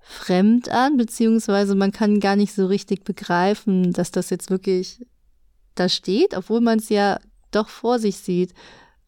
fremd 0.00 0.68
an, 0.68 0.96
beziehungsweise 0.96 1.74
man 1.74 1.92
kann 1.92 2.20
gar 2.20 2.36
nicht 2.36 2.52
so 2.52 2.66
richtig 2.66 3.04
begreifen, 3.04 3.92
dass 3.92 4.10
das 4.10 4.30
jetzt 4.30 4.50
wirklich 4.50 5.06
da 5.74 5.88
steht, 5.88 6.36
obwohl 6.36 6.60
man 6.60 6.78
es 6.78 6.88
ja 6.88 7.18
doch 7.50 7.68
vor 7.68 7.98
sich 7.98 8.16
sieht. 8.18 8.52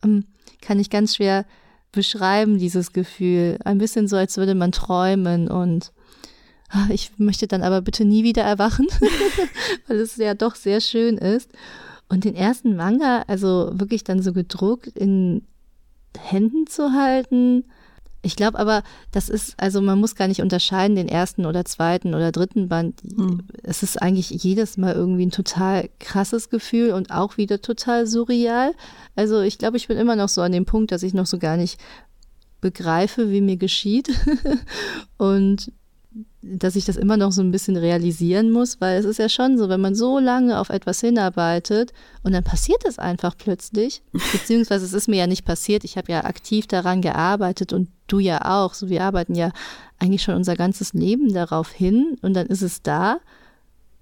Ähm, 0.04 0.26
Kann 0.60 0.78
ich 0.78 0.90
ganz 0.90 1.16
schwer 1.16 1.44
beschreiben, 1.92 2.58
dieses 2.58 2.92
Gefühl. 2.92 3.58
Ein 3.64 3.78
bisschen 3.78 4.08
so, 4.08 4.16
als 4.16 4.36
würde 4.36 4.54
man 4.54 4.72
träumen 4.72 5.48
und 5.48 5.92
ich 6.90 7.12
möchte 7.18 7.46
dann 7.46 7.62
aber 7.62 7.80
bitte 7.80 8.04
nie 8.04 8.24
wieder 8.24 8.42
erwachen, 8.42 8.86
weil 9.86 9.98
es 9.98 10.16
ja 10.16 10.34
doch 10.34 10.54
sehr 10.54 10.80
schön 10.80 11.18
ist. 11.18 11.50
Und 12.08 12.24
den 12.24 12.34
ersten 12.34 12.76
Manga, 12.76 13.24
also 13.26 13.70
wirklich 13.74 14.04
dann 14.04 14.22
so 14.22 14.32
gedruckt 14.32 14.88
in 14.88 15.42
Händen 16.18 16.66
zu 16.66 16.92
halten. 16.92 17.64
Ich 18.22 18.36
glaube 18.36 18.58
aber, 18.58 18.82
das 19.10 19.28
ist, 19.28 19.54
also 19.58 19.80
man 19.82 20.00
muss 20.00 20.14
gar 20.14 20.28
nicht 20.28 20.40
unterscheiden, 20.40 20.96
den 20.96 21.08
ersten 21.08 21.44
oder 21.44 21.64
zweiten 21.64 22.14
oder 22.14 22.32
dritten 22.32 22.68
Band. 22.68 23.02
Hm. 23.02 23.42
Es 23.62 23.82
ist 23.82 24.00
eigentlich 24.00 24.30
jedes 24.30 24.76
Mal 24.76 24.94
irgendwie 24.94 25.26
ein 25.26 25.30
total 25.30 25.90
krasses 25.98 26.48
Gefühl 26.48 26.92
und 26.92 27.10
auch 27.10 27.36
wieder 27.36 27.60
total 27.60 28.06
surreal. 28.06 28.72
Also 29.14 29.40
ich 29.40 29.58
glaube, 29.58 29.76
ich 29.76 29.88
bin 29.88 29.98
immer 29.98 30.16
noch 30.16 30.28
so 30.28 30.40
an 30.40 30.52
dem 30.52 30.64
Punkt, 30.64 30.92
dass 30.92 31.02
ich 31.02 31.14
noch 31.14 31.26
so 31.26 31.38
gar 31.38 31.56
nicht 31.56 31.78
begreife, 32.60 33.30
wie 33.30 33.42
mir 33.42 33.58
geschieht. 33.58 34.10
und 35.18 35.70
dass 36.46 36.76
ich 36.76 36.84
das 36.84 36.96
immer 36.96 37.16
noch 37.16 37.32
so 37.32 37.42
ein 37.42 37.50
bisschen 37.50 37.76
realisieren 37.76 38.50
muss, 38.50 38.80
weil 38.80 38.98
es 38.98 39.06
ist 39.06 39.18
ja 39.18 39.28
schon 39.28 39.56
so, 39.56 39.68
wenn 39.68 39.80
man 39.80 39.94
so 39.94 40.18
lange 40.18 40.58
auf 40.58 40.68
etwas 40.68 41.00
hinarbeitet 41.00 41.92
und 42.22 42.32
dann 42.32 42.44
passiert 42.44 42.84
es 42.84 42.98
einfach 42.98 43.36
plötzlich, 43.36 44.02
beziehungsweise 44.32 44.84
es 44.84 44.92
ist 44.92 45.08
mir 45.08 45.16
ja 45.16 45.26
nicht 45.26 45.44
passiert, 45.44 45.84
ich 45.84 45.96
habe 45.96 46.12
ja 46.12 46.24
aktiv 46.24 46.66
daran 46.66 47.00
gearbeitet 47.00 47.72
und 47.72 47.88
du 48.08 48.18
ja 48.18 48.44
auch, 48.44 48.74
so 48.74 48.90
wir 48.90 49.02
arbeiten 49.02 49.34
ja 49.34 49.52
eigentlich 49.98 50.22
schon 50.22 50.34
unser 50.34 50.56
ganzes 50.56 50.92
Leben 50.92 51.32
darauf 51.32 51.70
hin 51.70 52.18
und 52.20 52.34
dann 52.34 52.46
ist 52.46 52.62
es 52.62 52.82
da. 52.82 53.20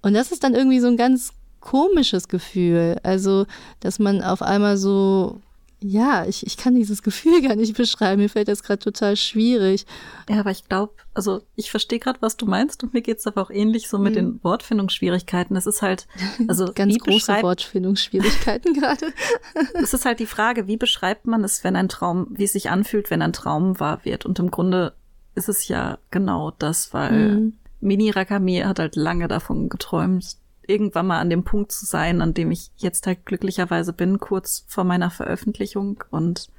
Und 0.01 0.13
das 0.13 0.31
ist 0.33 0.43
dann 0.43 0.53
irgendwie 0.53 0.81
so 0.81 0.87
ein 0.87 0.97
ganz 0.97 1.31
komisches 1.61 2.27
Gefühl, 2.27 2.97
also 3.03 3.45
dass 3.79 3.99
man 3.99 4.21
auf 4.21 4.41
einmal 4.41 4.75
so 4.77 5.39
ja, 5.83 6.25
ich, 6.25 6.45
ich 6.47 6.57
kann 6.57 6.75
dieses 6.75 7.03
Gefühl 7.03 7.41
gar 7.41 7.55
nicht 7.55 7.75
beschreiben. 7.77 8.21
Mir 8.21 8.29
fällt 8.29 8.47
das 8.47 8.63
gerade 8.63 8.79
total 8.79 9.15
schwierig. 9.17 9.85
Ja, 10.29 10.39
aber 10.39 10.51
ich 10.51 10.67
glaube, 10.67 10.93
also 11.13 11.41
ich 11.55 11.69
verstehe 11.71 11.99
gerade, 11.99 12.21
was 12.21 12.37
du 12.37 12.45
meinst 12.45 12.83
und 12.83 12.93
mir 12.93 13.01
geht's 13.01 13.27
aber 13.27 13.41
auch 13.41 13.49
ähnlich 13.51 13.87
so 13.89 13.99
mit 13.99 14.13
Mhm. 14.13 14.15
den 14.17 14.43
Wortfindungsschwierigkeiten. 14.43 15.55
Es 15.55 15.65
ist 15.67 15.81
halt, 15.81 16.07
also 16.47 16.71
Ganz 16.73 16.97
große 16.97 17.33
Wortfindungsschwierigkeiten 17.41 18.73
gerade. 18.73 19.07
Es 19.75 19.93
ist 19.93 20.05
halt 20.05 20.19
die 20.19 20.25
Frage, 20.25 20.67
wie 20.67 20.77
beschreibt 20.77 21.27
man 21.27 21.43
es, 21.43 21.63
wenn 21.63 21.75
ein 21.75 21.89
Traum, 21.89 22.27
wie 22.31 22.45
es 22.45 22.53
sich 22.53 22.69
anfühlt, 22.69 23.09
wenn 23.11 23.21
ein 23.21 23.33
Traum 23.33 23.79
wahr 23.79 24.03
wird? 24.03 24.25
Und 24.25 24.39
im 24.39 24.49
Grunde 24.51 24.93
ist 25.35 25.49
es 25.49 25.67
ja 25.67 25.97
genau 26.11 26.51
das, 26.57 26.93
weil 26.93 27.11
Mhm. 27.39 27.53
Mini 27.81 28.09
Rakami 28.11 28.59
hat 28.59 28.79
halt 28.79 28.95
lange 28.95 29.27
davon 29.27 29.67
geträumt, 29.67 30.37
irgendwann 30.67 31.07
mal 31.07 31.19
an 31.19 31.29
dem 31.29 31.43
Punkt 31.43 31.71
zu 31.71 31.85
sein, 31.85 32.21
an 32.21 32.33
dem 32.33 32.51
ich 32.51 32.71
jetzt 32.77 33.07
halt 33.07 33.25
glücklicherweise 33.25 33.93
bin, 33.93 34.19
kurz 34.19 34.65
vor 34.67 34.83
meiner 34.83 35.09
Veröffentlichung. 35.09 36.03
Und 36.11 36.49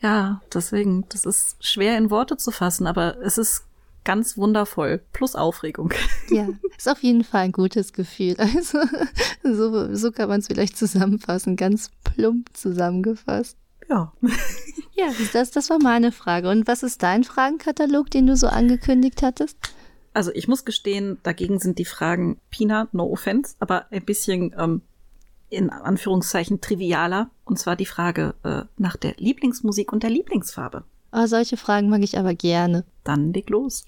ja, 0.00 0.40
deswegen, 0.52 1.06
das 1.08 1.24
ist 1.24 1.56
schwer 1.64 1.98
in 1.98 2.10
Worte 2.10 2.36
zu 2.36 2.50
fassen, 2.50 2.86
aber 2.86 3.18
es 3.22 3.38
ist 3.38 3.64
ganz 4.04 4.36
wundervoll. 4.36 5.02
Plus 5.12 5.34
Aufregung. 5.34 5.92
Ja, 6.30 6.48
ist 6.78 6.88
auf 6.88 7.02
jeden 7.02 7.24
Fall 7.24 7.40
ein 7.40 7.52
gutes 7.52 7.92
Gefühl. 7.92 8.36
Also 8.38 8.78
so, 9.42 9.94
so 9.96 10.12
kann 10.12 10.28
man 10.28 10.38
es 10.38 10.46
vielleicht 10.46 10.76
zusammenfassen, 10.76 11.56
ganz 11.56 11.90
plump 12.04 12.48
zusammengefasst. 12.52 13.56
Ja. 13.88 14.12
Ja, 14.94 15.08
das, 15.32 15.50
das 15.50 15.70
war 15.70 15.78
meine 15.82 16.12
Frage. 16.12 16.50
Und 16.50 16.68
was 16.68 16.84
ist 16.84 17.02
dein 17.02 17.24
Fragenkatalog, 17.24 18.10
den 18.10 18.26
du 18.26 18.36
so 18.36 18.46
angekündigt 18.46 19.22
hattest? 19.22 19.56
Also 20.12 20.32
ich 20.34 20.48
muss 20.48 20.64
gestehen, 20.64 21.18
dagegen 21.22 21.60
sind 21.60 21.78
die 21.78 21.84
Fragen 21.84 22.40
Pina, 22.50 22.88
no 22.92 23.10
offense, 23.10 23.54
aber 23.60 23.86
ein 23.92 24.04
bisschen 24.04 24.54
ähm, 24.58 24.82
in 25.50 25.70
Anführungszeichen 25.70 26.60
trivialer. 26.60 27.30
Und 27.44 27.58
zwar 27.58 27.76
die 27.76 27.86
Frage 27.86 28.34
äh, 28.42 28.62
nach 28.76 28.96
der 28.96 29.14
Lieblingsmusik 29.18 29.92
und 29.92 30.02
der 30.02 30.10
Lieblingsfarbe. 30.10 30.84
Oh, 31.12 31.26
solche 31.26 31.56
Fragen 31.56 31.88
mag 31.88 32.02
ich 32.02 32.18
aber 32.18 32.34
gerne. 32.34 32.84
Dann 33.04 33.32
leg 33.32 33.50
los. 33.50 33.84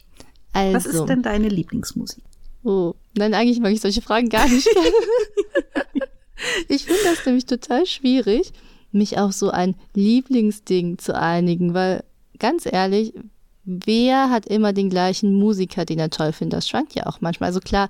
Also, 0.52 0.74
Was 0.74 0.86
ist 0.86 1.06
denn 1.06 1.22
deine 1.22 1.48
Lieblingsmusik? 1.48 2.22
Oh, 2.64 2.94
nein, 3.16 3.34
eigentlich 3.34 3.60
mag 3.60 3.72
ich 3.72 3.80
solche 3.80 4.02
Fragen 4.02 4.28
gar 4.28 4.48
nicht. 4.48 4.68
ich 6.68 6.84
finde 6.84 7.00
das 7.04 7.24
nämlich 7.24 7.46
total 7.46 7.86
schwierig, 7.86 8.52
mich 8.90 9.18
auf 9.18 9.32
so 9.32 9.50
ein 9.50 9.76
Lieblingsding 9.94 10.98
zu 10.98 11.16
einigen, 11.16 11.74
weil 11.74 12.04
ganz 12.38 12.66
ehrlich, 12.66 13.14
wer 13.64 14.30
hat 14.30 14.46
immer 14.46 14.72
den 14.72 14.90
gleichen 14.90 15.32
Musiker, 15.34 15.84
den 15.84 15.98
er 15.98 16.10
toll 16.10 16.32
findet? 16.32 16.58
Das 16.58 16.68
schwankt 16.68 16.94
ja 16.94 17.06
auch 17.06 17.20
manchmal. 17.20 17.48
Also 17.48 17.60
klar, 17.60 17.88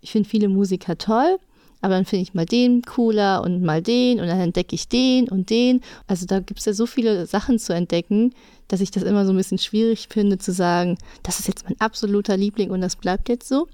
ich 0.00 0.12
finde 0.12 0.28
viele 0.28 0.48
Musiker 0.48 0.98
toll, 0.98 1.38
aber 1.80 1.94
dann 1.94 2.04
finde 2.04 2.22
ich 2.22 2.34
mal 2.34 2.46
den 2.46 2.82
cooler 2.82 3.42
und 3.42 3.62
mal 3.62 3.82
den 3.82 4.20
und 4.20 4.26
dann 4.26 4.40
entdecke 4.40 4.74
ich 4.74 4.88
den 4.88 5.28
und 5.28 5.50
den. 5.50 5.80
Also 6.06 6.26
da 6.26 6.40
gibt 6.40 6.60
es 6.60 6.66
ja 6.66 6.72
so 6.72 6.86
viele 6.86 7.26
Sachen 7.26 7.58
zu 7.58 7.74
entdecken, 7.74 8.32
dass 8.68 8.80
ich 8.80 8.90
das 8.90 9.02
immer 9.02 9.24
so 9.26 9.32
ein 9.32 9.36
bisschen 9.36 9.58
schwierig 9.58 10.08
finde 10.10 10.38
zu 10.38 10.52
sagen, 10.52 10.96
das 11.22 11.40
ist 11.40 11.48
jetzt 11.48 11.64
mein 11.64 11.80
absoluter 11.80 12.36
Liebling 12.36 12.70
und 12.70 12.80
das 12.80 12.96
bleibt 12.96 13.28
jetzt 13.28 13.48
so. 13.48 13.68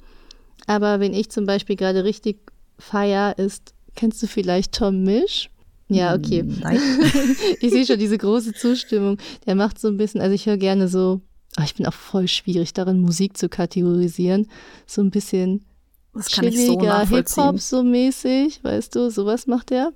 Aber 0.66 1.00
wenn 1.00 1.14
ich 1.14 1.30
zum 1.30 1.46
Beispiel 1.46 1.76
gerade 1.76 2.04
richtig 2.04 2.38
feier, 2.78 3.38
ist, 3.38 3.74
kennst 3.94 4.22
du 4.22 4.26
vielleicht 4.26 4.72
Tom 4.72 5.02
Misch? 5.02 5.50
Ja, 5.88 6.14
okay. 6.14 6.42
Nein. 6.42 6.80
ich 7.60 7.70
sehe 7.70 7.86
schon 7.86 7.98
diese 7.98 8.18
große 8.18 8.52
Zustimmung. 8.52 9.16
Der 9.46 9.54
macht 9.54 9.78
so 9.78 9.88
ein 9.88 9.96
bisschen, 9.96 10.20
also 10.20 10.34
ich 10.34 10.46
höre 10.46 10.58
gerne 10.58 10.88
so, 10.88 11.22
oh, 11.58 11.62
ich 11.64 11.74
bin 11.74 11.86
auch 11.86 11.94
voll 11.94 12.28
schwierig 12.28 12.72
darin, 12.72 13.00
Musik 13.00 13.36
zu 13.36 13.48
kategorisieren. 13.48 14.48
So 14.86 15.02
ein 15.02 15.10
bisschen 15.10 15.64
Das 16.14 16.26
so 16.26 16.42
chilliger 16.42 16.76
nachvollziehen. 16.76 17.44
Hip-Hop 17.44 17.60
so 17.60 17.82
mäßig, 17.82 18.62
weißt 18.62 18.94
du, 18.94 19.10
sowas 19.10 19.46
macht 19.46 19.70
er. 19.70 19.92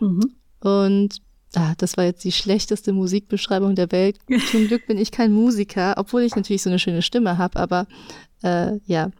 Mhm. 0.00 0.34
Und 0.60 1.20
ah, 1.54 1.74
das 1.78 1.96
war 1.96 2.04
jetzt 2.04 2.24
die 2.24 2.32
schlechteste 2.32 2.92
Musikbeschreibung 2.92 3.74
der 3.74 3.90
Welt. 3.92 4.18
Zum 4.50 4.66
Glück 4.66 4.86
bin 4.86 4.98
ich 4.98 5.10
kein 5.10 5.32
Musiker, 5.32 5.94
obwohl 5.96 6.22
ich 6.22 6.36
natürlich 6.36 6.62
so 6.62 6.70
eine 6.70 6.78
schöne 6.78 7.02
Stimme 7.02 7.38
habe, 7.38 7.58
aber 7.58 7.86
äh, 8.42 8.78
ja, 8.86 9.10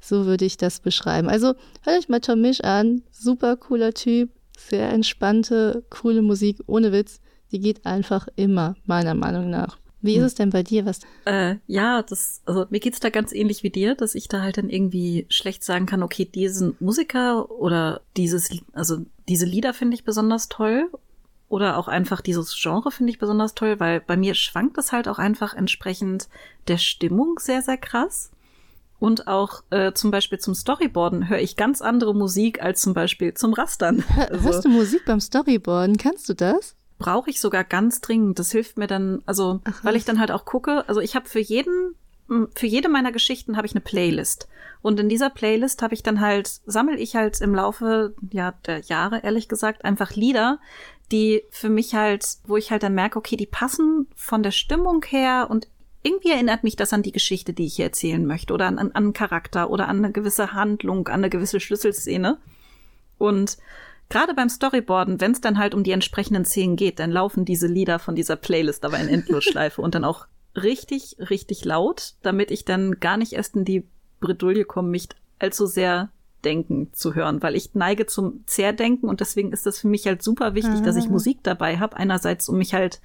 so 0.00 0.26
würde 0.26 0.44
ich 0.44 0.56
das 0.56 0.80
beschreiben. 0.80 1.28
Also 1.28 1.54
hört 1.82 1.98
euch 1.98 2.08
mal 2.08 2.20
Tom 2.20 2.40
Misch 2.40 2.62
an, 2.62 3.02
super 3.10 3.56
cooler 3.56 3.92
Typ, 3.92 4.30
sehr 4.56 4.90
entspannte, 4.90 5.84
coole 5.90 6.22
Musik, 6.22 6.58
ohne 6.66 6.92
Witz. 6.92 7.20
Die 7.52 7.60
geht 7.60 7.86
einfach 7.86 8.26
immer, 8.34 8.74
meiner 8.84 9.14
Meinung 9.14 9.50
nach. 9.50 9.78
Wie 10.04 10.16
ist 10.16 10.24
es 10.24 10.34
denn 10.34 10.50
bei 10.50 10.62
dir? 10.62 10.84
Was? 10.86 11.00
Äh, 11.24 11.56
ja, 11.66 12.02
das, 12.02 12.42
also 12.44 12.66
mir 12.70 12.80
geht's 12.80 13.00
da 13.00 13.10
ganz 13.10 13.32
ähnlich 13.32 13.62
wie 13.62 13.70
dir, 13.70 13.94
dass 13.94 14.14
ich 14.14 14.28
da 14.28 14.42
halt 14.42 14.58
dann 14.58 14.68
irgendwie 14.68 15.26
schlecht 15.30 15.64
sagen 15.64 15.86
kann, 15.86 16.02
okay, 16.02 16.24
diesen 16.24 16.76
Musiker 16.80 17.50
oder 17.50 18.00
dieses, 18.16 18.50
also 18.72 18.98
diese 19.28 19.46
Lieder 19.46 19.72
finde 19.74 19.94
ich 19.94 20.04
besonders 20.04 20.48
toll 20.48 20.90
oder 21.48 21.76
auch 21.78 21.88
einfach 21.88 22.20
dieses 22.20 22.54
Genre 22.60 22.90
finde 22.90 23.12
ich 23.12 23.18
besonders 23.18 23.54
toll, 23.54 23.80
weil 23.80 24.00
bei 24.00 24.16
mir 24.16 24.34
schwankt 24.34 24.76
es 24.78 24.92
halt 24.92 25.08
auch 25.08 25.18
einfach 25.18 25.54
entsprechend 25.54 26.28
der 26.68 26.78
Stimmung 26.78 27.38
sehr, 27.38 27.62
sehr 27.62 27.76
krass. 27.76 28.30
Und 29.00 29.26
auch 29.28 29.62
äh, 29.70 29.92
zum 29.92 30.10
Beispiel 30.10 30.38
zum 30.38 30.54
Storyboarden 30.54 31.28
höre 31.28 31.38
ich 31.40 31.56
ganz 31.56 31.82
andere 31.82 32.14
Musik 32.14 32.62
als 32.62 32.80
zum 32.80 32.94
Beispiel 32.94 33.34
zum 33.34 33.52
Rastern. 33.52 34.02
Also- 34.16 34.42
Hörst 34.44 34.64
du 34.64 34.68
Musik 34.68 35.02
beim 35.04 35.20
Storyboarden? 35.20 35.96
Kannst 35.98 36.28
du 36.28 36.34
das? 36.34 36.74
Brauche 37.04 37.28
ich 37.28 37.38
sogar 37.38 37.64
ganz 37.64 38.00
dringend. 38.00 38.38
Das 38.38 38.50
hilft 38.50 38.78
mir 38.78 38.86
dann, 38.86 39.22
also 39.26 39.60
Ach, 39.64 39.84
weil 39.84 39.94
ich 39.94 40.06
dann 40.06 40.18
halt 40.18 40.30
auch 40.30 40.46
gucke, 40.46 40.88
also 40.88 41.02
ich 41.02 41.14
habe 41.14 41.28
für 41.28 41.38
jeden, 41.38 41.94
für 42.54 42.66
jede 42.66 42.88
meiner 42.88 43.12
Geschichten 43.12 43.58
habe 43.58 43.66
ich 43.66 43.74
eine 43.74 43.82
Playlist. 43.82 44.48
Und 44.80 44.98
in 44.98 45.10
dieser 45.10 45.28
Playlist 45.28 45.82
habe 45.82 45.92
ich 45.92 46.02
dann 46.02 46.22
halt, 46.22 46.62
sammel 46.64 46.98
ich 46.98 47.14
halt 47.14 47.42
im 47.42 47.54
Laufe 47.54 48.14
ja, 48.32 48.54
der 48.64 48.78
Jahre, 48.78 49.20
ehrlich 49.22 49.48
gesagt, 49.48 49.84
einfach 49.84 50.14
Lieder, 50.14 50.60
die 51.12 51.42
für 51.50 51.68
mich 51.68 51.94
halt, 51.94 52.24
wo 52.46 52.56
ich 52.56 52.70
halt 52.70 52.82
dann 52.82 52.94
merke, 52.94 53.18
okay, 53.18 53.36
die 53.36 53.44
passen 53.44 54.06
von 54.16 54.42
der 54.42 54.52
Stimmung 54.52 55.04
her 55.04 55.48
und 55.50 55.68
irgendwie 56.02 56.30
erinnert 56.30 56.64
mich 56.64 56.74
das 56.74 56.94
an 56.94 57.02
die 57.02 57.12
Geschichte, 57.12 57.52
die 57.52 57.66
ich 57.66 57.76
hier 57.76 57.84
erzählen 57.84 58.24
möchte 58.24 58.54
oder 58.54 58.64
an, 58.64 58.78
an, 58.78 58.92
an 58.92 59.04
einen 59.04 59.12
Charakter 59.12 59.68
oder 59.68 59.88
an 59.88 59.98
eine 59.98 60.10
gewisse 60.10 60.54
Handlung, 60.54 61.08
an 61.08 61.20
eine 61.20 61.28
gewisse 61.28 61.60
Schlüsselszene. 61.60 62.38
Und 63.18 63.58
gerade 64.14 64.32
beim 64.32 64.48
Storyboarden, 64.48 65.20
wenn 65.20 65.32
es 65.32 65.40
dann 65.40 65.58
halt 65.58 65.74
um 65.74 65.82
die 65.82 65.90
entsprechenden 65.90 66.44
Szenen 66.44 66.76
geht, 66.76 67.00
dann 67.00 67.10
laufen 67.10 67.44
diese 67.44 67.66
Lieder 67.66 67.98
von 67.98 68.14
dieser 68.14 68.36
Playlist 68.36 68.84
aber 68.84 68.96
in 69.00 69.08
Endlosschleife 69.08 69.82
und 69.82 69.96
dann 69.96 70.04
auch 70.04 70.28
richtig, 70.54 71.16
richtig 71.18 71.64
laut, 71.64 72.14
damit 72.22 72.52
ich 72.52 72.64
dann 72.64 73.00
gar 73.00 73.16
nicht 73.16 73.32
erst 73.32 73.56
in 73.56 73.64
die 73.64 73.88
Bredouille 74.20 74.66
komme, 74.66 74.88
mich 74.88 75.08
allzu 75.40 75.66
sehr 75.66 76.10
denken 76.44 76.90
zu 76.92 77.16
hören, 77.16 77.42
weil 77.42 77.56
ich 77.56 77.74
neige 77.74 78.06
zum 78.06 78.44
Zerdenken 78.46 79.08
und 79.08 79.18
deswegen 79.18 79.50
ist 79.50 79.66
das 79.66 79.80
für 79.80 79.88
mich 79.88 80.06
halt 80.06 80.22
super 80.22 80.54
wichtig, 80.54 80.82
dass 80.82 80.94
ich 80.94 81.06
Ah. 81.06 81.10
Musik 81.10 81.38
dabei 81.42 81.78
habe. 81.78 81.96
Einerseits, 81.96 82.48
um 82.48 82.58
mich 82.58 82.72
halt 82.72 83.00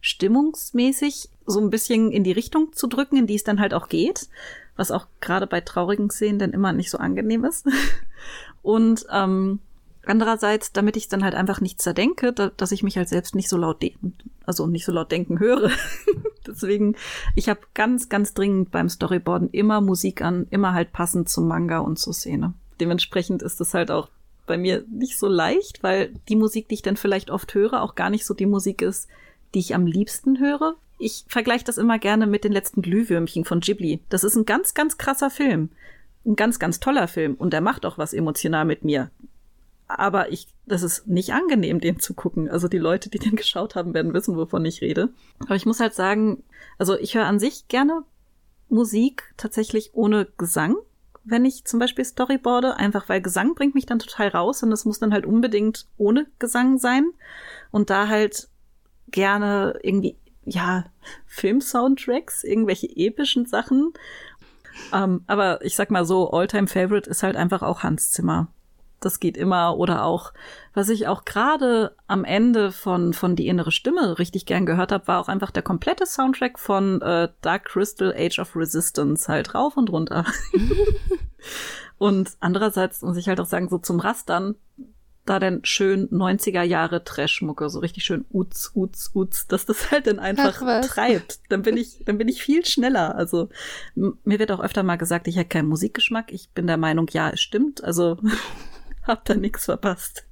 stimmungsmäßig 0.00 1.28
so 1.46 1.60
ein 1.60 1.70
bisschen 1.70 2.10
in 2.10 2.24
die 2.24 2.32
Richtung 2.32 2.72
zu 2.72 2.88
drücken, 2.88 3.16
in 3.16 3.28
die 3.28 3.36
es 3.36 3.44
dann 3.44 3.60
halt 3.60 3.72
auch 3.72 3.88
geht, 3.88 4.28
was 4.74 4.90
auch 4.90 5.06
gerade 5.20 5.46
bei 5.46 5.60
traurigen 5.60 6.10
Szenen 6.10 6.40
dann 6.40 6.52
immer 6.52 6.72
nicht 6.72 6.90
so 6.90 6.98
angenehm 6.98 7.44
ist. 7.44 7.68
Und 8.62 9.06
ähm, 9.12 9.60
andererseits, 10.06 10.72
damit 10.72 10.96
ich 10.96 11.08
dann 11.08 11.24
halt 11.24 11.34
einfach 11.34 11.60
nicht 11.60 11.80
zerdenke, 11.80 12.32
da, 12.32 12.50
dass 12.56 12.72
ich 12.72 12.82
mich 12.82 12.96
halt 12.96 13.08
selbst 13.08 13.34
nicht 13.34 13.48
so 13.48 13.56
laut 13.56 13.84
also 14.46 14.66
nicht 14.66 14.84
so 14.84 14.92
laut 14.92 15.12
denken 15.12 15.38
höre. 15.38 15.70
Deswegen, 16.46 16.96
ich 17.36 17.48
habe 17.48 17.60
ganz, 17.74 18.08
ganz 18.08 18.34
dringend 18.34 18.70
beim 18.70 18.88
Storyboarden 18.88 19.50
immer 19.50 19.80
Musik 19.80 20.22
an, 20.22 20.46
immer 20.50 20.72
halt 20.72 20.92
passend 20.92 21.28
zum 21.28 21.46
Manga 21.46 21.78
und 21.78 21.98
zur 21.98 22.14
Szene. 22.14 22.54
Dementsprechend 22.80 23.42
ist 23.42 23.60
es 23.60 23.74
halt 23.74 23.90
auch 23.90 24.08
bei 24.46 24.58
mir 24.58 24.84
nicht 24.90 25.18
so 25.18 25.28
leicht, 25.28 25.82
weil 25.82 26.12
die 26.28 26.34
Musik, 26.34 26.68
die 26.68 26.74
ich 26.74 26.82
dann 26.82 26.96
vielleicht 26.96 27.30
oft 27.30 27.54
höre, 27.54 27.82
auch 27.82 27.94
gar 27.94 28.10
nicht 28.10 28.26
so 28.26 28.34
die 28.34 28.46
Musik 28.46 28.82
ist, 28.82 29.08
die 29.54 29.60
ich 29.60 29.74
am 29.74 29.86
liebsten 29.86 30.40
höre. 30.40 30.74
Ich 30.98 31.24
vergleiche 31.28 31.64
das 31.64 31.78
immer 31.78 31.98
gerne 31.98 32.26
mit 32.26 32.42
den 32.42 32.52
letzten 32.52 32.82
Glühwürmchen 32.82 33.44
von 33.44 33.60
Ghibli. 33.60 34.00
Das 34.08 34.24
ist 34.24 34.34
ein 34.34 34.46
ganz, 34.46 34.74
ganz 34.74 34.98
krasser 34.98 35.30
Film. 35.30 35.70
Ein 36.26 36.36
ganz, 36.36 36.58
ganz 36.58 36.80
toller 36.80 37.06
Film. 37.06 37.34
Und 37.34 37.52
der 37.52 37.60
macht 37.60 37.86
auch 37.86 37.96
was 37.96 38.12
emotional 38.12 38.64
mit 38.64 38.84
mir. 38.84 39.10
Aber 39.96 40.32
ich, 40.32 40.46
das 40.66 40.82
ist 40.82 41.06
nicht 41.06 41.32
angenehm, 41.32 41.80
den 41.80 41.98
zu 41.98 42.14
gucken. 42.14 42.48
Also 42.48 42.68
die 42.68 42.78
Leute, 42.78 43.10
die 43.10 43.18
den 43.18 43.36
geschaut 43.36 43.74
haben, 43.74 43.94
werden 43.94 44.14
wissen, 44.14 44.36
wovon 44.36 44.64
ich 44.64 44.80
rede. 44.80 45.10
Aber 45.40 45.56
ich 45.56 45.66
muss 45.66 45.80
halt 45.80 45.94
sagen, 45.94 46.44
also 46.78 46.98
ich 46.98 47.14
höre 47.14 47.26
an 47.26 47.38
sich 47.38 47.68
gerne 47.68 48.04
Musik 48.68 49.34
tatsächlich 49.36 49.90
ohne 49.94 50.26
Gesang, 50.38 50.76
wenn 51.24 51.44
ich 51.44 51.64
zum 51.64 51.80
Beispiel 51.80 52.04
Storyboarde, 52.04 52.76
einfach 52.76 53.08
weil 53.08 53.20
Gesang 53.20 53.54
bringt 53.54 53.74
mich 53.74 53.86
dann 53.86 53.98
total 53.98 54.28
raus 54.28 54.62
und 54.62 54.70
das 54.70 54.84
muss 54.84 54.98
dann 54.98 55.12
halt 55.12 55.26
unbedingt 55.26 55.86
ohne 55.98 56.26
Gesang 56.38 56.78
sein. 56.78 57.10
Und 57.70 57.90
da 57.90 58.08
halt 58.08 58.48
gerne 59.10 59.78
irgendwie, 59.82 60.16
ja, 60.44 60.84
Film-Soundtracks, 61.26 62.44
irgendwelche 62.44 62.88
epischen 62.88 63.46
Sachen. 63.46 63.92
Ähm, 64.92 65.24
aber 65.26 65.64
ich 65.64 65.76
sag 65.76 65.90
mal 65.90 66.04
so, 66.04 66.30
All-Time-Favorite 66.30 67.10
ist 67.10 67.22
halt 67.22 67.36
einfach 67.36 67.62
auch 67.62 67.82
Hans 67.82 68.10
Zimmer. 68.12 68.48
Das 69.00 69.18
geht 69.18 69.36
immer. 69.36 69.76
Oder 69.76 70.04
auch, 70.04 70.32
was 70.74 70.88
ich 70.88 71.08
auch 71.08 71.24
gerade 71.24 71.96
am 72.06 72.24
Ende 72.24 72.70
von, 72.70 73.12
von 73.12 73.34
Die 73.34 73.46
innere 73.46 73.72
Stimme 73.72 74.18
richtig 74.18 74.46
gern 74.46 74.66
gehört 74.66 74.92
habe, 74.92 75.08
war 75.08 75.20
auch 75.20 75.28
einfach 75.28 75.50
der 75.50 75.62
komplette 75.62 76.06
Soundtrack 76.06 76.58
von 76.58 77.00
äh, 77.02 77.28
Dark 77.40 77.64
Crystal 77.64 78.14
Age 78.16 78.38
of 78.38 78.54
Resistance 78.54 79.30
halt 79.30 79.54
rauf 79.54 79.76
und 79.76 79.90
runter. 79.90 80.24
und 81.98 82.30
andererseits 82.40 83.02
muss 83.02 83.16
ich 83.16 83.28
halt 83.28 83.40
auch 83.40 83.46
sagen, 83.46 83.68
so 83.68 83.78
zum 83.78 84.00
Rastern, 84.00 84.54
da 85.30 85.38
dann 85.38 85.60
schön 85.64 86.08
90er 86.10 86.62
Jahre 86.62 87.04
Trashmucke, 87.04 87.68
so 87.68 87.78
richtig 87.78 88.04
schön 88.04 88.24
uts, 88.30 88.72
uts, 88.74 89.10
uts, 89.14 89.46
dass 89.46 89.66
das 89.66 89.90
halt 89.90 90.06
dann 90.06 90.18
einfach 90.18 90.60
treibt. 90.82 91.40
Dann 91.48 91.62
bin 91.62 91.76
ich, 91.76 92.02
dann 92.04 92.18
bin 92.18 92.28
ich 92.28 92.42
viel 92.42 92.64
schneller. 92.64 93.14
Also 93.14 93.48
mir 93.94 94.38
wird 94.38 94.50
auch 94.50 94.60
öfter 94.60 94.82
mal 94.82 94.96
gesagt, 94.96 95.28
ich 95.28 95.36
hätte 95.36 95.48
keinen 95.48 95.68
Musikgeschmack. 95.68 96.32
Ich 96.32 96.50
bin 96.50 96.66
der 96.66 96.78
Meinung, 96.78 97.06
ja, 97.12 97.30
es 97.30 97.40
stimmt. 97.40 97.84
Also 97.84 98.18
hab 99.06 99.24
da 99.24 99.34
nichts 99.34 99.64
verpasst. 99.66 100.24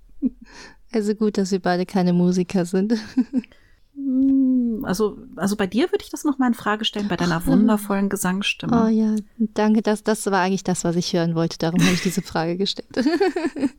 Also 0.93 1.15
gut, 1.15 1.39
dass 1.39 1.51
wir 1.53 1.61
beide 1.61 1.87
keine 1.87 2.13
Musiker 2.13 2.65
sind. 2.65 2.95
Hm, 3.95 4.85
Also, 4.85 5.19
also 5.35 5.57
bei 5.57 5.67
dir 5.67 5.91
würde 5.91 6.05
ich 6.05 6.11
das 6.11 6.23
noch 6.23 6.39
mal 6.39 6.47
in 6.47 6.55
Frage 6.55 6.85
stellen, 6.85 7.09
bei 7.09 7.17
deiner 7.17 7.45
wundervollen 7.47 8.09
Gesangsstimme. 8.09 8.85
Oh 8.85 8.87
ja, 8.87 9.17
danke. 9.39 9.83
Das, 9.83 10.05
das 10.05 10.25
war 10.27 10.41
eigentlich 10.41 10.63
das, 10.63 10.85
was 10.85 10.95
ich 10.95 11.13
hören 11.15 11.35
wollte. 11.35 11.59
Darum 11.59 11.83
habe 11.83 11.93
ich 11.93 12.03
diese 12.03 12.23
Frage 12.23 12.57
gestellt. 12.57 12.89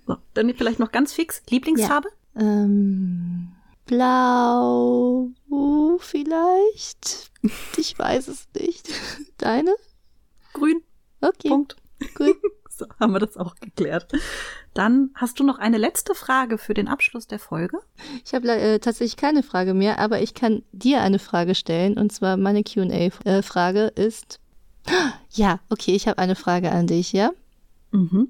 So, 0.06 0.18
dann 0.34 0.54
vielleicht 0.56 0.80
noch 0.80 0.92
ganz 0.92 1.14
fix. 1.14 1.42
Lieblingsfarbe? 1.50 2.10
ähm, 2.36 3.54
blau 3.86 5.30
vielleicht? 6.00 7.32
Ich 7.78 7.98
weiß 7.98 8.28
es 8.28 8.48
nicht. 8.60 8.90
Deine? 9.38 9.74
Grün. 10.54 10.82
Okay, 11.22 11.48
Punkt. 11.50 11.76
gut. 12.16 12.36
So, 12.80 12.86
haben 13.00 13.14
wir 13.14 13.20
das 13.20 13.38
auch 13.38 13.56
geklärt. 13.56 14.12
Dann 14.74 15.12
hast 15.14 15.40
du 15.40 15.44
noch 15.44 15.60
eine 15.60 15.78
letzte 15.78 16.16
Frage 16.16 16.58
für 16.58 16.74
den 16.74 16.88
Abschluss 16.88 17.28
der 17.28 17.40
Folge. 17.40 17.78
Ich 18.26 18.34
habe 18.34 18.50
äh, 18.50 18.80
tatsächlich 18.80 19.18
keine 19.18 19.44
Frage 19.44 19.74
mehr, 19.74 20.00
aber 20.00 20.22
ich 20.22 20.34
kann 20.34 20.64
dir 20.72 21.02
eine 21.02 21.20
Frage 21.20 21.56
stellen. 21.56 21.98
Und 21.98 22.12
zwar 22.12 22.38
meine 22.38 22.64
QA-Frage 22.64 23.92
ist. 23.96 24.40
Ja, 25.32 25.60
okay, 25.70 25.92
ich 25.92 26.08
habe 26.08 26.18
eine 26.18 26.36
Frage 26.36 26.72
an 26.72 26.88
dich, 26.88 27.14
ja? 27.14 27.30
Mhm. 27.92 28.30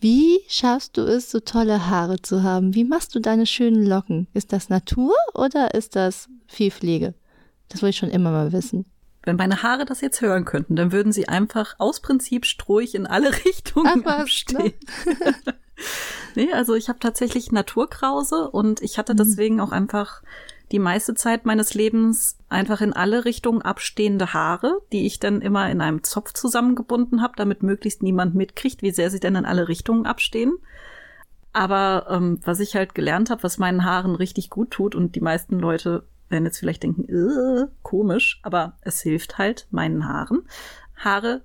Wie 0.00 0.40
schaffst 0.48 0.96
du 0.96 1.02
es, 1.02 1.30
so 1.30 1.40
tolle 1.40 1.88
Haare 1.88 2.22
zu 2.22 2.42
haben? 2.42 2.74
Wie 2.74 2.84
machst 2.84 3.14
du 3.14 3.20
deine 3.20 3.44
schönen 3.44 3.84
Locken? 3.84 4.26
Ist 4.32 4.54
das 4.54 4.70
Natur 4.70 5.14
oder 5.34 5.74
ist 5.74 5.94
das 5.94 6.28
viel 6.46 6.70
Pflege? 6.70 7.12
Das 7.68 7.82
wollte 7.82 7.90
ich 7.90 7.96
schon 7.98 8.10
immer 8.10 8.30
mal 8.30 8.52
wissen. 8.52 8.86
Wenn 9.24 9.36
meine 9.36 9.62
Haare 9.62 9.84
das 9.84 10.00
jetzt 10.00 10.20
hören 10.20 10.44
könnten, 10.44 10.76
dann 10.76 10.92
würden 10.92 11.12
sie 11.12 11.28
einfach 11.28 11.74
aus 11.78 12.00
Prinzip 12.00 12.46
strohig 12.46 12.94
in 12.94 13.06
alle 13.06 13.32
Richtungen 13.44 14.02
Ach 14.02 14.04
was, 14.04 14.20
abstehen. 14.22 14.72
nee, 16.34 16.52
also 16.52 16.74
ich 16.74 16.88
habe 16.88 16.98
tatsächlich 16.98 17.52
Naturkrause 17.52 18.50
und 18.50 18.80
ich 18.82 18.98
hatte 18.98 19.14
Mhm. 19.14 19.18
deswegen 19.18 19.60
auch 19.60 19.72
einfach 19.72 20.22
die 20.70 20.78
meiste 20.78 21.14
Zeit 21.14 21.44
meines 21.44 21.74
Lebens 21.74 22.38
einfach 22.48 22.80
in 22.80 22.94
alle 22.94 23.26
Richtungen 23.26 23.60
abstehende 23.60 24.32
Haare, 24.32 24.80
die 24.90 25.06
ich 25.06 25.20
dann 25.20 25.42
immer 25.42 25.70
in 25.70 25.82
einem 25.82 26.02
Zopf 26.02 26.32
zusammengebunden 26.32 27.20
habe, 27.20 27.34
damit 27.36 27.62
möglichst 27.62 28.02
niemand 28.02 28.34
mitkriegt, 28.34 28.80
wie 28.80 28.90
sehr 28.90 29.10
sie 29.10 29.20
denn 29.20 29.36
in 29.36 29.44
alle 29.44 29.68
Richtungen 29.68 30.06
abstehen. 30.06 30.54
Aber 31.52 32.06
ähm, 32.08 32.40
was 32.44 32.60
ich 32.60 32.74
halt 32.74 32.94
gelernt 32.94 33.28
habe, 33.28 33.42
was 33.42 33.58
meinen 33.58 33.84
Haaren 33.84 34.14
richtig 34.14 34.48
gut 34.48 34.70
tut 34.70 34.94
und 34.94 35.14
die 35.14 35.20
meisten 35.20 35.58
Leute 35.58 36.04
werden 36.32 36.46
jetzt 36.46 36.58
vielleicht 36.58 36.82
denken, 36.82 37.04
äh, 37.08 37.68
komisch, 37.82 38.40
aber 38.42 38.76
es 38.80 39.00
hilft 39.00 39.38
halt 39.38 39.68
meinen 39.70 40.08
Haaren. 40.08 40.42
Haare 40.96 41.42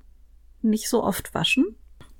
nicht 0.61 0.89
so 0.89 1.03
oft 1.03 1.33
waschen 1.33 1.75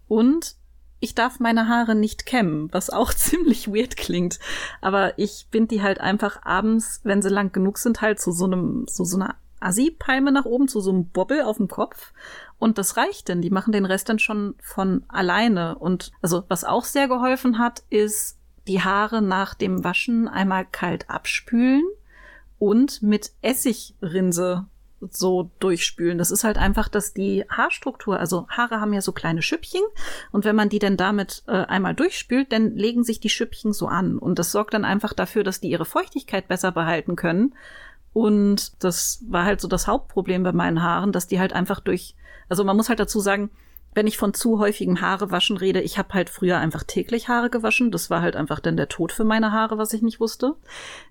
und 0.08 0.56
ich 1.00 1.14
darf 1.14 1.40
meine 1.40 1.68
Haare 1.68 1.96
nicht 1.96 2.26
kämmen, 2.26 2.70
was 2.72 2.90
auch 2.90 3.14
ziemlich 3.16 3.68
weird 3.68 3.98
klingt. 3.98 4.40
Aber 4.82 5.18
ich 5.18 5.48
bind 5.52 5.72
die 5.72 5.82
halt 5.82 6.00
einfach 6.00 6.44
abends, 6.44 7.02
wenn 7.04 7.22
sie 7.22 7.30
lang 7.30 7.52
genug 7.52 7.78
sind, 7.78 8.02
halt 8.02 8.20
zu 8.20 8.32
so 8.32 8.46
einem, 8.46 8.86
so, 8.88 9.04
so 9.04 9.18
einer 9.18 9.36
Assi-Palme 9.60 10.32
nach 10.32 10.46
oben, 10.46 10.68
zu 10.68 10.82
so 10.82 10.92
einem 10.92 11.10
Bobbel 11.10 11.42
auf 11.42 11.58
dem 11.58 11.68
Kopf. 11.68 12.14
Und 12.60 12.78
das 12.78 12.98
reicht 12.98 13.28
denn. 13.28 13.42
Die 13.42 13.50
machen 13.50 13.72
den 13.72 13.86
Rest 13.86 14.10
dann 14.10 14.20
schon 14.20 14.56
von 14.62 15.04
alleine. 15.08 15.78
Und 15.78 16.12
also, 16.22 16.44
was 16.48 16.64
auch 16.64 16.86
sehr 16.86 17.08
geholfen 17.08 17.60
hat, 17.60 17.84
ist 17.90 18.38
die 18.68 18.82
Haare 18.82 19.22
nach 19.22 19.54
dem 19.54 19.84
Waschen 19.84 20.28
einmal 20.28 20.66
kalt 20.66 21.10
abspülen 21.10 21.84
und 22.60 23.02
mit 23.02 23.32
Essigrinse 23.42 24.66
so 25.12 25.52
durchspülen. 25.60 26.18
Das 26.18 26.32
ist 26.32 26.44
halt 26.44 26.58
einfach, 26.58 26.90
dass 26.90 27.14
die 27.14 27.46
Haarstruktur, 27.50 28.20
also 28.20 28.48
Haare 28.50 28.82
haben 28.82 28.94
ja 28.94 29.02
so 29.02 29.12
kleine 29.12 29.42
Schüppchen 29.42 29.82
und 30.32 30.44
wenn 30.44 30.56
man 30.56 30.70
die 30.70 30.80
dann 30.80 30.98
damit 30.98 31.44
äh, 31.48 31.52
einmal 31.52 31.94
durchspült, 31.94 32.52
dann 32.52 32.76
legen 32.76 33.04
sich 33.04 33.20
die 33.20 33.30
Schüppchen 33.30 33.74
so 33.74 33.88
an 33.88 34.18
und 34.18 34.40
das 34.40 34.52
sorgt 34.52 34.74
dann 34.74 34.86
einfach 34.86 35.14
dafür, 35.14 35.44
dass 35.44 35.60
die 35.60 35.70
ihre 35.70 35.86
Feuchtigkeit 35.86 36.48
besser 36.48 36.72
behalten 36.72 37.16
können. 37.16 37.54
Und 38.14 38.84
das 38.84 39.24
war 39.28 39.46
halt 39.46 39.62
so 39.62 39.68
das 39.68 39.88
Hauptproblem 39.88 40.42
bei 40.42 40.52
meinen 40.52 40.82
Haaren, 40.82 41.12
dass 41.12 41.28
die 41.28 41.40
halt 41.40 41.54
einfach 41.54 41.80
durch, 41.80 42.16
also 42.50 42.64
man 42.64 42.76
muss 42.76 42.90
halt 42.90 43.00
dazu 43.00 43.20
sagen, 43.20 43.52
wenn 43.98 44.06
ich 44.06 44.18
von 44.18 44.36
zu 44.36 44.60
häufigem 44.60 45.02
Haarewaschen 45.02 45.58
rede, 45.58 45.82
ich 45.82 45.98
habe 45.98 46.14
halt 46.14 46.30
früher 46.30 46.60
einfach 46.60 46.84
täglich 46.84 47.30
Haare 47.30 47.50
gewaschen. 47.50 47.90
Das 47.90 48.12
war 48.12 48.22
halt 48.22 48.36
einfach 48.36 48.60
dann 48.60 48.78
der 48.78 48.90
Tod 48.90 49.12
für 49.12 49.24
meine 49.24 49.52
Haare, 49.52 49.80
was 49.80 49.92
ich 49.92 50.04
nicht 50.04 50.20
wusste. 50.20 50.54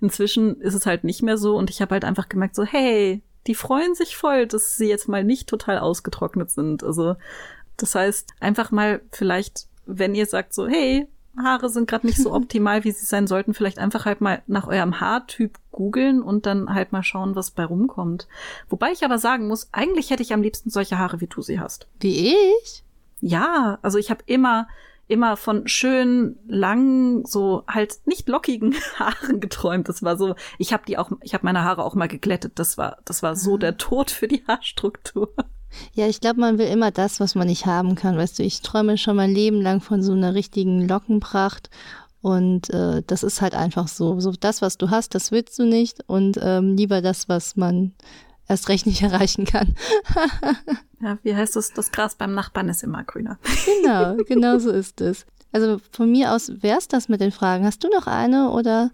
Inzwischen 0.01 0.61
ist 0.61 0.75
es 0.75 0.87
halt 0.87 1.03
nicht 1.03 1.21
mehr 1.21 1.37
so 1.37 1.57
und 1.57 1.69
ich 1.69 1.83
habe 1.83 1.95
halt 1.95 2.05
einfach 2.05 2.29
gemerkt, 2.29 2.55
so, 2.55 2.63
hey, 2.63 3.23
die 3.49 3.57
freuen 3.57 3.97
sich 3.97 4.17
voll, 4.17 4.47
dass 4.47 4.77
sie 4.77 4.89
jetzt 4.89 5.09
mal 5.09 5.25
nicht 5.25 5.49
total 5.49 5.81
ausgetrocknet 5.81 6.53
sind. 6.53 6.85
Also 6.85 7.17
das 7.77 7.97
heißt, 7.97 8.35
einfach 8.39 8.71
mal 8.71 9.01
vielleicht, 9.11 9.67
wenn 9.85 10.15
ihr 10.15 10.27
sagt 10.27 10.55
so, 10.55 10.69
hey, 10.69 11.09
Haare 11.37 11.69
sind 11.69 11.89
gerade 11.89 12.07
nicht 12.07 12.19
so 12.19 12.33
optimal, 12.35 12.85
wie 12.85 12.93
sie 12.93 13.05
sein 13.05 13.27
sollten, 13.27 13.55
vielleicht 13.55 13.79
einfach 13.79 14.05
halt 14.05 14.21
mal 14.21 14.43
nach 14.47 14.67
eurem 14.67 15.01
Haartyp 15.01 15.59
googeln 15.73 16.23
und 16.23 16.47
dann 16.47 16.73
halt 16.73 16.93
mal 16.93 17.03
schauen, 17.03 17.37
was 17.37 17.51
bei 17.51 17.65
rumkommt. 17.65 18.29
Wobei 18.69 18.93
ich 18.93 19.05
aber 19.05 19.19
sagen 19.19 19.49
muss, 19.49 19.69
eigentlich 19.73 20.11
hätte 20.11 20.23
ich 20.23 20.33
am 20.33 20.43
liebsten 20.43 20.71
solche 20.71 20.99
Haare, 20.99 21.21
wie 21.21 21.27
du 21.27 21.43
sie 21.43 21.61
hast. 21.61 21.87
Wie 22.01 22.35
ich? 22.35 22.83
Ja, 23.21 23.79
also 23.83 23.99
ich 23.99 24.11
habe 24.11 24.23
immer 24.27 24.67
immer 25.09 25.37
von 25.37 25.69
schön 25.69 26.37
langen, 26.49 27.25
so 27.25 27.63
halt 27.69 27.99
nicht 28.07 28.29
lockigen 28.29 28.75
Haaren 28.99 29.41
geträumt. 29.41 29.89
Das 29.89 30.03
war 30.03 30.17
so, 30.17 30.35
ich 30.59 30.73
habe 30.73 30.85
die 30.87 30.99
auch, 30.99 31.11
ich 31.23 31.35
habe 31.35 31.45
meine 31.45 31.63
Haare 31.63 31.85
auch 31.85 31.95
mal 31.95 32.09
geglättet. 32.09 32.59
Das 32.59 32.77
war, 32.77 32.99
das 33.05 33.23
war 33.23 33.37
so 33.37 33.57
der 33.57 33.77
Tod 33.77 34.11
für 34.11 34.29
die 34.29 34.45
Haarstruktur. 34.47 35.33
Ja, 35.93 36.07
ich 36.07 36.21
glaube, 36.21 36.41
man 36.41 36.59
will 36.59 36.69
immer 36.69 36.91
das, 36.91 37.21
was 37.21 37.35
man 37.35 37.49
nicht 37.49 37.67
haben 37.67 37.95
kann. 37.95 38.17
Weißt 38.17 38.39
du, 38.39 38.43
ich 38.43 38.63
träume 38.63 38.99
schon 38.99 39.17
mein 39.17 39.33
Leben 39.33 39.61
lang 39.61 39.81
von 39.81 40.03
so 40.03 40.13
einer 40.13 40.35
richtigen 40.35 40.87
Lockenpracht. 40.87 41.71
Und 42.23 42.71
äh, 42.71 43.03
das 43.07 43.23
ist 43.23 43.41
halt 43.41 43.55
einfach 43.55 43.89
so. 43.89 44.19
So 44.21 44.33
das, 44.33 44.63
was 44.63 44.79
du 44.79 44.91
hast, 44.91 45.15
das 45.15 45.31
willst 45.31 45.59
du 45.59 45.65
nicht. 45.65 46.01
Und 46.07 46.39
ähm, 46.43 46.77
lieber 46.77 47.03
das, 47.03 47.29
was 47.29 47.57
man 47.57 47.93
erst 48.49 48.69
recht 48.69 48.87
nicht 48.87 49.03
erreichen 49.05 49.45
kann. 49.45 49.75
ja, 51.01 51.19
wie 51.23 51.35
heißt 51.35 51.57
das? 51.57 51.73
Das 51.73 51.93
Gras 51.93 52.15
beim 52.17 52.35
Nachbarn 52.35 52.69
ist 52.69 52.83
immer 52.83 53.05
grüner. 53.05 53.39
Genau, 53.65 54.17
genau 54.27 54.59
so 54.59 54.71
ist 54.71 55.01
es. 55.01 55.27
Also 55.53 55.79
von 55.93 56.11
mir 56.11 56.33
aus 56.33 56.51
wär's 56.63 56.89
das 56.89 57.09
mit 57.09 57.21
den 57.21 57.33
Fragen. 57.33 57.65
Hast 57.65 57.83
du 57.85 57.89
noch 57.89 58.07
eine 58.07 58.51
oder? 58.51 58.91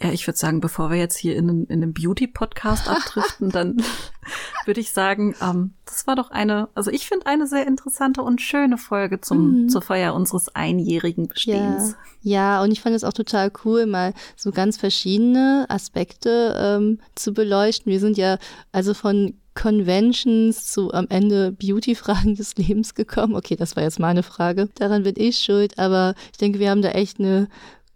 Ja, 0.00 0.12
ich 0.12 0.26
würde 0.28 0.38
sagen, 0.38 0.60
bevor 0.60 0.90
wir 0.90 0.96
jetzt 0.96 1.16
hier 1.16 1.34
in, 1.34 1.48
einen- 1.50 1.66
in 1.66 1.82
einem 1.82 1.92
Beauty-Podcast 1.92 2.88
abdriften, 2.88 3.50
dann 3.50 3.82
würde 4.64 4.80
ich 4.80 4.92
sagen, 4.92 5.34
ähm, 5.42 5.72
das 5.86 6.06
war 6.06 6.14
doch 6.14 6.30
eine, 6.30 6.68
also 6.74 6.90
ich 6.92 7.08
finde 7.08 7.26
eine 7.26 7.46
sehr 7.48 7.66
interessante 7.66 8.22
und 8.22 8.40
schöne 8.40 8.78
Folge 8.78 9.20
zum, 9.20 9.64
Mhm. 9.64 9.68
zur 9.68 9.82
Feier 9.82 10.14
unseres 10.14 10.54
einjährigen 10.54 11.26
Bestehens. 11.28 11.96
Ja, 12.22 12.62
und 12.62 12.70
ich 12.70 12.80
fand 12.80 12.94
es 12.94 13.02
auch 13.04 13.12
total 13.12 13.50
cool, 13.64 13.86
mal 13.86 14.14
so 14.36 14.52
ganz 14.52 14.76
verschiedene 14.76 15.66
Aspekte 15.68 16.54
ähm, 16.60 17.00
zu 17.16 17.32
beleuchten. 17.34 17.90
Wir 17.90 17.98
sind 18.00 18.16
ja 18.16 18.38
also 18.70 18.94
von 18.94 19.34
Conventions 19.54 20.66
zu 20.66 20.92
am 20.92 21.06
Ende 21.08 21.50
Beauty-Fragen 21.52 22.34
des 22.36 22.56
Lebens 22.56 22.94
gekommen. 22.94 23.34
Okay, 23.34 23.56
das 23.56 23.74
war 23.74 23.82
jetzt 23.82 23.98
meine 23.98 24.22
Frage. 24.22 24.68
Daran 24.76 25.02
bin 25.02 25.14
ich 25.16 25.38
schuld, 25.38 25.78
aber 25.78 26.14
ich 26.32 26.38
denke, 26.38 26.58
wir 26.60 26.70
haben 26.70 26.82
da 26.82 26.90
echt 26.90 27.18
eine, 27.18 27.48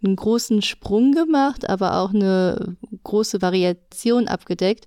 einen 0.03 0.15
großen 0.15 0.61
Sprung 0.61 1.11
gemacht, 1.11 1.69
aber 1.69 1.99
auch 1.99 2.13
eine 2.13 2.77
große 3.03 3.41
Variation 3.41 4.27
abgedeckt. 4.27 4.85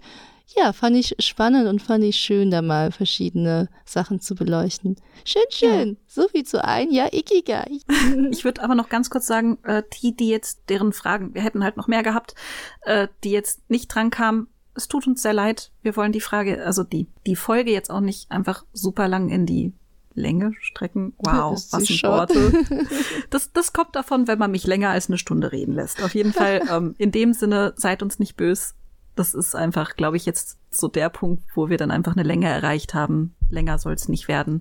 Ja, 0.54 0.72
fand 0.72 0.96
ich 0.96 1.16
spannend 1.18 1.66
und 1.66 1.82
fand 1.82 2.04
ich 2.04 2.16
schön, 2.16 2.52
da 2.52 2.62
mal 2.62 2.92
verschiedene 2.92 3.68
Sachen 3.84 4.20
zu 4.20 4.36
beleuchten. 4.36 4.96
Schön, 5.24 5.42
schön. 5.50 5.96
So 6.06 6.28
viel 6.28 6.44
zu 6.44 6.64
ein 6.64 6.92
Jahr 6.92 7.12
Ikigai. 7.12 7.80
Ich 8.30 8.44
würde 8.44 8.62
aber 8.62 8.76
noch 8.76 8.88
ganz 8.88 9.10
kurz 9.10 9.26
sagen, 9.26 9.58
äh, 9.64 9.82
die, 10.00 10.14
die 10.14 10.28
jetzt, 10.28 10.68
deren 10.68 10.92
Fragen, 10.92 11.34
wir 11.34 11.42
hätten 11.42 11.64
halt 11.64 11.76
noch 11.76 11.88
mehr 11.88 12.04
gehabt, 12.04 12.34
äh, 12.82 13.08
die 13.24 13.30
jetzt 13.30 13.68
nicht 13.68 13.88
dran 13.88 14.10
kamen, 14.10 14.46
es 14.76 14.88
tut 14.88 15.06
uns 15.06 15.22
sehr 15.22 15.32
leid. 15.32 15.72
Wir 15.82 15.96
wollen 15.96 16.12
die 16.12 16.20
Frage, 16.20 16.64
also 16.64 16.84
die, 16.84 17.08
die 17.26 17.36
Folge 17.36 17.72
jetzt 17.72 17.90
auch 17.90 18.00
nicht 18.00 18.30
einfach 18.30 18.64
super 18.72 19.08
lang 19.08 19.30
in 19.30 19.46
die 19.46 19.72
Länge 20.16 20.52
strecken. 20.60 21.14
Wow, 21.18 21.52
was 21.52 21.86
sind 21.86 21.98
schon. 21.98 22.10
Worte. 22.10 22.52
Das, 23.30 23.52
das 23.52 23.72
kommt 23.72 23.94
davon, 23.94 24.28
wenn 24.28 24.38
man 24.38 24.50
mich 24.50 24.66
länger 24.66 24.90
als 24.90 25.08
eine 25.08 25.18
Stunde 25.18 25.52
reden 25.52 25.74
lässt. 25.74 26.02
Auf 26.02 26.14
jeden 26.14 26.32
Fall, 26.32 26.62
ähm, 26.70 26.94
in 26.98 27.12
dem 27.12 27.32
Sinne, 27.32 27.74
seid 27.76 28.02
uns 28.02 28.18
nicht 28.18 28.36
bös. 28.36 28.74
Das 29.14 29.34
ist 29.34 29.54
einfach, 29.54 29.96
glaube 29.96 30.16
ich, 30.16 30.26
jetzt 30.26 30.58
so 30.70 30.88
der 30.88 31.08
Punkt, 31.08 31.44
wo 31.54 31.68
wir 31.68 31.76
dann 31.76 31.90
einfach 31.90 32.12
eine 32.12 32.22
Länge 32.22 32.48
erreicht 32.48 32.94
haben. 32.94 33.34
Länger 33.48 33.78
soll 33.78 33.94
es 33.94 34.08
nicht 34.08 34.28
werden. 34.28 34.60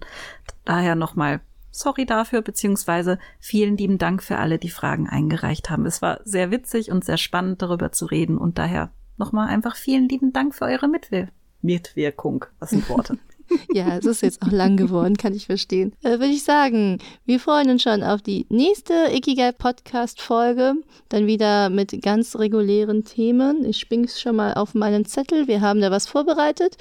Daher 0.64 0.96
nochmal 0.96 1.42
sorry 1.72 2.06
dafür, 2.06 2.42
beziehungsweise 2.42 3.20
vielen 3.40 3.78
lieben 3.78 3.98
Dank 3.98 4.24
für 4.24 4.38
alle, 4.38 4.58
die 4.58 4.70
Fragen 4.70 5.10
eingereicht 5.10 5.70
haben. 5.70 5.86
Es 5.86 6.02
war 6.02 6.22
sehr 6.24 6.52
witzig 6.52 6.90
und 6.92 7.04
sehr 7.04 7.18
spannend, 7.18 7.62
darüber 7.62 7.92
zu 7.92 8.06
reden 8.06 8.38
und 8.38 8.58
daher 8.58 8.92
nochmal 9.18 9.50
einfach 9.50 9.76
vielen 9.76 10.08
lieben 10.08 10.32
Dank 10.34 10.56
für 10.56 10.66
eure 10.66 10.88
Mitwir 10.88 11.30
Mitwirkung. 11.62 12.46
Was 12.60 12.70
sind 12.70 12.88
Worte? 12.90 13.18
Ja, 13.74 13.98
es 13.98 14.06
ist 14.06 14.22
jetzt 14.22 14.42
auch 14.42 14.52
lang 14.52 14.78
geworden, 14.78 15.18
kann 15.18 15.34
ich 15.34 15.46
verstehen. 15.46 15.94
Äh, 16.04 16.12
Würde 16.12 16.28
ich 16.28 16.44
sagen, 16.44 17.00
wir 17.26 17.40
freuen 17.40 17.70
uns 17.70 17.84
schon 17.84 18.04
auf 18.04 18.22
die 18.22 18.46
nächste 18.50 18.94
Ikigai 19.12 19.52
Podcast 19.52 20.22
Folge. 20.22 20.76
Dann 21.10 21.28
wieder 21.28 21.70
mit 21.70 22.02
ganz 22.02 22.36
regulären 22.36 23.04
Themen. 23.04 23.66
Ich 23.66 23.80
sping's 23.80 24.20
schon 24.20 24.38
mal 24.38 24.54
auf 24.54 24.74
meinen 24.74 25.06
Zettel. 25.06 25.48
Wir 25.48 25.62
haben 25.62 25.82
da 25.82 25.92
was 25.92 26.08
vorbereitet. 26.08 26.78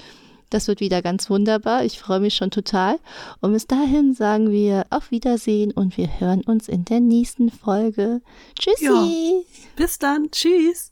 Das 0.49 0.67
wird 0.67 0.79
wieder 0.79 1.01
ganz 1.01 1.29
wunderbar. 1.29 1.83
Ich 1.83 1.99
freue 1.99 2.19
mich 2.19 2.35
schon 2.35 2.51
total. 2.51 2.99
Und 3.41 3.53
bis 3.53 3.67
dahin 3.67 4.13
sagen 4.13 4.51
wir 4.51 4.85
auf 4.89 5.11
Wiedersehen 5.11 5.71
und 5.71 5.97
wir 5.97 6.19
hören 6.19 6.41
uns 6.41 6.69
in 6.69 6.85
der 6.85 6.99
nächsten 6.99 7.51
Folge. 7.51 8.21
Tschüssi! 8.57 9.45
Bis 9.75 9.97
dann. 9.99 10.29
Tschüss. 10.31 10.91